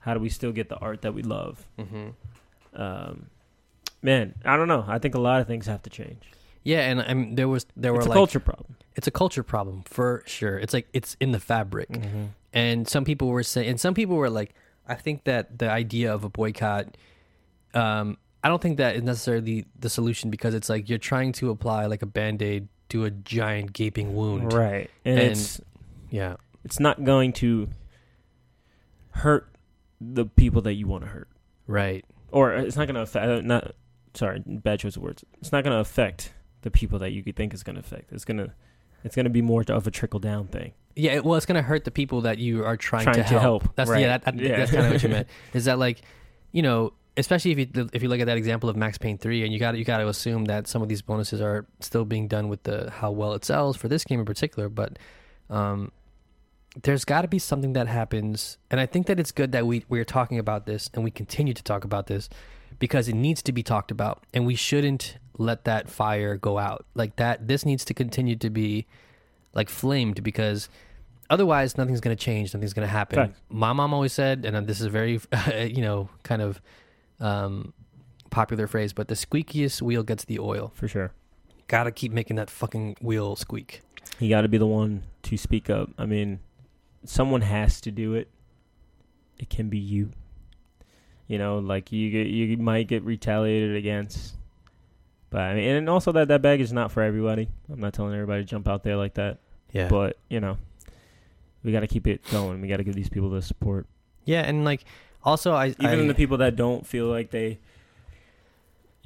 How 0.00 0.14
do 0.14 0.20
we 0.20 0.28
still 0.28 0.52
get 0.52 0.68
the 0.68 0.76
art 0.76 1.02
that 1.02 1.14
we 1.14 1.22
love? 1.22 1.64
Mm-hmm. 1.78 2.80
Um, 2.80 3.26
man, 4.02 4.34
I 4.44 4.57
don't 4.57 4.68
know. 4.68 4.84
I 4.88 4.98
think 4.98 5.14
a 5.14 5.20
lot 5.20 5.40
of 5.40 5.46
things 5.46 5.66
have 5.66 5.82
to 5.82 5.90
change. 5.90 6.22
Yeah, 6.66 6.80
and 6.90 7.00
I 7.00 7.14
mean, 7.14 7.36
there 7.36 7.48
was 7.48 7.64
there 7.76 7.92
were 7.92 8.00
It's 8.00 8.06
a 8.06 8.10
like 8.10 8.16
culture 8.16 8.40
problem. 8.40 8.76
it's 8.96 9.06
a 9.06 9.10
culture 9.12 9.44
problem 9.44 9.84
for 9.86 10.22
sure. 10.26 10.58
It's 10.58 10.74
like 10.74 10.88
it's 10.92 11.16
in 11.20 11.30
the 11.30 11.38
fabric, 11.38 11.88
and 12.52 12.88
some 12.88 13.04
people 13.04 13.28
were 13.28 13.44
saying, 13.44 13.68
and 13.68 13.80
some 13.80 13.94
people 13.94 14.16
were 14.16 14.30
like, 14.30 14.52
I 14.88 14.94
think 14.96 15.24
that 15.24 15.58
the 15.60 15.70
idea 15.70 16.12
of 16.12 16.24
a 16.24 16.28
boycott, 16.28 16.96
um, 17.72 18.18
I 18.42 18.48
don't 18.48 18.60
think 18.60 18.78
that 18.78 18.96
is 18.96 19.02
necessarily 19.02 19.66
the 19.78 19.88
solution 19.88 20.28
because 20.30 20.54
it's 20.54 20.68
like 20.68 20.88
you're 20.88 20.98
trying 20.98 21.32
to 21.34 21.50
apply 21.50 21.86
like 21.86 22.02
a 22.02 22.06
band 22.06 22.42
aid 22.42 22.66
to 22.88 23.04
a 23.04 23.10
giant 23.10 23.72
gaping 23.72 24.14
wound. 24.16 24.52
Right, 24.52 24.90
and, 25.04 25.18
And- 25.20 25.30
it's 25.32 25.60
Yeah. 26.10 26.34
it's 26.64 26.80
not 26.80 27.04
going 27.04 27.32
to 27.34 27.68
hurt 29.10 29.48
the 30.00 30.26
people 30.26 30.62
that 30.62 30.74
you 30.74 30.86
want 30.86 31.04
to 31.04 31.10
hurt, 31.10 31.28
Right. 31.66 32.04
or 32.32 32.52
it's 32.54 32.76
not 32.76 32.86
going 32.86 32.96
to 32.96 33.02
affect. 33.02 33.24
Uh, 33.26 33.40
not 33.40 33.74
sorry, 34.14 34.42
bad 34.46 34.80
choice 34.80 34.96
of 34.96 35.02
words. 35.02 35.24
It's 35.40 35.52
not 35.52 35.62
going 35.64 35.74
to 35.74 35.80
affect 35.80 36.32
the 36.66 36.70
people 36.72 36.98
that 36.98 37.12
you 37.12 37.22
could 37.22 37.36
think 37.36 37.54
is 37.54 37.62
going 37.62 37.76
to 37.76 37.80
affect. 37.80 38.12
It's 38.12 38.24
gonna 38.24 38.52
it's 39.04 39.14
gonna 39.14 39.30
be 39.30 39.40
more 39.42 39.62
of 39.68 39.86
a 39.86 39.90
trickle 39.92 40.18
down 40.18 40.48
thing. 40.48 40.72
Yeah, 40.96 41.20
well, 41.20 41.36
it's 41.36 41.46
gonna 41.46 41.62
hurt 41.62 41.84
the 41.84 41.90
people 41.92 42.22
that 42.22 42.38
you 42.38 42.64
are 42.64 42.76
trying, 42.76 43.04
Trying 43.04 43.16
to, 43.16 43.22
to 43.22 43.28
help. 43.28 43.62
help, 43.62 43.76
That's 43.76 43.88
right. 43.90 44.00
yeah, 44.00 44.18
that, 44.18 44.24
that- 44.24 44.34
Yeah. 44.42 44.56
that's 44.56 44.72
kind 44.72 44.86
of 44.86 44.92
what 44.92 45.02
you 45.02 45.08
meant. 45.16 45.28
Is 45.54 45.66
that 45.66 45.78
like, 45.78 46.02
you 46.50 46.62
know, 46.62 46.92
especially 47.16 47.52
if 47.52 47.58
you 47.58 47.88
if 47.92 48.02
you 48.02 48.08
look 48.08 48.18
at 48.20 48.26
that 48.26 48.36
example 48.36 48.68
of 48.68 48.76
Max 48.76 48.98
Payne 48.98 49.16
three, 49.16 49.44
and 49.44 49.52
you 49.52 49.60
got 49.60 49.78
you 49.78 49.84
got 49.84 49.98
to 49.98 50.08
assume 50.08 50.46
that 50.46 50.66
some 50.66 50.82
of 50.82 50.88
these 50.88 51.02
bonuses 51.02 51.40
are 51.40 51.66
still 51.80 52.04
being 52.04 52.26
done 52.26 52.48
with 52.48 52.64
the 52.64 52.90
how 52.90 53.12
well 53.12 53.32
it 53.34 53.44
sells 53.44 53.76
for 53.76 53.86
this 53.88 54.02
game 54.04 54.18
in 54.18 54.26
particular, 54.26 54.68
but 54.68 54.98
um, 55.50 55.92
there's 56.82 57.04
got 57.04 57.22
to 57.22 57.28
be 57.28 57.38
something 57.38 57.74
that 57.74 57.86
happens, 57.86 58.58
and 58.72 58.80
I 58.80 58.86
think 58.86 59.06
that 59.06 59.20
it's 59.20 59.30
good 59.32 59.52
that 59.52 59.66
we 59.66 59.84
we're 59.88 60.04
talking 60.04 60.38
about 60.40 60.66
this 60.66 60.90
and 60.94 61.04
we 61.04 61.10
continue 61.12 61.54
to 61.54 61.62
talk 61.62 61.84
about 61.84 62.06
this 62.08 62.28
because 62.78 63.08
it 63.08 63.14
needs 63.14 63.40
to 63.42 63.52
be 63.52 63.62
talked 63.62 63.90
about, 63.90 64.24
and 64.34 64.44
we 64.44 64.54
shouldn't 64.56 65.16
let 65.39 65.64
that 65.64 65.89
fire 65.89 66.37
go 66.37 66.59
out 66.59 66.87
like 66.95 67.16
that. 67.16 67.49
This 67.49 67.64
needs 67.64 67.84
to 67.87 67.95
continue 67.95 68.37
to 68.37 68.51
be 68.51 68.87
like 69.55 69.68
flamed 69.68 70.22
because 70.22 70.68
otherwise 71.30 71.76
nothing's 71.78 72.01
going 72.01 72.14
to 72.14 72.22
change 72.22 72.55
nothing's 72.55 72.74
going 72.74 72.87
to 72.87 72.93
happen 72.93 73.34
my 73.49 73.72
mom 73.72 73.93
always 73.93 74.12
said 74.12 74.45
and 74.45 74.66
this 74.66 74.78
is 74.80 74.87
a 74.87 74.91
very 74.91 75.18
you 75.66 75.80
know 75.80 76.09
kind 76.22 76.41
of 76.41 76.61
um 77.18 77.72
popular 78.30 78.68
phrase 78.68 78.93
but 78.93 79.09
the 79.09 79.14
squeakiest 79.14 79.82
wheel 79.82 80.05
gets 80.05 80.24
the 80.26 80.39
oil 80.39 80.70
For 80.74 80.87
sure, 80.87 81.12
gotta 81.66 81.91
keep 81.91 82.12
making 82.12 82.37
that 82.37 82.51
fucking 82.51 82.97
wheel 83.01 83.34
squeak 83.34 83.82
you 84.18 84.28
got 84.28 84.43
to 84.43 84.49
be 84.49 84.59
the 84.59 84.66
one 84.66 85.03
to 85.22 85.37
speak 85.37 85.68
up. 85.68 85.91
I 85.99 86.07
mean, 86.07 86.41
someone 87.05 87.43
has 87.43 87.80
to 87.82 87.91
do 87.91 88.14
it. 88.14 88.28
It 89.39 89.51
can 89.51 89.68
be 89.68 89.78
you. 89.78 90.12
You 91.26 91.39
know, 91.39 91.59
like 91.59 91.93
you 91.93 92.11
get 92.11 92.28
you 92.28 92.57
might 92.57 92.89
get 92.89 93.03
retaliated 93.03 93.76
against. 93.76 94.37
But 95.37 95.43
I 95.43 95.55
mean, 95.55 95.68
and 95.68 95.91
also 95.91 96.12
that 96.12 96.28
that 96.28 96.41
bag 96.41 96.62
is 96.62 96.72
not 96.72 96.91
for 96.91 97.03
everybody. 97.03 97.47
I'm 97.70 97.78
not 97.78 97.93
telling 97.93 98.14
everybody 98.14 98.43
to 98.43 98.49
jump 98.49 98.66
out 98.66 98.82
there 98.84 98.97
like 98.97 99.12
that. 99.20 99.37
yeah 99.70 99.87
But 99.87 100.16
you 100.30 100.41
know, 100.41 100.57
we 101.62 101.72
got 101.72 101.80
to 101.80 101.87
keep 101.87 102.07
it 102.07 102.22
going. 102.30 102.62
We 102.62 102.68
got 102.68 102.78
to 102.78 102.84
give 102.84 102.95
these 102.95 103.11
people 103.11 103.28
the 103.28 103.43
support, 103.43 103.87
yeah 104.24 104.41
and 104.41 104.64
like 104.64 104.87
also 105.22 105.53
i 105.53 105.74
even 105.78 106.05
I, 106.05 106.07
the 106.07 106.14
people 106.14 106.39
that 106.39 106.57
don't 106.57 106.87
feel 106.87 107.09
like 107.09 107.32
they. 107.32 107.59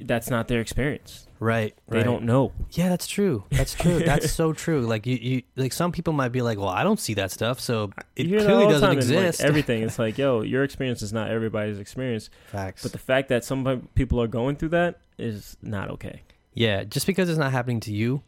That's 0.01 0.31
not 0.31 0.49
their 0.49 0.61
experience. 0.61 1.27
right 1.39 1.75
They 1.89 1.99
right. 1.99 2.05
don't 2.05 2.25
know. 2.25 2.53
yeah 2.73 2.89
that's 2.89 3.07
true 3.07 3.45
that's 3.51 3.75
true 3.75 4.01
that's 4.01 4.31
so 4.41 4.53
true 4.53 4.81
like 4.83 5.07
you, 5.07 5.17
you 5.17 5.43
like 5.57 5.73
some 5.73 5.91
people 5.93 6.13
might 6.13 6.29
be 6.33 6.43
like 6.43 6.59
well 6.59 6.69
i 6.69 6.83
don't 6.85 7.01
see 7.01 7.15
that 7.15 7.31
stuff 7.31 7.61
so 7.61 7.91
it 8.17 8.25
clearly 8.25 8.67
doesn't 8.67 8.81
time 8.81 8.91
in, 8.91 8.97
like, 8.99 9.25
exist 9.25 9.41
everything. 9.41 9.83
It's 9.83 9.99
like, 9.99 10.19
yo, 10.19 10.43
your 10.55 10.65
experience 10.65 11.01
is 11.03 11.13
not 11.13 11.31
everybody's 11.31 11.79
experience. 11.79 12.29
facts 12.51 12.83
But 12.83 12.93
the 12.93 12.99
fact 12.99 13.29
that 13.31 13.45
some 13.45 13.89
people 13.95 14.21
are 14.21 14.27
going 14.29 14.57
through 14.57 14.71
that 14.71 15.01
is 15.19 15.57
not 15.63 15.91
okay. 15.91 16.23
yeah 16.53 16.85
just 16.85 17.07
because 17.07 17.29
it's 17.31 17.39
not 17.39 17.53
happening 17.53 17.81
to 17.81 17.93
you 17.93 18.23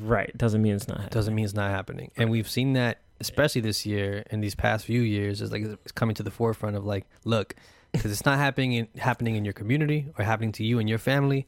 Right. 0.00 0.30
Doesn't 0.38 0.62
mean 0.62 0.74
it's 0.76 0.86
not 0.86 0.98
happening. 0.98 1.10
doesn't 1.10 1.34
mean 1.34 1.44
it's 1.44 1.54
not 1.54 1.70
happening. 1.72 2.12
And 2.16 2.30
we've 2.30 2.48
seen 2.48 2.74
that, 2.74 3.00
especially 3.20 3.62
this 3.62 3.84
year 3.84 4.22
and 4.30 4.42
these 4.44 4.54
past 4.54 4.84
few 4.86 5.00
years, 5.00 5.42
is 5.42 5.50
like 5.50 5.62
it's 5.62 5.90
coming 5.90 6.14
to 6.14 6.22
the 6.22 6.30
forefront 6.30 6.76
of 6.76 6.84
like, 6.84 7.04
look, 7.24 7.56
because 7.92 8.10
it's 8.12 8.24
not 8.24 8.38
happening 8.38 8.72
in, 8.72 8.88
happening 8.98 9.36
in 9.36 9.44
your 9.44 9.54
community 9.54 10.06
or 10.18 10.24
happening 10.24 10.52
to 10.52 10.64
you 10.64 10.78
and 10.78 10.88
your 10.88 10.98
family, 10.98 11.46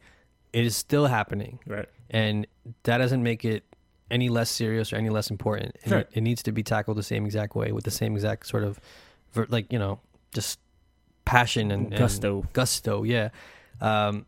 it 0.52 0.64
is 0.64 0.76
still 0.76 1.06
happening, 1.06 1.58
Right. 1.66 1.88
and 2.10 2.46
that 2.84 2.98
doesn't 2.98 3.22
make 3.22 3.44
it 3.44 3.64
any 4.10 4.28
less 4.28 4.50
serious 4.50 4.92
or 4.92 4.96
any 4.96 5.08
less 5.10 5.30
important. 5.30 5.76
And 5.84 5.92
Right. 5.92 6.06
it, 6.10 6.18
it 6.18 6.20
needs 6.22 6.42
to 6.44 6.52
be 6.52 6.62
tackled 6.62 6.96
the 6.96 7.02
same 7.02 7.24
exact 7.24 7.54
way 7.54 7.70
with 7.72 7.84
the 7.84 7.90
same 7.92 8.14
exact 8.14 8.46
sort 8.46 8.64
of, 8.64 8.80
ver- 9.32 9.46
like 9.50 9.72
you 9.72 9.78
know, 9.78 10.00
just 10.34 10.58
passion 11.24 11.70
and, 11.70 11.86
and 11.92 11.96
Gusto. 11.96 12.44
gusto 12.52 13.04
yeah 13.04 13.28
um 13.80 14.26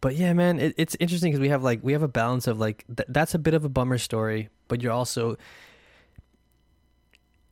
but 0.00 0.16
yeah 0.16 0.32
man 0.32 0.58
it, 0.58 0.74
it's 0.78 0.96
interesting 0.98 1.30
because 1.32 1.40
we 1.40 1.50
have 1.50 1.62
like 1.62 1.80
we 1.82 1.92
have 1.92 2.02
a 2.02 2.08
balance 2.08 2.46
of 2.46 2.58
like 2.58 2.84
th- 2.96 3.06
that's 3.10 3.34
a 3.34 3.38
bit 3.38 3.52
of 3.52 3.62
a 3.64 3.68
bummer 3.68 3.98
story 3.98 4.48
but 4.68 4.80
you're 4.80 4.92
also 4.92 5.36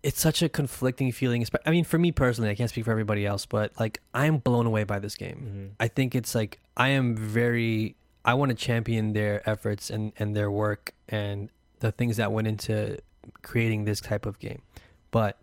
it's 0.02 0.20
such 0.20 0.42
a 0.42 0.48
conflicting 0.48 1.10
feeling 1.10 1.44
i 1.66 1.70
mean 1.70 1.84
for 1.84 1.98
me 1.98 2.12
personally 2.12 2.50
i 2.50 2.54
can't 2.54 2.70
speak 2.70 2.84
for 2.84 2.90
everybody 2.92 3.26
else 3.26 3.46
but 3.46 3.72
like 3.80 4.00
i'm 4.14 4.38
blown 4.38 4.64
away 4.66 4.84
by 4.84 4.98
this 4.98 5.16
game. 5.16 5.70
Mhm. 5.72 5.74
i 5.80 5.88
think 5.88 6.14
it's 6.14 6.34
like 6.34 6.60
i 6.76 6.88
am 6.88 7.16
very 7.16 7.96
i 8.24 8.32
want 8.34 8.50
to 8.50 8.54
champion 8.54 9.12
their 9.12 9.48
efforts 9.48 9.90
and 9.90 10.12
and 10.18 10.36
their 10.36 10.50
work 10.50 10.92
and 11.08 11.50
the 11.80 11.90
things 11.92 12.16
that 12.16 12.30
went 12.32 12.46
into 12.46 12.98
creating 13.42 13.84
this 13.84 14.00
type 14.00 14.26
of 14.26 14.38
game. 14.38 14.62
But 15.10 15.38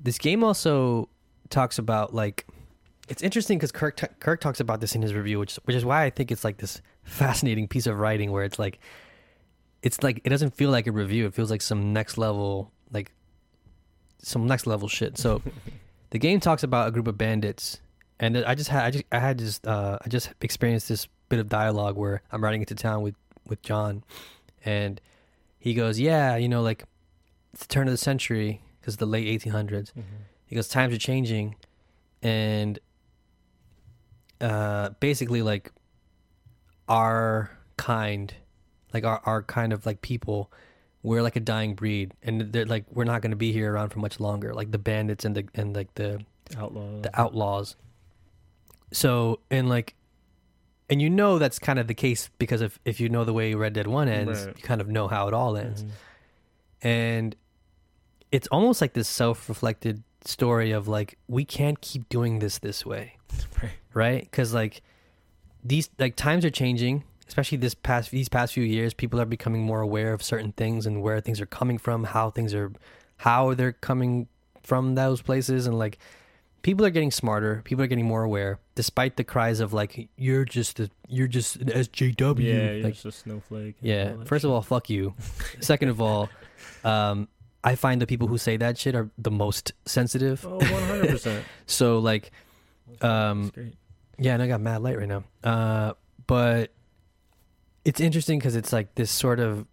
this 0.00 0.18
game 0.18 0.44
also 0.44 1.08
talks 1.50 1.78
about 1.78 2.14
like 2.14 2.46
it's 3.08 3.22
interesting 3.22 3.56
because 3.58 3.72
Kirk 3.72 3.96
t- 3.96 4.06
Kirk 4.20 4.40
talks 4.40 4.60
about 4.60 4.80
this 4.80 4.94
in 4.94 5.02
his 5.02 5.14
review, 5.14 5.38
which 5.38 5.56
which 5.64 5.76
is 5.76 5.84
why 5.84 6.04
I 6.04 6.10
think 6.10 6.30
it's 6.30 6.44
like 6.44 6.58
this 6.58 6.80
fascinating 7.04 7.68
piece 7.68 7.86
of 7.86 7.98
writing 7.98 8.30
where 8.30 8.44
it's 8.44 8.58
like 8.58 8.78
it's 9.82 10.02
like 10.02 10.20
it 10.24 10.28
doesn't 10.30 10.54
feel 10.54 10.70
like 10.70 10.86
a 10.86 10.92
review; 10.92 11.26
it 11.26 11.34
feels 11.34 11.50
like 11.50 11.62
some 11.62 11.92
next 11.92 12.18
level 12.18 12.72
some 14.26 14.46
next 14.46 14.66
level 14.66 14.88
shit. 14.88 15.16
So 15.16 15.40
the 16.10 16.18
game 16.18 16.40
talks 16.40 16.62
about 16.62 16.88
a 16.88 16.90
group 16.90 17.06
of 17.06 17.16
bandits, 17.16 17.80
and 18.18 18.36
I 18.38 18.54
just 18.54 18.70
had 18.70 18.84
I 18.84 18.90
just 18.90 19.04
I 19.12 19.18
had 19.18 19.38
just 19.38 19.66
uh, 19.66 19.98
I 20.04 20.08
just 20.08 20.30
experienced 20.40 20.88
this 20.88 21.08
bit 21.28 21.38
of 21.38 21.48
dialogue 21.48 21.96
where 21.96 22.22
I'm 22.32 22.42
riding 22.42 22.60
into 22.60 22.74
town 22.74 23.02
with 23.02 23.14
with 23.46 23.62
John, 23.62 24.02
and 24.64 25.00
he 25.58 25.74
goes, 25.74 26.00
"Yeah, 26.00 26.36
you 26.36 26.48
know, 26.48 26.62
like 26.62 26.84
it's 27.52 27.62
the 27.62 27.68
turn 27.68 27.86
of 27.86 27.92
the 27.92 27.98
century 27.98 28.60
because 28.80 28.96
the 28.96 29.06
late 29.06 29.26
1800s." 29.40 29.92
He 30.46 30.54
goes, 30.54 30.68
times 30.68 30.94
are 30.94 30.98
changing, 30.98 31.56
and 32.22 32.78
uh, 34.40 34.90
basically, 35.00 35.42
like 35.42 35.72
our 36.88 37.50
kind, 37.76 38.32
like 38.94 39.04
our 39.04 39.20
our 39.24 39.42
kind 39.42 39.72
of 39.72 39.86
like 39.86 40.02
people, 40.02 40.52
we're 41.06 41.22
like 41.22 41.36
a 41.36 41.40
dying 41.40 41.74
breed, 41.74 42.12
and 42.22 42.52
they're 42.52 42.66
like 42.66 42.84
we're 42.90 43.04
not 43.12 43.22
going 43.22 43.30
to 43.30 43.36
be 43.36 43.52
here 43.52 43.72
around 43.72 43.90
for 43.90 44.00
much 44.00 44.18
longer. 44.18 44.52
Like 44.52 44.70
the 44.72 44.78
bandits 44.90 45.24
and 45.24 45.36
the 45.36 45.44
and 45.54 45.74
like 45.74 45.94
the 45.94 46.20
Outlaw. 46.56 47.00
the 47.00 47.10
outlaws. 47.20 47.76
So 48.92 49.40
and 49.50 49.68
like, 49.68 49.94
and 50.90 51.00
you 51.02 51.08
know 51.10 51.38
that's 51.38 51.58
kind 51.58 51.78
of 51.78 51.86
the 51.86 51.94
case 51.94 52.30
because 52.38 52.60
if 52.60 52.78
if 52.84 52.98
you 53.00 53.08
know 53.08 53.24
the 53.24 53.32
way 53.32 53.54
Red 53.54 53.72
Dead 53.74 53.86
One 53.86 54.08
ends, 54.08 54.46
Right. 54.46 54.56
you 54.56 54.62
kind 54.62 54.80
of 54.80 54.88
know 54.88 55.08
how 55.08 55.28
it 55.28 55.34
all 55.34 55.56
ends 55.56 55.84
Mhm. 55.84 55.90
and 56.82 57.36
it's 58.32 58.48
almost 58.48 58.80
like 58.80 58.92
this 58.94 59.08
self-reflected 59.08 60.02
story 60.24 60.72
of 60.72 60.88
like 60.88 61.16
we 61.28 61.44
can't 61.44 61.80
keep 61.80 62.08
doing 62.08 62.40
this 62.40 62.58
this 62.58 62.84
way 62.84 63.16
Right. 63.62 63.70
right 63.94 64.22
because 64.30 64.52
like 64.52 64.82
these 65.64 65.88
like 65.98 66.16
times 66.16 66.44
are 66.44 66.50
changing 66.50 67.04
especially 67.28 67.58
this 67.58 67.74
past 67.74 68.10
these 68.10 68.28
past 68.28 68.52
few 68.54 68.64
years 68.64 68.94
people 68.94 69.20
are 69.20 69.24
becoming 69.26 69.62
more 69.62 69.80
aware 69.80 70.12
of 70.12 70.22
certain 70.22 70.52
things 70.52 70.86
and 70.86 71.02
where 71.02 71.20
things 71.20 71.40
are 71.40 71.46
coming 71.46 71.78
from 71.78 72.04
how 72.04 72.30
things 72.30 72.54
are 72.54 72.72
how 73.18 73.54
they're 73.54 73.72
coming 73.72 74.28
from 74.62 74.94
those 74.94 75.22
places 75.22 75.66
and 75.66 75.78
like 75.78 75.98
people 76.62 76.84
are 76.84 76.90
getting 76.90 77.10
smarter 77.10 77.62
people 77.64 77.82
are 77.84 77.86
getting 77.86 78.04
more 78.06 78.22
aware 78.24 78.58
despite 78.74 79.16
the 79.16 79.24
cries 79.24 79.60
of 79.60 79.72
like 79.72 80.08
you're 80.16 80.44
just 80.44 80.80
a, 80.80 80.90
you're 81.08 81.28
just 81.28 81.56
an 81.56 81.68
sjw 81.68 82.38
Yeah, 82.38 82.72
you're 82.72 82.84
like 82.84 82.94
just 82.94 83.06
a 83.06 83.12
snowflake. 83.12 83.76
yeah. 83.80 84.14
First 84.24 84.44
of 84.44 84.50
all, 84.50 84.62
fuck 84.62 84.90
you. 84.90 85.14
Second 85.60 85.88
of 85.88 86.00
all, 86.00 86.28
um, 86.84 87.28
I 87.64 87.74
find 87.74 88.00
the 88.02 88.06
people 88.06 88.26
who 88.28 88.36
say 88.38 88.56
that 88.58 88.76
shit 88.78 88.94
are 88.94 89.08
the 89.18 89.30
most 89.30 89.72
sensitive. 89.86 90.44
Oh, 90.46 90.58
100%. 90.58 91.42
So 91.66 91.98
like, 92.00 92.30
um, 93.00 93.52
yeah, 94.18 94.34
and 94.34 94.42
I 94.42 94.46
got 94.46 94.60
mad 94.60 94.82
light 94.82 94.98
right 94.98 95.08
now. 95.08 95.24
Uh, 95.42 95.92
but 96.26 96.70
it's 97.86 98.00
interesting 98.00 98.38
because 98.40 98.56
it's 98.56 98.72
like 98.72 98.96
this 98.96 99.12
sort 99.12 99.38
of 99.38 99.64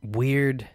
weird 0.00 0.68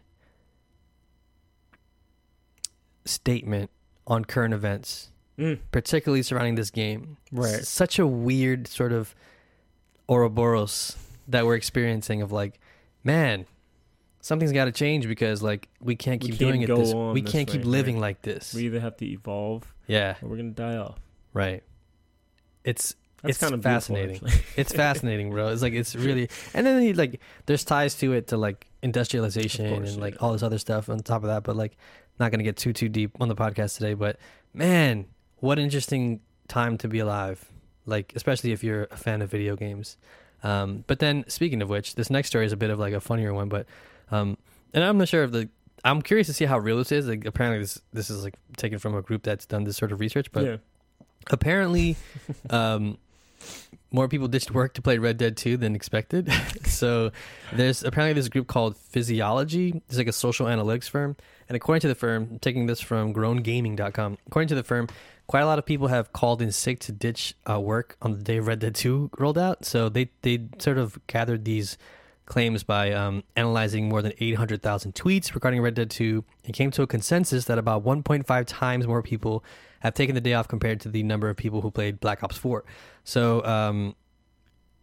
statement 3.06 3.70
on 4.06 4.26
current 4.26 4.54
events 4.54 5.08
Mm. 5.38 5.60
particularly 5.72 6.22
surrounding 6.22 6.56
this 6.56 6.70
game. 6.70 7.18
Right. 7.32 7.64
Such 7.66 7.98
a 7.98 8.06
weird 8.06 8.68
sort 8.68 8.92
of 8.92 9.16
Ouroboros 10.10 10.98
that 11.30 11.46
we're 11.46 11.56
experiencing 11.56 12.22
of 12.22 12.32
like, 12.34 12.60
man, 13.04 13.46
something's 14.20 14.52
got 14.52 14.66
to 14.66 14.72
change 14.74 15.08
because 15.08 15.42
like 15.42 15.70
we 15.80 15.96
can't 15.96 16.22
We 16.22 16.30
keep 16.32 16.38
can't 16.40 16.52
doing 16.52 16.62
it 16.64 16.68
this. 16.68 16.94
We 16.94 17.22
this 17.22 17.32
can't 17.32 17.48
keep 17.48 17.64
living 17.66 17.96
right. 17.96 18.02
like 18.02 18.22
this. 18.24 18.54
We 18.54 18.66
either 18.66 18.82
have 18.82 18.98
to 18.98 19.06
evolve 19.08 19.74
yeah, 19.88 20.16
or 20.22 20.30
we're 20.30 20.38
gonna 20.38 20.50
die 20.52 20.76
off. 20.76 21.00
right. 21.34 21.64
It's 22.66 22.94
That's 23.22 23.36
It's 23.36 23.40
kind 23.40 23.54
of 23.54 23.64
fascinating. 23.64 24.22
It's 24.58 24.74
fascinating, 24.74 25.30
bro. 25.30 25.50
It's 25.50 25.62
like 25.62 25.74
it's 25.74 25.96
really, 25.96 26.30
and 26.54 26.66
then 26.66 26.82
he, 26.82 26.94
like 26.94 27.20
there's 27.46 27.64
ties 27.64 27.96
to 27.96 28.14
it 28.14 28.28
to 28.28 28.38
like 28.38 28.68
industrialization 28.82 29.70
course, 29.70 29.94
and 29.94 30.02
like 30.02 30.16
yeah. 30.16 30.20
all 30.22 30.34
this 30.34 30.44
other 30.44 30.58
stuff 30.58 30.90
on 30.90 31.00
top 31.00 31.24
of 31.24 31.28
that. 31.28 31.44
But 31.44 31.56
like, 31.56 31.78
not 32.20 32.32
gonna 32.32 32.44
get 32.44 32.58
too 32.58 32.74
too 32.74 32.90
deep 32.90 33.12
on 33.20 33.28
the 33.28 33.36
podcast 33.36 33.76
today. 33.78 33.94
But 33.94 34.18
man, 34.54 35.06
what 35.38 35.60
interesting 35.60 36.22
time 36.48 36.78
to 36.80 36.88
be 36.88 37.00
alive. 37.00 37.46
Like 37.86 38.14
especially 38.16 38.52
if 38.52 38.64
you're 38.64 38.88
a 38.92 38.98
fan 38.98 39.22
of 39.22 39.30
video 39.30 39.56
games. 39.56 39.98
Um, 40.44 40.84
but 40.88 41.00
then 41.00 41.26
speaking 41.28 41.62
of 41.62 41.70
which, 41.70 41.96
this 41.96 42.10
next 42.10 42.30
story 42.30 42.46
is 42.46 42.52
a 42.52 42.58
bit 42.58 42.70
of 42.70 42.80
like 42.80 42.94
a 42.94 43.02
funnier 43.02 43.34
one. 43.34 43.50
But 43.50 43.66
um, 44.12 44.38
and 44.74 44.84
I'm 44.84 44.98
not 44.98 45.08
sure 45.08 45.24
if 45.24 45.32
the 45.32 45.50
I'm 45.84 46.02
curious 46.02 46.28
to 46.28 46.34
see 46.34 46.46
how 46.46 46.60
real 46.60 46.78
this 46.78 46.92
is. 46.92 47.08
Like 47.08 47.26
apparently 47.26 47.60
this 47.60 47.82
this 47.94 48.10
is 48.10 48.24
like 48.24 48.36
taken 48.58 48.80
from 48.80 48.96
a 48.96 49.02
group 49.02 49.24
that's 49.24 49.46
done 49.46 49.64
this 49.64 49.78
sort 49.78 49.92
of 49.92 50.00
research, 50.00 50.32
but 50.32 50.46
yeah. 50.46 50.58
apparently 51.32 51.96
um 52.50 52.98
more 53.92 54.08
people 54.08 54.28
ditched 54.28 54.52
work 54.52 54.74
to 54.76 54.82
play 54.82 54.98
red 54.98 55.18
dead 55.18 55.36
2 55.38 55.58
than 55.58 55.76
expected. 55.76 56.32
So 56.72 57.12
there's 57.54 57.84
apparently 57.84 58.14
this 58.14 58.30
group 58.30 58.48
called 58.48 58.76
Fizziology. 58.76 59.82
It's 59.88 59.98
like 59.98 60.08
a 60.08 60.14
social 60.14 60.48
analytics 60.48 60.90
firm. 60.90 61.16
And 61.48 61.56
according 61.56 61.82
to 61.82 61.90
the 61.90 61.96
firm 61.96 62.40
taking 62.40 62.66
this 62.66 62.82
from 62.82 63.14
growngaming.com 63.14 64.18
according 64.26 64.48
to 64.48 64.56
the 64.56 64.64
firm 64.64 64.88
quite 65.28 65.42
a 65.42 65.46
lot 65.46 65.60
of 65.60 65.66
people 65.66 65.88
have 65.88 66.12
called 66.12 66.42
in 66.42 66.52
sick 66.52 66.80
to 66.80 66.92
ditch 66.92 67.36
uh, 67.50 67.60
work 67.60 67.98
on 68.02 68.14
the 68.14 68.24
day 68.24 68.40
red 68.40 68.60
dead 68.60 68.74
2 68.74 69.12
rolled 69.20 69.38
out. 69.38 69.66
So 69.66 69.90
they 69.90 70.10
they 70.22 70.48
sort 70.60 70.78
of 70.78 71.00
gathered 71.08 71.46
these 71.46 71.78
claims 72.26 72.64
by 72.64 72.94
um, 72.94 73.24
analyzing 73.36 73.90
more 73.90 74.02
than 74.02 74.14
800,000 74.18 74.96
tweets 74.96 75.36
regarding 75.36 75.62
Red 75.62 75.74
Dead 75.74 75.90
2 75.90 76.24
and 76.46 76.54
came 76.54 76.72
to 76.72 76.82
a 76.82 76.88
consensus 76.88 77.44
that 77.46 77.58
about 77.58 77.84
1.5 77.84 78.46
times 78.48 78.88
more 78.88 79.04
people 79.04 79.44
have 79.82 79.94
taken 79.94 80.16
the 80.16 80.22
day 80.22 80.34
off 80.34 80.48
compared 80.48 80.80
to 80.82 80.90
the 80.90 81.04
number 81.04 81.30
of 81.30 81.38
people 81.38 81.62
who 81.62 81.72
played 81.72 82.00
Black 82.00 82.24
Ops 82.24 82.38
4. 82.38 82.64
So, 83.04 83.44
um, 83.46 83.96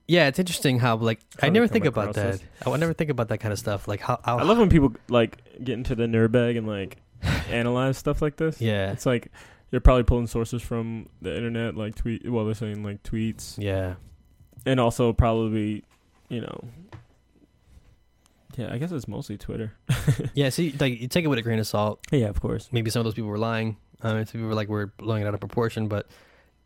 yeah, 0.07 0.27
it's 0.27 0.39
interesting 0.39 0.79
how 0.79 0.97
like 0.97 1.21
I 1.41 1.47
How 1.47 1.49
they 1.49 1.53
never 1.55 1.69
think 1.69 1.85
about 1.85 2.15
that. 2.15 2.41
I 2.65 2.71
would 2.71 2.81
never 2.81 2.95
think 2.95 3.11
about 3.11 3.29
that 3.29 3.39
kind 3.39 3.53
of 3.53 3.59
stuff. 3.59 3.87
Like 3.87 4.01
how, 4.01 4.19
how 4.25 4.39
I 4.39 4.43
love 4.43 4.59
when 4.59 4.71
people 4.71 4.95
like 5.09 5.37
get 5.63 5.75
into 5.75 5.95
the 5.95 6.05
nerd 6.05 6.33
bag 6.33 6.57
and 6.57 6.67
like 6.67 6.97
analyze 7.51 7.99
stuff 7.99 8.23
like 8.23 8.37
this. 8.37 8.61
yeah, 8.61 8.93
It's 8.93 9.05
like 9.07 9.31
you're 9.71 9.83
probably 9.83 10.05
pulling 10.05 10.27
sources 10.27 10.63
from 10.63 11.09
the 11.21 11.35
internet, 11.37 11.77
like 11.77 11.95
tweet. 11.95 12.29
Well, 12.29 12.47
they're 12.47 12.55
saying 12.55 12.83
like 12.83 13.03
tweets, 13.03 13.57
yeah, 13.59 13.95
and 14.65 14.81
also 14.81 15.13
probably, 15.13 15.85
you 16.31 16.41
know, 16.41 16.65
yeah. 18.57 18.73
I 18.73 18.79
guess 18.79 18.91
it's 18.93 19.09
mostly 19.09 19.37
Twitter. 19.37 19.75
yeah. 20.35 20.49
See, 20.49 20.75
like 20.81 21.01
you 21.01 21.09
take 21.09 21.25
it 21.25 21.29
with 21.29 21.39
a 21.39 21.43
grain 21.43 21.59
of 21.59 21.67
salt. 21.67 22.01
Yeah, 22.11 22.29
of 22.29 22.41
course. 22.41 22.71
Maybe 22.73 22.91
some 22.91 23.01
of 23.01 23.05
those 23.05 23.15
people 23.15 23.29
were 23.29 23.39
lying. 23.39 23.77
Um, 24.03 24.25
some 24.25 24.33
people 24.33 24.49
were 24.49 24.55
like 24.55 24.69
we're 24.69 24.87
blowing 24.87 25.23
it 25.23 25.27
out 25.27 25.35
of 25.35 25.41
proportion, 25.41 25.89
but. 25.89 26.07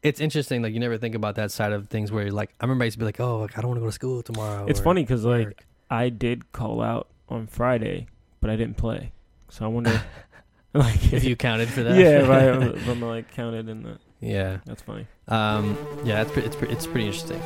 It's 0.02 0.20
interesting, 0.20 0.62
like 0.62 0.74
you 0.74 0.80
never 0.80 0.98
think 0.98 1.14
about 1.14 1.36
that 1.36 1.52
side 1.52 1.70
of 1.70 1.88
things 1.88 2.10
where 2.10 2.24
you're 2.24 2.32
like, 2.32 2.50
I 2.60 2.64
remember 2.64 2.82
I 2.82 2.86
used 2.86 2.96
to 2.96 2.98
be 2.98 3.04
like, 3.04 3.20
oh, 3.20 3.38
like, 3.38 3.56
I 3.56 3.60
don't 3.60 3.68
want 3.68 3.76
to 3.78 3.82
go 3.82 3.86
to 3.86 3.92
school 3.92 4.20
tomorrow. 4.20 4.66
It's 4.66 4.80
or 4.80 4.82
funny 4.82 5.04
because 5.04 5.24
like. 5.24 5.64
I 5.90 6.08
did 6.08 6.50
call 6.50 6.82
out 6.82 7.06
on 7.28 7.46
Friday, 7.46 8.08
but 8.40 8.50
I 8.50 8.56
didn't 8.56 8.76
play. 8.78 9.12
So 9.48 9.64
I 9.64 9.68
wonder, 9.68 10.02
like, 10.74 11.12
if 11.12 11.22
you 11.22 11.36
counted 11.48 11.68
for 11.68 11.84
that. 11.84 11.96
yeah, 11.96 12.26
right. 12.26 12.74
If 12.74 12.88
I'm 12.88 13.00
like 13.00 13.30
counted 13.30 13.68
in 13.68 13.84
that. 13.84 13.98
yeah. 14.18 14.58
That's 14.64 14.82
funny. 14.82 15.06
Um, 15.28 15.78
yeah, 16.04 16.22
it's 16.22 16.32
pre- 16.32 16.42
it's 16.42 16.56
pre- 16.56 16.68
it's 16.70 16.86
pretty 16.88 17.06
interesting. 17.06 17.40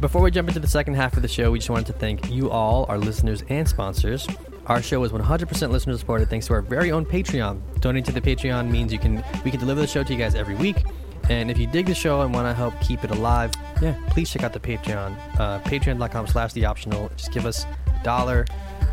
Before 0.00 0.22
we 0.22 0.30
jump 0.30 0.46
into 0.46 0.60
the 0.60 0.68
second 0.68 0.94
half 0.94 1.16
of 1.16 1.22
the 1.22 1.28
show, 1.28 1.50
we 1.50 1.58
just 1.58 1.70
wanted 1.70 1.86
to 1.86 1.94
thank 1.94 2.30
you 2.30 2.50
all, 2.50 2.86
our 2.88 2.98
listeners 2.98 3.42
and 3.48 3.66
sponsors. 3.66 4.28
Our 4.66 4.82
show 4.82 5.04
is 5.04 5.12
100% 5.12 5.70
listener 5.70 5.96
supported 5.96 6.28
thanks 6.28 6.46
to 6.48 6.54
our 6.54 6.60
very 6.62 6.90
own 6.90 7.06
Patreon. 7.06 7.60
Donating 7.80 8.12
to 8.12 8.12
the 8.12 8.20
Patreon 8.20 8.68
means 8.70 8.92
you 8.92 8.98
can 8.98 9.22
we 9.44 9.50
can 9.50 9.60
deliver 9.60 9.80
the 9.80 9.86
show 9.86 10.02
to 10.02 10.12
you 10.12 10.18
guys 10.18 10.34
every 10.34 10.56
week. 10.56 10.84
And 11.30 11.50
if 11.50 11.58
you 11.58 11.66
dig 11.66 11.86
the 11.86 11.94
show 11.94 12.20
and 12.22 12.32
want 12.34 12.46
to 12.48 12.54
help 12.54 12.78
keep 12.80 13.02
it 13.04 13.10
alive, 13.10 13.52
Yeah. 13.80 13.94
please 14.10 14.30
check 14.30 14.42
out 14.42 14.52
the 14.52 14.60
Patreon. 14.60 15.16
Uh, 15.40 15.60
Patreon.com 15.60 16.26
slash 16.28 16.52
the 16.52 16.64
optional. 16.64 17.10
Just 17.16 17.32
give 17.32 17.46
us 17.46 17.64
a 17.86 18.04
dollar, 18.04 18.44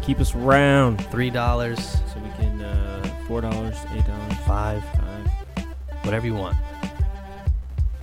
Keep 0.01 0.19
us 0.19 0.35
round 0.35 1.03
three 1.07 1.29
dollars, 1.29 1.79
so 1.79 2.19
we 2.21 2.29
can 2.31 2.61
uh, 2.61 3.25
four 3.27 3.39
dollars, 3.41 3.77
eight 3.95 4.05
dollars, 4.05 4.33
five, 4.45 4.83
five. 4.83 5.65
whatever 6.03 6.25
you 6.27 6.33
want. 6.33 6.57
Yeah, 6.83 6.89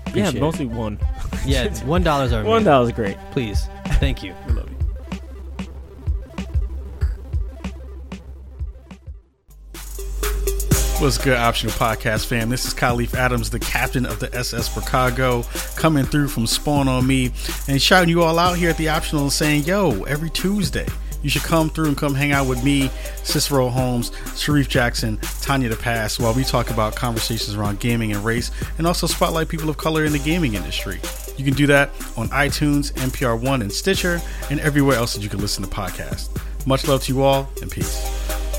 Appreciate 0.06 0.34
it. 0.36 0.40
mostly 0.40 0.66
one. 0.66 0.98
Yeah, 1.44 1.68
one 1.84 2.02
dollar's 2.02 2.32
our 2.32 2.42
One 2.42 2.64
dollar's 2.64 2.92
great. 2.92 3.16
Please. 3.32 3.68
Thank 4.00 4.22
you. 4.22 4.34
What's 11.00 11.16
good, 11.16 11.38
Optional 11.38 11.72
Podcast 11.72 12.26
fam? 12.26 12.50
This 12.50 12.66
is 12.66 12.74
Kahlief 12.74 13.14
Adams, 13.14 13.48
the 13.48 13.58
captain 13.58 14.04
of 14.04 14.20
the 14.20 14.32
SS 14.36 14.74
Chicago, 14.74 15.44
coming 15.74 16.04
through 16.04 16.28
from 16.28 16.46
Spawn 16.46 16.88
on 16.88 17.06
Me 17.06 17.32
and 17.68 17.80
shouting 17.80 18.10
you 18.10 18.22
all 18.22 18.38
out 18.38 18.58
here 18.58 18.68
at 18.68 18.76
the 18.76 18.90
Optional 18.90 19.22
and 19.22 19.32
saying, 19.32 19.62
yo, 19.64 20.02
every 20.02 20.28
Tuesday, 20.28 20.86
you 21.22 21.30
should 21.30 21.40
come 21.40 21.70
through 21.70 21.86
and 21.86 21.96
come 21.96 22.14
hang 22.14 22.32
out 22.32 22.46
with 22.46 22.62
me, 22.62 22.90
Cicero 23.22 23.70
Holmes, 23.70 24.10
Shareef 24.10 24.68
Jackson, 24.68 25.16
Tanya 25.40 25.70
DePass, 25.70 26.20
while 26.20 26.34
we 26.34 26.44
talk 26.44 26.68
about 26.68 26.96
conversations 26.96 27.56
around 27.56 27.80
gaming 27.80 28.12
and 28.12 28.22
race 28.22 28.50
and 28.76 28.86
also 28.86 29.06
spotlight 29.06 29.48
people 29.48 29.70
of 29.70 29.78
color 29.78 30.04
in 30.04 30.12
the 30.12 30.18
gaming 30.18 30.52
industry. 30.52 31.00
You 31.38 31.46
can 31.46 31.54
do 31.54 31.66
that 31.68 31.88
on 32.18 32.28
iTunes, 32.28 32.92
NPR 32.92 33.40
One, 33.40 33.62
and 33.62 33.72
Stitcher, 33.72 34.20
and 34.50 34.60
everywhere 34.60 34.96
else 34.96 35.14
that 35.14 35.22
you 35.22 35.30
can 35.30 35.40
listen 35.40 35.64
to 35.64 35.70
podcasts. 35.70 36.28
Much 36.66 36.86
love 36.86 37.02
to 37.04 37.14
you 37.14 37.22
all, 37.22 37.48
and 37.62 37.70
peace. 37.70 38.49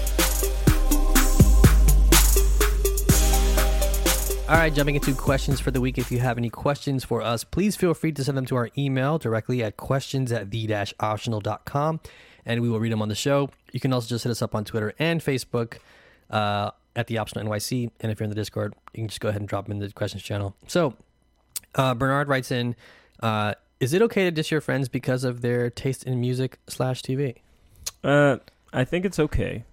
All 4.51 4.57
right, 4.57 4.73
jumping 4.73 4.95
into 4.95 5.13
questions 5.13 5.61
for 5.61 5.71
the 5.71 5.79
week. 5.79 5.97
If 5.97 6.11
you 6.11 6.19
have 6.19 6.37
any 6.37 6.49
questions 6.49 7.05
for 7.05 7.21
us, 7.21 7.45
please 7.45 7.77
feel 7.77 7.93
free 7.93 8.11
to 8.11 8.21
send 8.21 8.37
them 8.37 8.45
to 8.47 8.57
our 8.57 8.69
email 8.77 9.17
directly 9.17 9.63
at 9.63 9.77
questions 9.77 10.29
at 10.29 10.51
the-optional.com 10.51 12.01
and 12.45 12.61
we 12.61 12.67
will 12.69 12.81
read 12.81 12.91
them 12.91 13.01
on 13.01 13.07
the 13.07 13.15
show. 13.15 13.49
You 13.71 13.79
can 13.79 13.93
also 13.93 14.09
just 14.09 14.25
hit 14.25 14.29
us 14.29 14.41
up 14.41 14.53
on 14.53 14.65
Twitter 14.65 14.93
and 14.99 15.21
Facebook 15.21 15.77
uh, 16.29 16.71
at 16.97 17.07
the 17.07 17.17
Optional 17.17 17.47
NYC. 17.47 17.91
And 18.01 18.11
if 18.11 18.19
you're 18.19 18.25
in 18.25 18.29
the 18.29 18.35
Discord, 18.35 18.75
you 18.93 19.03
can 19.03 19.07
just 19.07 19.21
go 19.21 19.29
ahead 19.29 19.39
and 19.39 19.47
drop 19.47 19.67
them 19.67 19.71
in 19.71 19.79
the 19.79 19.89
questions 19.93 20.21
channel. 20.21 20.53
So 20.67 20.95
uh, 21.75 21.93
Bernard 21.93 22.27
writes 22.27 22.51
in, 22.51 22.75
uh, 23.21 23.53
is 23.79 23.93
it 23.93 24.01
okay 24.01 24.25
to 24.25 24.31
diss 24.31 24.51
your 24.51 24.59
friends 24.59 24.89
because 24.89 25.23
of 25.23 25.39
their 25.39 25.69
taste 25.69 26.03
in 26.03 26.19
music 26.19 26.59
slash 26.67 27.01
TV? 27.01 27.37
Uh, 28.03 28.39
I 28.73 28.83
think 28.83 29.05
it's 29.05 29.17
okay 29.17 29.63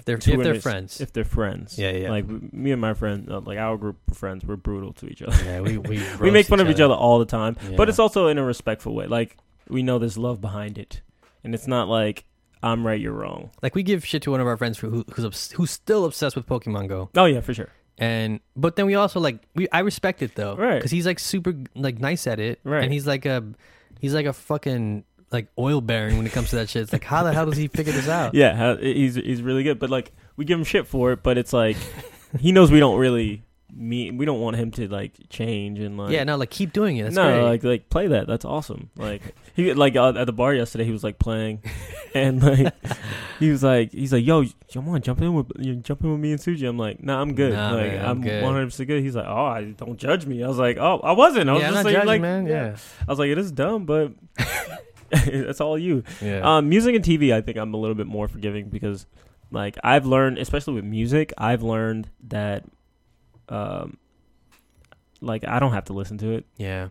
If 0.00 0.04
they're, 0.06 0.16
if 0.16 0.42
they're 0.42 0.60
friends. 0.60 1.00
if 1.00 1.12
they're 1.12 1.24
friends. 1.24 1.78
Yeah, 1.78 1.92
yeah. 1.92 2.10
Like 2.10 2.26
me 2.52 2.72
and 2.72 2.80
my 2.80 2.94
friend, 2.94 3.30
uh, 3.30 3.40
like 3.40 3.58
our 3.58 3.76
group 3.76 3.96
of 4.10 4.16
friends, 4.16 4.44
we're 4.44 4.56
brutal 4.56 4.92
to 4.94 5.06
each 5.06 5.22
other. 5.22 5.36
yeah, 5.44 5.60
we, 5.60 5.78
we, 5.78 6.02
we 6.20 6.30
make 6.30 6.46
fun 6.46 6.60
of 6.60 6.68
each 6.68 6.80
other 6.80 6.94
all 6.94 7.18
the 7.18 7.24
time, 7.26 7.56
but 7.76 7.88
it's 7.88 7.98
also 7.98 8.26
in 8.28 8.38
a 8.38 8.44
respectful 8.44 8.94
way. 8.94 9.06
Like 9.06 9.36
we 9.68 9.82
know 9.82 9.98
there's 9.98 10.18
love 10.18 10.40
behind 10.40 10.78
it, 10.78 11.02
and 11.44 11.54
it's 11.54 11.66
not 11.66 11.88
like 11.88 12.24
I'm 12.62 12.86
right, 12.86 13.00
you're 13.00 13.12
wrong. 13.12 13.50
Like 13.62 13.74
we 13.74 13.82
give 13.82 14.04
shit 14.04 14.22
to 14.22 14.30
one 14.32 14.40
of 14.40 14.46
our 14.46 14.56
friends 14.56 14.78
who, 14.78 15.04
who's 15.14 15.50
who's 15.52 15.70
still 15.70 16.04
obsessed 16.04 16.36
with 16.36 16.46
Pokemon 16.46 16.88
Go, 16.88 17.08
Oh 17.16 17.24
yeah, 17.26 17.40
for 17.40 17.54
sure. 17.54 17.68
and 17.98 18.40
but 18.56 18.76
then 18.76 18.86
we 18.86 18.94
also 18.94 19.20
like 19.20 19.38
we 19.54 19.68
I 19.70 19.80
respect 19.80 20.22
it 20.22 20.34
though, 20.34 20.56
Right. 20.56 20.76
Because 20.76 20.90
he's 20.90 21.06
like 21.06 21.18
super 21.18 21.54
like 21.74 21.98
nice 21.98 22.26
at 22.26 22.40
it, 22.40 22.60
Right. 22.64 22.82
And 22.84 22.92
he's 22.92 23.06
like 23.06 23.26
a 23.26 23.44
he's 24.00 24.14
like 24.14 24.26
a 24.26 24.32
fucking 24.32 25.04
like 25.32 25.48
oil 25.58 25.80
bearing 25.80 26.16
when 26.16 26.26
it 26.26 26.32
comes 26.32 26.50
to 26.50 26.56
that 26.56 26.68
shit. 26.68 26.82
It's 26.82 26.92
like 26.92 27.04
how 27.04 27.22
the 27.22 27.32
hell 27.32 27.46
does 27.46 27.56
he 27.56 27.68
figure 27.68 27.92
this 27.92 28.08
out? 28.08 28.34
Yeah, 28.34 28.76
he's 28.76 29.14
he's 29.14 29.42
really 29.42 29.62
good, 29.62 29.78
but 29.78 29.90
like 29.90 30.12
we 30.36 30.44
give 30.44 30.58
him 30.58 30.64
shit 30.64 30.86
for 30.86 31.12
it, 31.12 31.22
but 31.22 31.38
it's 31.38 31.52
like 31.52 31.76
he 32.38 32.52
knows 32.52 32.70
we 32.70 32.80
don't 32.80 32.98
really 32.98 33.42
mean 33.72 34.16
we 34.16 34.24
don't 34.24 34.40
want 34.40 34.56
him 34.56 34.70
to 34.70 34.88
like 34.88 35.12
change 35.28 35.78
and 35.78 35.96
like 35.96 36.10
yeah, 36.10 36.24
no, 36.24 36.36
like 36.36 36.50
keep 36.50 36.72
doing 36.72 36.96
it. 36.96 37.04
That's 37.04 37.16
no, 37.16 37.32
great. 37.32 37.42
like 37.42 37.64
like 37.64 37.90
play 37.90 38.08
that. 38.08 38.26
That's 38.26 38.44
awesome. 38.44 38.90
Like 38.96 39.22
he 39.54 39.72
like 39.74 39.96
uh, 39.96 40.12
at 40.16 40.24
the 40.24 40.32
bar 40.32 40.54
yesterday, 40.54 40.84
he 40.84 40.92
was 40.92 41.04
like 41.04 41.18
playing, 41.18 41.62
and 42.14 42.42
like 42.42 42.74
he 43.38 43.50
was 43.50 43.62
like 43.62 43.92
he's 43.92 44.12
like, 44.12 44.24
"Yo, 44.24 44.44
come 44.72 44.88
on, 44.88 45.02
jump 45.02 45.20
in 45.22 45.34
with 45.34 45.52
you 45.58 45.76
jump 45.76 46.02
in 46.02 46.10
with 46.12 46.20
me 46.20 46.32
and 46.32 46.40
Suji." 46.40 46.68
I'm 46.68 46.78
like, 46.78 47.02
"Nah, 47.02 47.20
I'm 47.20 47.34
good. 47.34 47.52
Nah, 47.52 47.72
like 47.72 47.92
man, 47.92 48.04
I'm 48.04 48.10
I'm 48.10 48.20
good." 48.22 48.42
100 48.42 48.64
percent 48.66 48.88
good." 48.88 49.02
He's 49.02 49.16
like, 49.16 49.26
"Oh, 49.26 49.46
I 49.46 49.64
don't 49.72 49.98
judge 49.98 50.26
me." 50.26 50.42
I 50.42 50.48
was 50.48 50.58
like, 50.58 50.76
"Oh, 50.78 51.00
I 51.02 51.12
wasn't. 51.12 51.48
I 51.48 51.52
was 51.52 51.62
yeah, 51.62 51.68
I'm 51.68 51.74
just 51.74 51.84
not 51.84 51.90
saying 51.90 51.94
judging, 51.96 52.08
like, 52.08 52.20
man. 52.20 52.46
Yeah, 52.46 52.76
I 53.06 53.10
was 53.10 53.18
like, 53.18 53.30
it 53.30 53.38
is 53.38 53.52
dumb, 53.52 53.84
but 53.84 54.12
that's 55.26 55.60
all 55.60 55.78
you." 55.78 56.02
yeah, 56.20 56.40
Um, 56.40 56.68
music 56.68 56.94
and 56.94 57.04
TV, 57.04 57.32
I 57.32 57.40
think 57.40 57.56
I'm 57.58 57.74
a 57.74 57.76
little 57.76 57.94
bit 57.94 58.06
more 58.06 58.28
forgiving 58.28 58.68
because, 58.68 59.06
like, 59.50 59.76
I've 59.84 60.06
learned, 60.06 60.38
especially 60.38 60.74
with 60.74 60.84
music, 60.84 61.32
I've 61.38 61.62
learned 61.62 62.08
that, 62.28 62.64
um, 63.48 63.96
like, 65.20 65.46
I 65.46 65.58
don't 65.58 65.72
have 65.72 65.84
to 65.86 65.92
listen 65.92 66.18
to 66.18 66.32
it. 66.32 66.46
yeah, 66.56 66.88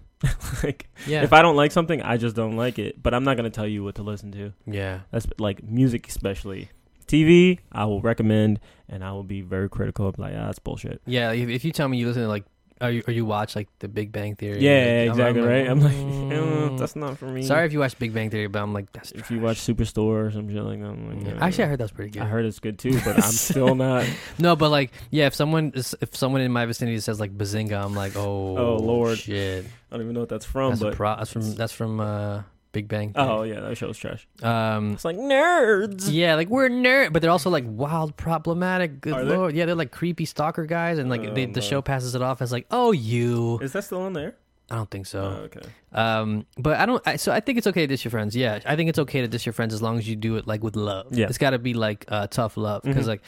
like, 0.63 0.88
yeah. 1.07 1.24
if 1.24 1.34
I 1.34 1.41
don't 1.41 1.55
like 1.55 1.72
something, 1.72 2.01
I 2.01 2.17
just 2.17 2.36
don't 2.36 2.57
like 2.57 2.78
it. 2.78 3.01
But 3.01 3.13
I'm 3.13 3.24
not 3.24 3.38
gonna 3.38 3.49
tell 3.49 3.67
you 3.67 3.84
what 3.84 3.95
to 3.95 4.03
listen 4.03 4.32
to. 4.34 4.53
yeah, 4.65 4.99
That's 5.11 5.28
like 5.38 5.63
music, 5.63 6.07
especially. 6.07 6.70
TV, 7.07 7.57
I 7.72 7.86
will 7.86 8.01
recommend, 8.01 8.59
and 8.88 9.03
I 9.03 9.13
will 9.13 9.24
be 9.24 9.41
very 9.41 9.67
critical 9.67 10.07
of 10.07 10.20
like, 10.20 10.34
ah, 10.38 10.45
that's 10.45 10.59
bullshit. 10.59 11.01
Yeah, 11.07 11.32
if, 11.32 11.49
if 11.49 11.65
you 11.65 11.72
tell 11.72 11.88
me 11.88 11.97
you 11.97 12.05
listen 12.05 12.22
to 12.22 12.28
like, 12.28 12.45
or 12.82 12.89
you, 12.89 13.03
or 13.07 13.11
you 13.13 13.25
watch 13.25 13.55
like 13.55 13.67
The 13.80 13.88
Big 13.88 14.11
Bang 14.11 14.36
Theory. 14.36 14.59
Yeah, 14.59 14.71
like, 14.71 14.86
I'm- 14.89 15.09
exactly 15.09 15.41
I'm 15.41 15.47
right. 15.47 15.67
I'm 15.69 15.80
like, 15.82 15.93
mm. 16.32 16.73
eh, 16.73 16.77
that's 16.77 16.95
not 16.95 17.17
for 17.17 17.25
me. 17.25 17.43
Sorry 17.43 17.65
if 17.65 17.73
you 17.73 17.80
watch 17.80 17.97
Big 17.99 18.13
Bang 18.13 18.30
Theory, 18.30 18.47
but 18.47 18.61
I'm 18.61 18.73
like, 18.73 18.91
that's 18.91 19.11
if 19.11 19.30
you 19.32 19.39
watch 19.39 19.57
Superstore 19.57 20.27
or 20.27 20.32
something 20.32 20.55
like 20.55 20.80
that. 20.80 20.86
I'm 20.86 21.17
like, 21.17 21.27
Yeah. 21.27 21.34
eh. 21.34 21.45
Actually, 21.45 21.63
I 21.65 21.67
heard 21.67 21.80
that's 21.80 21.91
pretty 21.91 22.11
good. 22.11 22.21
I 22.21 22.25
heard 22.25 22.45
it's 22.45 22.59
good 22.59 22.80
too, 22.80 22.99
but 23.03 23.15
I'm 23.17 23.21
still 23.32 23.75
not. 23.75 24.05
No, 24.38 24.55
but 24.55 24.69
like, 24.69 24.91
yeah, 25.11 25.27
if 25.27 25.36
someone 25.36 25.71
is, 25.75 25.95
if 26.01 26.15
someone 26.15 26.41
in 26.41 26.51
my 26.51 26.65
vicinity 26.65 26.99
says 26.99 27.19
like 27.19 27.38
Bazinga, 27.38 27.84
I'm 27.84 27.95
like, 27.95 28.15
oh, 28.15 28.57
Oh, 28.57 28.75
Lord. 28.77 29.17
shit. 29.17 29.65
I 29.91 29.95
don't 29.95 30.03
even 30.03 30.13
know 30.13 30.19
what 30.21 30.30
that's 30.30 30.45
from, 30.45 30.69
That's, 30.71 30.82
but 30.82 30.95
pro- 30.95 31.15
that's 31.17 31.32
from 31.32 31.55
that's 31.55 31.73
from 31.73 31.99
uh, 31.99 32.43
Big 32.72 32.88
Bang. 32.88 33.13
oh 33.15 33.41
yeah, 33.43 33.61
that 33.61 33.78
show 33.78 33.88
was 33.88 33.97
trash. 33.97 34.28
um, 34.43 34.91
It's 34.93 35.03
like 35.05 35.17
nerds. 35.17 36.07
yeah, 36.11 36.36
like 36.36 36.49
we're 36.49 36.70
nerd, 36.70 37.11
but 37.13 37.22
they're 37.22 37.32
also 37.32 37.49
like 37.49 37.63
wild, 37.67 38.15
problematic. 38.15 39.01
Good 39.01 39.13
Are 39.13 39.26
they? 39.26 39.36
lord, 39.36 39.55
yeah, 39.55 39.65
they're 39.65 39.74
like 39.76 39.91
creepy 39.91 40.26
stalker 40.26 40.65
guys, 40.65 40.99
and 40.99 41.09
like 41.09 41.22
Oh, 41.22 41.34
they, 41.34 41.45
the 41.45 41.61
no. 41.61 41.65
show 41.65 41.82
passes 41.82 42.13
it 42.15 42.22
off 42.22 42.41
as 42.41 42.51
like, 42.51 42.67
oh, 42.70 42.91
you. 42.91 43.57
Is 43.59 43.74
that 43.74 43.84
still 43.86 44.01
on 44.01 44.13
there? 44.13 44.36
I 44.72 44.76
don't 44.76 44.91
think 44.91 45.07
so. 45.07 45.24
Oh, 45.24 45.43
okay. 45.45 45.61
Um, 45.93 46.45
but 46.59 46.80
I 46.80 46.86
don't. 46.86 47.01
I, 47.07 47.15
so 47.15 47.32
I 47.32 47.39
think 47.39 47.57
it's 47.57 47.65
okay 47.65 47.82
to 47.82 47.88
diss 47.88 48.03
your 48.05 48.11
friends. 48.11 48.36
Yeah, 48.36 48.59
I 48.67 48.76
think 48.76 48.88
it's 48.88 48.99
okay 48.99 49.22
to 49.22 49.28
diss 49.28 49.43
your 49.47 49.53
friends 49.53 49.74
as 49.74 49.82
long 49.82 49.97
as 49.97 50.07
you 50.07 50.15
do 50.15 50.36
it 50.36 50.45
like 50.45 50.63
with 50.63 50.76
love. 50.76 51.07
Yeah. 51.11 51.26
it's 51.26 51.39
got 51.39 51.49
to 51.51 51.57
be 51.59 51.74
like 51.74 52.05
uh, 52.07 52.28
tough 52.28 52.55
love 52.55 52.84
because 52.84 53.05
Mhm. 53.05 53.09
like 53.09 53.22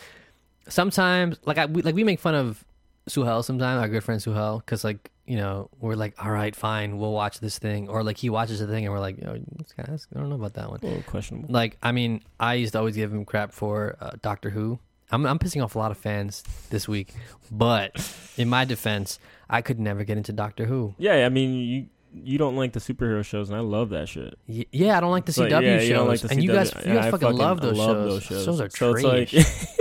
sometimes 0.67 1.37
like 1.45 1.57
I 1.57 1.65
we, 1.65 1.81
like 1.81 1.95
we 1.95 2.03
make 2.03 2.19
fun 2.19 2.35
of 2.35 2.63
Suhel 3.09 3.43
sometimes 3.43 3.81
our 3.81 3.87
good 3.89 4.03
friend 4.03 4.21
Suhel 4.21 4.59
because 4.59 4.83
like 4.83 5.09
you 5.25 5.37
know 5.37 5.69
we're 5.79 5.95
like 5.95 6.13
all 6.23 6.31
right 6.31 6.55
fine 6.55 6.97
we'll 6.97 7.13
watch 7.13 7.39
this 7.39 7.57
thing 7.59 7.89
or 7.89 8.03
like 8.03 8.17
he 8.17 8.29
watches 8.29 8.59
the 8.59 8.67
thing 8.67 8.85
and 8.85 8.93
we're 8.93 8.99
like 8.99 9.17
Yo, 9.21 9.37
this 9.57 9.73
guy, 9.73 9.83
I 9.83 10.19
don't 10.19 10.29
know 10.29 10.35
about 10.35 10.53
that 10.53 10.69
one. 10.69 10.79
A 10.83 10.85
little 10.85 11.03
questionable. 11.03 11.47
Like 11.51 11.77
I 11.81 11.91
mean 11.91 12.21
I 12.39 12.55
used 12.55 12.73
to 12.73 12.79
always 12.79 12.95
give 12.95 13.11
him 13.13 13.25
crap 13.25 13.51
for 13.53 13.97
uh, 13.99 14.11
Doctor 14.21 14.49
Who. 14.51 14.79
I'm 15.11 15.25
I'm 15.25 15.39
pissing 15.39 15.63
off 15.63 15.75
a 15.75 15.79
lot 15.79 15.91
of 15.91 15.97
fans 15.97 16.43
this 16.69 16.87
week, 16.87 17.13
but 17.51 17.91
in 18.37 18.47
my 18.49 18.63
defense, 18.65 19.19
I 19.49 19.61
could 19.61 19.79
never 19.79 20.03
get 20.05 20.15
into 20.17 20.31
Doctor 20.31 20.65
Who. 20.65 20.95
Yeah, 20.97 21.25
I 21.25 21.29
mean 21.29 21.53
you 21.55 21.85
you 22.13 22.37
don't 22.37 22.55
like 22.57 22.73
the 22.73 22.79
superhero 22.79 23.23
shows, 23.23 23.49
and 23.49 23.57
I 23.57 23.61
love 23.61 23.89
that 23.91 24.09
shit. 24.09 24.37
Yeah, 24.47 24.97
I 24.97 24.99
don't 25.01 25.11
like 25.11 25.25
the 25.25 25.29
It's 25.29 25.37
like, 25.37 25.51
CW 25.51 25.63
yeah, 25.63 25.79
shows, 25.79 25.89
you 25.89 25.99
like 26.01 26.19
the 26.21 26.29
and 26.31 26.43
you 26.43 26.49
CW. 26.49 26.53
guys, 26.53 26.73
you 26.85 26.93
guys 26.93 27.05
I 27.05 27.11
fucking, 27.11 27.37
love 27.37 27.61
those 27.61 27.77
love 27.77 28.23
shows. 28.23 28.45
Those 28.45 28.61
are 28.61 28.69
So 28.69 28.93
trash. 28.93 29.33
it's 29.33 29.77
like, 29.77 29.80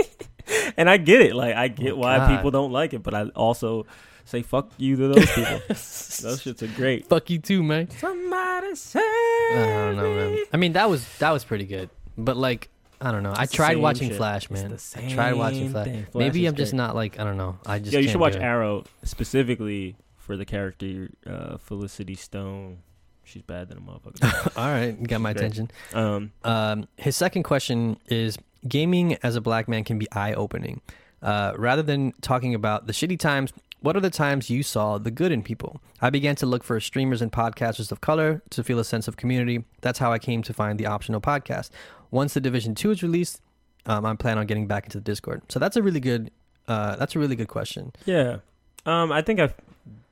and 0.81 0.89
I 0.89 0.97
get 0.97 1.21
it. 1.21 1.35
Like 1.35 1.55
I 1.55 1.67
get 1.69 1.93
Oh, 1.93 1.97
why 1.97 2.17
God. 2.17 2.35
people 2.35 2.51
don't 2.51 2.71
like 2.71 2.93
it, 2.93 3.03
but 3.03 3.13
I 3.13 3.23
also 3.29 3.85
say 4.25 4.41
fuck 4.41 4.69
you 4.77 4.95
to 4.97 5.07
those 5.09 5.25
people. 5.31 5.61
those 5.69 6.41
shits 6.43 6.61
are 6.61 6.75
great. 6.75 7.07
Fuck 7.07 7.29
you 7.29 7.39
too, 7.39 7.63
man. 7.63 7.89
Somebody 7.91 8.75
say. 8.75 8.99
I 8.99 9.53
don't 9.87 9.97
know, 9.97 10.15
man. 10.15 10.37
I 10.53 10.57
mean, 10.57 10.73
that 10.73 10.89
was 10.89 11.07
that 11.19 11.31
was 11.31 11.43
pretty 11.43 11.65
good, 11.65 11.89
but 12.17 12.37
like, 12.37 12.69
I 12.99 13.11
don't 13.11 13.23
know. 13.23 13.33
I 13.35 13.45
tried 13.45 13.73
same 13.73 13.81
watching 13.81 14.07
shit. 14.09 14.17
Flash, 14.17 14.49
man. 14.49 14.77
I 14.95 15.07
tried 15.09 15.33
watching 15.33 15.69
Flash. 15.71 15.87
Flash 15.87 16.05
Maybe 16.13 16.45
I'm 16.45 16.55
just 16.55 16.71
great. 16.71 16.77
not 16.77 16.95
like 16.95 17.19
I 17.19 17.23
don't 17.23 17.37
know. 17.37 17.57
I 17.65 17.79
just 17.79 17.93
Yeah, 17.93 17.99
you 17.99 18.09
should 18.09 18.19
watch. 18.21 18.35
Arrow 18.35 18.83
specifically 19.03 19.95
for 20.17 20.37
the 20.37 20.45
character 20.45 21.09
uh, 21.25 21.57
Felicity 21.57 22.15
Stone. 22.15 22.79
She's 23.23 23.41
bad 23.43 23.69
than 23.69 23.77
a 23.77 23.81
motherfucker. 23.81 24.57
All 24.57 24.65
right, 24.69 25.01
got 25.03 25.21
my 25.21 25.31
great. 25.33 25.45
attention. 25.45 25.71
um, 25.93 26.31
Um, 26.43 26.87
his 26.97 27.15
second 27.15 27.43
question 27.43 27.97
is: 28.07 28.37
Gaming 28.67 29.17
as 29.23 29.35
a 29.35 29.41
black 29.41 29.67
man 29.67 29.83
can 29.83 29.97
be 29.97 30.11
eye-opening. 30.11 30.81
Uh, 31.21 31.53
rather 31.55 31.81
than 31.83 32.13
talking 32.21 32.55
about 32.55 32.87
the 32.87 32.93
shitty 32.93 33.19
times, 33.19 33.53
what 33.81 33.95
are 33.95 33.99
the 33.99 34.09
times 34.09 34.49
you 34.49 34.61
saw 34.63 34.97
the 34.97 35.11
good 35.11 35.31
in 35.31 35.41
people? 35.43 35.81
I 36.01 36.09
began 36.09 36.35
to 36.37 36.45
look 36.45 36.63
for 36.63 36.79
streamers 36.79 37.21
and 37.21 37.31
podcasters 37.31 37.91
of 37.91 38.01
color 38.01 38.41
to 38.51 38.63
feel 38.63 38.79
a 38.79 38.83
sense 38.83 39.07
of 39.07 39.17
community. 39.17 39.63
That's 39.81 39.99
how 39.99 40.11
I 40.11 40.19
came 40.19 40.43
to 40.43 40.53
find 40.53 40.79
the 40.79 40.85
optional 40.85 41.21
podcast. 41.21 41.69
Once 42.11 42.33
the 42.33 42.41
Division 42.41 42.75
Two 42.75 42.91
is 42.91 43.01
released, 43.01 43.41
um, 43.87 44.05
I'm 44.05 44.17
planning 44.17 44.39
on 44.39 44.45
getting 44.45 44.67
back 44.67 44.85
into 44.85 44.99
the 44.99 45.03
Discord. 45.03 45.41
So 45.49 45.59
that's 45.59 45.75
a 45.75 45.81
really 45.81 45.99
good. 45.99 46.29
Uh, 46.67 46.95
that's 46.95 47.15
a 47.15 47.19
really 47.19 47.35
good 47.35 47.47
question. 47.47 47.91
yeah, 48.05 48.37
um, 48.85 49.11
I 49.11 49.21
think 49.21 49.39
I've 49.39 49.55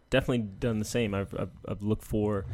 definitely 0.10 0.39
done 0.39 0.80
the 0.80 0.86
same. 0.86 1.14
I've, 1.14 1.34
I've, 1.38 1.52
I've 1.68 1.82
looked 1.84 2.04
for 2.04 2.45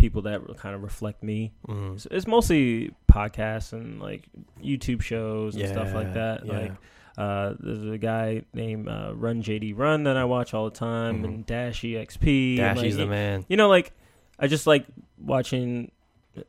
people 0.00 0.22
that 0.22 0.40
kind 0.56 0.74
of 0.74 0.82
reflect 0.82 1.22
me. 1.22 1.52
Mm. 1.68 1.94
It's, 1.94 2.06
it's 2.10 2.26
mostly 2.26 2.92
podcasts 3.12 3.72
and 3.72 4.00
like 4.00 4.24
YouTube 4.62 5.02
shows 5.02 5.54
and 5.56 5.68
stuff 5.68 5.94
like 5.94 6.14
that. 6.14 6.44
yeah. 6.46 6.52
Like 6.52 6.72
uh, 7.18 7.54
there's 7.60 7.84
a 7.84 7.98
guy 7.98 8.42
named 8.54 8.88
uh, 8.88 9.12
Run 9.14 9.42
JD 9.42 9.76
Run 9.76 10.04
that 10.04 10.16
I 10.16 10.24
watch 10.24 10.54
all 10.54 10.64
the 10.70 10.76
time, 10.76 11.22
Mhm. 11.22 11.24
and 11.24 11.46
DashieXP. 11.46 12.56
Dashy's 12.58 12.76
like, 12.82 12.96
the 12.96 13.06
man. 13.06 13.44
You 13.48 13.56
know, 13.56 13.68
like 13.68 13.92
I 14.38 14.46
just 14.46 14.66
like 14.66 14.86
watching 15.18 15.90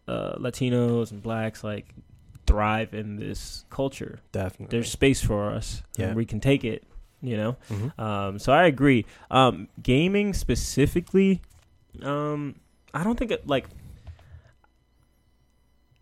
uh, 0.08 0.36
Latinos 0.38 1.12
and 1.12 1.22
blacks 1.22 1.64
like 1.64 1.94
thrive 2.48 2.94
in 2.94 3.18
this 3.18 3.66
culture. 3.70 4.20
Definitely. 4.32 4.68
There's 4.78 4.90
space 4.92 5.22
for 5.22 5.52
us. 5.52 5.84
Yeah. 5.98 6.08
and 6.08 6.16
we 6.16 6.26
can 6.26 6.40
take 6.40 6.64
it. 6.64 6.84
You 7.24 7.38
know, 7.38 7.56
Mhm. 7.70 8.00
um, 8.00 8.40
so 8.40 8.52
I 8.52 8.64
agree. 8.66 9.06
Um, 9.30 9.68
gaming 9.84 10.34
specifically, 10.34 11.42
um, 12.02 12.56
I 12.94 13.04
don't 13.04 13.18
think 13.18 13.32
it 13.32 13.48
like 13.48 13.66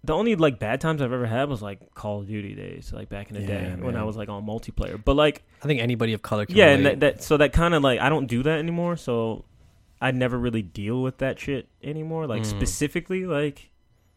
the 0.03 0.13
only 0.13 0.35
like 0.35 0.59
bad 0.59 0.79
times 0.81 1.01
I've 1.01 1.11
ever 1.11 1.25
had 1.25 1.49
was 1.49 1.61
like 1.61 1.93
Call 1.93 2.21
of 2.21 2.27
Duty 2.27 2.55
days, 2.55 2.91
like 2.93 3.09
back 3.09 3.29
in 3.29 3.35
the 3.35 3.41
Yeah, 3.41 3.75
day 3.75 3.81
when 3.81 3.95
I 3.95 4.03
was 4.03 4.15
like 4.15 4.29
on 4.29 4.45
multiplayer. 4.45 5.01
But 5.03 5.15
like, 5.15 5.43
I 5.61 5.67
think 5.67 5.81
anybody 5.81 6.13
of 6.13 6.21
color 6.21 6.45
can 6.45 6.55
yeah, 6.55 6.69
and 6.69 6.85
that, 6.85 6.99
that 7.01 7.23
so 7.23 7.37
that 7.37 7.53
kind 7.53 7.73
of 7.73 7.83
like 7.83 7.99
I 7.99 8.09
don't 8.09 8.27
do 8.27 8.41
that 8.43 8.59
anymore. 8.59 8.95
So 8.95 9.45
I 10.01 10.11
never 10.11 10.37
really 10.37 10.61
deal 10.61 11.01
with 11.01 11.17
that 11.17 11.39
shit 11.39 11.67
anymore. 11.83 12.27
Like 12.27 12.43
Mm. 12.43 12.45
specifically, 12.45 13.25
like 13.25 13.69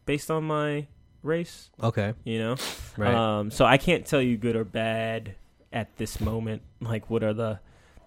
based 0.05 0.31
on 0.31 0.45
my 0.45 0.87
race, 1.21 1.69
okay, 1.81 2.13
you 2.23 2.39
know. 2.39 2.55
right. 2.97 3.13
Um, 3.13 3.51
so 3.51 3.65
I 3.65 3.77
can't 3.77 4.05
tell 4.05 4.21
you 4.21 4.37
good 4.37 4.55
or 4.55 4.63
bad 4.63 5.35
at 5.71 5.95
this 5.97 6.21
moment. 6.21 6.61
Like, 6.79 7.09
what 7.09 7.23
are 7.23 7.33
the 7.33 7.59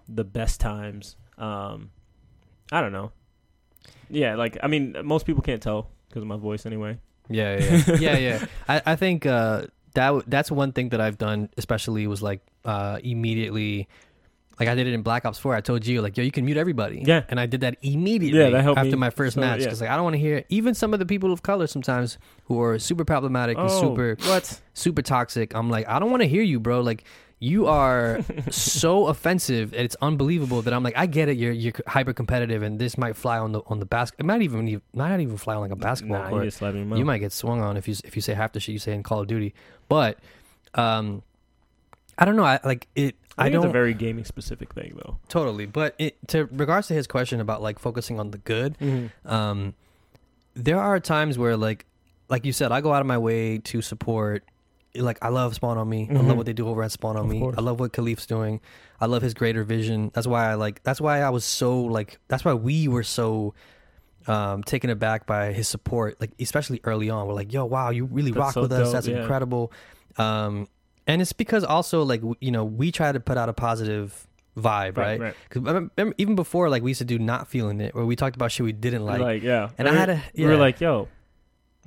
the 0.09 0.23
best 0.23 0.59
times? 0.59 1.15
Um, 1.37 1.91
I 2.71 2.81
don't 2.81 2.91
know. 2.91 3.11
Yeah, 4.09 4.35
like 4.35 4.57
I 4.63 4.67
mean, 4.67 4.95
most 5.03 5.25
people 5.25 5.41
can't 5.41 5.61
tell 5.61 5.89
because 6.09 6.21
of 6.23 6.27
my 6.27 6.37
voice 6.37 6.65
anyway. 6.65 6.97
Yeah, 7.29 7.59
yeah, 7.59 7.83
yeah, 7.87 7.95
yeah. 7.99 8.17
yeah. 8.17 8.45
I, 8.69 8.81
I 8.85 8.95
think 8.95 9.25
uh, 9.25 9.63
that 9.95 10.23
that's 10.27 10.49
one 10.51 10.71
thing 10.71 10.89
that 10.89 11.01
I've 11.01 11.17
done, 11.17 11.49
especially 11.57 12.07
was 12.07 12.21
like 12.21 12.41
uh, 12.65 12.99
immediately. 13.03 13.87
Like 14.59 14.69
I 14.69 14.73
did 14.73 14.87
it 14.87 14.93
in 14.93 15.03
Black 15.03 15.23
Ops 15.25 15.37
Four. 15.37 15.53
I 15.53 15.61
told 15.61 15.85
you, 15.85 16.01
like, 16.01 16.17
yo, 16.17 16.23
you 16.23 16.31
can 16.31 16.43
mute 16.43 16.57
everybody. 16.57 17.03
Yeah. 17.05 17.21
and 17.29 17.39
I 17.39 17.45
did 17.45 17.61
that 17.61 17.77
immediately. 17.83 18.39
Yeah, 18.39 18.49
that 18.49 18.63
helped 18.63 18.79
after 18.79 18.91
me. 18.91 18.97
my 18.97 19.11
first 19.11 19.35
So, 19.35 19.41
match 19.41 19.59
yeah. 19.59 19.65
because 19.67 19.81
like 19.81 19.91
I 19.91 19.95
don't 19.95 20.03
want 20.03 20.15
to 20.15 20.19
hear 20.19 20.45
even 20.49 20.73
some 20.73 20.93
of 20.93 20.99
the 20.99 21.05
people 21.05 21.31
of 21.31 21.43
color 21.43 21.67
sometimes 21.67 22.17
who 22.45 22.59
are 22.61 22.79
super 22.79 23.05
problematic 23.05 23.55
and 23.57 23.69
Oh, 23.69 23.81
super 23.81 24.17
what? 24.27 24.59
super 24.73 25.03
toxic. 25.03 25.53
I'm 25.53 25.69
like, 25.69 25.87
I 25.87 25.99
don't 25.99 26.09
want 26.09 26.23
to 26.23 26.27
hear 26.27 26.41
you, 26.41 26.59
bro. 26.59 26.81
Like, 26.81 27.03
you 27.39 27.67
are 27.67 28.19
so 28.49 29.07
offensive. 29.07 29.73
And 29.73 29.81
it's 29.83 29.95
unbelievable 30.01 30.61
that 30.63 30.73
I'm 30.73 30.83
like, 30.83 30.97
I 30.97 31.05
get 31.05 31.29
it. 31.29 31.37
You're 31.37 31.51
you're 31.51 31.73
hyper 31.85 32.13
competitive, 32.13 32.63
and 32.63 32.79
this 32.79 32.97
might 32.97 33.15
fly 33.15 33.37
on 33.37 33.51
the 33.51 33.61
on 33.67 33.79
the 33.79 33.85
basket. 33.85 34.19
It 34.19 34.25
might 34.25 34.41
even 34.41 34.81
might 34.93 35.19
even 35.19 35.37
fly 35.37 35.55
on 35.55 35.61
like 35.61 35.71
a 35.71 35.75
basketball 35.75 36.19
Nah, 36.23 36.29
court. 36.29 36.43
you 36.43 36.47
just 36.47 36.57
slap 36.57 36.73
him. 36.73 36.95
You 36.95 37.05
might 37.05 37.19
get 37.19 37.31
swung 37.31 37.61
on 37.61 37.77
if 37.77 37.87
you 37.87 37.95
if 38.03 38.15
you 38.15 38.21
say 38.21 38.33
half 38.33 38.53
the 38.53 38.59
shit 38.59 38.73
you 38.73 38.79
say 38.79 38.93
in 38.93 39.03
Call 39.03 39.21
of 39.21 39.27
Duty. 39.27 39.53
But 39.87 40.17
um, 40.73 41.21
I 42.17 42.25
don't 42.25 42.35
know. 42.35 42.43
I 42.45 42.59
like 42.63 42.87
it. 42.95 43.15
I 43.37 43.45
I, 43.45 43.49
don't 43.49 43.63
it's 43.65 43.69
a 43.69 43.71
very 43.71 43.93
gaming 43.93 44.25
specific 44.25 44.73
thing 44.73 44.95
though. 44.95 45.19
totally. 45.29 45.67
But 45.67 45.93
it, 45.99 46.17
to 46.29 46.45
regards 46.45 46.87
to 46.87 46.95
his 46.95 47.05
question 47.05 47.39
about 47.39 47.61
like 47.61 47.77
focusing 47.77 48.19
on 48.19 48.31
the 48.31 48.39
good, 48.39 48.75
um, 49.25 49.75
there 50.55 50.79
are 50.79 50.99
times 50.99 51.37
where 51.37 51.55
like 51.55 51.85
like 52.29 52.45
you 52.45 52.51
said, 52.51 52.71
I 52.71 52.81
go 52.81 52.93
out 52.93 53.01
of 53.01 53.05
my 53.07 53.19
way 53.19 53.59
to 53.59 53.81
support. 53.83 54.43
Like 54.97 55.17
I 55.21 55.29
love 55.29 55.55
Spawn 55.55 55.77
on 55.77 55.87
Me. 55.89 56.07
I 56.09 56.13
Mhm. 56.13 56.27
love 56.27 56.37
what 56.37 56.45
they 56.45 56.53
do 56.53 56.67
over 56.67 56.83
at 56.83 56.91
Spawn 56.91 57.15
on 57.17 57.25
Of 57.25 57.31
Me. 57.31 57.39
course. 57.39 57.55
I 57.57 57.61
love 57.61 57.79
what 57.79 57.93
Kahlief's 57.93 58.25
doing. 58.25 58.59
I 58.99 59.05
love 59.05 59.21
his 59.21 59.33
greater 59.33 59.63
vision. 59.63 60.11
That's 60.13 60.27
why 60.27 60.49
I 60.49 60.55
like. 60.55 60.83
That's 60.83 60.99
why 61.01 61.21
I 61.21 61.29
was 61.29 61.43
so 61.45 61.79
like. 61.81 62.19
That's 62.27 62.43
why 62.45 62.53
we 62.53 62.87
were 62.87 63.03
so 63.03 63.53
um 64.27 64.61
taken 64.63 64.89
aback 64.89 65.25
by 65.25 65.53
his 65.53 65.67
support. 65.67 66.19
Like 66.19 66.31
especially 66.39 66.81
early 66.83 67.09
on, 67.09 67.27
we're 67.27 67.33
like, 67.33 67.53
"Yo, 67.53 67.65
wow, 67.65 67.89
you 67.91 68.05
really 68.05 68.31
That's 68.31 68.39
rock 68.39 68.53
so 68.53 68.61
with 68.61 68.71
us. 68.73 68.85
dope, 68.87 68.93
That's 68.93 69.07
yeah. 69.07 69.21
incredible." 69.21 69.71
Um, 70.17 70.67
and 71.05 71.21
it's 71.21 71.31
because 71.33 71.63
also 71.63 72.03
like 72.03 72.19
w- 72.21 72.35
you 72.41 72.51
know 72.51 72.65
we 72.65 72.91
try 72.91 73.11
to 73.11 73.19
put 73.19 73.37
out 73.37 73.47
a 73.49 73.53
positive 73.53 74.27
vibe, 74.57 74.97
right? 74.97 75.19
right. 75.19 75.35
Because 75.47 75.89
even 76.17 76.35
before, 76.35 76.69
like 76.69 76.81
we 76.81 76.89
used 76.89 76.97
to 76.97 77.05
do 77.05 77.19
not 77.19 77.47
feeling 77.47 77.79
it, 77.79 77.93
where 77.95 78.05
we 78.05 78.15
talked 78.15 78.35
about 78.35 78.51
shit 78.51 78.63
we 78.65 78.71
didn't 78.73 79.05
like, 79.05 79.21
Like, 79.21 79.43
yeah, 79.43 79.69
and 79.77 79.87
I 79.87 79.93
had 79.93 80.09
a 80.09 80.21
We 80.35 80.45
were 80.45 80.57
like, 80.57 80.81
yo, 80.81 81.07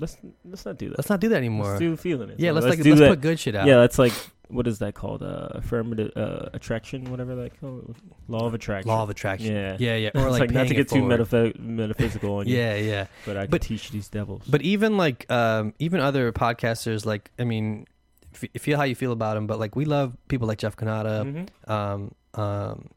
let's 0.01 0.17
let's 0.45 0.65
not 0.65 0.79
do 0.79 0.89
that. 0.89 0.99
let's 0.99 1.11
not 1.11 1.21
do 1.21 1.29
that 1.31 1.37
anymore. 1.37 1.67
Let's 1.69 1.81
do 1.81 1.97
feeling 1.97 2.31
it. 2.31 2.41
yeah, 2.41 2.51
So 2.51 2.55
let's, 2.55 2.67
like 2.67 2.83
do 2.83 2.91
let's 2.91 3.01
that. 3.01 3.09
put 3.11 3.21
good 3.21 3.39
shit 3.39 3.55
out. 3.55 3.67
Yeah, 3.67 3.77
that's 3.79 3.99
like 3.99 4.13
what 4.49 4.67
is 4.67 4.81
that 4.81 4.95
called? 4.95 5.23
Uh, 5.23 5.49
affirmative 5.53 6.11
uh, 6.17 6.49
attraction, 6.53 7.09
whatever 7.11 7.37
that 7.37 7.61
called. 7.61 7.95
Law 8.27 8.47
of 8.47 8.55
attraction. 8.55 8.89
law 8.89 9.03
of 9.05 9.11
attraction. 9.11 9.55
Yeah. 9.55 9.77
yeah, 9.79 9.95
yeah. 9.97 10.11
Or 10.17 10.23
It's 10.23 10.31
like, 10.33 10.41
like, 10.41 10.51
not 10.51 10.67
to 10.67 10.75
get 10.75 10.89
too 10.89 11.03
metaph- 11.03 11.57
metaphysical 11.59 12.35
on 12.37 12.47
you. 12.49 12.57
Yeah, 12.57 12.75
yeah. 12.75 13.07
but 13.25 13.37
I 13.37 13.47
But- 13.47 13.63
teach 13.63 13.91
these 13.93 14.09
devils. 14.09 14.43
But 14.49 14.63
even 14.63 14.97
like 14.97 15.31
um 15.31 15.73
even 15.79 16.01
other 16.01 16.33
podcasters, 16.33 17.07
like 17.07 17.31
I 17.39 17.45
mean, 17.45 17.87
f- 18.35 18.51
feel 18.61 18.77
how 18.77 18.83
you 18.85 18.97
feel 18.97 19.13
about 19.13 19.35
them, 19.35 19.47
but 19.47 19.61
like 19.61 19.77
we 19.77 19.85
love 19.85 20.17
people 20.29 20.49
like 20.49 20.59
Jeff 20.59 20.75
Cannata, 20.77 21.25
Mhm. 21.25 21.71
um 21.71 22.11
um 22.35 22.89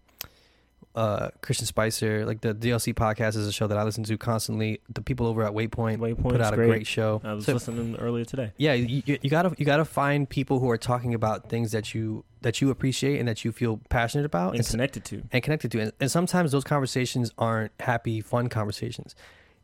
uh, 0.95 1.29
Christian 1.41 1.65
Spicer, 1.65 2.23
like 2.25 2.41
the 2.41 2.53
DLC 2.53 2.93
podcast 2.93 3.29
is 3.35 3.47
a 3.47 3.51
show 3.51 3.65
that 3.67 3.77
I 3.77 3.83
listen 3.83 4.03
to 4.03 4.17
constantly. 4.17 4.79
The 4.93 5.01
people 5.01 5.25
over 5.25 5.43
at 5.43 5.51
Waypoint, 5.53 5.97
Waypoint's 5.97 6.21
put 6.21 6.41
out 6.41 6.53
a 6.53 6.55
great. 6.55 6.67
great 6.67 6.87
show. 6.87 7.19
I 7.23 7.33
was 7.33 7.45
So- 7.45 7.53
listening 7.53 7.95
earlier 7.97 8.25
today. 8.25 8.51
yeah, 8.57 8.73
you, 8.73 9.01
you, 9.05 9.29
gotta 9.29 9.55
you 9.57 9.65
gotta 9.65 9.85
find 9.85 10.29
people 10.29 10.59
who 10.59 10.69
are 10.69 10.77
talking 10.77 11.13
about 11.15 11.49
things 11.49 11.71
that 11.71 11.95
you 11.95 12.23
that 12.41 12.61
you 12.61 12.69
appreciate 12.69 13.17
and 13.19 13.27
that 13.27 13.43
you 13.43 13.51
feel 13.51 13.79
passionate 13.89 14.25
about, 14.25 14.49
And 14.51 14.59
and, 14.59 14.67
connected 14.67 15.03
to. 15.05 15.23
and 15.31 15.41
connected 15.41 15.71
to. 15.71 15.79
And, 15.79 15.91
and 15.99 16.11
sometimes 16.11 16.51
those 16.51 16.63
conversations 16.65 17.31
aren't 17.37 17.71
happy, 17.79 18.21
fun 18.21 18.49
conversations. 18.49 19.15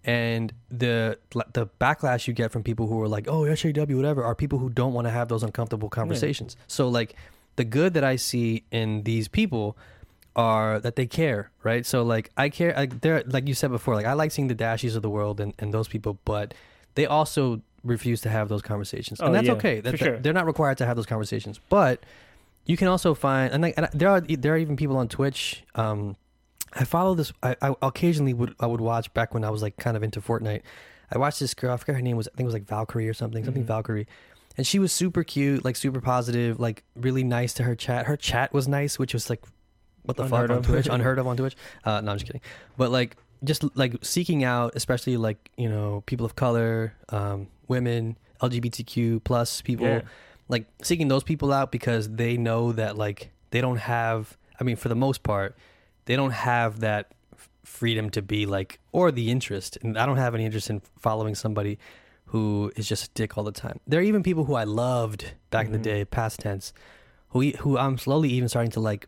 And 0.06 0.54
the 0.72 1.20
the 1.54 1.68
backlash 1.80 2.26
you 2.28 2.34
get 2.34 2.52
from 2.52 2.64
people 2.64 2.88
who 2.88 3.02
are 3.02 3.08
like, 3.08 3.28
"Oh, 3.28 3.42
SJW, 3.44 3.96
whatever," 3.98 4.24
are 4.24 4.34
people 4.34 4.58
who 4.58 4.70
don't 4.70 4.94
want 4.94 5.06
to 5.06 5.12
have 5.12 5.28
those 5.28 5.44
uncomfortable 5.44 5.90
conversations. 5.90 6.56
So, 6.68 6.88
like, 6.88 7.16
the 7.58 7.66
good 7.66 7.94
that 7.96 8.04
I 8.06 8.16
see 8.16 8.64
in 8.72 9.04
these 9.04 9.28
people 9.28 9.78
are 10.36 10.80
that 10.80 10.96
they 10.96 11.06
care, 11.08 11.52
right? 11.64 11.86
So, 11.86 12.04
like, 12.04 12.30
I 12.38 12.50
care. 12.50 12.74
Like, 12.76 13.02
they're 13.02 13.24
like 13.26 13.48
you 13.48 13.54
said 13.54 13.72
before, 13.72 13.96
like 13.96 14.06
I 14.06 14.14
like 14.14 14.32
seeing 14.32 14.48
the 14.48 14.56
dashies 14.56 14.96
of 14.96 15.02
the 15.02 15.10
world 15.10 15.40
and, 15.40 15.54
and 15.60 15.74
those 15.74 15.88
people, 15.88 16.20
but 16.26 16.54
they 16.96 17.06
also 17.06 17.62
refuse 17.84 18.22
to 18.22 18.30
have 18.30 18.50
those 18.50 18.62
conversations, 18.62 19.22
Oh, 19.22 19.28
and 19.28 19.36
that's 19.36 19.48
yeah, 19.48 19.54
okay. 19.54 19.80
That, 19.80 19.98
sure. 19.98 20.18
They're 20.20 20.34
not 20.34 20.46
required 20.46 20.78
to 20.80 20.86
have 20.86 20.96
those 20.96 21.06
conversations, 21.06 21.60
but 21.70 22.04
you 22.66 22.78
can 22.78 22.88
also 22.88 23.14
find 23.14 23.54
and, 23.54 23.64
like, 23.64 23.74
and 23.78 23.88
there 23.94 24.10
are 24.10 24.22
there 24.22 24.54
are 24.54 24.58
even 24.58 24.76
people 24.76 24.98
on 24.98 25.08
Twitch. 25.08 25.64
Um, 25.76 26.16
I 26.74 26.84
follow 26.84 27.16
this. 27.16 27.32
I, 27.42 27.56
I 27.62 27.74
occasionally 27.82 28.34
would 28.34 28.54
I 28.60 28.68
would 28.68 28.82
watch 28.82 29.12
back 29.14 29.34
when 29.34 29.44
I 29.44 29.50
was 29.50 29.62
like 29.62 29.78
kind 29.78 29.98
of 29.98 30.04
into 30.04 30.22
Fortnite. 30.22 30.62
I 31.12 31.18
watched 31.18 31.40
this 31.40 31.54
girl. 31.56 31.74
I 31.74 31.78
forget 31.78 31.96
her 31.96 32.02
name 32.02 32.18
was. 32.18 32.28
I 32.28 32.32
think 32.38 32.42
it 32.42 32.46
was 32.46 32.54
like 32.54 32.68
Valkyrie 32.68 33.10
or 33.10 33.14
something. 33.14 33.44
Something 33.44 33.64
Mhm. 33.64 33.68
Valkyrie, 33.68 34.08
and 34.58 34.68
she 34.68 34.78
was 34.78 34.92
super 34.92 35.24
cute, 35.24 35.66
like 35.66 35.76
super 35.76 36.02
positive, 36.02 36.60
like 36.60 36.84
really 36.96 37.24
nice 37.24 37.54
to 37.56 37.64
her 37.64 37.76
chat. 37.76 38.06
Her 38.06 38.16
chat 38.18 38.54
was 38.54 38.68
nice, 38.68 39.00
which 39.00 39.14
was 39.16 39.30
like, 39.32 39.42
what 40.04 40.18
the 40.18 40.24
Unheard 40.24 40.50
fuck 40.50 40.52
on 40.52 40.58
of. 40.60 40.66
Twitch? 40.66 40.88
Unheard 40.88 41.20
of 41.20 41.28
on 41.28 41.38
Twitch. 41.42 41.56
Uh, 41.84 42.02
no, 42.02 42.12
I'm 42.12 42.18
just 42.18 42.26
kidding. 42.26 42.42
But 42.78 42.92
like, 42.92 43.18
just 43.44 43.64
like 43.76 43.96
seeking 44.02 44.44
out, 44.44 44.74
especially 44.76 45.18
like 45.18 45.50
you 45.58 45.70
know 45.70 46.04
people 46.06 46.26
of 46.26 46.36
color, 46.36 46.94
um, 47.10 47.48
women, 47.68 48.18
LGBTQ 48.42 49.24
plus 49.24 49.62
people 49.62 49.86
Yeah. 49.88 50.02
like 50.48 50.66
seeking 50.82 51.08
those 51.08 51.24
people 51.24 51.52
out 51.54 51.72
because 51.72 52.10
they 52.10 52.38
know 52.38 52.72
that 52.74 52.98
like 52.98 53.32
they 53.52 53.62
don't 53.62 53.78
have 53.78 54.38
i 54.60 54.64
mean 54.64 54.76
for 54.76 54.90
the 54.90 54.96
most 54.96 55.24
part 55.24 55.56
they 56.06 56.16
don't 56.16 56.32
have 56.32 56.80
that 56.82 57.12
freedom 57.64 58.10
to 58.12 58.22
be 58.22 58.46
like 58.46 58.80
or 58.92 59.12
the 59.12 59.30
interest 59.30 59.78
and 59.82 59.98
i 59.98 60.06
don't 60.06 60.18
have 60.18 60.34
any 60.36 60.46
interest 60.46 60.70
in 60.70 60.82
following 61.00 61.36
somebody 61.36 61.78
who 62.26 62.72
is 62.76 62.88
just 62.88 63.06
a 63.06 63.10
dick 63.14 63.38
all 63.38 63.44
the 63.44 63.52
time 63.52 63.80
there 63.88 64.00
are 64.00 64.04
even 64.04 64.24
people 64.24 64.46
who 64.46 64.56
i 64.56 64.64
loved 64.64 65.34
back 65.50 65.66
in 65.66 65.72
Mhm. 65.72 65.76
the 65.76 65.80
day 65.80 66.06
past 66.06 66.40
tense 66.40 66.74
who 67.30 67.42
who 67.62 67.78
i'm 67.78 67.98
slowly 67.98 68.30
even 68.30 68.48
starting 68.50 68.72
to 68.72 68.80
like 68.80 69.08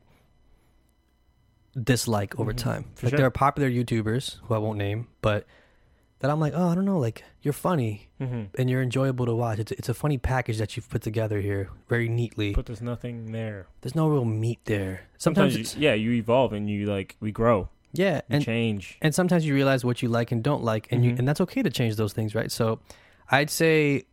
dislike 1.79 2.37
over 2.39 2.53
Mhm. 2.53 2.57
time 2.57 2.85
For 2.95 3.05
like 3.05 3.11
sure. 3.11 3.17
there 3.17 3.25
are 3.27 3.31
popular 3.31 3.69
youtubers 3.69 4.37
who 4.43 4.53
i 4.53 4.57
won't 4.57 4.77
name 4.77 5.07
but 5.21 5.45
that 6.19 6.29
i'm 6.29 6.39
like 6.39 6.53
oh 6.55 6.67
i 6.67 6.75
don't 6.75 6.85
know 6.85 6.99
like 6.99 7.23
you're 7.41 7.53
funny 7.53 8.07
Mm-hmm. 8.21 8.43
and 8.59 8.69
you're 8.69 8.83
enjoyable 8.83 9.25
to 9.25 9.33
watch. 9.33 9.57
It's 9.57 9.71
it's 9.71 9.89
a 9.89 9.95
funny 9.95 10.19
package 10.19 10.59
that 10.59 10.75
you've 10.77 10.87
put 10.87 11.01
together 11.01 11.41
here 11.41 11.69
very 11.89 12.07
neatly. 12.07 12.53
But 12.53 12.67
there's 12.67 12.79
nothing 12.83 13.31
there. 13.31 13.65
There's 13.81 13.95
no 13.95 14.07
real 14.07 14.25
meat 14.25 14.59
there. 14.65 15.07
Sometimes, 15.17 15.53
Sometimes, 15.53 15.75
you, 15.75 15.81
yeah, 15.87 15.95
you 15.95 16.11
evolve 16.11 16.53
and 16.53 16.69
you 16.69 16.85
like 16.85 17.15
we 17.19 17.31
grow, 17.31 17.69
yeah, 17.93 18.17
you 18.29 18.35
and 18.35 18.43
change. 18.45 18.99
and 19.01 19.15
sometimes 19.15 19.43
you 19.43 19.55
realize 19.55 19.83
what 19.83 20.03
you 20.03 20.09
like 20.09 20.31
and 20.31 20.43
don't 20.43 20.63
like, 20.63 20.87
and 20.91 21.03
you 21.03 21.13
Mhm. 21.13 21.17
and 21.19 21.27
that's 21.27 21.41
okay 21.41 21.63
to 21.63 21.71
change 21.71 21.95
those 21.95 22.13
things, 22.13 22.35
right? 22.35 22.51
So, 22.51 22.77
I'd 23.31 23.49
say, 23.49 24.03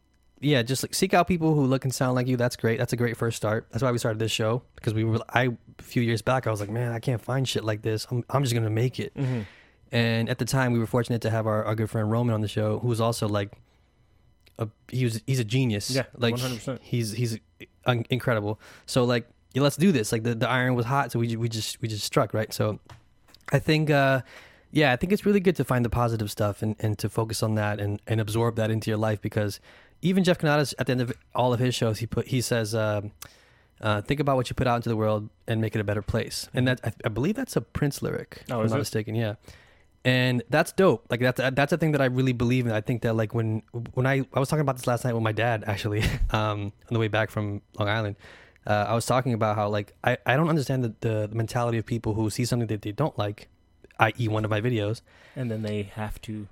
yeah, 0.41 0.63
just 0.63 0.83
like 0.83 0.95
seek 0.95 1.15
out 1.15 1.27
people 1.27 1.55
who 1.55 1.65
look 1.65 1.85
and 1.85 1.95
sound 1.95 2.15
like 2.15 2.27
you. 2.27 2.37
That's 2.37 2.57
great. 2.57 2.79
That's 2.79 2.93
a 2.93 2.97
great 2.97 3.17
first 3.17 3.37
start. 3.37 3.67
That's 3.71 3.83
why 3.83 3.91
we 3.91 3.99
started 3.99 4.19
this 4.19 4.33
show 4.33 4.63
because 4.77 4.95
we 4.95 5.05
were. 5.05 5.21
I 5.33 5.51
a 5.79 5.83
few 5.83 6.03
years 6.03 6.23
back, 6.23 6.47
I 6.47 6.51
was 6.51 6.61
like, 6.61 6.71
man, 6.71 6.93
I 6.93 7.01
can't 7.01 7.21
find 7.21 7.49
shit 7.49 7.65
like 7.65 7.83
this. 7.83 8.07
I'm 8.11 8.25
I'm 8.31 8.43
just 8.43 8.55
gonna 8.55 8.71
make 8.71 9.01
it. 9.01 9.15
Mm-hmm. 9.15 9.41
And 9.91 10.29
at 10.29 10.39
the 10.39 10.45
time, 10.45 10.73
we 10.73 10.79
were 10.79 10.87
fortunate 10.87 11.23
to 11.23 11.31
have 11.31 11.47
our, 11.47 11.65
our 11.65 11.75
good 11.75 11.89
friend 11.89 12.11
Roman 12.11 12.35
on 12.35 12.43
the 12.43 12.49
show, 12.49 12.79
who 12.79 12.89
was 12.89 13.01
also 13.01 13.27
like, 13.27 13.53
a, 14.59 14.69
he 14.89 15.05
was 15.05 15.23
he's 15.27 15.41
a 15.41 15.45
genius. 15.45 15.91
Yeah, 15.91 16.05
like 16.17 16.35
100%. 16.35 16.81
he's 16.83 17.13
he's 17.13 17.39
un- 17.87 18.05
incredible. 18.11 18.61
So 18.87 19.05
like, 19.05 19.29
yeah, 19.55 19.63
let's 19.63 19.77
do 19.77 19.93
this. 19.93 20.13
Like 20.13 20.25
the, 20.25 20.35
the 20.35 20.49
iron 20.49 20.75
was 20.75 20.87
hot, 20.87 21.13
so 21.13 21.19
we 21.19 21.37
we 21.37 21.49
just 21.49 21.81
we 21.81 21.89
just 21.89 22.05
struck 22.05 22.35
right. 22.35 22.53
So 22.53 22.81
I 23.53 23.59
think, 23.59 23.91
uh, 23.91 24.23
yeah, 24.71 24.93
I 24.93 24.97
think 24.97 25.13
it's 25.13 25.25
really 25.25 25.41
good 25.41 25.57
to 25.57 25.65
find 25.65 25.85
the 25.85 25.91
positive 25.91 26.31
stuff 26.31 26.63
and, 26.63 26.77
and 26.79 26.99
to 26.99 27.09
focus 27.09 27.43
on 27.43 27.55
that 27.55 27.81
and, 27.81 28.01
and 28.07 28.21
absorb 28.21 28.57
that 28.57 28.71
into 28.71 28.91
your 28.91 28.99
life 28.99 29.21
because 29.21 29.61
even 30.03 30.25
Jeff 30.25 30.39
Cannata's 30.39 30.75
at 30.79 30.87
the 30.87 30.93
end 30.93 31.01
of 31.01 31.13
all 31.35 31.53
of 31.53 31.61
his 31.61 31.75
shows, 31.75 31.99
he 31.99 32.07
put 32.07 32.29
he 32.29 32.41
says. 32.41 32.75
Um, 32.75 33.13
uh, 33.81 34.03
think 34.03 34.19
about 34.19 34.35
what 34.35 34.51
you 34.51 34.55
put 34.55 34.67
out 34.67 34.75
into 34.75 34.89
the 34.89 34.97
world 34.97 35.29
and 35.47 35.61
make 35.61 35.77
it 35.77 35.81
a 35.81 35.85
better 35.85 36.03
place, 36.03 36.49
and 36.53 36.67
that 36.67 36.81
I, 36.83 36.93
I 37.05 37.09
believe 37.11 37.37
that's 37.37 37.55
a 37.55 37.61
Prince 37.61 38.03
lyric. 38.03 38.43
Oh, 38.51 38.59
if 38.59 38.65
I'm 38.65 38.71
not 38.71 38.75
it? 38.75 38.79
mistaken. 38.79 39.15
Yeah, 39.15 39.35
and 40.05 40.43
that's 40.51 40.73
dope. 40.73 41.07
Like 41.11 41.21
that's 41.21 41.41
that's 41.55 41.73
a 41.73 41.77
thing 41.77 41.93
that 41.93 42.01
I 42.01 42.07
really 42.07 42.33
believe 42.33 42.67
in. 42.67 42.73
I 42.73 42.81
think 42.81 43.03
that 43.03 43.15
like 43.15 43.35
when 43.35 43.63
when 43.95 44.05
I 44.05 44.27
I 44.35 44.41
was 44.41 44.49
talking 44.49 44.63
about 44.63 44.77
this 44.77 44.87
last 44.87 45.05
night 45.05 45.15
with 45.15 45.23
my 45.23 45.33
dad 45.33 45.63
actually 45.67 46.03
um, 46.31 46.73
on 46.89 46.91
the 46.91 46.99
way 46.99 47.09
back 47.09 47.31
from 47.31 47.63
Long 47.79 47.89
Island. 47.89 48.17
Uh, 48.67 48.85
I 48.89 48.95
was 48.95 49.07
talking 49.07 49.33
about 49.33 49.57
how 49.57 49.69
like 49.69 49.95
I, 50.05 50.19
I 50.27 50.37
don't 50.37 50.49
understand 50.49 50.85
the, 50.85 50.95
the, 51.01 51.27
the 51.27 51.35
mentality 51.35 51.79
of 51.79 51.87
people 51.87 52.15
who 52.15 52.29
see 52.29 52.45
something 52.45 52.67
that 52.69 52.83
they 52.83 52.93
don't 52.93 53.17
like, 53.17 53.49
i.e. 53.99 54.29
one 54.29 54.45
of 54.45 54.51
my 54.51 54.61
videos. 54.61 55.01
And 55.35 55.51
then 55.51 55.63
they 55.63 55.85
have 55.85 56.21
to 56.23 56.49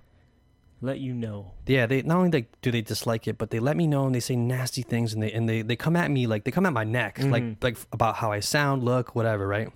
let 0.82 0.98
you 1.00 1.14
know. 1.14 1.52
Yeah, 1.66 1.86
they 1.86 2.02
not 2.02 2.18
only 2.18 2.30
like 2.30 2.60
do 2.62 2.70
they 2.70 2.82
dislike 2.82 3.26
it, 3.26 3.38
but 3.38 3.50
they 3.50 3.58
let 3.58 3.76
me 3.76 3.86
know 3.86 4.06
and 4.06 4.14
they 4.14 4.20
say 4.20 4.36
nasty 4.36 4.82
things 4.82 5.14
and 5.14 5.22
they 5.22 5.32
and 5.32 5.48
they, 5.48 5.62
they 5.62 5.76
come 5.76 5.96
at 5.96 6.10
me 6.10 6.26
like 6.26 6.44
they 6.44 6.50
come 6.50 6.66
at 6.66 6.72
my 6.72 6.84
neck 6.84 7.18
like 7.18 7.42
Mhm. 7.42 7.56
like 7.62 7.76
about 7.92 8.16
how 8.16 8.30
I 8.32 8.40
sound, 8.40 8.82
look, 8.84 9.14
whatever, 9.14 9.46
right? 9.48 9.68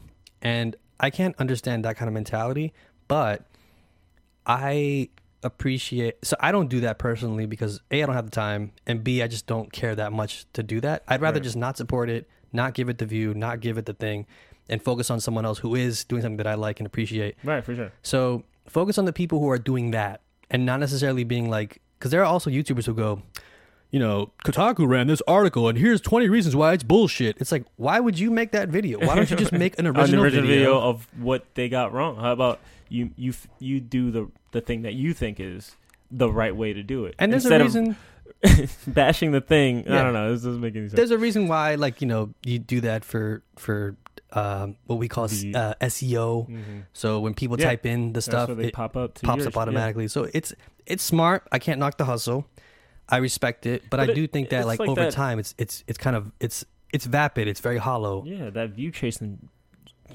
And 0.43 0.77
I 0.99 1.11
can't 1.11 1.35
understand 1.39 1.85
that 1.87 1.97
kind 1.97 2.09
of 2.09 2.13
mentality, 2.15 2.73
but 3.09 3.47
I 4.47 5.09
appreciate 5.43 6.17
so 6.25 6.37
I 6.39 6.53
don't 6.53 6.69
do 6.69 6.81
that 6.81 6.99
personally 6.99 7.47
because 7.47 7.81
A 7.91 8.03
I 8.03 8.07
don't 8.07 8.15
have 8.15 8.27
the 8.27 8.31
time 8.31 8.73
and 8.87 9.03
B 9.03 9.23
I 9.23 9.27
just 9.27 9.47
don't 9.47 9.73
care 9.73 9.95
that 9.95 10.13
much 10.13 10.45
to 10.53 10.63
do 10.63 10.81
that. 10.83 11.03
I'd 11.09 11.23
rather 11.23 11.37
Right. 11.39 11.45
just 11.45 11.57
not 11.57 11.77
support 11.79 12.11
it, 12.11 12.29
not 12.53 12.75
give 12.75 12.89
it 12.91 12.99
the 12.99 13.07
view, 13.07 13.33
not 13.33 13.61
give 13.61 13.79
it 13.79 13.87
the 13.87 13.95
thing 13.95 14.27
and 14.69 14.83
focus 14.83 15.11
on 15.11 15.19
someone 15.19 15.47
else 15.47 15.59
who 15.61 15.75
is 15.75 16.05
doing 16.05 16.21
something 16.23 16.37
that 16.37 16.47
I 16.47 16.55
like 16.55 16.79
and 16.79 16.87
appreciate. 16.87 17.37
Right, 17.43 17.65
for 17.65 17.75
sure. 17.75 17.91
So 18.03 18.45
focus 18.69 18.99
on 18.99 19.05
the 19.07 19.13
people 19.15 19.41
who 19.41 19.49
are 19.49 19.59
doing 19.59 19.93
that 19.93 20.21
and 20.51 20.67
not 20.67 20.81
necessarily 20.81 21.25
being 21.25 21.49
like, 21.51 21.81
because 21.99 22.11
there 22.11 22.21
are 22.21 22.27
also 22.27 22.51
YouTubers 22.51 22.87
who 22.87 22.95
go, 22.95 23.23
you 23.91 23.99
know, 23.99 24.31
Kotaku 24.45 24.87
ran 24.89 25.07
this 25.09 25.21
article 25.27 25.69
and 25.69 25.77
here's 25.77 26.01
20 26.01 26.29
reasons 26.29 26.55
why 26.55 26.73
it's 26.73 26.83
bullshit. 26.85 27.37
It's 27.41 27.51
like, 27.53 27.65
why 27.77 27.99
would 28.01 28.19
you 28.19 28.31
make 28.31 28.53
that 28.53 28.69
video? 28.69 28.99
Why 29.01 29.15
don't 29.17 29.31
you 29.31 29.37
just 29.37 29.53
make 29.53 29.79
an 29.79 29.87
original, 29.89 30.21
An 30.21 30.25
original 30.27 30.43
video? 30.47 30.57
video 30.59 30.81
of 30.81 31.09
what 31.21 31.45
they 31.55 31.69
got 31.69 31.93
wrong. 31.93 32.17
How 32.17 32.33
about 32.33 32.61
you 32.89 33.11
you 33.17 33.33
you 33.59 33.81
do 33.81 34.11
the 34.11 34.29
the 34.53 34.61
thing 34.61 34.83
that 34.83 34.95
you 34.95 35.13
think 35.15 35.39
is 35.41 35.77
the 36.11 36.31
right 36.31 36.55
way 36.55 36.73
to 36.73 36.83
do 36.83 37.05
it. 37.07 37.15
And 37.19 37.33
there's 37.33 37.45
Instead 37.45 37.61
a 37.61 37.65
reason. 37.65 37.97
bashing 38.87 39.33
the 39.33 39.41
thing. 39.41 39.87
I 39.89 40.03
don't 40.03 40.13
know. 40.13 40.33
This 40.33 40.43
doesn't 40.43 40.61
make 40.61 40.75
any 40.75 40.89
sense. 40.89 40.97
There's 40.97 41.11
a 41.11 41.19
reason 41.19 41.47
why, 41.49 41.75
like 41.75 42.01
you 42.01 42.07
know, 42.07 42.33
you 42.45 42.59
do 42.59 42.81
that 42.83 43.05
for 43.05 43.43
for 43.57 43.97
um, 44.33 44.77
what 44.87 44.99
we 44.99 45.09
call 45.09 45.29
The- 45.29 45.55
uh, 45.55 45.75
SEO. 45.81 46.49
Mhm. 46.49 46.85
So 46.93 47.21
when 47.21 47.35
people 47.35 47.59
Yeah. 47.59 47.67
type 47.67 47.87
in 47.87 48.13
the 48.13 48.23
stuff, 48.23 48.49
they 48.57 48.67
it 48.69 48.75
pop 48.75 48.97
up. 48.97 49.15
To 49.15 49.23
pops 49.27 49.39
yours. 49.39 49.47
up 49.49 49.55
Yeah. 49.55 49.61
automatically. 49.63 50.09
So 50.09 50.29
it's 50.35 50.53
it's 50.87 51.03
smart. 51.05 51.47
I 51.53 51.59
can't 51.59 51.79
knock 51.79 51.97
the 51.99 52.05
hustle. 52.05 52.47
I 53.09 53.17
respect 53.19 53.67
it, 53.67 53.83
but, 53.91 53.99
But 53.99 54.01
I 54.01 54.13
it- 54.13 54.15
do 54.15 54.27
think 54.27 54.51
that 54.51 54.67
like, 54.67 54.79
like 54.79 54.89
over 54.89 55.03
that- 55.03 55.13
time, 55.13 55.39
it's 55.39 55.55
it's 55.59 55.83
it's 55.89 55.99
kind 55.99 56.15
of 56.17 56.31
it's 56.41 56.65
it's 56.93 57.07
vapid. 57.07 57.49
It's 57.49 57.61
very 57.61 57.79
hollow. 57.79 58.25
Yeah, 58.25 58.51
that 58.51 58.71
view 58.71 58.91
chasing 58.91 59.49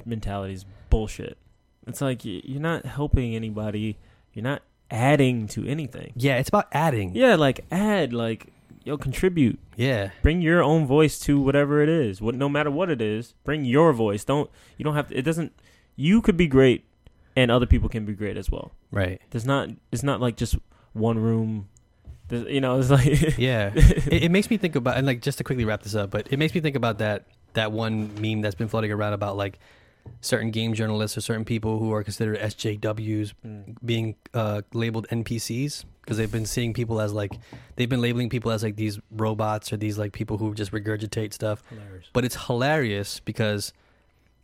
mentality 0.06 0.54
is 0.54 0.66
bullshit. 0.90 1.38
It's 1.88 2.02
like 2.02 2.24
you're 2.26 2.62
not 2.62 2.86
helping 2.86 3.36
anybody. 3.36 3.98
You're 4.34 4.44
not 4.44 4.62
adding 4.92 5.48
to 5.50 5.66
anything. 5.68 6.14
Yeah, 6.16 6.38
it's 6.38 6.50
about 6.50 6.68
adding. 6.72 7.16
Yeah, 7.16 7.36
like 7.36 7.66
add, 7.72 8.12
like 8.14 8.48
yo, 8.86 8.98
contribute. 8.98 9.60
Yeah. 9.76 10.12
Bring 10.22 10.42
your 10.42 10.64
own 10.64 10.86
voice 10.88 11.20
to 11.20 11.42
whatever 11.42 11.82
it 11.82 11.90
is. 11.90 12.22
What, 12.22 12.36
no 12.36 12.48
matter 12.48 12.72
what 12.72 12.90
it 12.90 13.02
is, 13.02 13.34
bring 13.44 13.66
your 13.66 13.92
voice. 13.92 14.24
Don't 14.24 14.50
you 14.78 14.86
don't 14.86 14.96
have 14.96 15.10
to. 15.10 15.18
It 15.18 15.24
doesn't. 15.24 15.52
You 15.98 16.22
could 16.22 16.38
be 16.38 16.48
great, 16.48 16.86
and 17.36 17.52
other 17.52 17.66
people 17.66 17.90
can 17.90 18.06
be 18.06 18.14
great 18.14 18.38
as 18.38 18.50
well. 18.50 18.72
Right. 18.92 19.22
There's 19.32 19.46
not. 19.46 19.70
It's 19.92 20.04
not 20.04 20.22
like 20.22 20.38
just 20.38 20.56
one 20.94 21.20
room. 21.20 21.68
There's, 22.30 22.48
you 22.48 22.62
know, 22.62 22.80
it's 22.80 22.90
like 22.90 23.06
Yeah. 23.38 23.72
it, 23.76 24.24
it 24.24 24.32
makes 24.32 24.50
me 24.50 24.58
think 24.58 24.76
about 24.76 24.98
and 24.98 25.06
like 25.06 25.22
just 25.22 25.38
to 25.40 25.44
quickly 25.44 25.66
wrap 25.66 25.84
this 25.84 25.94
up, 25.96 26.10
but 26.12 26.28
it 26.32 26.38
makes 26.38 26.56
me 26.56 26.62
think 26.62 26.76
about 26.76 26.98
that 27.00 27.26
that 27.54 27.72
one 27.72 28.12
meme 28.20 28.42
that's 28.42 28.56
been 28.56 28.68
floating 28.68 28.92
around 28.92 29.14
about 29.14 29.38
like 29.38 29.60
certain 30.22 30.52
game 30.52 30.74
journalists 30.74 31.18
or 31.18 31.22
certain 31.22 31.46
people 31.46 31.80
who 31.80 31.92
are 31.94 32.04
considered 32.04 32.38
SJWs 32.40 33.34
Mm. 33.46 33.76
being 33.84 34.16
uh, 34.34 34.62
labeled 34.74 35.08
NPCs 35.10 35.86
because 36.06 36.18
they've 36.18 36.32
been 36.32 36.46
seeing 36.46 36.74
people 36.74 37.02
as 37.02 37.14
like 37.14 37.34
they've 37.76 37.90
been 37.90 38.02
labeling 38.02 38.30
people 38.30 38.52
as 38.52 38.62
like 38.62 38.76
these 38.76 39.00
robots 39.12 39.74
or 39.74 39.78
these 39.78 39.98
like 39.98 40.14
people 40.14 40.38
who 40.38 40.54
just 40.54 40.72
regurgitate 40.72 41.34
stuff. 41.34 41.64
hilarious. 41.70 42.10
But 42.14 42.26
it's 42.26 42.46
hilarious 42.46 43.20
because 43.20 43.74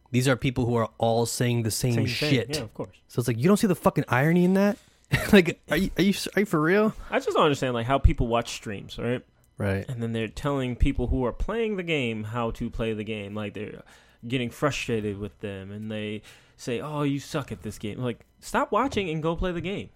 these 0.10 0.28
are 0.28 0.36
people 0.36 0.66
who 0.66 0.76
are 0.76 0.90
all 0.98 1.26
saying 1.26 1.64
the 1.64 1.72
same, 1.72 1.94
Same 1.94 2.06
shit. 2.08 2.56
Yeah, 2.56 2.64
of 2.64 2.74
course. 2.74 2.98
So 3.08 3.20
it's 3.20 3.28
like 3.28 3.38
you 3.38 3.48
don't 3.48 3.58
see 3.58 3.68
the 3.68 3.76
fucking 3.76 4.06
irony 4.08 4.44
in 4.44 4.56
that. 4.56 4.78
like, 5.34 5.62
are 5.70 5.78
you 5.78 5.92
are 5.98 6.02
you 6.02 6.14
are 6.36 6.40
you 6.40 6.46
for 6.46 6.60
real? 6.60 6.94
I 7.12 7.20
just 7.20 7.34
don't 7.34 7.44
understand 7.44 7.74
like 7.76 7.86
how 7.86 8.00
people 8.00 8.28
watch 8.28 8.50
streams, 8.54 8.98
right? 8.98 9.22
Right. 9.58 9.88
And 9.88 10.02
then 10.02 10.14
they're 10.14 10.28
telling 10.28 10.76
people 10.76 11.08
who 11.08 11.24
are 11.26 11.32
playing 11.32 11.76
the 11.76 11.84
game 11.84 12.24
how 12.24 12.50
to 12.52 12.70
play 12.72 12.94
the 12.94 13.04
game. 13.04 13.36
Like 13.36 13.54
they're 13.54 13.84
getting 14.28 14.50
frustrated 14.50 15.20
with 15.20 15.40
them, 15.42 15.72
and 15.72 15.92
they 15.92 16.24
say, 16.58 16.80
"Oh, 16.82 17.04
you 17.04 17.20
suck 17.20 17.52
at 17.52 17.62
this 17.62 17.78
game." 17.78 18.00
Like, 18.00 18.26
stop 18.40 18.72
watching 18.72 19.10
and 19.10 19.22
go 19.22 19.36
play 19.36 19.52
the 19.52 19.62
game. 19.62 19.90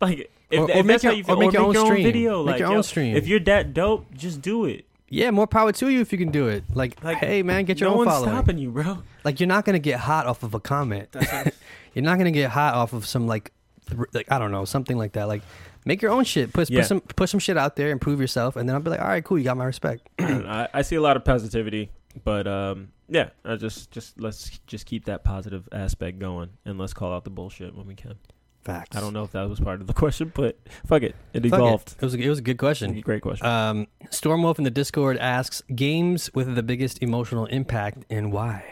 Like, 0.00 0.30
if, 0.50 0.60
Or- 0.60 0.64
or 0.64 0.70
if 0.70 0.76
make 0.76 0.86
that's 0.86 1.02
how 1.04 1.10
your- 1.10 1.16
you 1.18 1.22
or 1.24 1.26
feel, 1.26 1.36
make 1.38 1.52
your 1.52 1.62
own 1.62 1.86
stream. 1.86 2.02
video. 2.02 2.44
Make 2.44 2.52
like, 2.52 2.58
your 2.60 2.68
own 2.68 2.74
yo, 2.76 2.82
stream. 2.82 3.16
If 3.16 3.26
you're 3.26 3.40
that 3.40 3.74
dope, 3.74 4.12
just 4.14 4.42
do 4.42 4.64
it. 4.66 4.84
Yeah, 5.08 5.30
more 5.30 5.46
power 5.46 5.70
to 5.72 5.88
you 5.88 6.00
if 6.00 6.10
you 6.12 6.18
can 6.18 6.30
do 6.30 6.48
it. 6.48 6.64
Like, 6.74 7.02
Like, 7.04 7.18
hey 7.18 7.42
man, 7.42 7.64
get 7.64 7.78
your 7.80 7.88
no 7.90 7.92
own 7.94 7.98
one's 7.98 8.10
following. 8.10 8.30
stopping 8.30 8.58
you, 8.58 8.70
bro. 8.70 8.98
Like, 9.24 9.38
you're 9.38 9.46
not 9.46 9.64
gonna 9.64 9.78
get 9.78 10.00
hot 10.00 10.26
off 10.26 10.42
of 10.42 10.54
a 10.54 10.60
comment. 10.60 11.08
you're 11.94 12.02
not 12.04 12.18
gonna 12.18 12.30
get 12.32 12.50
hot 12.50 12.74
off 12.74 12.92
of 12.92 13.06
some 13.06 13.26
like, 13.26 13.52
th- 13.88 14.00
like 14.12 14.30
I 14.32 14.38
don't 14.38 14.50
know, 14.50 14.64
something 14.64 14.98
like 14.98 15.12
that. 15.12 15.28
Like, 15.28 15.42
make 15.84 16.02
your 16.02 16.10
own 16.10 16.24
shit. 16.24 16.52
Put, 16.52 16.68
Yeah. 16.68 16.80
put 16.80 16.86
some 16.88 17.00
put 17.00 17.28
some 17.28 17.38
shit 17.40 17.56
out 17.56 17.76
there, 17.76 17.90
improve 17.90 18.20
yourself, 18.20 18.56
and 18.56 18.68
then 18.68 18.74
I'll 18.74 18.82
be 18.82 18.90
like, 18.90 19.00
all 19.00 19.06
right, 19.08 19.22
cool, 19.24 19.38
you 19.38 19.44
got 19.44 19.56
my 19.56 19.66
respect. 19.66 20.08
I, 20.18 20.68
I 20.74 20.82
see 20.82 20.96
a 20.96 21.00
lot 21.00 21.16
of 21.16 21.24
positivity, 21.24 21.90
but 22.24 22.46
um, 22.48 22.88
yeah, 23.08 23.28
I 23.44 23.54
just 23.56 23.92
just 23.92 24.18
let's 24.20 24.58
just 24.66 24.84
keep 24.86 25.04
that 25.04 25.22
positive 25.22 25.68
aspect 25.70 26.18
going, 26.18 26.50
and 26.64 26.76
let's 26.76 26.94
call 26.94 27.12
out 27.12 27.22
the 27.24 27.30
bullshit 27.30 27.74
when 27.76 27.86
we 27.86 27.94
can. 27.94 28.14
Facts. 28.64 28.96
I 28.96 29.00
don't 29.00 29.12
know 29.12 29.24
if 29.24 29.32
that 29.32 29.48
was 29.48 29.60
part 29.60 29.80
of 29.80 29.86
the 29.86 29.92
question, 30.02 30.32
but 30.34 30.58
fuck 30.86 31.02
it, 31.02 31.14
it 31.32 31.42
Fuck 31.42 31.58
evolved. 31.58 31.94
It. 31.98 32.02
was 32.02 32.14
a, 32.14 32.18
it 32.18 32.28
was 32.28 32.38
a 32.38 32.42
good 32.42 32.58
question. 32.58 32.98
Great 33.00 33.22
question. 33.22 33.46
Um, 33.46 33.86
Stormwolf 34.06 34.56
in 34.58 34.64
the 34.64 34.70
Discord 34.70 35.18
asks 35.18 35.62
games 35.74 36.30
with 36.34 36.54
the 36.54 36.62
biggest 36.62 37.02
emotional 37.02 37.46
impact 37.46 38.04
and 38.08 38.32
why. 38.32 38.64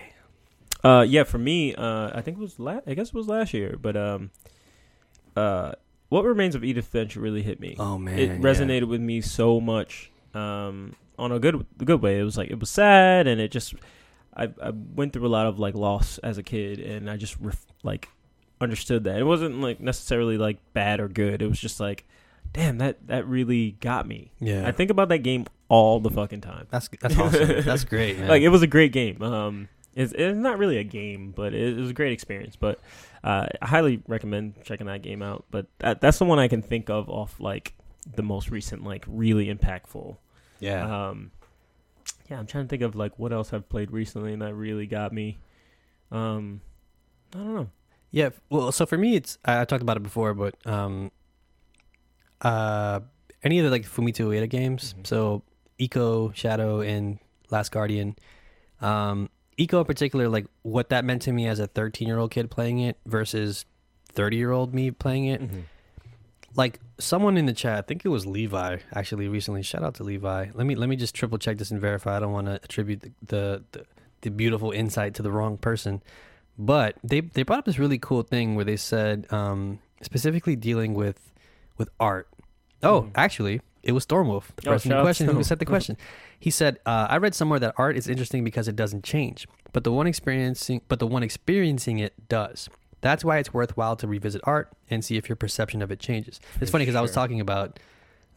Uh, 0.83 1.05
yeah, 1.07 1.25
for 1.25 1.39
me, 1.39 1.75
uh, 1.75 2.11
I 2.15 2.23
think 2.23 2.39
it 2.39 2.41
was 2.41 2.59
la- 2.59 2.81
I 2.87 2.95
guess 2.95 3.09
it 3.09 3.15
was 3.15 3.29
last 3.29 3.53
year, 3.55 3.77
but 3.81 3.97
um, 3.97 4.31
uh, 5.37 5.73
what 6.09 6.25
remains 6.25 6.55
of 6.55 6.65
Edith 6.65 6.87
Finch 6.87 7.17
really 7.17 7.43
hit 7.43 7.61
me. 7.61 7.77
Oh 7.79 7.99
man, 7.99 8.19
it 8.19 8.29
yeah. 8.29 8.37
resonated 8.39 8.89
with 8.89 9.01
me 9.01 9.21
so 9.21 9.61
much, 9.61 10.11
um, 10.35 10.95
on 11.19 11.33
a 11.33 11.39
good 11.39 11.65
good 11.79 12.03
way. 12.03 12.19
It 12.19 12.25
was 12.25 12.37
like 12.37 12.51
it 12.51 12.59
was 12.59 12.71
sad, 12.71 13.27
and 13.27 13.41
it 13.41 13.51
just 13.51 13.75
I 14.37 14.45
I 14.63 14.71
went 14.71 15.13
through 15.13 15.27
a 15.27 15.29
lot 15.29 15.47
of 15.47 15.59
like 15.59 15.75
loss 15.75 16.19
as 16.19 16.37
a 16.39 16.43
kid, 16.43 16.81
and 16.81 17.09
I 17.09 17.17
just 17.17 17.37
ref- 17.39 17.67
like 17.83 18.09
understood 18.63 19.05
that 19.05 19.19
it 19.19 19.25
wasn't 19.25 19.61
like 19.61 19.81
necessarily 19.81 20.39
like 20.39 20.59
bad 20.73 21.01
or 21.01 21.09
good. 21.09 21.43
It 21.43 21.49
was 21.49 21.61
just 21.61 21.81
like, 21.81 22.05
damn, 22.53 22.79
that 22.79 23.07
that 23.09 23.27
really 23.27 23.73
got 23.81 24.07
me. 24.07 24.33
Yeah, 24.41 24.67
I 24.67 24.73
think 24.73 24.91
about 24.91 25.09
that 25.11 25.19
game 25.19 25.47
all 25.69 26.01
the 26.01 26.11
fucking 26.11 26.41
time. 26.43 26.67
that's 26.71 26.89
that's 27.01 27.19
awesome. 27.19 27.63
that's 27.65 27.85
great, 27.85 28.19
man. 28.19 28.29
Like 28.29 28.43
it 28.43 28.49
was 28.49 28.63
a 28.63 28.67
great 28.67 28.93
game. 28.93 29.23
Um, 29.23 29.69
it's, 29.95 30.13
it's 30.13 30.37
not 30.39 30.59
really 30.59 30.79
a 30.79 30.85
game, 30.85 31.33
but 31.37 31.53
it, 31.55 31.77
it 31.77 31.81
was 31.81 31.91
a 31.91 31.95
great 31.95 32.13
experience. 32.13 32.57
But 32.57 32.81
uh, 33.23 33.47
I 33.61 33.67
highly 33.67 34.03
recommend 34.09 34.55
checking 34.65 34.87
that 34.87 35.03
game 35.03 35.23
out. 35.23 35.45
But 35.51 35.67
that, 35.79 36.01
that's 36.01 36.19
the 36.19 36.25
one 36.25 36.39
I 36.39 36.49
can 36.49 36.63
think 36.63 36.89
of 36.89 37.09
off 37.11 37.39
like 37.41 37.75
the 38.15 38.23
most 38.23 38.51
recent, 38.51 38.85
like 38.85 39.05
really 39.07 39.53
impactful. 39.55 40.17
yeah, 40.61 41.09
Um, 41.09 41.31
yeah, 42.31 42.39
I'm 42.39 42.47
trying 42.47 42.65
to 42.65 42.69
think 42.69 42.83
of 42.83 42.95
like 42.97 43.19
what 43.19 43.33
else 43.33 43.53
I've 43.53 43.69
played 43.69 43.91
recently 43.91 44.33
and 44.33 44.41
that 44.43 44.55
really 44.55 44.87
got 44.87 45.13
me. 45.13 45.39
Um, 46.11 46.61
I 47.35 47.39
don't 47.39 47.55
know. 47.55 47.71
Yeah. 48.13 48.29
Well, 48.51 48.71
so 48.71 48.87
for 48.87 48.97
me, 48.99 49.17
it's 49.17 49.39
I, 49.45 49.63
I 49.63 49.65
talked 49.65 49.83
about 49.83 49.97
it 49.97 50.03
before, 50.05 50.35
but 50.35 50.55
um, 50.67 51.11
uh, 52.41 53.01
any 53.43 53.59
of 53.59 53.65
the 53.65 53.71
like 53.71 53.85
Fumito 53.85 54.29
Ueda 54.29 54.49
games. 54.49 54.95
Mhm. 54.99 55.07
So 55.07 55.43
Ico, 55.81 56.35
Shadow, 56.35 56.81
and 56.81 57.19
Last 57.51 57.73
Guardian. 57.73 58.17
Um, 58.81 59.31
Ico 59.59 59.81
in 59.81 59.85
particular, 59.85 60.29
like 60.29 60.47
what 60.63 60.91
that 60.91 61.05
meant 61.05 61.23
to 61.23 61.33
me 61.33 61.47
as 61.47 61.59
a 61.59 61.67
13 61.67 62.07
year 62.09 62.19
old 62.19 62.31
kid 62.31 62.51
playing 62.51 62.79
it 62.81 62.99
versus 63.07 63.65
30 64.13 64.37
year 64.37 64.51
old 64.51 64.75
me 64.75 64.91
playing 64.91 65.27
it. 65.27 65.41
like 66.55 66.81
someone 66.99 67.37
in 67.39 67.47
the 67.47 67.53
chat, 67.53 67.79
I 67.79 67.83
think 67.83 68.05
it 68.05 68.09
was 68.09 68.27
Levi 68.27 68.79
actually 68.95 69.29
recently. 69.29 69.63
Shout 69.63 69.83
out 69.83 69.95
to 69.95 70.05
Levi. 70.05 70.49
Let 70.53 70.67
me 70.67 70.75
let 70.75 70.89
me 70.89 70.97
just 70.97 71.15
triple 71.15 71.39
check 71.39 71.59
this 71.59 71.71
and 71.71 71.81
verify. 71.81 72.17
I 72.17 72.21
don't 72.21 72.33
want 72.33 72.47
to 72.47 72.55
attribute 72.63 73.01
the, 73.01 73.13
the 73.27 73.65
the 73.73 73.87
the 74.23 74.31
beautiful 74.31 74.71
insight 74.71 75.15
to 75.15 75.23
the 75.23 75.33
wrong 75.33 75.57
person. 75.57 76.03
But 76.59 76.97
they 77.03 77.21
they 77.21 77.43
brought 77.43 77.61
up 77.61 77.65
this 77.65 77.79
really 77.79 77.99
cool 77.99 78.23
thing 78.23 78.55
where 78.55 78.65
they 78.65 78.77
said 78.77 79.27
um, 79.33 79.79
specifically 80.03 80.57
dealing 80.57 80.95
with 80.95 81.33
with 81.79 81.89
art. 81.99 82.29
Oh, 82.83 83.03
Mm. 83.03 83.11
actually, 83.15 83.61
it 83.83 83.93
was 83.93 84.05
Stormwolf, 84.05 84.49
the 84.57 84.69
Oh, 84.69 84.73
person 84.73 84.93
in 84.93 85.01
question 85.03 85.29
who 85.29 85.43
said 85.43 85.59
the 85.61 85.65
question. 85.65 85.97
he 86.39 86.51
said, 86.51 86.79
uh, 86.85 87.07
"I 87.09 87.17
read 87.17 87.35
somewhere 87.35 87.59
that 87.61 87.75
art 87.79 87.97
is 87.97 88.07
interesting 88.09 88.45
because 88.45 88.69
it 88.69 88.77
doesn't 88.77 89.03
change, 89.05 89.47
but 89.73 89.85
the 89.85 89.93
one 89.93 90.07
experiencing 90.07 90.83
but 90.89 90.99
the 90.99 91.07
one 91.07 91.23
experiencing 91.23 91.99
it 91.99 92.29
does." 92.29 92.69
That's 93.01 93.25
why 93.25 93.39
it's 93.39 93.53
worthwhile 93.53 93.97
to 93.97 94.07
revisit 94.07 94.43
art 94.45 94.71
and 94.91 95.05
see 95.05 95.17
if 95.17 95.29
your 95.29 95.35
perception 95.37 95.83
of 95.83 95.91
it 95.91 95.99
changes. 95.99 96.39
It's 96.61 96.71
funny 96.71 96.85
because 96.85 96.95
I 96.95 97.01
was 97.01 97.11
talking 97.13 97.41
about, 97.41 97.81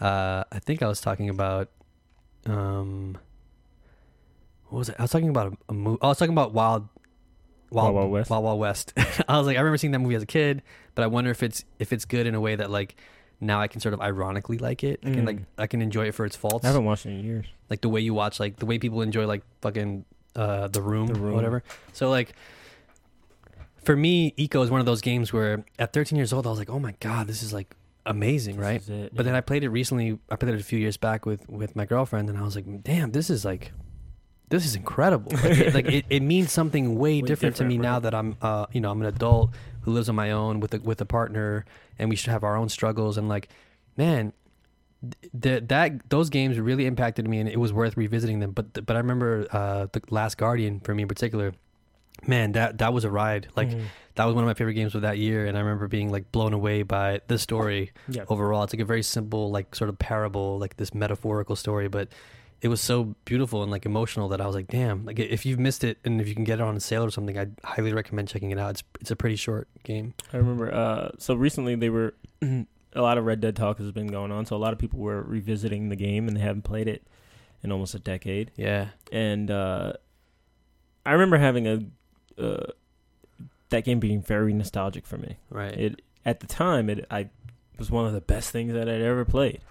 uh, 0.02 0.44
I 0.52 0.58
think 0.58 0.82
I 0.82 0.88
was 0.88 1.00
talking 1.02 1.30
about, 1.30 1.70
um, 2.48 3.16
what 4.70 4.80
was 4.80 4.90
it? 4.90 4.96
I 4.98 5.04
was 5.04 5.12
talking 5.12 5.30
about 5.30 5.54
a, 5.54 5.58
a 5.70 5.74
movie. 5.74 6.00
I 6.02 6.08
was 6.08 6.18
talking 6.18 6.34
about 6.34 6.54
Wild, 6.54 6.88
Wild 7.72 7.96
Wild 7.96 8.12
West? 8.12 8.30
Wild 8.30 8.44
Wild 8.44 8.60
West. 8.60 8.94
I 9.28 9.38
was 9.38 9.48
like, 9.48 9.58
I 9.58 9.60
remember 9.60 9.78
seeing 9.78 9.92
that 9.92 10.00
movie 10.00 10.16
as 10.16 10.24
a 10.24 10.28
kid, 10.28 10.62
but 10.94 11.04
I 11.04 11.08
wonder 11.08 11.32
if 11.32 11.44
it's 11.44 11.66
if 11.80 11.92
it's 11.94 12.06
good 12.06 12.26
in 12.28 12.36
a 12.36 12.40
way 12.42 12.56
that 12.56 12.70
like 12.72 12.96
now 13.42 13.60
I 13.60 13.68
can 13.68 13.82
sort 13.82 13.94
of 13.94 14.02
ironically 14.02 14.58
like 14.58 14.84
it. 14.84 15.00
I 15.04 15.12
can 15.12 15.26
like 15.26 15.38
Mm. 15.40 15.46
I 15.58 15.68
can 15.68 15.82
enjoy 15.82 16.08
it 16.08 16.14
for 16.14 16.26
its 16.26 16.36
faults, 16.36 16.64
I 16.64 16.68
haven't 16.68 16.86
watched 16.86 17.06
it 17.06 17.10
in 17.10 17.24
years. 17.24 17.46
like 17.70 17.82
the 17.82 17.90
way 17.90 18.00
you 18.02 18.14
watch 18.14 18.40
like 18.40 18.58
the 18.58 18.66
way 18.66 18.80
people 18.80 19.02
enjoy 19.02 19.26
like 19.28 19.44
fucking 19.62 20.06
uh 20.36 20.68
the 20.70 20.82
room, 20.82 21.08
The 21.08 21.14
or 21.14 21.18
Room. 21.22 21.36
whatever. 21.36 21.64
So 21.94 22.10
like 22.10 22.34
for 23.84 23.96
me, 23.96 24.32
Ico 24.38 24.64
is 24.64 24.72
one 24.72 24.80
of 24.80 24.86
those 24.86 25.02
games 25.02 25.32
where 25.32 25.64
at 25.78 25.94
13 25.94 26.16
years 26.18 26.34
old 26.34 26.48
I 26.48 26.50
was 26.50 26.58
like, 26.60 26.70
oh 26.70 26.80
my 26.80 26.96
god, 27.00 27.28
this 27.28 27.44
is 27.44 27.54
like 27.54 27.76
amazing, 28.06 28.58
right? 28.58 28.82
Is 28.82 28.90
it, 28.90 29.16
But 29.16 29.26
then. 29.26 29.36
I 29.36 29.42
played 29.42 29.64
it 29.64 29.70
recently. 29.70 30.18
I 30.30 30.36
played 30.38 30.54
it 30.56 30.60
a 30.60 30.64
few 30.64 30.80
years 30.80 30.98
back 30.98 31.26
with 31.26 31.48
with 31.50 31.76
my 31.76 31.86
girlfriend, 31.86 32.30
and 32.30 32.38
I 32.38 32.42
was 32.44 32.56
like, 32.56 32.66
"Damn, 32.84 33.12
this 33.12 33.30
is 33.30 33.44
like, 33.46 33.72
this 34.50 34.66
is 34.66 34.76
incredible. 34.76 35.32
Like, 35.32 35.58
it, 35.58 35.74
like 35.74 35.86
it, 35.88 36.06
it 36.10 36.22
means 36.22 36.52
something 36.52 36.98
way, 36.98 37.22
Way 37.22 37.28
different, 37.28 37.56
to 37.58 37.64
me 37.66 37.78
different, 37.78 37.84
now 37.84 38.00
that 38.00 38.14
I'm, 38.14 38.38
uh, 38.42 38.68
you 38.72 38.82
know, 38.82 38.92
I'm 38.92 39.02
an 39.02 39.08
adult 39.08 39.52
who 39.82 39.92
lives 39.92 40.10
on 40.10 40.16
my 40.16 40.32
own 40.32 40.60
with 40.60 40.74
a 40.74 40.80
with 40.80 41.02
a 41.02 41.06
partner, 41.06 41.66
and 42.00 42.10
we 42.10 42.16
should 42.16 42.32
have 42.32 42.44
our 42.44 42.56
own 42.56 42.70
struggles. 42.70 43.18
And 43.18 43.28
like, 43.30 43.50
man, 43.98 44.34
th- 45.42 45.64
that 45.68 46.10
those 46.10 46.30
games 46.30 46.60
really 46.60 46.86
impacted 46.86 47.28
me, 47.28 47.40
and 47.40 47.50
it 47.50 47.60
was 47.60 47.74
worth 47.74 47.98
revisiting 47.98 48.40
them. 48.40 48.52
But 48.52 48.86
but 48.86 48.96
I 48.96 49.00
remember 49.00 49.48
uh, 49.52 49.88
the 49.92 50.02
Last 50.10 50.38
Guardian 50.38 50.80
for 50.80 50.94
me 50.94 51.04
in 51.04 51.08
particular. 51.08 51.54
Man, 52.26 52.54
that 52.54 52.78
that 52.80 52.94
was 52.94 53.04
a 53.04 53.10
ride. 53.12 53.48
Like 53.56 53.70
Mhm. 53.70 53.84
that 54.16 54.26
was 54.26 54.34
one 54.34 54.44
of 54.44 54.48
my 54.48 54.54
favorite 54.54 54.74
games 54.74 54.96
of 54.96 55.02
that 55.02 55.18
year, 55.18 55.46
and 55.46 55.58
I 55.58 55.60
remember 55.60 55.88
being 55.88 56.12
like 56.12 56.32
blown 56.32 56.54
away 56.54 56.82
by 56.82 57.20
the 57.28 57.38
story 57.38 57.92
yeah. 58.08 58.24
overall. 58.30 58.64
It's 58.64 58.74
like 58.74 58.80
a 58.80 58.86
very 58.86 59.04
simple, 59.04 59.52
like 59.52 59.76
sort 59.76 59.90
of 59.90 60.00
parable, 60.00 60.58
like 60.58 60.78
this 60.78 60.94
metaphorical 60.94 61.56
story, 61.56 61.88
but 61.90 62.08
it 62.66 62.68
was 62.68 62.82
so 62.82 63.16
beautiful 63.26 63.62
and 63.62 63.72
like 63.72 63.86
emotional 63.86 64.28
that 64.30 64.42
I 64.42 64.48
was 64.48 64.56
like, 64.56 64.66
damn. 64.66 65.06
Like 65.06 65.20
if 65.20 65.46
you've 65.46 65.60
missed 65.60 65.84
it 65.84 66.00
and 66.04 66.20
if 66.20 66.28
you 66.28 66.34
can 66.34 66.44
get 66.44 66.60
it 66.60 66.64
on 66.64 66.76
a 66.76 66.80
sale 66.80 67.06
or 67.06 67.12
something, 67.12 67.38
I'd 67.38 67.54
highly 67.64 67.94
recommend 67.94 68.28
checking 68.28 68.50
it 68.50 68.58
out. 68.58 68.72
It's 68.72 68.84
it's 69.00 69.12
a 69.12 69.16
pretty 69.16 69.36
short 69.36 69.68
game. 69.84 70.16
I 70.34 70.38
remember. 70.38 70.74
Uh, 70.74 71.12
so 71.20 71.36
recently 71.36 71.76
they 71.76 71.90
were 71.92 72.16
a 72.42 72.66
lot 72.96 73.20
of 73.20 73.26
Red 73.26 73.40
Dead 73.40 73.56
talk 73.56 73.78
has 73.78 73.92
been 73.92 74.08
going 74.08 74.32
on. 74.32 74.48
So 74.48 74.56
a 74.56 74.58
lot 74.58 74.74
of 74.74 74.80
people 74.80 74.98
were 74.98 75.22
revisiting 75.22 75.90
the 75.90 75.96
game 75.96 76.28
and 76.28 76.36
they 76.36 76.42
haven't 76.42 76.64
played 76.64 76.88
it 76.88 77.06
in 77.62 77.72
almost 77.72 77.94
a 77.94 78.00
decade. 78.00 78.50
Yeah, 78.56 78.88
And 79.12 79.52
uh, 79.52 79.94
I 81.06 81.12
remember 81.12 81.38
having 81.38 81.68
a 81.68 82.42
uh, 82.42 82.72
that 83.70 83.84
game 83.84 84.00
being 84.00 84.24
very 84.24 84.54
nostalgic 84.54 85.06
for 85.06 85.20
me. 85.20 85.38
right. 85.52 85.72
It 85.72 86.02
at 86.26 86.40
the 86.40 86.48
time 86.48 86.90
it 86.90 87.06
I 87.12 87.30
was 87.78 87.92
one 87.92 88.08
of 88.08 88.14
the 88.14 88.22
best 88.22 88.50
things 88.50 88.74
that 88.74 88.90
I'd 88.90 89.02
ever 89.02 89.24
played. 89.24 89.62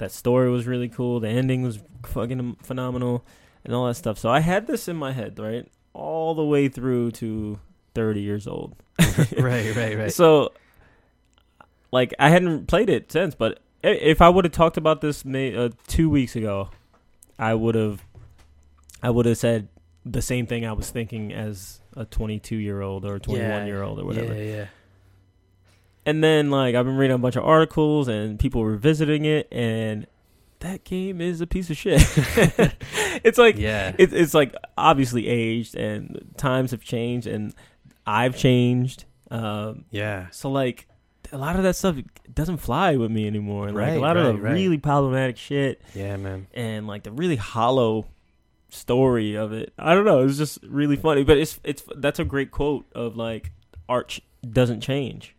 That 0.00 0.10
story 0.10 0.50
was 0.50 0.66
really 0.66 0.88
cool. 0.88 1.20
The 1.20 1.28
ending 1.28 1.62
was 1.62 1.78
fucking 2.06 2.56
phenomenal, 2.62 3.22
and 3.64 3.74
all 3.74 3.86
that 3.86 3.94
stuff. 3.94 4.18
So 4.18 4.30
I 4.30 4.40
had 4.40 4.66
this 4.66 4.88
in 4.88 4.96
my 4.96 5.12
head, 5.12 5.38
right, 5.38 5.70
all 5.92 6.34
the 6.34 6.44
way 6.44 6.68
through 6.68 7.10
to 7.12 7.60
thirty 7.94 8.22
years 8.22 8.46
old. 8.46 8.76
right, 9.38 9.76
right, 9.76 9.98
right. 9.98 10.12
So, 10.12 10.52
like, 11.92 12.14
I 12.18 12.30
hadn't 12.30 12.66
played 12.66 12.88
it 12.88 13.12
since, 13.12 13.34
but 13.34 13.60
if 13.82 14.22
I 14.22 14.30
would 14.30 14.46
have 14.46 14.52
talked 14.52 14.78
about 14.78 15.02
this 15.02 15.22
may, 15.24 15.54
uh, 15.54 15.68
two 15.86 16.08
weeks 16.08 16.34
ago, 16.34 16.70
I 17.38 17.52
would 17.52 17.74
have, 17.74 18.02
I 19.02 19.10
would 19.10 19.26
have 19.26 19.36
said 19.36 19.68
the 20.06 20.22
same 20.22 20.46
thing 20.46 20.64
I 20.64 20.72
was 20.72 20.88
thinking 20.88 21.32
as 21.32 21.80
a 21.94 22.06
22 22.06 22.56
year 22.56 22.80
old 22.80 23.04
or 23.04 23.18
21 23.18 23.66
year 23.66 23.82
old 23.82 24.00
or 24.00 24.06
whatever. 24.06 24.34
Yeah, 24.34 24.56
yeah. 24.56 24.66
And 26.10 26.24
then, 26.24 26.50
like, 26.50 26.74
I've 26.74 26.84
been 26.84 26.96
reading 26.96 27.14
a 27.14 27.18
bunch 27.18 27.36
of 27.36 27.44
articles 27.44 28.08
and 28.08 28.38
people 28.38 28.60
were 28.62 28.76
visiting 28.76 29.24
it, 29.24 29.46
and 29.52 30.06
that 30.58 30.82
game 30.84 31.20
is 31.20 31.40
a 31.40 31.46
piece 31.46 31.70
of 31.70 31.76
shit. 31.76 32.02
it's 33.24 33.38
like, 33.38 33.56
yeah. 33.56 33.94
it, 33.96 34.12
it's 34.12 34.34
like 34.34 34.54
obviously 34.76 35.28
aged, 35.28 35.76
and 35.76 36.32
times 36.36 36.72
have 36.72 36.82
changed, 36.82 37.26
and 37.26 37.54
I've 38.06 38.36
changed. 38.36 39.04
Um, 39.30 39.84
yeah. 39.92 40.26
so 40.30 40.50
like 40.50 40.88
a 41.30 41.38
lot 41.38 41.54
of 41.54 41.62
that 41.62 41.76
stuff 41.76 41.94
doesn't 42.34 42.56
fly 42.56 42.96
with 42.96 43.12
me 43.12 43.28
anymore. 43.28 43.66
Like 43.66 43.74
Right, 43.76 43.96
a 43.96 44.00
lot 44.00 44.16
of 44.16 44.24
the 44.26 44.32
right, 44.34 44.42
right. 44.42 44.52
really 44.54 44.78
problematic 44.78 45.36
shit 45.36 45.80
Yeah, 45.94 46.16
man. 46.16 46.48
and 46.52 46.88
like 46.88 47.04
the 47.04 47.12
really 47.12 47.36
hollow 47.36 48.06
story 48.70 49.36
of 49.36 49.52
it. 49.52 49.72
I 49.78 49.94
don't 49.94 50.04
know. 50.04 50.24
It's 50.24 50.36
just 50.38 50.58
really 50.66 50.96
funny. 50.96 51.22
But 51.22 51.38
it's 51.38 51.60
it's 51.62 51.84
that's 51.96 52.18
a 52.18 52.24
great 52.24 52.50
quote 52.50 52.86
of 52.92 53.16
like 53.16 53.52
art 53.88 54.08
ch- 54.08 54.20
doesn't 54.48 54.80
change. 54.80 55.36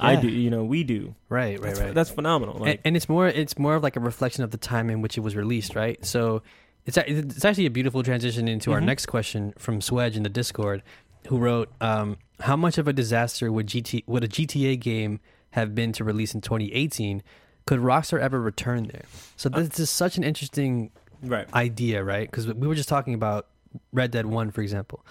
I 0.00 0.16
do, 0.16 0.28
you 0.28 0.50
know, 0.50 0.64
we 0.64 0.82
do. 0.84 1.14
Right, 1.28 1.58
right, 1.58 1.62
That's, 1.62 1.80
right. 1.80 1.94
that's 1.94 2.10
phenomenal. 2.10 2.56
and, 2.56 2.64
Like 2.66 2.80
and 2.84 2.96
it's 2.96 3.08
more 3.08 3.28
it's 3.28 3.58
more 3.58 3.74
of 3.76 3.82
like 3.82 3.96
a 3.96 4.00
reflection 4.00 4.42
of 4.44 4.50
the 4.50 4.58
time 4.58 4.90
in 4.90 5.02
which 5.02 5.16
it 5.18 5.20
was 5.20 5.36
released, 5.36 5.74
right? 5.74 6.04
So 6.04 6.42
it's 6.86 6.96
it's 6.96 7.44
actually 7.44 7.66
a 7.66 7.70
beautiful 7.70 8.02
transition 8.02 8.48
into 8.48 8.72
our 8.72 8.80
Mhm. 8.80 8.84
next 8.86 9.06
question 9.06 9.52
from 9.58 9.80
Swedge 9.80 10.16
in 10.16 10.22
the 10.22 10.28
Discord. 10.30 10.82
who 11.28 11.36
wrote, 11.36 11.68
um, 11.82 12.16
"How 12.40 12.56
much 12.56 12.78
of 12.78 12.88
a 12.88 12.94
disaster 12.94 13.52
would 13.52 13.66
GT 13.66 14.02
would 14.06 14.24
a 14.24 14.28
GTA 14.28 14.74
game 14.80 15.20
have 15.50 15.74
been 15.74 15.92
to 15.92 16.02
release 16.02 16.34
in 16.34 16.40
2018? 16.40 17.22
Could 17.66 17.80
Rockstar 17.80 18.18
ever 18.20 18.40
return 18.40 18.84
there?" 18.84 19.04
So 19.36 19.50
this 19.50 19.78
is 19.78 19.90
such 19.90 20.16
an 20.16 20.24
interesting 20.24 20.90
Right. 21.22 21.46
idea, 21.54 22.02
right? 22.02 22.26
Because 22.28 22.46
we 22.46 22.66
were 22.66 22.74
just 22.74 22.88
talking 22.88 23.12
about 23.12 23.48
Red 23.92 24.12
Dead 24.12 24.24
One, 24.26 24.50
for 24.50 24.62
example, 24.62 25.04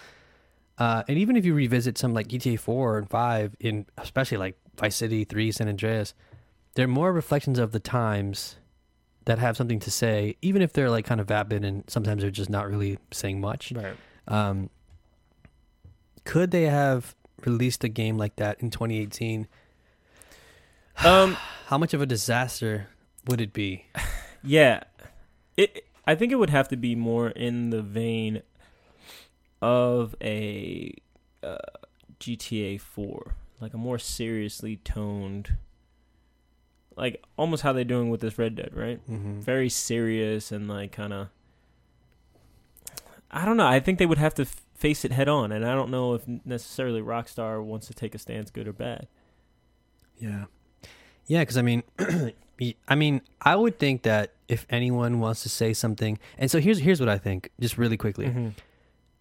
uh, 0.79 1.03
and 1.07 1.17
even 1.19 1.35
if 1.35 1.45
you 1.45 1.53
revisit 1.53 1.97
some 1.97 2.11
like 2.13 2.27
GTA 2.27 2.57
Four 2.57 2.97
and 2.97 3.07
Five, 3.07 3.55
in 3.59 3.85
especially 3.99 4.37
like 4.39 4.57
Vice 4.79 4.95
City, 4.95 5.23
Three, 5.23 5.51
San 5.51 5.67
Andreas, 5.67 6.13
they're 6.75 6.87
more 6.87 7.11
reflections 7.13 7.59
of 7.59 7.71
the 7.71 7.79
times 7.79 8.55
that 9.25 9.37
have 9.39 9.55
something 9.55 9.79
to 9.79 9.91
say, 9.91 10.35
even 10.41 10.61
if 10.61 10.73
they're 10.73 10.89
like 10.89 11.05
kind 11.05 11.21
of 11.21 11.27
vapid 11.27 11.63
and 11.63 11.83
sometimes 11.87 12.21
they're 12.21 12.31
just 12.31 12.49
not 12.49 12.67
really 12.67 12.97
saying 13.11 13.39
much. 13.39 13.71
Right. 13.71 13.95
Um, 14.27 14.69
could 16.23 16.51
they 16.51 16.63
have 16.63 17.15
released 17.45 17.83
a 17.83 17.89
game 17.89 18.17
like 18.17 18.35
that 18.37 18.59
in 18.61 18.69
2018? 18.69 19.47
Um. 21.03 21.37
How 21.67 21.77
much 21.77 21.93
of 21.93 22.01
a 22.01 22.07
disaster 22.07 22.87
would 23.27 23.41
it 23.41 23.53
be? 23.53 23.85
Yeah. 24.41 24.83
It. 25.57 25.83
I 26.07 26.15
think 26.15 26.31
it 26.31 26.35
would 26.35 26.49
have 26.49 26.69
to 26.69 26.77
be 26.77 26.95
more 26.95 27.27
in 27.29 27.71
the 27.71 27.81
vein 27.81 28.41
of 29.61 30.15
a 30.21 30.95
uh, 31.43 31.57
GTA 32.19 32.79
4, 32.79 33.35
like 33.61 33.73
a 33.73 33.77
more 33.77 33.99
seriously 33.99 34.77
toned, 34.77 35.55
like 36.95 37.23
almost 37.37 37.63
how 37.63 37.73
they're 37.73 37.83
doing 37.83 38.09
with 38.09 38.21
this 38.21 38.37
Red 38.37 38.55
Dead, 38.55 38.71
right? 38.73 38.99
Mm-hmm. 39.09 39.41
Very 39.41 39.69
serious 39.69 40.51
and 40.51 40.67
like 40.67 40.91
kind 40.91 41.13
of. 41.13 41.27
I 43.31 43.45
don't 43.45 43.57
know. 43.57 43.67
I 43.67 43.79
think 43.79 43.99
they 43.99 44.05
would 44.07 44.17
have 44.17 44.33
to 44.35 44.41
f- 44.43 44.61
face 44.73 45.05
it 45.05 45.11
head 45.11 45.29
on, 45.29 45.51
and 45.51 45.65
I 45.65 45.75
don't 45.75 45.91
know 45.91 46.15
if 46.15 46.23
necessarily 46.45 47.01
Rockstar 47.01 47.63
wants 47.63 47.85
to 47.87 47.93
take 47.93 48.15
a 48.15 48.17
stance, 48.17 48.49
good 48.49 48.67
or 48.67 48.73
bad. 48.73 49.07
Yeah, 50.17 50.45
yeah. 51.27 51.41
Because 51.41 51.57
I 51.57 51.61
mean, 51.61 51.83
I 52.87 52.95
mean, 52.95 53.21
I 53.41 53.55
would 53.55 53.77
think 53.77 54.01
that 54.03 54.33
if 54.47 54.65
anyone 54.69 55.19
wants 55.19 55.43
to 55.43 55.49
say 55.49 55.73
something, 55.73 56.17
and 56.39 56.49
so 56.49 56.59
here's 56.59 56.79
here's 56.79 56.99
what 56.99 57.07
I 57.09 57.17
think, 57.19 57.51
just 57.59 57.77
really 57.77 57.97
quickly. 57.97 58.25
Mhm. 58.27 58.53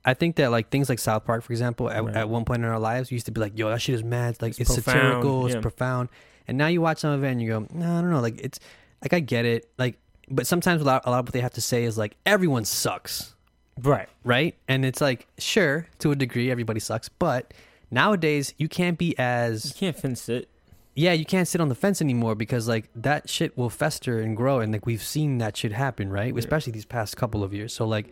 I 0.08 0.14
think 0.14 0.36
that 0.36 0.50
like 0.50 0.70
things 0.70 0.88
like 0.88 0.98
South 0.98 1.24
Park, 1.24 1.42
for 1.42 1.52
example, 1.52 1.90
at, 1.90 2.02
Right. 2.04 2.16
at 2.16 2.28
one 2.28 2.44
point 2.44 2.62
in 2.64 2.68
our 2.68 2.78
lives, 2.78 3.10
we 3.10 3.14
used 3.16 3.26
to 3.26 3.32
be 3.32 3.40
like, 3.40 3.58
"Yo, 3.58 3.68
that 3.68 3.80
shit 3.80 3.94
is 3.94 4.02
mad. 4.04 4.40
Like 4.40 4.50
It's 4.52 4.60
it's, 4.60 4.74
profound, 4.74 4.96
satirical, 4.98 5.46
it's 5.46 5.56
profound." 5.56 6.08
And 6.46 6.56
now 6.56 6.66
you 6.68 6.80
watch 6.80 6.98
some 6.98 7.10
of 7.10 7.22
it 7.24 7.30
and 7.30 7.42
you 7.42 7.48
go, 7.48 7.66
"No, 7.72 7.98
I 7.98 8.00
don't 8.00 8.10
know. 8.10 8.20
Like 8.20 8.40
it's 8.40 8.58
like 9.02 9.12
I 9.12 9.20
get 9.20 9.44
it. 9.44 9.68
Like, 9.78 9.98
but 10.30 10.46
sometimes 10.46 10.80
a 10.82 10.84
lot, 10.84 11.02
a 11.04 11.10
lot 11.10 11.20
of 11.20 11.26
what 11.26 11.32
they 11.34 11.40
have 11.40 11.52
to 11.54 11.60
say 11.60 11.84
is 11.84 11.96
like 11.98 12.16
everyone 12.26 12.64
sucks, 12.64 13.34
Right. 13.82 14.08
right? 14.24 14.54
And 14.66 14.84
it's 14.84 15.00
like, 15.00 15.26
sure, 15.38 15.86
to 16.00 16.10
a 16.10 16.16
degree, 16.16 16.50
everybody 16.50 16.80
sucks, 16.80 17.08
but 17.08 17.52
nowadays 17.90 18.54
you 18.58 18.68
can't 18.68 18.98
be 18.98 19.14
as 19.18 19.66
You 19.66 19.74
can't 19.78 19.96
fence 19.96 20.28
it. 20.28 20.48
yeah, 20.94 21.12
you 21.12 21.24
can't 21.24 21.46
sit 21.48 21.60
on 21.60 21.68
the 21.68 21.74
fence 21.74 22.00
anymore 22.02 22.34
because 22.34 22.66
like 22.68 22.88
that 22.96 23.28
shit 23.28 23.56
will 23.56 23.70
fester 23.70 24.20
and 24.20 24.36
grow, 24.36 24.60
and 24.60 24.72
like 24.72 24.84
we've 24.86 25.02
seen 25.02 25.38
that 25.38 25.56
shit 25.56 25.72
happen, 25.72 26.10
right? 26.10 26.32
Yeah. 26.32 26.38
Especially 26.38 26.72
these 26.72 26.84
past 26.86 27.16
couple 27.16 27.42
of 27.44 27.52
years. 27.54 27.72
So 27.72 27.86
like, 27.86 28.06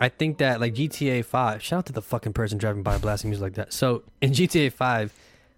I 0.00 0.08
think 0.08 0.38
that 0.38 0.60
like 0.60 0.74
GTA 0.74 1.24
Five. 1.24 1.62
Shout 1.62 1.78
out 1.80 1.86
to 1.86 1.92
the 1.92 2.02
fucking 2.02 2.32
person 2.32 2.56
driving 2.58 2.82
by 2.82 2.96
blasting 2.98 3.30
music 3.30 3.42
like 3.42 3.54
that. 3.54 3.72
So 3.72 4.02
in 4.22 4.32
GTA 4.32 4.72
Five, 4.72 5.12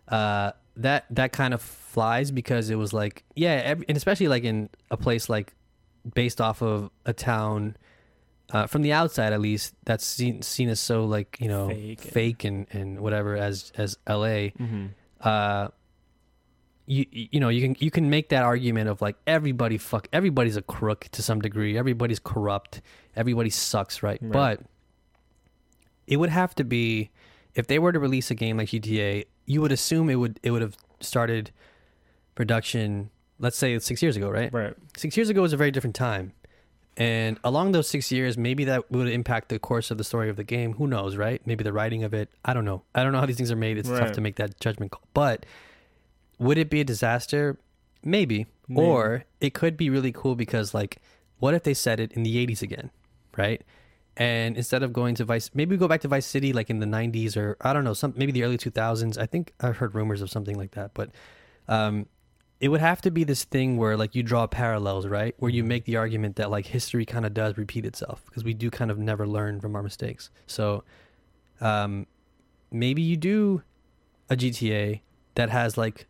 uh, 0.09 0.53
that 0.77 1.05
that 1.11 1.33
kind 1.33 1.55
of 1.55 1.63
flies 1.63 2.31
because 2.31 2.69
it 2.69 2.75
was 2.77 2.93
like 2.93 3.25
yeah, 3.37 3.61
every, 3.65 3.87
and 3.89 3.97
especially 3.97 4.29
like 4.29 4.45
in 4.45 4.69
a 4.91 4.97
place 4.97 5.29
like 5.29 5.55
based 6.15 6.41
off 6.41 6.63
of 6.63 6.91
a 7.07 7.13
town. 7.13 7.77
Uh, 8.53 8.67
from 8.67 8.83
the 8.83 8.93
outside, 8.93 9.33
at 9.33 9.41
least, 9.41 9.73
that's 9.85 10.05
seen, 10.05 10.43
seen 10.43 10.69
as 10.69 10.79
so 10.79 11.07
like 11.07 11.39
you 11.41 11.49
know 11.49 11.69
Fake 11.69 12.03
and- 12.05 12.13
fake 12.13 12.45
and, 12.45 12.67
and 12.73 13.01
whatever 13.01 13.35
as 13.37 13.73
as 13.79 13.97
L.A 14.07 14.53
Mm-hmm. 14.59 14.87
uh 15.23 15.69
you 16.87 17.07
you 17.11 17.39
know 17.41 17.49
you 17.49 17.61
can 17.63 17.77
you 17.79 17.91
can 17.91 18.11
make 18.11 18.29
that 18.31 18.43
argument 18.43 18.89
of 18.89 19.01
like 19.01 19.17
everybody 19.27 19.79
fuck 19.79 20.09
everybody's 20.13 20.57
a 20.57 20.63
crook 20.63 21.09
to 21.13 21.23
some 21.23 21.41
degree. 21.41 21.79
Everybody's 21.79 22.19
corrupt. 22.19 22.83
Everybody 23.17 23.51
sucks 23.51 24.03
right, 24.03 24.19
Right. 24.23 24.33
but 24.33 24.61
it 26.07 26.17
would 26.17 26.31
have 26.31 26.55
to 26.57 26.65
be 26.65 27.11
if 27.55 27.67
they 27.67 27.79
were 27.79 27.93
to 27.93 28.01
release 28.01 28.31
a 28.31 28.35
game 28.35 28.57
like 28.57 28.69
GTA 28.69 29.25
you 29.47 29.61
would 29.61 29.73
assume 29.73 30.11
it 30.11 30.17
would 30.17 30.41
it 30.43 30.51
would 30.51 30.63
have 30.63 30.77
started 31.01 31.51
production 32.35 33.11
let's 33.39 33.57
say 33.57 33.79
6 33.79 34.03
years 34.03 34.17
ago 34.17 34.31
right? 34.31 34.53
Right. 34.53 34.75
6 34.97 35.17
years 35.17 35.29
ago 35.29 35.43
was 35.43 35.53
a 35.53 35.57
very 35.57 35.71
different 35.71 35.97
time. 35.97 36.33
And 36.97 37.39
along 37.43 37.73
those 37.73 37.89
6 37.89 38.13
years 38.13 38.37
maybe 38.39 38.65
that 38.65 38.91
would 38.91 39.09
impact 39.09 39.49
the 39.49 39.59
course 39.59 39.91
of 39.91 39.99
the 39.99 40.05
story 40.05 40.29
of 40.31 40.37
the 40.37 40.45
game. 40.45 40.75
Who 40.75 40.87
knows 40.87 41.17
right? 41.17 41.41
Maybe 41.47 41.65
the 41.65 41.73
writing 41.73 42.05
of 42.05 42.15
it. 42.15 42.29
I 42.45 42.55
don't 42.55 42.65
know. 42.65 42.83
I 42.95 43.03
don't 43.03 43.13
know 43.13 43.19
how 43.21 43.27
these 43.27 43.37
things 43.37 43.51
are 43.51 43.57
made. 43.57 43.79
It's 43.79 43.89
tough 43.89 44.13
to 44.13 44.21
make 44.21 44.37
that 44.37 44.59
judgment 44.61 44.93
call. 44.93 45.03
But 45.15 45.45
would 46.43 46.59
it 46.59 46.69
be 46.69 46.81
a 46.81 46.85
disaster? 46.85 47.59
Maybe. 48.05 48.47
Maybe. 48.69 48.81
Or 48.81 49.25
it 49.41 49.55
could 49.55 49.77
be 49.77 49.91
really 49.91 50.13
cool 50.13 50.35
because, 50.35 50.75
like, 50.75 50.99
what 51.39 51.55
if 51.55 51.63
they 51.63 51.75
said 51.75 52.01
it 52.01 52.13
in 52.13 52.23
the 52.23 52.47
80s 52.47 52.63
again, 52.63 52.91
right? 53.37 53.63
And 54.17 54.57
instead 54.57 54.83
of 54.83 54.93
going 54.93 55.15
to 55.17 55.25
Vice, 55.25 55.51
maybe 55.55 55.75
we 55.75 55.79
go 55.79 55.89
back 55.89 56.03
to 56.03 56.09
Vice 56.09 56.27
City 56.27 56.53
like 56.53 56.69
in 56.69 56.81
the 56.81 56.87
90s 56.87 57.37
or 57.37 57.57
I 57.61 57.73
don't 57.73 57.85
know, 57.85 57.95
some 57.95 58.13
maybe 58.17 58.33
the 58.33 58.45
early 58.45 58.59
2000s. 58.59 59.17
I 59.17 59.27
think 59.27 59.55
I've 59.61 59.79
heard 59.79 59.95
rumors 59.95 60.21
of 60.21 60.31
something 60.31 60.57
like 60.57 60.73
that, 60.73 60.93
but 60.93 61.11
um, 61.69 62.07
it 62.61 62.69
would 62.69 62.81
have 62.81 63.01
to 63.03 63.11
be 63.11 63.25
this 63.25 63.45
thing 63.45 63.79
where 63.79 63.97
like 63.97 64.15
you 64.15 64.23
draw 64.23 64.47
parallels, 64.47 65.07
right? 65.07 65.35
Where 65.39 65.51
you 65.51 65.65
make 65.65 65.85
the 65.85 65.97
argument 65.97 66.37
that 66.37 66.51
like 66.51 66.67
history 66.67 67.07
kind 67.07 67.25
of 67.25 67.33
does 67.33 67.57
repeat 67.57 67.87
itself 67.87 68.23
because 68.27 68.45
we 68.45 68.53
do 68.53 68.71
kind 68.71 68.91
of 68.91 68.99
never 68.99 69.27
learn 69.27 69.61
from 69.61 69.75
our 69.75 69.83
mistakes. 69.83 70.31
So 70.47 70.85
um, 71.61 72.07
maybe 72.71 73.01
you 73.01 73.17
do 73.17 73.63
a 74.29 74.37
GTA 74.37 75.01
that 75.37 75.49
has 75.49 75.79
like 75.79 76.07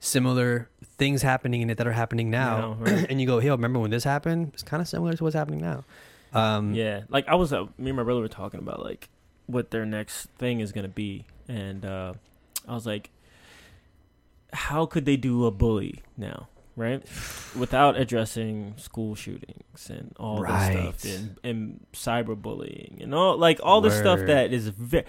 similar 0.00 0.68
things 0.96 1.22
happening 1.22 1.60
in 1.62 1.70
it 1.70 1.76
that 1.78 1.86
are 1.86 1.92
happening 1.92 2.30
now, 2.30 2.74
right. 2.80 3.06
and 3.08 3.20
you 3.20 3.26
go, 3.26 3.38
"Hey, 3.40 3.50
remember 3.50 3.78
when 3.78 3.90
this 3.90 4.04
happened? 4.04 4.50
It's 4.54 4.62
kind 4.62 4.80
of 4.80 4.88
similar 4.88 5.14
to 5.14 5.24
what's 5.24 5.36
happening 5.36 5.60
now." 5.60 5.84
Um, 6.32 6.74
Yeah, 6.74 7.02
like 7.08 7.26
I 7.28 7.34
was, 7.36 7.52
uh, 7.52 7.64
me 7.78 7.90
and 7.90 7.96
my 7.96 8.02
brother 8.02 8.20
were 8.20 8.28
talking 8.28 8.60
about 8.60 8.82
like 8.82 9.08
what 9.46 9.70
their 9.70 9.86
next 9.86 10.26
thing 10.38 10.60
is 10.60 10.72
gonna 10.72 10.88
be, 10.88 11.24
and 11.48 11.84
uh, 11.84 12.12
I 12.66 12.74
was 12.74 12.84
like, 12.86 13.10
how 14.52 14.86
could 14.86 15.04
they 15.04 15.16
do 15.16 15.46
a 15.46 15.50
bully 15.50 16.02
now, 16.16 16.48
right? 16.76 17.02
Without 17.56 17.96
addressing 17.96 18.74
school 18.76 19.14
shootings 19.14 19.88
and 19.90 20.14
all 20.18 20.42
Right. 20.42 20.92
this 20.92 21.00
stuff 21.00 21.04
and, 21.20 21.38
and 21.44 21.86
cyberbullying 21.94 23.02
and 23.02 23.14
all 23.14 23.36
like 23.36 23.60
all 23.62 23.80
the 23.80 23.90
stuff 23.90 24.20
that 24.26 24.52
is 24.52 24.68
very. 24.68 25.04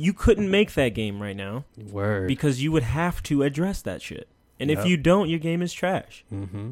You 0.00 0.12
couldn't 0.12 0.50
make 0.50 0.74
that 0.74 0.90
game 0.94 1.20
right 1.22 1.36
now 1.36 1.64
Word. 1.90 2.28
because 2.28 2.62
you 2.62 2.72
would 2.72 2.82
have 2.82 3.22
to 3.24 3.42
address 3.42 3.82
that 3.82 4.02
shit, 4.02 4.28
and 4.58 4.70
if 4.70 4.84
you 4.86 4.96
don't, 4.96 5.28
your 5.28 5.38
game 5.38 5.62
is 5.62 5.72
trash. 5.72 6.24
mm-hmm. 6.32 6.70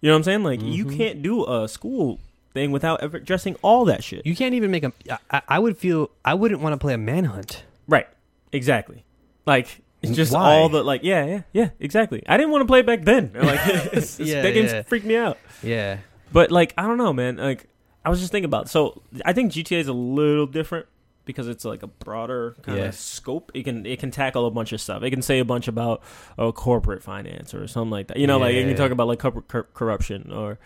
You 0.00 0.08
know 0.08 0.12
what 0.12 0.16
I'm 0.18 0.22
saying? 0.22 0.42
Like 0.44 0.62
you 0.62 0.84
Mhm. 0.84 0.96
can't 0.96 1.22
do 1.22 1.44
a 1.44 1.66
school 1.68 2.20
thing 2.54 2.70
without 2.70 3.02
ever 3.02 3.16
addressing 3.16 3.56
all 3.62 3.84
that 3.86 4.04
shit. 4.04 4.24
You 4.24 4.36
can't 4.36 4.54
even 4.54 4.70
make 4.70 4.84
a. 4.84 4.92
I, 5.30 5.42
I 5.48 5.58
would 5.58 5.76
feel. 5.76 6.10
I 6.24 6.34
wouldn't 6.34 6.60
want 6.60 6.72
to 6.72 6.78
play 6.78 6.94
a 6.94 6.98
manhunt. 6.98 7.64
Right. 7.88 8.06
Exactly. 8.52 9.04
Like 9.44 9.80
it's 10.00 10.12
just 10.14 10.32
Why? 10.32 10.54
all 10.54 10.68
the 10.68 10.84
like 10.84 11.02
yeah 11.02 11.24
yeah 11.26 11.42
yeah 11.52 11.70
exactly. 11.80 12.22
I 12.28 12.36
didn't 12.36 12.52
want 12.52 12.62
to 12.62 12.66
play 12.66 12.80
it 12.80 12.86
back 12.86 13.04
then. 13.04 13.32
Like 13.34 13.58
it's, 13.66 14.20
it's- 14.20 14.20
Yeah, 14.20 14.42
that 14.42 14.52
game 14.52 14.66
yeah. 14.66 14.82
freaked 14.82 15.04
me 15.06 15.16
out. 15.16 15.36
Yeah. 15.64 15.98
But 16.32 16.52
like 16.52 16.74
I 16.78 16.82
don't 16.86 16.98
know, 16.98 17.12
man. 17.12 17.36
Like 17.38 17.66
I 18.04 18.10
was 18.10 18.20
just 18.20 18.30
thinking 18.30 18.44
about. 18.44 18.70
So 18.70 19.02
I 19.24 19.32
think 19.32 19.50
GTA 19.52 19.80
is 19.80 19.88
a 19.88 19.92
little 19.92 20.46
different 20.46 20.86
because 21.28 21.46
it's 21.46 21.64
like 21.64 21.84
a 21.84 21.86
broader 21.86 22.56
kind 22.62 22.80
of 22.80 22.94
scope. 22.94 23.52
It 23.54 23.62
can 23.62 23.86
it 23.86 24.00
can 24.00 24.10
tackle 24.10 24.46
a 24.46 24.50
bunch 24.50 24.72
of 24.72 24.80
stuff. 24.80 25.04
It 25.04 25.10
can 25.10 25.22
say 25.22 25.38
a 25.38 25.44
bunch 25.44 25.68
about 25.68 26.02
uh, 26.36 26.50
corporate 26.50 27.04
finance 27.04 27.54
or 27.54 27.68
something 27.68 27.90
like 27.90 28.08
that. 28.08 28.16
You 28.16 28.26
know, 28.26 28.38
like 28.38 28.56
it 28.56 28.64
can 28.64 28.76
talk 28.76 28.90
about 28.90 29.06
like 29.06 29.20
corporate 29.20 29.46
cor- 29.46 29.68
corruption 29.74 30.32
or 30.32 30.58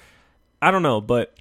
I 0.63 0.71
don't 0.71 0.83
know, 0.83 1.01
but 1.01 1.35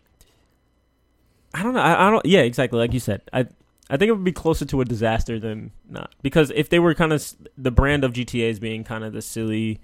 I 1.53 1.63
don't 1.63 1.73
know. 1.73 1.81
I, 1.81 2.07
I 2.07 2.09
don't. 2.09 2.25
Yeah, 2.25 2.41
exactly. 2.41 2.79
Like 2.79 2.93
you 2.93 2.99
said, 2.99 3.21
I 3.31 3.45
I 3.89 3.97
think 3.97 4.09
it 4.09 4.13
would 4.13 4.23
be 4.23 4.31
closer 4.31 4.65
to 4.65 4.81
a 4.81 4.85
disaster 4.85 5.39
than 5.39 5.71
not 5.87 6.15
because 6.21 6.51
if 6.55 6.69
they 6.69 6.79
were 6.79 6.93
kind 6.95 7.13
of 7.13 7.33
the 7.57 7.71
brand 7.71 8.03
of 8.03 8.13
GTA 8.13 8.49
as 8.49 8.59
being 8.59 8.83
kind 8.83 9.03
of 9.03 9.13
the 9.13 9.21
silly 9.21 9.79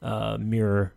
uh, 0.00 0.38
mirror 0.40 0.94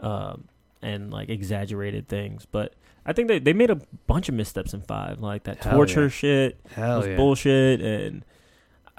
um, 0.00 0.44
and 0.82 1.10
like 1.10 1.28
exaggerated 1.28 2.06
things, 2.06 2.46
but 2.46 2.74
I 3.06 3.12
think 3.12 3.28
they 3.28 3.38
they 3.38 3.52
made 3.52 3.70
a 3.70 3.76
bunch 4.06 4.28
of 4.28 4.34
missteps 4.34 4.74
in 4.74 4.82
five, 4.82 5.20
like 5.20 5.44
that 5.44 5.62
Hell 5.62 5.74
torture 5.74 6.02
yeah. 6.04 6.08
shit 6.08 6.60
Hell 6.72 6.98
was 6.98 7.06
yeah. 7.06 7.16
bullshit, 7.16 7.80
and 7.80 8.24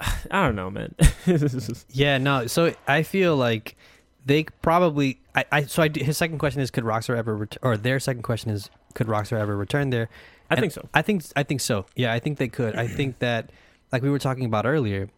I 0.30 0.46
don't 0.46 0.56
know, 0.56 0.70
man. 0.70 0.94
Yeah. 1.90 2.18
No. 2.18 2.46
So 2.46 2.74
I 2.86 3.02
feel 3.02 3.36
like 3.36 3.76
they 4.24 4.44
probably. 4.62 5.20
I. 5.34 5.44
I 5.52 5.62
so 5.64 5.82
I. 5.82 5.90
His 5.94 6.16
second 6.16 6.38
question 6.38 6.60
is, 6.62 6.70
could 6.70 6.84
Rockstar 6.84 7.16
ever 7.16 7.36
ret- 7.36 7.56
or 7.62 7.76
their 7.76 8.00
second 8.00 8.22
question 8.22 8.50
is, 8.50 8.70
could 8.94 9.06
Rockstar 9.06 9.38
ever 9.38 9.56
return 9.56 9.90
there? 9.90 10.08
I 10.50 10.54
And 10.54 10.60
think 10.60 10.72
so. 10.72 10.88
I 10.94 11.02
think 11.02 11.24
I 11.36 11.42
think 11.42 11.60
so. 11.60 11.84
Yeah, 11.94 12.12
I 12.12 12.18
think 12.18 12.38
they 12.38 12.48
could. 12.48 12.76
I 12.76 12.86
think 12.86 13.18
that 13.20 13.50
like 13.92 14.02
we 14.02 14.10
were 14.10 14.18
talking 14.18 14.44
about 14.46 14.64
earlier, 14.66 15.10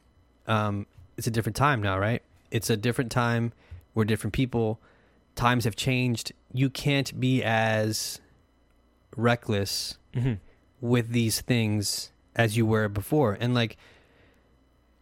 um, 0.47 0.87
it's 1.17 1.27
a 1.27 1.31
different 1.31 1.57
time 1.57 1.81
now, 1.83 1.99
right? 1.99 2.23
It's 2.51 2.71
a 2.71 2.77
different 2.77 3.12
time. 3.12 3.53
We're 3.95 4.05
different 4.05 4.33
people. 4.33 4.81
Times 5.37 5.65
have 5.65 5.77
changed. 5.77 6.33
You 6.53 6.71
can't 6.71 7.19
be 7.21 7.43
as 7.45 8.21
reckless 9.16 9.99
hmm 10.15 10.35
with 10.81 11.11
these 11.11 11.43
things 11.43 12.11
as 12.35 12.57
you 12.57 12.65
were 12.65 12.89
before. 12.89 13.37
And 13.39 13.53
like 13.55 13.77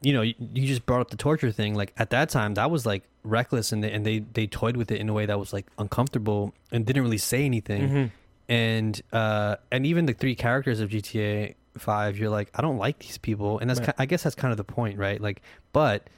you 0.01 0.13
know, 0.13 0.23
you, 0.23 0.35
you 0.55 0.67
just 0.67 0.87
brought 0.87 1.01
up 1.01 1.11
the 1.11 1.17
torture 1.17 1.51
thing. 1.51 1.75
Like 1.75 1.93
at 1.97 2.11
that 2.11 2.29
time, 2.31 2.55
that 2.55 2.71
was 2.71 2.87
like 2.87 3.03
reckless, 3.25 3.73
and 3.73 3.83
they, 3.83 3.91
and 3.93 4.05
they 4.07 4.21
they 4.21 4.47
toyed 4.47 4.77
with 4.77 4.91
it 4.93 5.01
in 5.01 5.09
a 5.09 5.13
way 5.13 5.27
that 5.27 5.39
was 5.39 5.53
like 5.53 5.67
uncomfortable 5.79 6.55
and 6.71 6.87
didn't 6.87 7.03
really 7.03 7.19
say 7.19 7.45
anything. 7.45 7.89
Mhm. 7.91 8.11
And 8.49 9.03
uh, 9.13 9.57
and 9.73 9.85
even 9.87 10.07
the 10.07 10.13
three 10.15 10.35
characters 10.35 10.81
of 10.81 10.91
GTA 10.91 11.55
Five, 11.77 12.17
you're 12.19 12.31
like, 12.31 12.51
I 12.55 12.63
don't 12.63 12.79
like 12.79 12.99
these 13.01 13.19
people, 13.19 13.59
and 13.61 13.69
that's 13.71 13.79
Right. 13.81 13.89
ki- 13.89 13.95
I 13.99 14.07
guess 14.07 14.23
that's 14.25 14.35
kind 14.37 14.51
of 14.53 14.57
the 14.57 14.65
point, 14.65 14.99
right? 14.99 15.21
Like, 15.21 15.43
but 15.73 16.09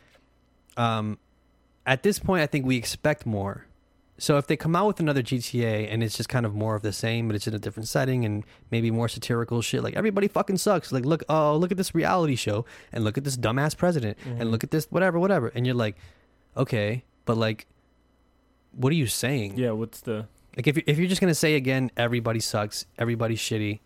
um, 0.76 1.18
at 1.86 2.02
this 2.02 2.18
point, 2.18 2.42
I 2.42 2.46
think 2.46 2.64
we 2.66 2.76
expect 2.76 3.26
more. 3.26 3.66
So 4.20 4.36
if 4.36 4.46
they 4.46 4.56
come 4.56 4.76
out 4.76 4.86
with 4.86 5.00
another 5.00 5.22
GTA 5.22 5.90
and 5.90 6.02
it's 6.02 6.14
just 6.16 6.28
kind 6.28 6.44
of 6.44 6.54
more 6.54 6.74
of 6.76 6.82
the 6.82 6.92
same, 6.92 7.26
but 7.26 7.34
it's 7.34 7.46
in 7.46 7.54
a 7.54 7.58
different 7.58 7.88
setting 7.88 8.26
and 8.26 8.44
maybe 8.70 8.90
more 8.90 9.08
satirical 9.08 9.62
shit, 9.62 9.82
like 9.82 9.94
everybody 9.94 10.28
fucking 10.28 10.58
sucks. 10.58 10.92
Like 10.92 11.06
look, 11.06 11.22
oh 11.30 11.56
look 11.56 11.70
at 11.70 11.78
this 11.78 11.94
reality 11.94 12.36
show 12.36 12.66
and 12.92 13.02
look 13.02 13.16
at 13.16 13.24
this 13.24 13.36
dumbass 13.38 13.74
president 13.76 14.18
Mhm. 14.26 14.40
and 14.42 14.50
look 14.50 14.62
at 14.62 14.70
this 14.72 14.86
whatever, 14.90 15.18
whatever, 15.18 15.48
and 15.54 15.64
you're 15.66 15.74
like, 15.74 15.96
okay, 16.54 17.02
but 17.24 17.38
like, 17.38 17.66
what 18.72 18.92
are 18.92 18.96
you 18.96 19.06
saying? 19.06 19.56
Yeah, 19.56 19.70
what's 19.70 20.00
the 20.02 20.26
Like 20.56 20.66
if 20.66 20.76
you- 20.76 20.82
if 20.86 20.98
you're 20.98 21.08
just 21.08 21.20
gonna 21.22 21.34
say 21.34 21.54
again, 21.54 21.90
everybody 21.96 22.40
sucks, 22.40 22.84
everybody's 22.98 23.38
shitty. 23.40 23.80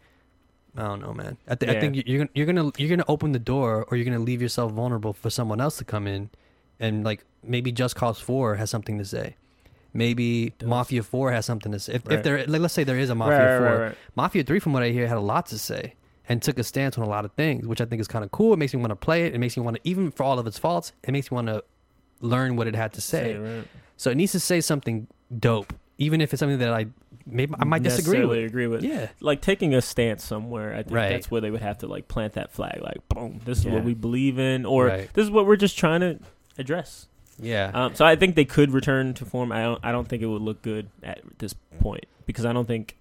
I 0.76 0.82
don't 0.82 1.00
know, 1.00 1.14
man. 1.14 1.36
I, 1.46 1.54
th- 1.54 1.70
I 1.70 1.78
think 1.78 2.02
you're 2.06 2.18
gonna 2.18 2.30
you're 2.34 2.46
gonna 2.46 2.72
you're 2.76 2.88
gonna 2.88 3.04
open 3.06 3.30
the 3.30 3.38
door, 3.38 3.84
or 3.88 3.96
you're 3.96 4.04
gonna 4.04 4.18
leave 4.18 4.42
yourself 4.42 4.72
vulnerable 4.72 5.12
for 5.12 5.30
someone 5.30 5.60
else 5.60 5.76
to 5.78 5.84
come 5.84 6.08
in, 6.08 6.30
and 6.80 7.04
like 7.04 7.24
maybe 7.44 7.70
Just 7.70 7.94
Cause 7.94 8.18
Four 8.18 8.56
has 8.56 8.70
something 8.70 8.98
to 8.98 9.04
say. 9.04 9.36
Maybe 9.96 10.52
Does. 10.58 10.68
Mafia 10.68 11.02
Four 11.02 11.30
has 11.32 11.46
something 11.46 11.70
to 11.72 11.78
say. 11.78 11.94
If, 11.94 12.10
if 12.10 12.22
there, 12.24 12.44
like, 12.46 12.60
let's 12.60 12.74
say 12.74 12.84
there 12.84 12.98
is 12.98 13.10
a 13.10 13.14
Mafia 13.14 13.38
Right, 13.38 13.44
right, 13.52 13.58
Four, 13.58 13.66
right, 13.78 13.86
right. 13.88 13.96
Mafia 14.16 14.42
Three, 14.44 14.58
from 14.58 14.72
what 14.72 14.82
I 14.82 14.90
hear, 14.90 15.06
had 15.06 15.16
a 15.16 15.20
lot 15.20 15.46
to 15.46 15.58
say 15.58 15.94
and 16.28 16.42
took 16.42 16.58
a 16.58 16.64
stance 16.64 16.98
on 16.98 17.04
a 17.04 17.08
lot 17.08 17.24
of 17.24 17.32
things, 17.32 17.66
which 17.66 17.80
I 17.80 17.84
think 17.84 18.00
is 18.00 18.08
kind 18.08 18.24
of 18.24 18.30
cool. 18.32 18.52
It 18.52 18.58
makes 18.58 18.74
me 18.74 18.80
want 18.80 18.90
to 18.90 18.96
play 18.96 19.24
it. 19.26 19.34
It 19.34 19.38
makes 19.38 19.56
me 19.56 19.62
want 19.62 19.76
to, 19.76 19.80
even 19.88 20.10
for 20.10 20.24
all 20.24 20.38
of 20.38 20.46
its 20.46 20.58
faults, 20.58 20.92
it 21.04 21.12
makes 21.12 21.30
me 21.30 21.36
want 21.36 21.46
to 21.48 21.62
learn 22.20 22.56
what 22.56 22.66
it 22.66 22.74
had 22.74 22.92
to 22.94 23.00
say. 23.00 23.36
right. 23.36 23.64
So 23.96 24.10
it 24.10 24.16
needs 24.16 24.32
to 24.32 24.40
say 24.40 24.60
something 24.60 25.06
dope, 25.38 25.72
even 25.98 26.20
if 26.20 26.32
it's 26.32 26.40
something 26.40 26.58
that 26.58 26.70
I 26.72 26.86
maybe 27.26 27.54
I 27.58 27.64
might 27.64 27.82
disagree 27.82 28.24
with. 28.24 28.38
agree 28.44 28.66
with. 28.66 28.82
Yeah, 28.82 29.08
Like 29.20 29.40
taking 29.40 29.74
a 29.74 29.80
stance 29.80 30.24
somewhere, 30.24 30.72
I 30.74 30.82
think 30.82 30.94
Right. 30.96 31.08
that's 31.10 31.30
where 31.30 31.40
they 31.40 31.50
would 31.50 31.62
have 31.62 31.78
to 31.78 31.86
like 31.86 32.08
plant 32.08 32.32
that 32.34 32.50
flag. 32.52 32.80
Like, 32.82 33.06
boom, 33.08 33.40
this 33.44 33.58
is 33.58 33.66
Yeah. 33.66 33.74
what 33.74 33.84
we 33.84 33.94
believe 33.94 34.38
in, 34.38 34.66
or 34.66 34.86
Right. 34.86 35.10
this 35.14 35.24
is 35.24 35.30
what 35.30 35.46
we're 35.46 35.56
just 35.56 35.78
trying 35.78 36.00
to 36.00 36.18
address. 36.58 37.06
Yeah, 37.38 37.70
Um, 37.74 37.94
so 37.94 38.04
I 38.04 38.16
think 38.16 38.34
they 38.36 38.44
could 38.44 38.70
return 38.72 39.14
to 39.14 39.24
form. 39.24 39.50
I 39.52 39.62
don't. 39.62 39.80
I 39.84 39.92
don't 39.92 40.06
think 40.08 40.22
it 40.22 40.26
would 40.26 40.42
look 40.42 40.62
good 40.62 40.88
at 41.02 41.20
this 41.38 41.54
point 41.80 42.04
because 42.26 42.44
I 42.44 42.52
don't 42.52 42.66
think 42.66 42.96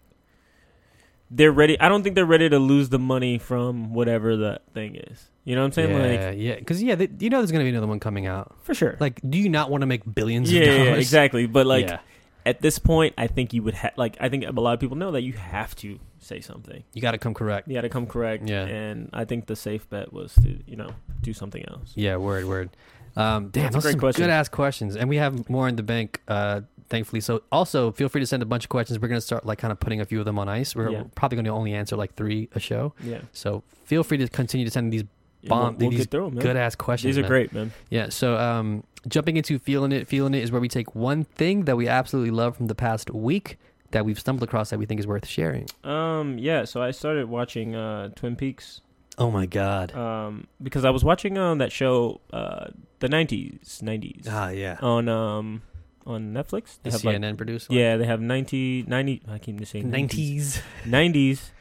they're 1.31 1.51
ready. 1.51 1.80
I 1.80 1.89
don't 1.89 2.03
think 2.03 2.15
they're 2.15 2.26
ready 2.26 2.49
to 2.49 2.60
lose 2.60 2.89
the 2.89 2.99
money 2.99 3.38
from 3.38 3.93
whatever 3.93 4.35
the 4.35 4.60
thing 4.73 4.95
is. 4.95 5.30
You 5.45 5.55
know 5.55 5.61
what 5.61 5.65
I'm 5.68 5.72
saying? 5.73 5.89
yeah, 5.91 5.97
Like 6.30 6.35
yeah. 6.38 6.55
Because 6.55 6.81
yeah, 6.84 6.95
they, 6.95 7.10
you 7.19 7.30
know, 7.30 7.39
there's 7.39 7.51
gonna 7.51 7.64
be 7.64 7.69
another 7.69 7.88
one 7.88 7.99
coming 7.99 8.27
out. 8.27 8.55
for 8.61 8.73
sure. 8.73 8.97
Like, 8.99 9.19
do 9.27 9.38
you 9.38 9.49
not 9.49 9.69
want 9.69 9.81
to 9.81 9.88
make 9.88 10.01
billions 10.14 10.51
yeah, 10.51 10.61
of 10.61 10.68
yeah, 10.68 10.73
dollars? 10.77 10.88
yeah, 10.89 10.95
exactly. 10.95 11.47
But 11.47 11.65
like 11.65 11.88
Yeah. 11.88 11.99
at 12.45 12.61
this 12.61 12.80
point, 12.80 13.14
I 13.18 13.27
think 13.27 13.53
you 13.53 13.64
would 13.64 13.73
have. 13.73 13.93
Like 13.97 14.15
I 14.19 14.30
think 14.30 14.45
a 14.45 14.51
lot 14.51 14.73
of 14.73 14.80
people 14.80 14.95
know 14.95 15.11
that 15.11 15.22
you 15.23 15.34
have 15.34 15.76
to 15.77 15.99
say 16.19 16.39
something. 16.39 16.84
you 16.93 17.01
got 17.01 17.11
to 17.11 17.18
come 17.18 17.34
correct. 17.34 17.68
You 17.68 17.73
got 17.73 17.81
to 17.81 17.89
come 17.89 18.05
correct. 18.07 18.47
Yeah. 18.47 18.64
And 18.65 19.10
I 19.11 19.26
think 19.26 19.47
the 19.47 19.55
safe 19.57 19.89
bet 19.89 20.14
was 20.14 20.34
to 20.35 20.60
you 20.65 20.77
know 20.77 20.91
do 21.22 21.34
something 21.34 21.64
else. 21.68 21.91
Yeah, 21.95 22.15
word, 22.18 22.45
word. 22.45 22.69
Um, 23.15 23.49
damn, 23.49 23.64
That's 23.64 23.76
those 23.76 23.85
are 23.85 23.91
some 23.91 23.99
question. 23.99 24.23
good 24.23 24.30
ass 24.31 24.49
questions, 24.49 24.95
and 24.95 25.07
we 25.10 25.18
have 25.18 25.49
more 25.49 25.68
in 25.68 25.76
the 25.76 25.84
bank, 25.84 26.22
uh, 26.27 26.61
thankfully. 26.90 27.22
So 27.22 27.44
also 27.52 27.91
feel 27.91 28.10
free 28.10 28.22
to 28.22 28.27
send 28.27 28.41
a 28.44 28.45
bunch 28.45 28.65
of 28.65 28.69
questions. 28.69 28.99
We're 28.99 29.07
gonna 29.07 29.22
start 29.22 29.45
like 29.45 29.60
kind 29.60 29.72
of 29.72 29.80
putting 29.80 30.02
a 30.02 30.06
few 30.06 30.19
of 30.19 30.26
them 30.26 30.40
on 30.40 30.49
ice. 30.49 30.76
We're 30.76 30.90
Yeah. 30.90 31.03
probably 31.15 31.35
gonna 31.38 31.56
only 31.56 31.73
answer 31.73 31.95
like 31.95 32.15
three 32.15 32.49
a 32.56 32.60
show. 32.60 32.94
Yeah. 33.03 33.22
So 33.31 33.64
feel 33.85 34.03
free 34.03 34.18
to 34.18 34.27
continue 34.27 34.65
to 34.65 34.72
send 34.72 34.91
these 34.94 35.03
Yeah, 35.41 35.49
Bomb- 35.49 35.76
We'll, 35.77 35.90
we'll 35.90 35.98
these 35.98 36.07
'em, 36.14 36.35
good 36.35 36.56
ass 36.56 36.73
questions. 36.73 37.10
These 37.10 37.18
are 37.18 37.23
man. 37.23 37.30
great, 37.30 37.53
man. 37.53 37.72
Yeah. 37.90 38.07
So 38.10 38.38
um, 38.38 38.84
jumping 39.10 39.35
into 39.35 39.60
feeling 39.60 39.91
it, 39.91 40.07
feeling 40.07 40.34
it 40.34 40.41
is 40.41 40.53
where 40.53 40.61
we 40.61 40.69
take 40.69 40.95
one 40.95 41.26
thing 41.26 41.65
that 41.65 41.76
we 41.76 41.85
absolutely 41.90 42.31
love 42.31 42.56
from 42.56 42.68
the 42.68 42.76
past 42.76 43.11
week 43.11 43.57
that 43.91 44.06
we've 44.06 44.18
stumbled 44.18 44.44
across 44.48 44.69
that 44.69 44.80
we 44.80 44.85
think 44.85 44.99
is 45.02 45.06
worth 45.07 45.27
sharing. 45.27 45.68
Um. 45.84 46.38
Yeah. 46.40 46.64
So 46.64 46.81
I 46.81 46.91
started 46.91 47.27
watching 47.27 47.76
uh, 47.76 48.10
Twin 48.15 48.38
Peaks. 48.38 48.80
Oh 49.18 49.30
my 49.31 49.45
god. 49.45 49.95
Um. 49.95 50.48
Because 50.61 50.85
I 50.85 50.90
was 50.90 51.03
watching 51.03 51.38
um 51.38 51.57
that 51.60 51.72
show 51.72 52.22
uh 52.31 52.68
the 52.99 53.10
nineties 53.10 53.80
nineties 53.84 54.26
ah 54.30 54.49
yeah. 54.49 54.77
on 54.81 55.07
um 55.10 55.61
on 56.06 56.34
Netflix. 56.34 56.77
The 56.84 56.90
They 56.90 56.91
have, 56.91 57.03
like- 57.06 57.18
CNN 57.18 57.38
produced. 57.38 57.69
one? 57.69 57.77
yeah, 57.77 57.95
they 57.98 58.06
have 58.06 58.19
90, 58.19 58.84
90 58.88 59.22
I 59.30 59.38
keep 59.40 59.65
saying 59.65 59.85
90s. 59.91 59.91
Nineties. 59.91 60.61
90s, 60.85 61.52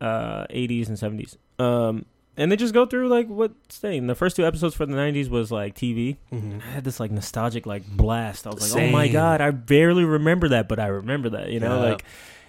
uh, 0.00 0.46
80s, 0.50 0.88
and 0.88 0.96
70s. 0.96 1.36
Um, 1.62 2.06
and 2.36 2.50
they 2.52 2.56
just 2.56 2.72
go 2.72 2.86
through 2.86 3.08
like 3.08 3.26
what's 3.26 3.74
staying. 3.74 4.06
The 4.06 4.14
first 4.14 4.36
two 4.36 4.46
episodes 4.46 4.74
for 4.74 4.86
the 4.86 4.94
90s 4.94 5.28
was 5.28 5.50
like 5.50 5.74
TV. 5.74 6.16
Mhm. 6.32 6.62
I 6.62 6.70
had 6.70 6.84
this 6.84 7.00
like 7.00 7.10
nostalgic 7.10 7.66
like 7.66 7.84
blast. 7.86 8.46
I 8.46 8.50
was 8.50 8.72
like, 8.74 8.84
oh 8.84 8.90
my 8.90 9.08
god, 9.08 9.40
I 9.40 9.50
barely 9.50 10.04
remember 10.04 10.48
that, 10.50 10.68
but 10.68 10.78
I 10.78 10.86
remember 10.86 11.30
that. 11.30 11.50
You 11.50 11.58
know, 11.60 11.82
Yeah. 11.82 11.90
like 11.90 12.04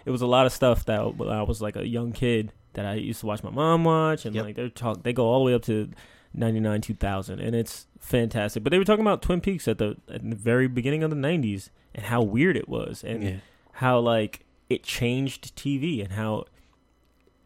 it 0.06 0.12
was 0.12 0.22
a 0.22 0.28
lot 0.28 0.46
of 0.46 0.54
stuff 0.54 0.86
that 0.86 1.18
when 1.18 1.30
I 1.30 1.42
was 1.42 1.62
like 1.62 1.76
a 1.76 1.88
young 1.88 2.12
kid 2.12 2.54
that 2.74 2.86
I 2.86 2.96
used 2.96 3.22
to 3.22 3.26
watch 3.26 3.44
my 3.44 3.50
mom 3.50 3.84
watch, 3.84 4.26
and 4.26 4.36
Yep. 4.36 4.46
like 4.46 4.56
they're 4.56 4.70
talk, 4.70 5.04
they 5.04 5.14
go 5.14 5.26
all 5.26 5.40
the 5.40 5.46
way 5.46 5.54
up 5.54 5.64
to 5.64 5.90
99, 6.34 6.82
2000, 6.82 7.40
and 7.40 7.56
it's 7.56 7.88
fantastic. 8.00 8.64
But 8.64 8.72
they 8.72 8.78
were 8.78 8.86
talking 8.86 9.06
about 9.06 9.22
Twin 9.22 9.42
Peaks 9.42 9.68
at 9.68 9.78
the 9.78 9.98
at 10.10 10.28
the 10.28 10.36
very 10.36 10.68
beginning 10.68 11.04
of 11.04 11.10
the 11.10 11.16
90s 11.16 11.70
and 11.96 12.06
how 12.06 12.22
weird 12.22 12.56
it 12.56 12.70
was, 12.70 13.04
and 13.04 13.24
yeah. 13.24 13.36
how 13.74 14.00
like 14.00 14.46
it 14.70 14.84
changed 14.84 15.56
TV 15.56 16.04
and 16.04 16.14
how 16.14 16.46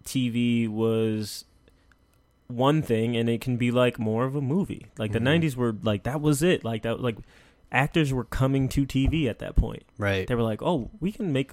TV 0.03 0.67
was 0.67 1.45
one 2.47 2.81
thing 2.81 3.15
and 3.15 3.29
it 3.29 3.41
can 3.41 3.57
be 3.57 3.71
like 3.71 3.97
more 3.97 4.25
of 4.25 4.35
a 4.35 4.41
movie. 4.41 4.87
Like 4.97 5.11
the 5.11 5.19
mm-hmm. 5.19 5.45
90s 5.45 5.55
were 5.55 5.75
like 5.81 6.03
that 6.03 6.21
was 6.21 6.43
it. 6.43 6.63
Like 6.63 6.83
that 6.83 6.99
like 6.99 7.17
actors 7.71 8.13
were 8.13 8.25
coming 8.25 8.67
to 8.69 8.85
TV 8.85 9.29
at 9.29 9.39
that 9.39 9.55
point. 9.55 9.83
Right. 9.97 10.27
They 10.27 10.35
were 10.35 10.43
like, 10.43 10.61
"Oh, 10.61 10.91
we 10.99 11.11
can 11.11 11.31
make 11.33 11.51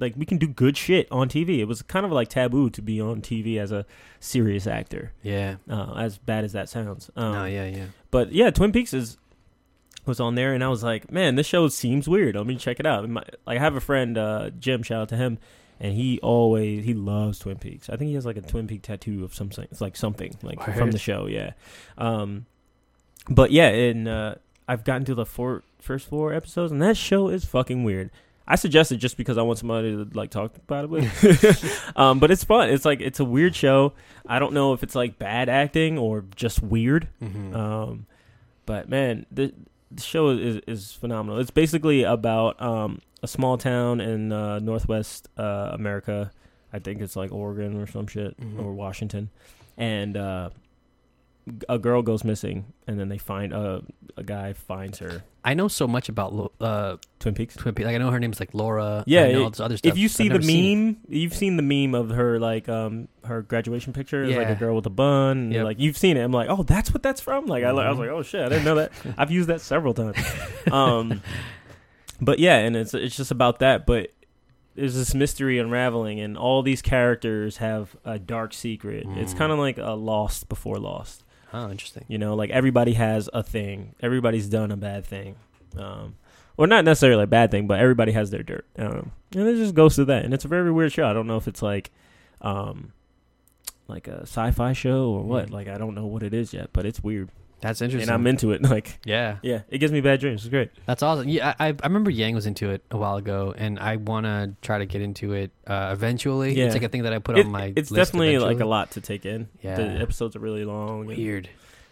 like 0.00 0.14
we 0.16 0.26
can 0.26 0.38
do 0.38 0.46
good 0.46 0.76
shit 0.76 1.08
on 1.10 1.28
TV." 1.28 1.58
It 1.58 1.64
was 1.66 1.82
kind 1.82 2.06
of 2.06 2.12
like 2.12 2.28
taboo 2.28 2.70
to 2.70 2.82
be 2.82 3.00
on 3.00 3.22
TV 3.22 3.58
as 3.58 3.72
a 3.72 3.86
serious 4.20 4.66
actor. 4.66 5.12
Yeah. 5.22 5.56
Uh, 5.68 5.94
as 5.96 6.18
bad 6.18 6.44
as 6.44 6.52
that 6.52 6.68
sounds. 6.68 7.10
Um, 7.16 7.32
no. 7.32 7.44
Yeah. 7.44 7.66
Yeah. 7.66 7.86
but 8.10 8.32
yeah, 8.32 8.50
Twin 8.50 8.72
Peaks 8.72 8.92
is 8.92 9.18
was 10.06 10.20
on 10.20 10.34
there, 10.36 10.54
and 10.54 10.62
I 10.62 10.68
was 10.68 10.82
like, 10.82 11.10
man, 11.10 11.34
this 11.34 11.46
show 11.46 11.68
seems 11.68 12.08
weird. 12.08 12.36
Let 12.36 12.46
me 12.46 12.56
check 12.56 12.78
it 12.80 12.86
out. 12.86 13.04
And 13.04 13.14
my, 13.14 13.24
like, 13.46 13.58
I 13.58 13.60
have 13.60 13.74
a 13.74 13.80
friend, 13.80 14.16
uh, 14.16 14.50
Jim. 14.58 14.82
Shout 14.82 15.02
out 15.02 15.08
to 15.10 15.16
him, 15.16 15.38
and 15.80 15.94
he 15.94 16.20
always 16.20 16.84
he 16.84 16.94
loves 16.94 17.38
Twin 17.38 17.58
Peaks. 17.58 17.90
I 17.90 17.96
think 17.96 18.08
he 18.08 18.14
has 18.14 18.26
like 18.26 18.36
a 18.36 18.42
Twin 18.42 18.66
Peak 18.66 18.82
tattoo 18.82 19.24
of 19.24 19.34
something. 19.34 19.66
It's 19.70 19.80
like 19.80 19.96
something 19.96 20.36
like 20.42 20.62
from 20.76 20.90
the 20.92 20.98
show. 20.98 21.26
Yeah. 21.26 21.52
Um, 21.98 22.46
but 23.28 23.50
yeah, 23.50 23.68
and 23.68 24.06
uh, 24.08 24.34
I've 24.68 24.84
gotten 24.84 25.04
to 25.06 25.14
the 25.14 25.26
four 25.26 25.62
first 25.80 26.08
four 26.08 26.32
episodes, 26.32 26.72
and 26.72 26.80
that 26.82 26.96
show 26.96 27.28
is 27.28 27.44
fucking 27.44 27.84
weird. 27.84 28.10
I 28.48 28.54
suggest 28.56 28.92
it 28.92 28.98
just 28.98 29.16
because 29.16 29.38
I 29.38 29.42
want 29.42 29.58
somebody 29.58 29.92
to 29.92 30.08
like 30.14 30.30
talk 30.30 30.54
about 30.56 30.84
it 30.84 30.90
with. 30.90 31.90
um, 31.96 32.18
but 32.20 32.30
it's 32.30 32.44
fun. 32.44 32.70
It's 32.70 32.84
like 32.84 33.00
it's 33.00 33.18
a 33.20 33.24
weird 33.24 33.54
show. 33.56 33.92
I 34.26 34.38
don't 34.38 34.52
know 34.52 34.72
if 34.72 34.82
it's 34.82 34.94
like 34.94 35.18
bad 35.18 35.48
acting 35.48 35.98
or 35.98 36.24
just 36.36 36.62
weird. 36.62 37.08
Mhm. 37.22 37.54
Um, 37.56 38.06
but 38.64 38.88
man, 38.88 39.26
the, 39.30 39.52
the 39.90 40.02
show 40.02 40.30
is 40.30 40.60
is 40.66 40.92
phenomenal. 40.92 41.40
It's 41.40 41.50
basically 41.50 42.02
about 42.04 42.60
um 42.62 43.00
a 43.22 43.28
small 43.28 43.56
town 43.58 44.00
in 44.00 44.30
uh, 44.32 44.58
Northwest 44.60 45.28
uh, 45.38 45.70
America. 45.72 46.30
I 46.72 46.78
think 46.78 47.00
it's 47.00 47.16
like 47.16 47.32
Oregon 47.32 47.80
or 47.80 47.86
some 47.86 48.06
shit 48.06 48.38
Mhm. 48.38 48.62
or 48.62 48.72
Washington, 48.74 49.30
and 49.78 50.16
uh, 50.16 50.50
a 51.68 51.78
girl 51.78 52.02
goes 52.02 52.24
missing, 52.24 52.72
and 52.86 52.98
then 52.98 53.08
they 53.08 53.18
find 53.18 53.52
uh, 53.54 53.80
a 54.16 54.22
guy 54.24 54.52
finds 54.52 54.98
her. 54.98 55.22
I 55.44 55.54
know 55.54 55.68
so 55.68 55.86
much 55.86 56.08
about 56.08 56.52
uh, 56.60 56.96
Twin 57.20 57.34
Peaks. 57.34 57.54
Twin 57.54 57.72
Peaks. 57.74 57.86
Like 57.86 57.94
I 57.94 57.98
know 57.98 58.10
her 58.10 58.18
name's 58.18 58.40
like 58.40 58.52
Laura. 58.52 59.04
Yeah, 59.06 59.22
I 59.24 59.32
know 59.32 59.40
it- 59.40 59.44
all 59.44 59.50
this 59.50 59.60
other 59.60 59.76
stuff. 59.76 59.92
If 59.92 59.96
you 59.98 60.08
see 60.08 60.24
the 60.28 60.34
never 60.34 60.42
seen 60.42 60.84
meme, 60.86 60.96
you've 61.08 61.34
seen 61.34 61.56
the 61.56 61.62
meme 61.62 61.94
of 61.94 62.10
her 62.10 62.40
like 62.40 62.68
um 62.68 63.06
her 63.24 63.42
graduation 63.42 63.92
picture, 63.92 64.24
It's 64.24 64.36
like 64.36 64.48
a 64.48 64.56
girl 64.56 64.74
with 64.74 64.86
a 64.86 64.90
bun. 64.90 65.52
Yep. 65.52 65.64
Like 65.64 65.78
you've 65.78 65.96
seen 65.96 66.16
it. 66.16 66.22
I'm 66.22 66.32
like, 66.32 66.48
oh, 66.50 66.64
that's 66.64 66.92
what 66.92 67.02
that's 67.04 67.20
from. 67.20 67.46
Like 67.46 67.62
I, 67.62 67.68
I 67.68 67.72
was 67.90 67.96
Mhm. 67.96 68.00
like, 68.00 68.08
oh 68.10 68.22
shit, 68.22 68.44
I 68.44 68.48
didn't 68.48 68.64
know 68.64 68.74
that. 68.76 68.90
I've 69.16 69.30
used 69.30 69.48
that 69.48 69.60
several 69.60 69.94
times. 69.94 70.16
Um, 70.72 71.22
but 72.20 72.38
yeah, 72.40 72.56
and 72.58 72.74
it's 72.74 72.92
it's 72.94 73.16
just 73.16 73.30
about 73.30 73.60
that. 73.60 73.86
But 73.86 74.10
there's 74.74 74.94
this 74.96 75.14
mystery 75.14 75.58
unraveling, 75.58 76.18
and 76.20 76.36
all 76.36 76.62
these 76.62 76.82
characters 76.82 77.58
have 77.58 77.96
a 78.04 78.18
dark 78.18 78.52
secret. 78.52 79.06
It's 79.16 79.32
Mm. 79.32 79.38
kind 79.38 79.52
of 79.52 79.58
like 79.60 79.78
a 79.78 79.92
Lost 79.92 80.48
before 80.48 80.78
Lost. 80.78 81.22
Oh, 81.56 81.70
interesting. 81.70 82.04
You 82.06 82.18
know, 82.18 82.34
like 82.34 82.50
everybody 82.50 82.92
has 82.92 83.30
a 83.32 83.42
thing. 83.42 83.94
Everybody's 84.00 84.46
done 84.46 84.70
a 84.70 84.76
bad 84.76 85.06
thing. 85.06 85.36
Um, 85.74 86.16
or 86.58 86.66
not 86.66 86.84
necessarily 86.84 87.24
a 87.24 87.26
bad 87.26 87.50
thing, 87.50 87.66
but 87.66 87.80
everybody 87.80 88.12
has 88.12 88.30
their 88.30 88.42
dirt. 88.42 88.66
Um, 88.78 89.12
and 89.34 89.48
it 89.48 89.56
just 89.56 89.74
goes 89.74 89.96
to 89.96 90.04
that. 90.04 90.26
And 90.26 90.34
it's 90.34 90.44
a 90.44 90.48
very 90.48 90.70
weird 90.70 90.92
show. 90.92 91.06
I 91.06 91.14
don't 91.14 91.26
know 91.26 91.38
if 91.38 91.48
it's 91.48 91.62
like, 91.62 91.90
um, 92.42 92.92
like 93.88 94.06
a 94.06 94.22
sci-fi 94.22 94.74
show 94.74 95.08
or 95.08 95.22
what. 95.22 95.46
Mm. 95.46 95.52
Like 95.52 95.68
I 95.68 95.78
don't 95.78 95.94
know 95.94 96.04
what 96.04 96.22
it 96.22 96.34
is 96.34 96.52
yet, 96.52 96.70
but 96.74 96.84
it's 96.84 97.02
weird. 97.02 97.30
That's 97.60 97.80
interesting. 97.80 98.10
And 98.10 98.14
I'm 98.14 98.26
into 98.26 98.52
it. 98.52 98.62
Like 98.76 98.98
yeah, 99.04 99.38
yeah, 99.42 99.62
it 99.70 99.78
gives 99.78 99.92
me 99.92 100.00
bad 100.00 100.20
dreams. 100.20 100.42
It's 100.42 100.50
great. 100.50 100.70
that's 100.86 101.02
awesome. 101.02 101.28
Yeah, 101.28 101.54
I, 101.58 101.68
I 101.68 101.74
remember 101.86 102.10
Yang 102.10 102.34
was 102.34 102.46
into 102.46 102.70
it 102.70 102.82
a 102.90 102.96
while 102.96 103.16
ago, 103.16 103.54
and 103.56 103.78
I 103.78 103.96
want 103.96 104.26
to 104.26 104.52
try 104.60 104.78
to 104.78 104.86
get 104.86 105.00
into 105.02 105.32
it 105.32 105.50
uh, 105.66 105.90
eventually. 105.92 106.54
Yeah. 106.54 106.66
It's 106.66 106.74
like 106.74 106.82
a 106.82 106.88
thing 106.88 107.04
that 107.04 107.12
I 107.12 107.18
put 107.18 107.38
It- 107.38 107.46
on 107.46 107.52
my. 107.52 107.72
it's 107.76 107.90
list 107.90 108.12
definitely 108.12 108.38
like 108.38 108.60
a 108.60 108.66
lot 108.66 108.90
to 108.92 109.00
take 109.00 109.24
in. 109.24 109.48
Yeah. 109.62 109.76
The 109.76 109.82
episodes 110.00 110.36
are 110.36 110.40
really 110.40 110.64
long. 110.64 111.00
and- 111.08 111.16
weird. 111.16 111.48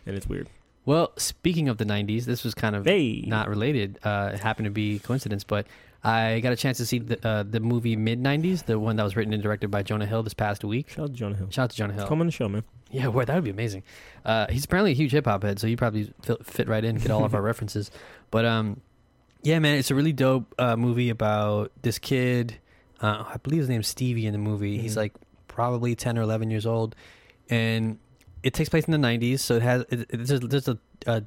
and 0.06 0.16
it's 0.16 0.26
weird. 0.26 0.48
Well, 0.86 1.12
speaking 1.16 1.70
of 1.70 1.78
the 1.78 1.86
'90s, 1.86 2.24
this 2.26 2.44
was 2.44 2.52
kind 2.54 2.76
of 2.76 2.84
Hey, 2.84 3.22
not 3.26 3.48
related. 3.48 3.98
Uh, 4.04 4.32
it 4.34 4.40
happened 4.40 4.66
to 4.66 4.70
be 4.70 4.98
coincidence, 4.98 5.42
but 5.44 5.66
I 6.02 6.40
got 6.40 6.52
a 6.52 6.56
chance 6.56 6.76
to 6.76 6.84
see 6.84 6.98
the 6.98 7.26
uh, 7.26 7.42
the 7.42 7.60
movie 7.60 7.96
mid 7.96 8.20
'90s, 8.22 8.66
the 8.66 8.78
one 8.78 8.96
that 8.96 9.02
was 9.04 9.16
written 9.16 9.32
and 9.32 9.42
directed 9.42 9.70
by 9.70 9.82
Jonah 9.82 10.04
Hill 10.04 10.22
this 10.22 10.34
past 10.34 10.62
week. 10.62 10.90
shout 10.90 11.04
out 11.04 11.06
to 11.08 11.14
Jonah 11.14 11.36
Hill. 11.36 11.46
Shout 11.48 11.62
out 11.64 11.70
to 11.70 11.76
Jonah 11.76 11.94
Hill. 11.94 12.06
Come 12.06 12.20
on 12.20 12.26
the 12.26 12.32
show, 12.32 12.50
man. 12.50 12.64
Yeah, 12.90 13.08
well, 13.08 13.26
that 13.26 13.34
would 13.34 13.44
be 13.44 13.50
amazing. 13.50 13.82
Uh, 14.24 14.46
he's 14.48 14.64
apparently 14.64 14.92
a 14.92 14.94
huge 14.94 15.10
hip 15.12 15.24
hop 15.26 15.42
head, 15.42 15.58
so 15.58 15.66
he 15.66 15.74
probably 15.76 16.12
fit, 16.44 16.68
right 16.68 16.84
in, 16.84 16.96
get 16.96 17.10
all 17.10 17.24
of 17.24 17.34
our 17.34 17.42
references. 17.50 17.90
But 18.30 18.44
um, 18.44 18.80
yeah, 19.42 19.58
man, 19.58 19.78
it's 19.78 19.90
a 19.90 19.94
really 19.94 20.12
dope 20.12 20.54
uh, 20.58 20.76
movie 20.76 21.10
about 21.10 21.72
this 21.82 21.98
kid. 21.98 22.58
Uh, 23.00 23.24
I 23.26 23.36
believe 23.42 23.60
his 23.60 23.68
name's 23.68 23.88
Stevie 23.88 24.26
in 24.26 24.32
the 24.32 24.38
movie. 24.38 24.78
He's 24.78 24.94
Mhm. 24.94 24.98
like 24.98 25.12
probably 25.48 25.94
ten 25.96 26.16
or 26.18 26.22
eleven 26.22 26.50
years 26.50 26.66
old, 26.66 26.94
and 27.50 27.98
it 28.42 28.54
takes 28.54 28.68
place 28.68 28.84
in 28.84 28.92
the 28.92 28.98
'90s. 29.08 29.40
So 29.40 29.56
it 29.56 29.62
has 29.62 29.84
it, 29.90 30.06
there's, 30.12 30.40
there's 30.40 30.68
a, 30.68 30.78
a 31.06 31.22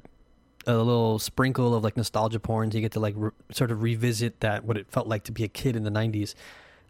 a 0.66 0.76
little 0.76 1.18
sprinkle 1.18 1.74
of 1.74 1.84
like 1.84 1.96
nostalgia 1.96 2.40
porn. 2.40 2.70
So 2.70 2.78
you 2.78 2.82
get 2.82 2.92
to 2.92 3.00
like 3.00 3.14
re- 3.16 3.30
sort 3.52 3.70
of 3.70 3.82
revisit 3.82 4.40
that 4.40 4.64
what 4.64 4.76
it 4.78 4.86
felt 4.90 5.06
like 5.06 5.24
to 5.24 5.32
be 5.32 5.44
a 5.44 5.48
kid 5.48 5.76
in 5.76 5.82
the 5.84 5.90
'90s. 5.90 6.34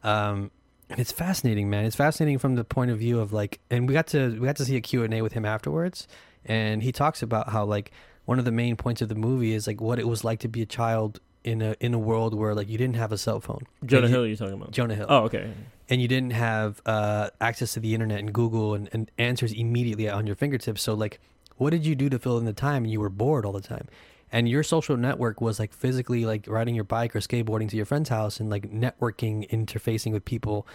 Um, 0.04 0.50
and 0.90 0.98
it's 0.98 1.12
fascinating, 1.12 1.68
man. 1.70 1.84
It's 1.84 1.96
fascinating 1.96 2.38
from 2.38 2.54
the 2.56 2.64
point 2.64 2.90
of 2.90 2.98
view 2.98 3.20
of 3.20 3.32
like, 3.32 3.60
and 3.70 3.86
we 3.88 3.94
got 3.94 4.06
to 4.08 4.38
we 4.40 4.46
got 4.46 4.56
to 4.56 4.64
see 4.64 4.76
a 4.76 4.80
Q 4.80 5.04
and 5.04 5.12
A 5.14 5.22
with 5.22 5.32
him 5.32 5.44
afterwards, 5.44 6.06
and 6.44 6.82
he 6.82 6.92
talks 6.92 7.22
about 7.22 7.50
how 7.50 7.64
like 7.64 7.92
one 8.24 8.38
of 8.38 8.44
the 8.44 8.52
main 8.52 8.76
points 8.76 9.00
of 9.02 9.08
the 9.08 9.14
movie 9.14 9.52
is 9.54 9.66
like 9.66 9.80
what 9.80 9.98
it 9.98 10.06
was 10.06 10.24
like 10.24 10.40
to 10.40 10.48
be 10.48 10.62
a 10.62 10.66
child 10.66 11.20
in 11.44 11.62
a 11.62 11.74
in 11.80 11.94
a 11.94 11.98
world 11.98 12.34
where 12.34 12.54
like 12.54 12.68
you 12.68 12.76
didn't 12.78 12.96
have 12.96 13.12
a 13.12 13.18
cell 13.18 13.40
phone. 13.40 13.62
Jonah 13.84 14.02
And 14.04 14.10
you- 14.10 14.14
Hill, 14.16 14.26
you're 14.26 14.36
talking 14.36 14.54
about? 14.54 14.70
Jonah 14.70 14.94
Hill. 14.94 15.06
Oh, 15.08 15.24
okay. 15.24 15.50
and 15.88 16.02
you 16.02 16.08
didn't 16.08 16.32
have 16.32 16.82
uh, 16.84 17.30
access 17.40 17.72
to 17.74 17.80
the 17.80 17.94
internet 17.94 18.18
and 18.18 18.32
Google 18.32 18.74
and, 18.74 18.88
and 18.92 19.10
answers 19.18 19.52
immediately 19.52 20.08
on 20.10 20.26
your 20.26 20.36
fingertips. 20.36 20.82
So 20.82 20.94
like, 20.94 21.20
what 21.56 21.70
did 21.70 21.86
you 21.86 21.94
do 21.94 22.08
to 22.10 22.18
fill 22.18 22.36
in 22.38 22.44
the 22.44 22.52
time? 22.52 22.84
And 22.84 22.92
you 22.92 23.00
were 23.00 23.08
bored 23.08 23.46
all 23.46 23.52
the 23.52 23.60
time, 23.62 23.88
and 24.32 24.48
your 24.48 24.62
social 24.62 24.96
network 24.96 25.40
was 25.40 25.58
like 25.58 25.72
physically 25.72 26.24
like 26.26 26.46
riding 26.46 26.74
your 26.74 26.84
bike 26.84 27.14
or 27.16 27.20
skateboarding 27.20 27.68
to 27.70 27.76
your 27.76 27.86
friend's 27.86 28.08
house 28.08 28.40
and 28.40 28.50
like 28.50 28.70
networking, 28.70 29.48
interfacing 29.50 30.12
with 30.12 30.24
people, 30.24 30.66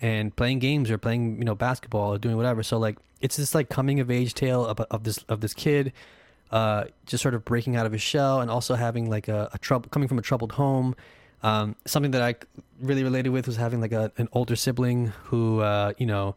and 0.00 0.34
playing 0.36 0.58
games 0.58 0.90
or 0.90 0.98
playing 0.98 1.38
you 1.38 1.44
know 1.44 1.54
basketball 1.54 2.14
or 2.14 2.18
doing 2.18 2.36
whatever. 2.36 2.62
So 2.62 2.78
like, 2.78 2.98
it's 3.20 3.36
this 3.36 3.54
like 3.54 3.68
coming 3.68 3.98
of 4.00 4.10
age 4.10 4.34
tale 4.34 4.64
of, 4.64 4.78
of 4.80 5.04
this 5.04 5.18
of 5.28 5.40
this 5.40 5.54
kid. 5.54 5.92
Uh, 6.50 6.84
just 7.04 7.20
sort 7.20 7.34
of 7.34 7.44
breaking 7.44 7.76
out 7.76 7.84
of 7.84 7.92
his 7.92 8.00
shell 8.00 8.40
and 8.40 8.50
also 8.50 8.74
having 8.74 9.10
like 9.10 9.28
a, 9.28 9.50
a 9.52 9.58
trouble 9.58 9.86
coming 9.90 10.08
from 10.08 10.18
a 10.18 10.22
troubled 10.22 10.52
home, 10.52 10.96
um, 11.42 11.76
something 11.84 12.12
that 12.12 12.22
I 12.22 12.36
really 12.80 13.04
related 13.04 13.28
with 13.30 13.46
was 13.46 13.56
having 13.56 13.82
like 13.82 13.92
a, 13.92 14.10
an 14.16 14.30
older 14.32 14.56
sibling 14.56 15.08
who, 15.24 15.60
uh, 15.60 15.92
you 15.98 16.06
know, 16.06 16.36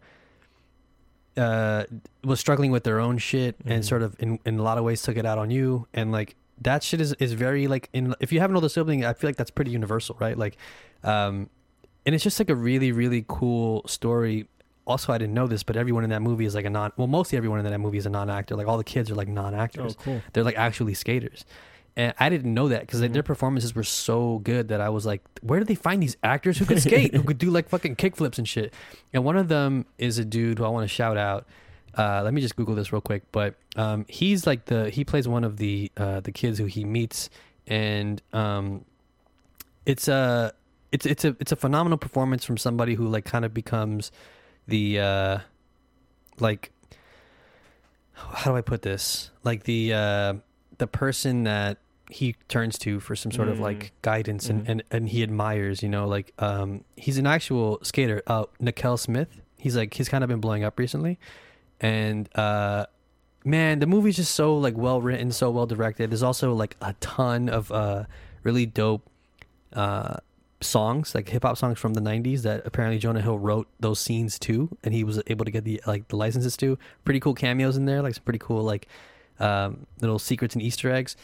uh, 1.37 1.85
was 2.25 2.41
struggling 2.41 2.71
with 2.71 2.83
their 2.83 2.99
own 2.99 3.17
shit 3.17 3.55
and 3.65 3.83
Mhm. 3.83 3.87
sort 3.87 4.01
of 4.01 4.15
in, 4.19 4.37
in 4.45 4.59
a 4.59 4.63
lot 4.63 4.77
of 4.77 4.83
ways 4.83 5.01
took 5.01 5.15
it 5.15 5.25
out 5.25 5.37
on 5.37 5.49
you. 5.49 5.87
And 5.93 6.11
like 6.11 6.35
that 6.61 6.83
shit 6.83 7.01
is, 7.01 7.13
is 7.13 7.33
very 7.33 7.67
like 7.67 7.89
in, 7.93 8.15
if 8.19 8.31
you 8.31 8.39
have 8.39 8.49
an 8.49 8.55
older 8.55 8.69
sibling, 8.69 9.03
I 9.03 9.13
feel 9.13 9.27
like 9.29 9.35
that's 9.37 9.51
pretty 9.51 9.71
universal, 9.71 10.15
right? 10.19 10.37
Like, 10.37 10.57
um, 11.03 11.49
and 12.05 12.15
it's 12.15 12.23
just 12.23 12.39
like 12.39 12.49
a 12.49 12.55
really, 12.55 12.91
really 12.91 13.25
cool 13.27 13.83
story. 13.87 14.47
Also, 14.87 15.13
I 15.13 15.17
didn't 15.17 15.33
know 15.35 15.47
this, 15.47 15.63
but 15.63 15.75
everyone 15.77 16.03
in 16.03 16.09
that 16.09 16.21
movie 16.21 16.45
is 16.45 16.55
like 16.55 16.65
a 16.65 16.69
non, 16.69 16.91
well, 16.97 17.07
mostly 17.07 17.37
everyone 17.37 17.59
in 17.59 17.65
that 17.65 17.77
movie 17.79 17.97
is 17.97 18.05
a 18.05 18.09
non-actor. 18.09 18.55
Like 18.55 18.67
all 18.67 18.77
the 18.77 18.83
kids 18.83 19.11
are 19.11 19.15
like 19.15 19.27
non-actors 19.27 19.95
Oh, 19.99 20.03
cool. 20.03 20.21
they're 20.33 20.43
like 20.43 20.57
actually 20.57 20.93
skaters 20.95 21.45
and 21.97 22.13
i 22.21 22.29
didn't 22.29 22.53
know 22.53 22.69
that 22.69 22.79
because 22.81 23.01
Mhm. 23.01 23.11
their 23.11 23.21
performances 23.21 23.75
were 23.75 23.83
so 23.83 24.39
good 24.39 24.69
that 24.69 24.79
i 24.79 24.87
was 24.87 25.05
like 25.05 25.21
where 25.41 25.59
did 25.59 25.67
they 25.67 25.75
find 25.75 26.01
these 26.01 26.15
actors 26.23 26.57
who 26.57 26.63
could 26.65 26.81
skate 26.81 27.13
who 27.13 27.21
could 27.21 27.37
do 27.37 27.49
like 27.51 27.67
fucking 27.67 27.97
kickflips 27.97 28.37
and 28.37 28.47
shit 28.47 28.73
and 29.11 29.25
one 29.25 29.35
of 29.35 29.49
them 29.49 29.85
is 29.97 30.17
a 30.17 30.23
dude 30.23 30.57
who 30.57 30.63
i 30.63 30.69
want 30.69 30.85
to 30.85 30.87
shout 30.87 31.17
out 31.17 31.45
uh, 31.97 32.21
let 32.23 32.33
me 32.33 32.41
just 32.41 32.55
google 32.55 32.73
this 32.75 32.91
real 32.93 33.01
quick 33.01 33.23
but 33.31 33.55
um, 33.75 34.05
he's 34.07 34.47
like 34.47 34.65
the 34.65 34.89
he 34.89 35.03
plays 35.03 35.27
one 35.27 35.43
of 35.43 35.57
the 35.57 35.91
uh, 35.97 36.19
the 36.21 36.31
kids 36.31 36.57
who 36.59 36.65
he 36.65 36.83
meets 36.85 37.29
and 37.67 38.21
um, 38.33 38.83
it's 39.85 40.07
a 40.07 40.53
it's 40.91 41.05
it's 41.05 41.23
a 41.25 41.35
it's 41.39 41.51
a 41.51 41.55
phenomenal 41.55 41.97
performance 41.97 42.43
from 42.45 42.57
somebody 42.57 42.95
who 42.95 43.07
like 43.07 43.25
kind 43.25 43.45
of 43.45 43.53
becomes 43.53 44.11
the 44.67 44.99
uh 44.99 45.37
like 46.39 46.71
how 48.13 48.51
do 48.51 48.57
I 48.57 48.61
put 48.61 48.81
this? 48.83 49.31
Like 49.43 49.63
the 49.63 49.93
uh 49.93 50.33
the 50.77 50.87
person 50.87 51.43
that 51.43 51.77
he 52.09 52.35
turns 52.49 52.77
to 52.79 52.99
for 52.99 53.15
some 53.15 53.31
sort 53.31 53.47
of 53.47 53.57
Mm. 53.57 53.61
like 53.61 53.91
guidance 54.01 54.49
and, 54.49 54.65
Mhm. 54.65 54.69
and 54.69 54.83
and 54.91 55.09
he 55.09 55.23
admires, 55.23 55.81
you 55.81 55.89
know, 55.89 56.07
like 56.07 56.33
um 56.39 56.83
he's 56.97 57.17
an 57.17 57.25
actual 57.27 57.79
skater. 57.83 58.21
Uh 58.27 58.45
Na-kel 58.59 58.97
Smith. 58.97 59.41
He's 59.57 59.75
like 59.77 59.93
he's 59.93 60.09
kind 60.09 60.23
of 60.23 60.27
been 60.27 60.39
blowing 60.41 60.63
up 60.63 60.77
recently. 60.77 61.19
And 61.81 62.29
uh 62.37 62.85
man, 63.43 63.79
the 63.79 63.87
movie's 63.87 64.15
just 64.15 64.33
so 64.33 64.55
like 64.55 64.77
well 64.77 65.01
written, 65.01 65.31
so 65.31 65.51
well 65.51 65.65
directed. 65.65 66.11
There's 66.11 66.23
also 66.23 66.53
like 66.53 66.77
a 66.81 66.93
ton 67.01 67.49
of 67.49 67.71
uh 67.71 68.05
really 68.43 68.65
dope 68.65 69.09
uh 69.73 70.17
songs 70.63 71.15
like 71.15 71.27
hip 71.29 71.43
hop 71.43 71.57
songs 71.57 71.79
from 71.79 71.95
the 71.95 72.01
90s 72.01 72.43
that 72.43 72.61
apparently 72.65 72.99
Jonah 72.99 73.21
Hill 73.21 73.39
wrote 73.39 73.67
those 73.79 73.99
scenes 73.99 74.37
too 74.37 74.69
and 74.83 74.93
he 74.93 75.03
was 75.03 75.21
able 75.27 75.43
to 75.43 75.51
get 75.51 75.63
the 75.63 75.81
like 75.87 76.07
the 76.09 76.15
licenses 76.15 76.55
to 76.57 76.77
pretty 77.03 77.19
cool 77.19 77.33
cameos 77.33 77.77
in 77.77 77.85
there 77.85 78.01
like 78.01 78.13
some 78.13 78.23
pretty 78.23 78.39
cool 78.39 78.61
like 78.61 78.87
um 79.39 79.87
little 80.01 80.19
secrets 80.19 80.53
and 80.53 80.61
easter 80.61 80.91
eggs 80.91 81.15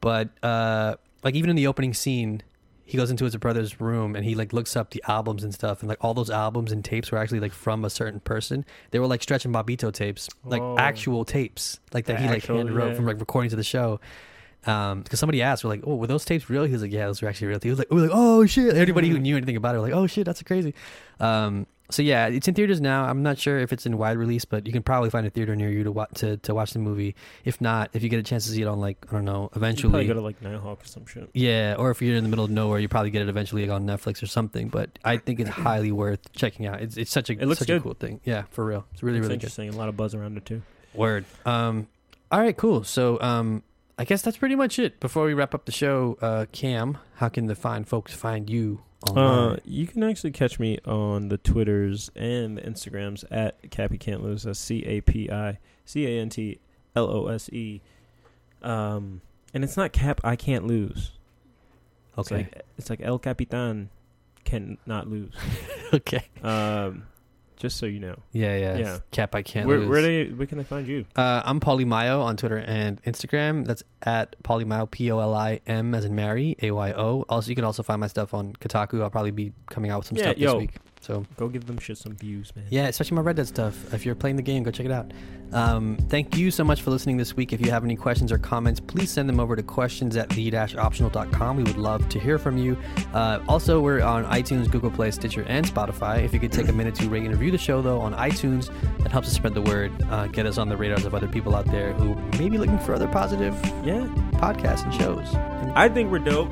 but 0.00 0.28
uh 0.44 0.94
like 1.24 1.34
even 1.34 1.50
in 1.50 1.56
the 1.56 1.66
opening 1.66 1.92
scene 1.92 2.42
he 2.86 2.96
goes 2.96 3.10
into 3.10 3.24
his 3.24 3.36
brother's 3.36 3.80
room 3.80 4.14
and 4.14 4.24
he 4.24 4.36
like 4.36 4.52
looks 4.52 4.76
up 4.76 4.90
the 4.90 5.02
albums 5.08 5.42
and 5.42 5.52
stuff 5.52 5.80
and 5.80 5.88
like 5.88 6.02
all 6.02 6.14
those 6.14 6.30
albums 6.30 6.70
and 6.70 6.84
tapes 6.84 7.10
were 7.10 7.18
actually 7.18 7.40
like 7.40 7.52
from 7.52 7.84
a 7.84 7.90
certain 7.90 8.20
person. 8.20 8.64
They 8.92 9.00
were 9.00 9.08
like 9.08 9.22
stretch 9.22 9.44
and 9.44 9.52
Bobbito 9.52 9.92
tapes 9.92 10.28
like 10.44 10.62
Whoa. 10.62 10.76
actual 10.78 11.24
tapes 11.24 11.80
like 11.92 12.06
that 12.06 12.20
he 12.20 12.28
like 12.28 12.46
hand 12.46 12.70
wrote 12.70 12.90
yeah. 12.90 12.94
from 12.94 13.06
like 13.06 13.18
recording 13.18 13.50
to 13.50 13.56
the 13.56 13.64
show. 13.64 14.00
Um 14.66 15.02
because 15.02 15.18
somebody 15.18 15.42
asked 15.42 15.64
we're 15.64 15.70
like 15.70 15.82
oh 15.84 15.96
were 15.96 16.06
those 16.06 16.24
tapes 16.24 16.48
real? 16.48 16.62
He 16.62 16.72
was 16.72 16.82
like 16.82 16.92
yeah 16.92 17.06
those 17.06 17.20
were 17.20 17.28
actually 17.28 17.48
real. 17.48 17.58
He 17.60 17.70
was 17.70 17.80
like 17.80 17.90
we 17.90 18.00
like 18.00 18.10
oh 18.12 18.46
shit. 18.46 18.76
Everybody 18.76 19.08
who 19.08 19.18
knew 19.18 19.36
anything 19.36 19.56
about 19.56 19.74
it 19.74 19.78
were 19.78 19.84
like 19.84 19.92
oh 19.92 20.06
shit 20.06 20.24
that's 20.24 20.42
crazy. 20.44 20.72
Um 21.18 21.66
so 21.90 22.02
yeah 22.02 22.26
it's 22.26 22.48
in 22.48 22.54
theaters 22.54 22.80
now 22.80 23.04
i'm 23.04 23.22
not 23.22 23.38
sure 23.38 23.58
if 23.58 23.72
it's 23.72 23.86
in 23.86 23.96
wide 23.98 24.16
release 24.16 24.44
but 24.44 24.66
you 24.66 24.72
can 24.72 24.82
probably 24.82 25.08
find 25.10 25.26
a 25.26 25.30
theater 25.30 25.54
near 25.54 25.70
you 25.70 25.84
to 25.84 25.92
watch 25.92 26.10
to, 26.14 26.36
to 26.38 26.54
watch 26.54 26.72
the 26.72 26.78
movie 26.78 27.14
if 27.44 27.60
not 27.60 27.90
if 27.92 28.02
you 28.02 28.08
get 28.08 28.18
a 28.18 28.22
chance 28.22 28.44
to 28.46 28.52
see 28.52 28.62
it 28.62 28.66
on 28.66 28.80
like 28.80 28.98
i 29.08 29.12
don't 29.12 29.24
know 29.24 29.42
You 29.42 29.50
eventually 29.56 29.90
probably 29.90 30.06
go 30.06 30.14
to 30.14 30.20
like 30.20 30.40
Nitehawk 30.40 30.82
or 30.82 30.86
some 30.86 31.06
shit. 31.06 31.28
yeah, 31.32 31.74
or 31.78 31.90
if 31.90 32.02
you're 32.02 32.16
in 32.16 32.22
the 32.24 32.30
middle 32.30 32.44
of 32.44 32.50
nowhere, 32.50 32.78
you 32.78 32.88
probably 32.88 33.10
get 33.10 33.22
it 33.22 33.28
eventually 33.28 33.62
like, 33.66 33.74
on 33.74 33.86
Netflix 33.86 34.22
or 34.22 34.26
something. 34.26 34.68
But 34.68 34.90
I 35.04 35.16
think 35.18 35.40
it's 35.40 35.50
highly 35.50 35.92
worth 35.92 36.32
checking 36.32 36.66
out. 36.66 36.80
It's 36.82 36.96
it's 36.96 37.10
such 37.10 37.30
a 37.30 37.34
It 37.34 37.46
looks 37.46 37.60
such 37.60 37.68
good. 37.68 37.78
a 37.78 37.80
cool 37.80 37.94
thing. 37.94 38.20
Yeah, 38.24 38.42
for 38.50 38.64
real. 38.64 38.84
It's 38.92 39.02
really 39.02 39.18
It's 39.18 39.22
really 39.24 39.36
good. 39.36 39.44
interesting. 39.44 39.68
A 39.68 39.72
lot 39.76 39.88
of 39.88 39.96
buzz 39.96 40.14
around 40.14 40.36
it 40.36 40.44
too. 40.46 40.62
Word. 40.94 41.24
Um, 41.44 41.86
all 42.32 42.40
right, 42.40 42.56
cool. 42.56 42.84
So 42.84 43.20
um, 43.20 43.62
I 43.98 44.04
guess 44.04 44.22
that's 44.22 44.36
pretty 44.36 44.56
much 44.56 44.78
it. 44.78 45.00
Before 45.00 45.24
we 45.24 45.32
wrap 45.32 45.54
up 45.54 45.64
the 45.64 45.72
show, 45.72 46.18
uh, 46.20 46.46
Cam, 46.52 46.98
how 47.16 47.28
can 47.28 47.46
the 47.46 47.54
fine 47.54 47.84
folks 47.84 48.12
find 48.12 48.50
you 48.50 48.82
online? 49.08 49.52
Uh, 49.52 49.56
you 49.64 49.86
can 49.86 50.02
actually 50.02 50.32
catch 50.32 50.58
me 50.58 50.78
on 50.84 51.28
the 51.28 51.38
Twitters 51.38 52.10
and 52.14 52.58
the 52.58 52.62
Instagrams 52.62 53.24
at 53.30 53.70
Cappy 53.70 53.96
Can't 53.96 54.22
Lose. 54.22 54.42
That's 54.42 54.58
C 54.58 54.84
A 54.84 55.00
P 55.00 55.30
I 55.30 55.58
C 55.86 56.06
A 56.06 56.20
N 56.20 56.28
T 56.28 56.60
L 56.94 57.08
O 57.08 57.28
S 57.28 57.48
E. 57.50 57.80
Um, 58.62 59.22
and 59.54 59.64
it's 59.64 59.78
not 59.78 59.92
Cap. 59.92 60.20
I 60.22 60.36
can't 60.36 60.66
lose. 60.66 61.12
It's 62.18 62.30
okay. 62.30 62.36
like 62.36 62.62
it's 62.76 62.90
like 62.90 63.00
El 63.02 63.18
Capitan 63.18 63.88
cannot 64.44 65.08
lose. 65.08 65.32
okay. 65.94 66.26
Um, 66.42 67.04
just 67.56 67.76
so 67.78 67.86
you 67.86 68.00
know, 68.00 68.16
Yeah, 68.32 68.56
yeah. 68.56 68.76
Yeah. 68.76 68.98
Cap, 69.10 69.34
I 69.34 69.42
can't 69.42 69.66
where 69.66 69.78
lose. 69.78 69.88
where 69.88 70.02
they 70.02 70.24
where 70.26 70.46
can 70.46 70.58
they 70.58 70.64
find 70.64 70.86
you? 70.86 71.04
Uh, 71.16 71.42
I'm 71.44 71.60
Polimayo 71.60 72.22
on 72.22 72.36
Twitter 72.36 72.58
and 72.58 73.02
Instagram. 73.04 73.64
That's 73.66 73.82
at 74.06 74.40
Polimayo, 74.42 74.90
P 74.90 75.10
O 75.12 75.18
L 75.18 75.34
I 75.34 75.60
M 75.66 75.94
as 75.94 76.04
in 76.06 76.14
Mary, 76.14 76.56
A 76.62 76.70
Y 76.70 76.92
O. 76.92 77.24
Also, 77.28 77.50
you 77.50 77.54
can 77.56 77.64
also 77.64 77.82
find 77.82 78.00
my 78.00 78.06
stuff 78.06 78.32
on 78.32 78.54
Kotaku. 78.54 79.02
I'll 79.02 79.10
probably 79.10 79.32
be 79.32 79.52
coming 79.68 79.90
out 79.90 79.98
with 79.98 80.06
some 80.06 80.16
Yeah, 80.16 80.24
stuff 80.30 80.38
yo. 80.38 80.52
this 80.54 80.60
week. 80.60 80.74
So 81.02 81.24
Go 81.36 81.46
give 81.48 81.66
them 81.66 81.78
shit 81.78 81.98
some 81.98 82.16
views, 82.16 82.52
man. 82.56 82.64
yeah, 82.70 82.88
especially 82.88 83.14
my 83.16 83.20
Red 83.20 83.36
Dead 83.36 83.46
stuff. 83.46 83.92
If 83.94 84.04
you're 84.04 84.16
playing 84.16 84.36
the 84.36 84.42
game, 84.42 84.64
go 84.64 84.72
check 84.72 84.86
it 84.86 84.90
out. 84.92 85.12
Um, 85.52 85.96
thank 86.08 86.36
you 86.36 86.50
so 86.50 86.64
much 86.64 86.82
for 86.82 86.90
listening 86.90 87.16
this 87.16 87.36
week. 87.36 87.52
If 87.52 87.60
you 87.64 87.70
have 87.70 87.84
any 87.84 87.94
questions 87.94 88.32
or 88.32 88.38
comments, 88.38 88.80
please 88.80 89.10
send 89.12 89.28
them 89.28 89.38
over 89.38 89.54
to 89.54 89.62
questions 89.62 90.16
at 90.16 90.28
the-optional.com. 90.30 91.56
We 91.56 91.62
would 91.62 91.76
love 91.76 92.08
to 92.08 92.18
hear 92.18 92.38
from 92.38 92.58
you. 92.58 92.76
Uh, 93.14 93.38
also, 93.48 93.80
we're 93.80 94.02
on 94.02 94.24
iTunes, 94.24 94.68
Google 94.68 94.90
Play, 94.90 95.12
Stitcher, 95.12 95.44
and 95.46 95.64
Spotify. 95.64 96.24
If 96.24 96.34
you 96.34 96.40
could 96.40 96.50
take 96.50 96.66
a 96.68 96.72
minute 96.72 96.96
to 96.96 97.08
rate 97.08 97.22
and 97.22 97.30
review 97.30 97.52
the 97.52 97.58
show, 97.58 97.80
though, 97.82 98.00
on 98.00 98.12
iTunes, 98.14 98.70
that 99.04 99.12
helps 99.12 99.28
us 99.28 99.34
spread 99.34 99.54
the 99.54 99.62
word, 99.62 99.92
uh, 100.10 100.26
get 100.28 100.46
us 100.46 100.58
on 100.58 100.68
the 100.68 100.76
radars 100.76 101.04
of 101.04 101.14
other 101.14 101.28
people 101.28 101.54
out 101.54 101.66
there 101.66 101.92
who 101.92 102.16
may 102.38 102.48
be 102.48 102.58
looking 102.58 102.78
for 102.80 102.94
other 102.94 103.06
positive 103.06 103.54
yeah. 103.84 103.95
Podcasts 104.34 104.84
and 104.84 104.94
shows. 104.94 105.32
And 105.34 105.72
I 105.72 105.88
think 105.88 106.10
we're 106.10 106.18
dope. 106.18 106.50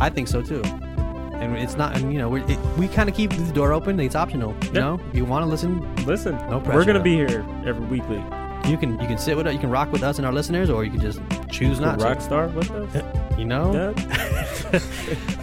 I 0.00 0.08
think 0.10 0.28
so 0.28 0.42
too. 0.42 0.62
And 0.64 1.56
it's 1.58 1.76
not, 1.76 1.96
and 1.96 2.12
you 2.12 2.18
know, 2.18 2.28
we're, 2.28 2.48
it, 2.50 2.58
we 2.78 2.88
kind 2.88 3.08
of 3.08 3.14
keep 3.14 3.30
the 3.30 3.52
door 3.52 3.72
open. 3.72 3.98
It's 4.00 4.14
optional. 4.14 4.52
You 4.62 4.70
Yeah. 4.72 4.80
know, 4.80 5.00
if 5.10 5.16
you 5.16 5.24
want 5.24 5.44
to 5.44 5.48
listen, 5.50 5.82
Listen, 6.06 6.36
No 6.48 6.60
pressure, 6.60 6.78
we're 6.78 6.84
gonna 6.84 6.98
though. 7.00 7.04
be 7.04 7.14
here 7.16 7.44
every 7.66 7.86
weekly. 7.86 8.22
you 8.66 8.76
can 8.78 8.92
you 9.00 9.06
can 9.06 9.18
sit 9.18 9.36
with 9.36 9.46
us, 9.46 9.52
you 9.52 9.58
can 9.60 9.70
rock 9.70 9.92
with 9.92 10.02
us 10.02 10.16
and 10.18 10.26
our 10.26 10.32
listeners, 10.32 10.70
or 10.70 10.84
you 10.84 10.90
can 10.90 11.00
just 11.00 11.20
choose 11.50 11.80
not 11.80 12.00
Rock 12.00 12.20
star 12.22 12.48
with 12.48 12.70
us. 12.70 13.04
You 13.38 13.44
know, 13.44 13.94
Yeah. 13.94 14.80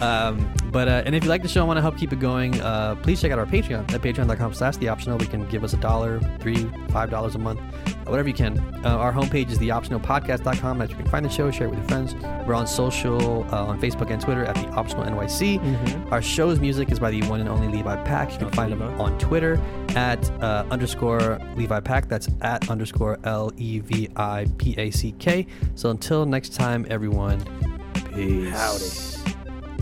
um, 0.00 0.52
but 0.70 0.88
uh, 0.88 1.02
and 1.04 1.14
if 1.14 1.24
you 1.24 1.28
like 1.28 1.42
the 1.42 1.48
show 1.48 1.60
and 1.60 1.68
want 1.68 1.76
to 1.78 1.82
help 1.82 1.96
keep 1.98 2.12
it 2.12 2.20
going, 2.20 2.58
uh, 2.62 2.94
please 2.96 3.20
check 3.20 3.30
out 3.32 3.38
our 3.38 3.46
Patreon 3.46 3.92
at 3.92 4.00
patreon.com 4.00 4.54
slash 4.54 4.76
the 4.78 4.88
optional. 4.88 5.18
We 5.18 5.26
can 5.26 5.46
give 5.48 5.62
us 5.64 5.74
a 5.74 5.76
dollar, 5.76 6.20
three, 6.40 6.70
five 6.88 7.10
dollars 7.10 7.34
a 7.34 7.38
month, 7.38 7.60
whatever 8.06 8.28
you 8.28 8.34
can. 8.34 8.58
Uh, 8.84 8.96
our 8.96 9.12
homepage 9.12 9.50
is 9.50 9.58
theoptionalpodcast.com. 9.58 10.78
Where 10.78 10.88
you 10.88 10.94
can 10.94 11.06
find 11.06 11.24
the 11.24 11.28
show, 11.30 11.50
share 11.50 11.66
it 11.66 11.70
with 11.70 11.78
your 11.80 11.88
friends. 11.88 12.14
We're 12.46 12.54
on 12.54 12.66
social, 12.66 13.44
uh, 13.52 13.66
on 13.66 13.80
Facebook 13.80 14.10
and 14.10 14.20
Twitter 14.20 14.44
at 14.44 14.54
the 14.54 14.66
Optional 14.70 15.04
NYC. 15.04 15.60
Mm-hmm. 15.60 16.12
Our 16.12 16.22
show's 16.22 16.58
music 16.60 16.90
is 16.90 16.98
by 16.98 17.10
the 17.10 17.22
one 17.24 17.40
and 17.40 17.48
only 17.48 17.68
Levi 17.68 18.02
Pack. 18.04 18.32
You 18.32 18.38
can 18.38 18.50
to 18.50 18.56
find 18.56 18.72
him 18.72 18.80
Levi. 18.80 19.02
on 19.02 19.18
Twitter 19.18 19.60
at 19.90 20.30
uh, 20.42 20.64
underscore 20.70 21.38
Levi 21.56 21.80
Pack. 21.80 22.08
That's 22.08 22.28
at 22.40 22.68
underscore 22.70 23.18
L 23.24 23.52
E 23.58 23.80
V 23.80 24.08
I 24.16 24.46
P 24.56 24.74
A 24.78 24.90
C 24.90 25.12
K. 25.18 25.46
So 25.74 25.90
until 25.90 26.24
next 26.24 26.54
time, 26.54 26.86
everyone, 26.88 27.38
peace. 28.14 28.50
Howdy. 28.52 28.90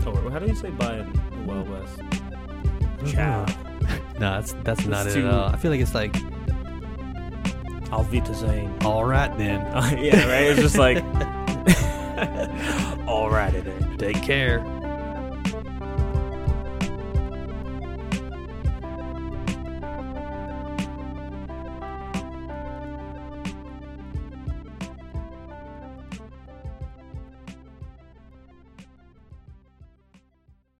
Oh, 0.05 0.29
how 0.29 0.39
do 0.39 0.47
you 0.47 0.55
say 0.55 0.69
bye 0.71 0.97
in 0.99 1.11
the 1.13 1.19
Wild 1.45 1.69
West? 1.69 2.01
Ciao. 3.13 3.45
No, 4.19 4.29
that's 4.39 4.53
that's 4.63 4.85
not 4.85 5.07
it 5.07 5.13
too- 5.15 5.25
at 5.27 5.33
all. 5.33 5.49
I 5.49 5.55
feel 5.57 5.71
like 5.71 5.79
it's 5.81 5.95
like, 5.95 6.15
Auf 7.91 8.11
Wiedersehen. 8.11 8.71
all 8.83 9.03
right 9.03 9.35
then, 9.35 9.59
yeah, 10.03 10.27
right? 10.31 10.43
It's 10.51 10.59
just 10.61 10.77
like, 10.77 10.97
alrighty 13.07 13.63
then. 13.63 13.97
take 13.97 14.21
care. 14.21 14.59